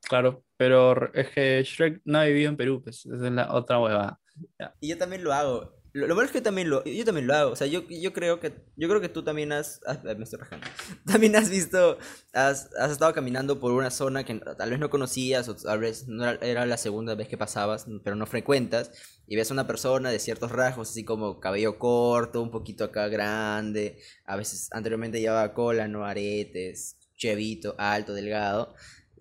Claro, 0.09 0.45
pero 0.57 1.13
es 1.15 1.29
que 1.31 1.63
Shrek 1.63 2.03
no 2.05 2.19
ha 2.19 2.25
vivido 2.25 2.51
en 2.51 2.57
Perú, 2.57 2.83
pues. 2.83 3.07
Esa 3.07 3.27
es 3.27 3.33
la 3.33 3.53
otra 3.53 3.81
huevada. 3.81 4.21
Ya. 4.59 4.75
Y 4.81 4.89
yo 4.89 4.99
también 4.99 5.25
lo 5.25 5.33
hago. 5.33 5.83
Lo, 5.95 6.07
lo 6.07 6.15
malo 6.15 6.27
es 6.27 6.33
que 6.33 6.41
también 6.41 6.71
lo, 6.71 6.83
yo 6.85 7.05
también 7.05 7.27
lo 7.27 7.35
hago. 7.35 7.51
O 7.51 7.57
sea, 7.57 7.67
yo, 7.67 7.83
yo 7.89 8.13
creo 8.13 8.41
que 8.41 8.53
yo 8.77 8.89
creo 8.89 9.01
que 9.01 9.11
tú 9.11 9.23
también 9.23 9.53
has, 9.53 9.81
ah, 9.87 10.01
me 10.17 10.25
estoy 10.25 10.39
rajando. 10.39 10.67
También 11.07 11.37
has 11.37 11.51
visto, 11.51 11.99
has, 12.33 12.71
has 12.79 12.93
estado 12.93 13.13
caminando 13.13 13.61
por 13.61 13.73
una 13.73 13.91
zona 13.91 14.25
que 14.25 14.35
tal 14.35 14.71
vez 14.71 14.79
no 14.79 14.89
conocías 14.89 15.49
o 15.49 15.57
tal 15.57 15.81
vez 15.81 16.09
no 16.09 16.27
era, 16.27 16.39
era 16.47 16.67
la 16.67 16.79
segunda 16.79 17.15
vez 17.15 17.29
que 17.29 17.37
pasabas, 17.37 17.87
pero 18.03 18.17
no 18.17 18.27
frecuentas 18.27 18.91
y 19.27 19.37
ves 19.37 19.51
a 19.51 19.55
una 19.55 19.67
persona 19.67 20.11
de 20.11 20.19
ciertos 20.19 20.51
rasgos, 20.51 20.91
así 20.91 21.05
como 21.05 21.41
cabello 21.41 21.79
corto, 21.79 22.43
un 22.43 22.51
poquito 22.51 22.85
acá 22.85 23.09
grande, 23.09 23.99
a 24.25 24.37
veces 24.37 24.69
anteriormente 24.73 25.21
llevaba 25.21 25.53
cola, 25.55 25.89
no 25.89 26.05
aretes, 26.05 26.97
chevito, 27.17 27.75
alto, 27.79 28.15
delgado. 28.15 28.75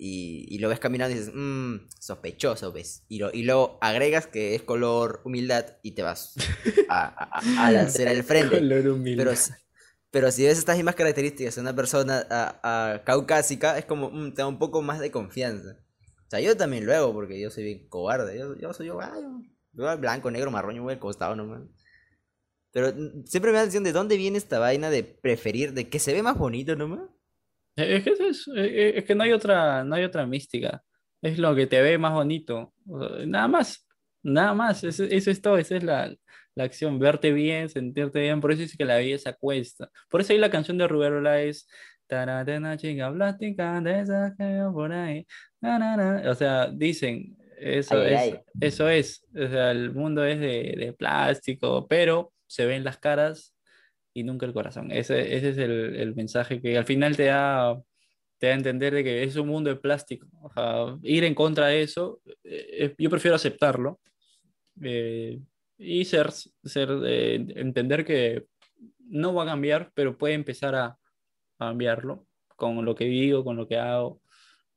Y, 0.03 0.47
y 0.49 0.57
lo 0.57 0.67
ves 0.69 0.79
caminando 0.79 1.15
y 1.15 1.19
dices, 1.19 1.31
mmm, 1.35 1.75
sospechoso, 1.99 2.71
¿ves? 2.71 3.03
Y, 3.07 3.19
lo- 3.19 3.29
y 3.31 3.43
luego 3.43 3.77
agregas 3.81 4.25
que 4.25 4.55
es 4.55 4.63
color 4.63 5.21
humildad 5.25 5.77
y 5.83 5.91
te 5.91 6.01
vas 6.01 6.33
a, 6.89 7.03
a, 7.05 7.39
a- 7.39 7.67
a 7.67 7.71
la 7.71 7.81
acera 7.83 8.11
del 8.11 8.23
frente. 8.23 8.57
Color 8.57 8.87
humildad. 8.87 9.23
Pero, 9.23 9.35
si- 9.35 9.51
pero 10.09 10.31
si 10.31 10.43
ves 10.43 10.57
estas 10.57 10.75
mismas 10.77 10.95
características 10.95 11.53
de 11.53 11.61
una 11.61 11.75
persona 11.75 12.25
a- 12.31 12.93
a 12.93 13.03
caucásica, 13.03 13.77
es 13.77 13.85
como, 13.85 14.09
mm, 14.09 14.31
te 14.33 14.41
da 14.41 14.47
un 14.47 14.57
poco 14.57 14.81
más 14.81 14.99
de 14.99 15.11
confianza. 15.11 15.77
O 16.25 16.29
sea, 16.31 16.39
yo 16.39 16.57
también 16.57 16.87
lo 16.87 16.95
hago 16.95 17.13
porque 17.13 17.39
yo 17.39 17.51
soy 17.51 17.63
bien 17.65 17.87
cobarde. 17.87 18.39
Yo, 18.39 18.57
yo 18.57 18.73
soy 18.73 18.87
yo, 18.87 18.99
ah, 19.01 19.13
yo, 19.21 19.41
yo 19.73 19.97
blanco, 19.99 20.31
negro, 20.31 20.49
marrón, 20.49 20.73
yo 20.77 20.81
voy 20.81 20.93
al 20.93 20.99
costado 20.99 21.35
nomás. 21.35 21.61
Pero 22.71 22.87
mm, 22.91 23.25
siempre 23.25 23.51
me 23.51 23.57
da 23.57 23.65
la 23.65 23.65
sensación 23.65 23.83
de 23.83 23.91
dónde 23.91 24.17
viene 24.17 24.39
esta 24.39 24.57
vaina 24.57 24.89
de 24.89 25.03
preferir, 25.03 25.73
de 25.73 25.89
que 25.89 25.99
se 25.99 26.11
ve 26.11 26.23
más 26.23 26.39
bonito 26.39 26.75
nomás. 26.75 27.01
Es 27.75 28.03
que, 28.03 28.11
es, 28.29 28.47
es 28.55 29.03
que 29.05 29.15
no 29.15 29.23
hay 29.23 29.31
otra, 29.31 29.83
no 29.83 29.95
hay 29.95 30.03
otra 30.03 30.25
mística. 30.25 30.83
Es 31.21 31.37
lo 31.37 31.55
que 31.55 31.67
te 31.67 31.81
ve 31.81 31.97
más 31.97 32.13
bonito. 32.13 32.73
Nada 33.25 33.47
más. 33.47 33.87
Nada 34.23 34.53
más. 34.53 34.83
Eso, 34.83 35.03
eso 35.05 35.31
es 35.31 35.41
todo. 35.41 35.57
Esa 35.57 35.77
es 35.77 35.83
la, 35.83 36.13
la 36.55 36.63
acción. 36.63 36.99
Verte 36.99 37.31
bien, 37.31 37.69
sentirte 37.69 38.19
bien. 38.21 38.41
Por 38.41 38.51
eso 38.51 38.63
es 38.63 38.75
que 38.75 38.85
la 38.85 38.97
belleza 38.97 39.33
cuesta. 39.33 39.89
Por 40.09 40.21
eso 40.21 40.33
ahí 40.33 40.39
la 40.39 40.49
canción 40.51 40.77
de 40.77 40.87
Ruberola 40.87 41.41
es. 41.41 41.67
"Taratana, 42.07 42.75
chica 42.75 43.09
plástica, 43.13 43.79
de 43.79 44.01
esas 44.01 44.35
que 44.37 44.43
veo 44.43 44.73
por 44.73 44.91
ahí. 44.91 45.25
Na, 45.61 45.79
na, 45.79 45.95
na". 45.95 46.29
O 46.29 46.35
sea, 46.35 46.67
dicen. 46.67 47.37
Eso 47.57 47.93
Ay, 48.01 48.13
es, 48.13 48.19
ay. 48.19 48.39
eso 48.59 48.89
es. 48.89 49.25
O 49.35 49.47
sea, 49.47 49.71
el 49.71 49.93
mundo 49.93 50.25
es 50.25 50.39
de, 50.39 50.75
de 50.77 50.93
plástico, 50.93 51.87
pero 51.87 52.33
se 52.47 52.65
ven 52.65 52.83
las 52.83 52.97
caras 52.97 53.55
y 54.13 54.23
nunca 54.23 54.45
el 54.45 54.53
corazón. 54.53 54.91
Ese, 54.91 55.35
ese 55.35 55.49
es 55.49 55.57
el, 55.57 55.95
el 55.95 56.15
mensaje 56.15 56.61
que 56.61 56.77
al 56.77 56.85
final 56.85 57.15
te 57.15 57.25
da, 57.25 57.81
te 58.37 58.47
da 58.47 58.53
a 58.53 58.57
entender 58.57 58.93
de 58.93 59.03
que 59.03 59.23
es 59.23 59.35
un 59.35 59.47
mundo 59.47 59.69
de 59.69 59.77
plástico. 59.77 60.27
O 60.41 60.51
sea, 60.53 60.97
ir 61.03 61.23
en 61.23 61.35
contra 61.35 61.67
de 61.67 61.81
eso, 61.81 62.21
eh, 62.43 62.93
yo 62.97 63.09
prefiero 63.09 63.35
aceptarlo 63.35 63.99
eh, 64.81 65.39
y 65.77 66.05
ser, 66.05 66.31
ser 66.31 66.89
eh, 67.05 67.45
entender 67.55 68.05
que 68.05 68.45
no 68.99 69.33
va 69.33 69.43
a 69.43 69.47
cambiar, 69.47 69.91
pero 69.93 70.17
puede 70.17 70.33
empezar 70.33 70.75
a, 70.75 70.85
a 70.85 70.97
cambiarlo 71.57 72.25
con 72.55 72.83
lo 72.85 72.95
que 72.95 73.05
digo, 73.05 73.43
con 73.43 73.57
lo 73.57 73.67
que 73.67 73.77
hago, 73.77 74.21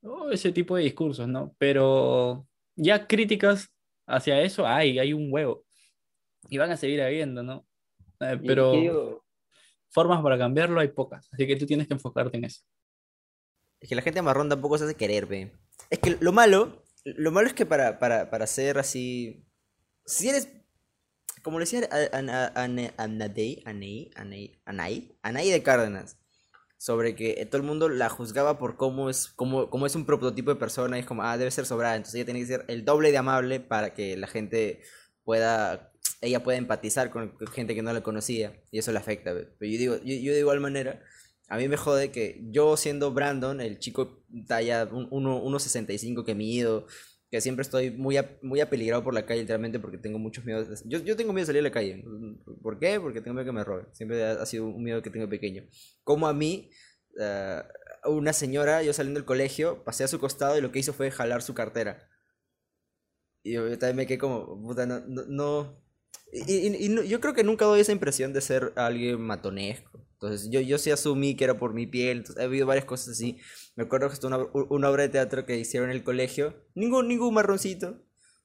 o 0.03 0.31
ese 0.31 0.53
tipo 0.53 0.77
de 0.77 0.85
discursos, 0.85 1.29
¿no? 1.29 1.55
Pero 1.59 2.47
ya 2.77 3.07
críticas 3.07 3.69
hacia 4.07 4.41
eso 4.43 4.67
hay, 4.67 4.99
hay 4.99 5.13
un 5.13 5.33
huevo. 5.33 5.65
Y 6.49 6.59
van 6.59 6.71
a 6.71 6.77
seguir 6.77 7.01
habiendo, 7.03 7.43
¿no? 7.43 7.67
Eh, 8.21 8.39
¿Y 8.43 8.47
pero 8.47 8.73
digo? 8.73 9.24
Formas 9.95 10.23
para 10.23 10.37
cambiarlo 10.37 10.81
hay 10.81 10.89
pocas, 10.89 11.29
así 11.33 11.47
que 11.47 11.57
tú 11.57 11.65
tienes 11.67 11.87
que 11.89 11.95
enfocarte 11.95 12.37
en 12.37 12.45
eso. 12.45 12.63
Es 13.81 13.89
que 13.89 13.95
la 13.95 14.03
gente 14.03 14.21
marrón 14.23 14.49
tampoco 14.49 14.77
se 14.79 14.85
hace 14.85 14.95
querer, 14.97 15.27
ve. 15.27 15.53
Es 15.91 15.99
que 16.01 16.17
lo 16.21 16.33
malo, 16.33 16.83
lo 17.05 17.31
malo 17.33 17.47
es 17.47 17.55
que 17.55 17.67
para, 17.67 17.99
para, 17.99 18.31
para 18.31 18.47
ser 18.47 18.79
así. 18.79 19.47
Si 20.07 20.29
eres. 20.29 20.49
Como 21.43 21.59
le 21.59 21.65
decía 21.67 21.87
a- 21.91 22.17
a- 22.17 22.53
a- 22.55 22.65
a- 22.65 23.05
Anadei, 23.05 23.63
Anei, 23.67 24.11
Anei, 24.17 24.59
Anai, 24.65 25.19
Anai 25.23 25.51
de 25.51 25.63
Cárdenas. 25.63 26.19
Sobre 26.79 27.15
que 27.15 27.45
todo 27.47 27.59
el 27.61 27.67
mundo 27.67 27.89
la 27.91 28.09
juzgaba 28.09 28.59
por 28.59 28.77
cómo 28.77 29.11
es, 29.11 29.29
cómo, 29.29 29.69
cómo 29.71 29.87
es 29.87 29.95
un 29.95 30.07
prototipo 30.07 30.51
de 30.51 30.57
persona. 30.61 30.97
Y 30.97 31.01
es 31.01 31.07
como, 31.07 31.23
ah, 31.23 31.37
debe 31.37 31.51
ser 31.51 31.67
sobrada. 31.67 31.97
Entonces 31.97 32.15
ella 32.17 32.25
tiene 32.25 32.41
que 32.41 32.47
ser 32.47 32.65
el 32.69 32.85
doble 32.87 33.11
de 33.11 33.19
amable 33.19 33.61
para 33.61 33.93
que 33.95 34.17
la 34.17 34.27
gente 34.27 34.81
pueda. 35.25 35.93
Ella 36.25 36.43
pueda 36.43 36.59
empatizar 36.59 37.11
con 37.11 37.37
gente 37.53 37.75
que 37.75 37.83
no 37.83 37.93
la 37.93 38.03
conocía. 38.03 38.63
Y 38.71 38.79
eso 38.79 38.93
le 38.93 38.99
afecta. 38.99 39.33
Pero 39.35 39.71
yo 39.73 39.79
digo, 39.79 39.97
yo, 39.99 40.15
yo 40.15 40.33
de 40.33 40.39
igual 40.41 40.61
manera. 40.61 41.03
A 41.49 41.59
mí 41.59 41.69
me 41.69 41.77
jode 41.77 42.11
que 42.11 42.41
yo 42.51 42.77
siendo 42.77 43.13
Brandon, 43.13 43.61
el 43.61 43.79
chico 43.79 44.25
talla 44.49 44.85
un- 44.91 45.09
uno- 45.11 45.43
1.65 45.43 46.25
que 46.25 46.35
mido, 46.35 46.87
que 47.31 47.41
siempre 47.43 47.63
estoy 47.63 47.91
muy, 47.91 48.17
a- 48.17 48.39
muy 48.43 48.61
apeligrado 48.61 49.05
por 49.05 49.13
la 49.13 49.27
calle 49.27 49.41
literalmente 49.43 49.79
porque 49.79 49.99
tengo 49.99 50.19
muchos 50.19 50.45
miedos. 50.47 50.83
Yo, 50.87 51.01
yo 51.01 51.17
tengo 51.17 51.33
miedo 51.35 51.43
de 51.43 51.47
salir 51.47 51.61
a 51.61 51.65
la 51.65 51.71
calle. 51.73 52.03
¿Por 52.63 52.79
qué? 52.79 52.99
Porque 52.99 53.21
tengo 53.21 53.35
miedo 53.35 53.45
que 53.45 53.53
me 53.53 53.65
roben. 53.65 53.87
Siempre 53.93 54.25
ha, 54.25 54.47
sido 54.47 54.67
un 54.67 54.83
miedo 54.83 55.03
que 55.03 55.11
tengo 55.11 55.29
pequeño. 55.29 55.65
Como 56.03 56.27
a 56.29 56.33
mí, 56.33 56.71
eh, 57.21 57.63
una 58.07 58.33
señora, 58.33 58.83
yo 58.83 58.93
saliendo 58.95 59.19
del 59.21 59.27
colegio, 59.27 59.85
pasé 59.85 60.05
a 60.05 60.09
su 60.09 60.19
costado 60.19 60.57
y 60.57 60.63
lo 60.63 60.73
que 60.73 60.79
hizo 60.79 60.93
fue 60.95 61.11
jalar 61.11 61.43
su 61.43 61.53
cartera. 61.55 62.09
Y 63.43 63.53
yo, 63.53 63.69
yo 63.69 63.79
también 63.79 63.97
me 63.97 64.07
quedé 64.07 64.19
como, 64.19 64.63
puta, 64.63 64.87
no- 64.87 65.84
Y, 66.33 66.53
y- 66.69 66.87
y 67.05 67.09
yo 67.09 67.21
creo 67.21 67.35
que 67.35 67.45
nunca 67.45 67.65
doy 67.65 67.81
esa 67.81 67.93
impresión 67.93 68.33
de 68.33 68.41
ser 68.41 68.73
alguien 68.77 69.21
matonesco. 69.21 70.01
Entonces 70.15 70.49
yo, 70.51 70.61
yo 70.61 70.79
sí 70.79 70.91
asumí 70.91 71.37
que 71.37 71.45
era 71.45 71.59
por 71.59 71.75
mi 71.75 71.87
piel. 71.87 72.19
Entonces, 72.19 72.43
ha 72.43 72.47
habido 72.47 72.67
varias 72.67 72.87
cosas 72.87 73.11
así. 73.11 73.39
Me 73.77 73.85
acuerdo 73.85 74.09
que 74.11 74.27
una, 74.27 74.39
una 74.71 74.91
obra 74.91 75.03
de 75.05 75.09
teatro 75.11 75.45
que 75.47 75.57
hicieron 75.59 75.91
en 75.91 75.97
el 75.97 76.05
colegio. 76.05 76.55
Ningún, 76.75 77.09
ningún 77.09 77.35
marroncito. 77.35 78.01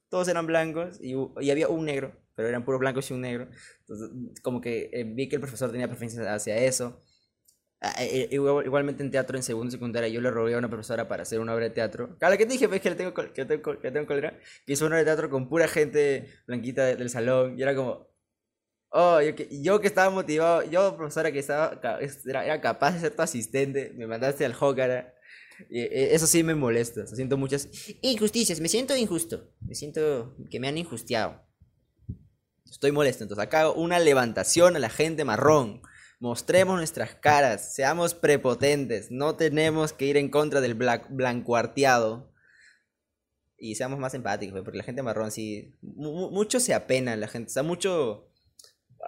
Todos 0.08 0.28
eran 0.28 0.46
blancos 0.46 0.98
y, 1.00 1.14
y 1.40 1.50
había 1.50 1.68
un 1.68 1.84
negro. 1.84 2.12
Pero 2.34 2.48
eran 2.48 2.64
puros 2.64 2.80
blancos 2.80 3.10
y 3.10 3.14
un 3.14 3.22
negro. 3.22 3.48
Entonces 3.80 4.10
como 4.42 4.60
que 4.60 4.90
eh, 4.92 5.04
vi 5.04 5.28
que 5.28 5.36
el 5.36 5.40
profesor 5.42 5.70
tenía 5.70 5.88
preferencias 5.88 6.26
hacia 6.26 6.56
eso. 6.58 7.02
Ah, 7.02 7.08
eh, 7.08 7.08
eh, 7.08 7.38
igual- 7.38 7.69
igualmente 8.30 9.02
en 9.02 9.10
teatro 9.10 9.36
en 9.36 9.42
segundo 9.42 9.70
secundaria 9.70 10.08
yo 10.08 10.20
le 10.20 10.30
robé 10.30 10.54
a 10.54 10.58
una 10.58 10.68
profesora 10.68 11.08
para 11.08 11.22
hacer 11.22 11.40
una 11.40 11.54
obra 11.54 11.64
de 11.64 11.70
teatro. 11.70 12.16
La 12.20 12.36
que 12.36 12.46
te 12.46 12.52
dije, 12.52 12.66
ves 12.66 12.80
que 12.80 12.90
le 12.90 12.96
tengo, 12.96 13.14
que 13.14 13.44
tengo, 13.44 13.78
que 13.80 13.90
tengo 13.90 14.06
cólera, 14.06 14.38
que 14.66 14.72
hizo 14.74 14.84
una 14.86 14.96
obra 14.96 14.98
de 15.00 15.04
teatro 15.06 15.30
con 15.30 15.48
pura 15.48 15.66
gente 15.68 16.28
blanquita 16.46 16.84
de- 16.84 16.96
del 16.96 17.10
salón. 17.10 17.58
Y 17.58 17.62
era 17.62 17.74
como, 17.74 18.08
oh, 18.90 19.20
yo 19.22 19.34
que, 19.34 19.48
yo 19.62 19.80
que 19.80 19.86
estaba 19.88 20.10
motivado, 20.10 20.62
yo 20.70 20.96
profesora 20.96 21.32
que 21.32 21.38
estaba, 21.40 21.80
era, 22.26 22.44
era 22.44 22.60
capaz 22.60 22.92
de 22.94 23.00
ser 23.00 23.16
tu 23.16 23.22
asistente, 23.22 23.92
me 23.96 24.06
mandaste 24.06 24.44
al 24.44 24.54
Jócara. 24.54 25.14
Y, 25.70 25.80
eh, 25.80 26.14
eso 26.14 26.26
sí 26.26 26.42
me 26.42 26.54
molesta, 26.54 27.06
siento 27.06 27.36
muchas 27.36 27.68
injusticias, 28.02 28.60
me 28.60 28.68
siento 28.68 28.96
injusto, 28.96 29.50
me 29.60 29.74
siento 29.74 30.34
que 30.50 30.58
me 30.60 30.68
han 30.68 30.78
injustiado. 30.78 31.42
Estoy 32.70 32.92
molesto, 32.92 33.24
entonces 33.24 33.44
acá 33.44 33.62
hago 33.62 33.74
una 33.74 33.98
levantación 33.98 34.76
a 34.76 34.78
la 34.78 34.88
gente 34.90 35.24
marrón. 35.24 35.82
Mostremos 36.20 36.76
nuestras 36.76 37.14
caras, 37.16 37.74
seamos 37.74 38.14
prepotentes, 38.14 39.10
no 39.10 39.36
tenemos 39.36 39.92
que 39.94 40.04
ir 40.06 40.16
en 40.18 40.28
contra 40.28 40.60
del 40.60 40.74
blancuarteado. 40.74 42.30
Y 43.56 43.74
seamos 43.74 43.98
más 43.98 44.14
empáticos, 44.14 44.62
porque 44.62 44.78
la 44.78 44.84
gente 44.84 45.02
marrón 45.02 45.30
sí, 45.30 45.74
mu- 45.82 46.12
mu- 46.14 46.30
mucho 46.30 46.60
se 46.60 46.72
apena, 46.74 47.16
la 47.16 47.28
gente, 47.28 47.50
o 47.50 47.52
sea, 47.52 47.62
mucho, 47.62 48.30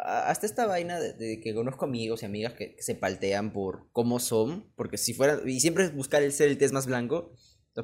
hasta 0.04 0.46
esta 0.46 0.66
vaina 0.66 1.00
de, 1.00 1.40
que 1.40 1.54
conozco 1.54 1.86
amigos 1.86 2.22
y 2.22 2.26
amigas 2.26 2.54
que, 2.54 2.74
que 2.76 2.82
se 2.82 2.94
paltean 2.94 3.52
por 3.52 3.90
cómo 3.92 4.18
son, 4.20 4.70
porque 4.76 4.98
si 4.98 5.14
fueran, 5.14 5.48
y 5.48 5.60
siempre 5.60 5.84
es 5.84 5.94
buscar 5.94 6.22
el 6.22 6.32
ser 6.32 6.48
el 6.50 6.58
test 6.58 6.74
más 6.74 6.86
blanco, 6.86 7.34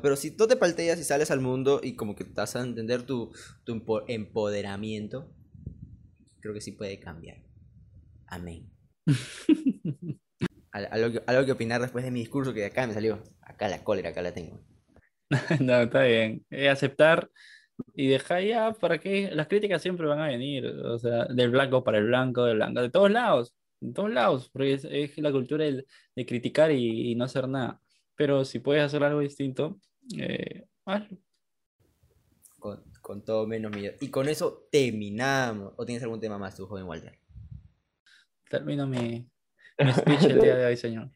pero 0.03 0.17
si 0.17 0.31
tú 0.31 0.47
te 0.47 0.57
palteas 0.57 0.99
y 1.01 1.05
sales 1.05 1.31
al 1.31 1.41
mundo 1.41 1.81
y 1.83 1.97
como 1.97 2.15
que 2.15 2.25
te 2.25 2.33
vas 2.35 2.55
a 2.57 2.61
entender 2.63 3.03
tu, 3.05 3.33
tu 3.65 3.73
empo- 3.75 4.05
empoderamiento, 4.09 5.35
creo 6.41 6.55
que 6.55 6.61
sí 6.61 6.73
puede 6.73 7.01
cambiar. 7.01 7.39
Amén. 8.27 8.71
Al- 10.73 10.89
Algo 10.91 11.13
que, 11.13 11.23
algo 11.27 11.47
que 11.47 11.53
opinar 11.53 11.81
después 11.81 12.05
de 12.05 12.11
mi 12.11 12.21
discurso 12.21 12.53
que 12.53 12.61
de 12.61 12.67
acá 12.67 12.87
me 12.87 12.95
salió. 12.95 13.23
Acá 13.43 13.69
la 13.69 13.83
cólera, 13.85 14.11
acá 14.11 14.23
la 14.23 14.33
tengo. 14.33 14.61
No, 15.61 15.83
está 15.83 16.03
bien. 16.05 16.45
Eh, 16.51 16.69
aceptar 16.69 17.31
y 17.95 18.09
dejar 18.09 18.43
ya, 18.45 18.73
¿para 18.73 18.99
qué? 18.99 19.31
Las 19.33 19.47
críticas 19.49 19.83
siempre 19.83 20.07
van 20.07 20.21
a 20.21 20.29
venir, 20.29 20.67
o 20.67 20.99
sea, 20.99 21.27
del 21.27 21.51
blanco 21.51 21.85
para 21.85 21.99
el 21.99 22.07
blanco, 22.07 22.45
del 22.45 22.57
blanco, 22.57 22.81
de 22.81 22.91
todos 22.91 23.11
lados, 23.11 23.55
de 23.81 23.93
todos 23.93 24.11
lados, 24.11 24.51
porque 24.51 24.75
es, 24.75 24.85
es 24.85 25.19
la 25.19 25.31
cultura 25.31 25.65
de, 25.65 25.85
criticar 26.27 26.73
y, 26.73 27.13
y 27.13 27.15
no 27.15 27.25
hacer 27.25 27.49
nada. 27.49 27.81
Pero 28.17 28.45
si 28.45 28.59
puedes 28.59 28.83
hacer 28.83 29.05
algo 29.05 29.21
distinto, 29.21 29.79
eh, 30.19 30.65
hazlo. 30.87 31.19
Con, 32.59 32.83
con 33.01 33.25
todo 33.25 33.47
menos 33.47 33.71
miedo. 33.71 33.95
Y 34.01 34.09
con 34.09 34.29
eso 34.29 34.67
terminamos. 34.73 35.75
¿O 35.77 35.87
tienes 35.87 36.03
algún 36.03 36.21
tema 36.21 36.39
más 36.39 36.57
tú, 36.57 36.67
joven 36.67 36.85
Walter? 36.85 37.18
Termino 38.51 38.87
mi, 38.87 39.31
mi 39.79 39.93
speech 39.93 40.25
el 40.25 40.41
día 40.41 40.57
de 40.57 40.67
hoy, 40.67 40.77
señor. 40.77 41.11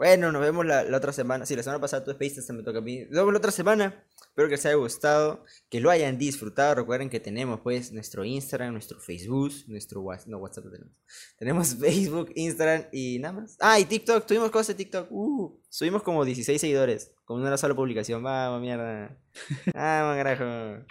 Bueno, 0.00 0.32
nos 0.32 0.40
vemos 0.40 0.64
la, 0.64 0.82
la 0.82 0.96
otra 0.96 1.12
semana. 1.12 1.44
Sí, 1.44 1.54
la 1.54 1.62
semana 1.62 1.78
pasada 1.78 2.02
tú 2.02 2.10
despediste, 2.10 2.50
me 2.54 2.62
toca 2.62 2.78
a 2.78 2.80
mí. 2.80 3.00
Nos 3.00 3.10
vemos 3.10 3.34
la 3.34 3.38
otra 3.38 3.50
semana. 3.50 4.02
Espero 4.18 4.48
que 4.48 4.54
les 4.54 4.64
haya 4.64 4.76
gustado, 4.76 5.44
que 5.68 5.78
lo 5.78 5.90
hayan 5.90 6.16
disfrutado. 6.16 6.74
Recuerden 6.74 7.10
que 7.10 7.20
tenemos 7.20 7.60
pues 7.60 7.92
nuestro 7.92 8.24
Instagram, 8.24 8.72
nuestro 8.72 8.98
Facebook, 8.98 9.52
nuestro 9.66 10.00
WhatsApp. 10.00 10.28
No, 10.28 10.38
WhatsApp 10.38 10.64
no 10.64 10.70
tenemos. 10.70 10.94
Tenemos 11.38 11.74
Facebook, 11.80 12.32
Instagram 12.34 12.86
y 12.92 13.18
nada 13.18 13.42
más. 13.42 13.58
Ah, 13.60 13.78
y 13.78 13.84
TikTok. 13.84 14.24
Tuvimos 14.24 14.50
cosas 14.50 14.68
de 14.68 14.74
TikTok. 14.76 15.08
Uh, 15.10 15.60
subimos 15.68 16.02
como 16.02 16.24
16 16.24 16.58
seguidores. 16.58 17.12
Con 17.26 17.42
una 17.42 17.58
sola 17.58 17.74
publicación. 17.74 18.22
Vamos, 18.22 18.62
mierda. 18.62 19.18
Vamos, 19.74 20.16
carajo. 20.16 20.86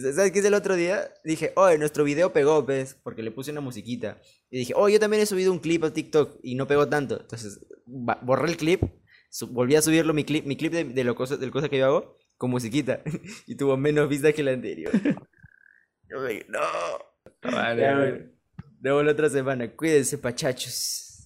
¿Sabes 0.00 0.32
qué 0.32 0.38
es 0.40 0.44
el 0.44 0.54
otro 0.54 0.76
día? 0.76 1.12
Dije, 1.24 1.52
oye, 1.56 1.78
nuestro 1.78 2.04
video 2.04 2.32
pegó, 2.32 2.64
¿ves? 2.64 2.96
Porque 3.02 3.22
le 3.22 3.30
puse 3.30 3.50
una 3.50 3.60
musiquita. 3.60 4.20
Y 4.50 4.58
dije, 4.58 4.72
oh, 4.76 4.88
yo 4.88 4.98
también 5.00 5.22
he 5.22 5.26
subido 5.26 5.52
un 5.52 5.58
clip 5.58 5.84
a 5.84 5.92
TikTok 5.92 6.38
y 6.42 6.54
no 6.54 6.66
pegó 6.66 6.88
tanto. 6.88 7.20
Entonces, 7.20 7.66
borré 7.86 8.50
el 8.50 8.56
clip, 8.56 8.82
volví 9.50 9.74
a 9.76 9.82
subirlo, 9.82 10.14
mi 10.14 10.24
clip, 10.24 10.44
mi 10.46 10.56
clip 10.56 10.72
de, 10.72 10.84
de 10.84 11.04
lo 11.04 11.14
cosa, 11.14 11.36
del 11.36 11.50
cosa 11.50 11.68
que 11.68 11.78
yo 11.78 11.86
hago, 11.86 12.18
con 12.36 12.50
musiquita. 12.50 13.02
y 13.46 13.54
tuvo 13.56 13.76
menos 13.76 14.08
vistas 14.08 14.34
que 14.34 14.40
el 14.42 14.48
anterior. 14.48 14.92
Yo 16.10 16.20
me- 16.20 16.46
no. 16.48 16.60
Vale, 17.42 17.82
vale. 17.84 18.12
Nos 18.56 18.80
vemos 18.80 19.04
la 19.04 19.12
otra 19.12 19.28
semana. 19.28 19.70
Cuídense, 19.76 20.16
pachachos. 20.16 21.07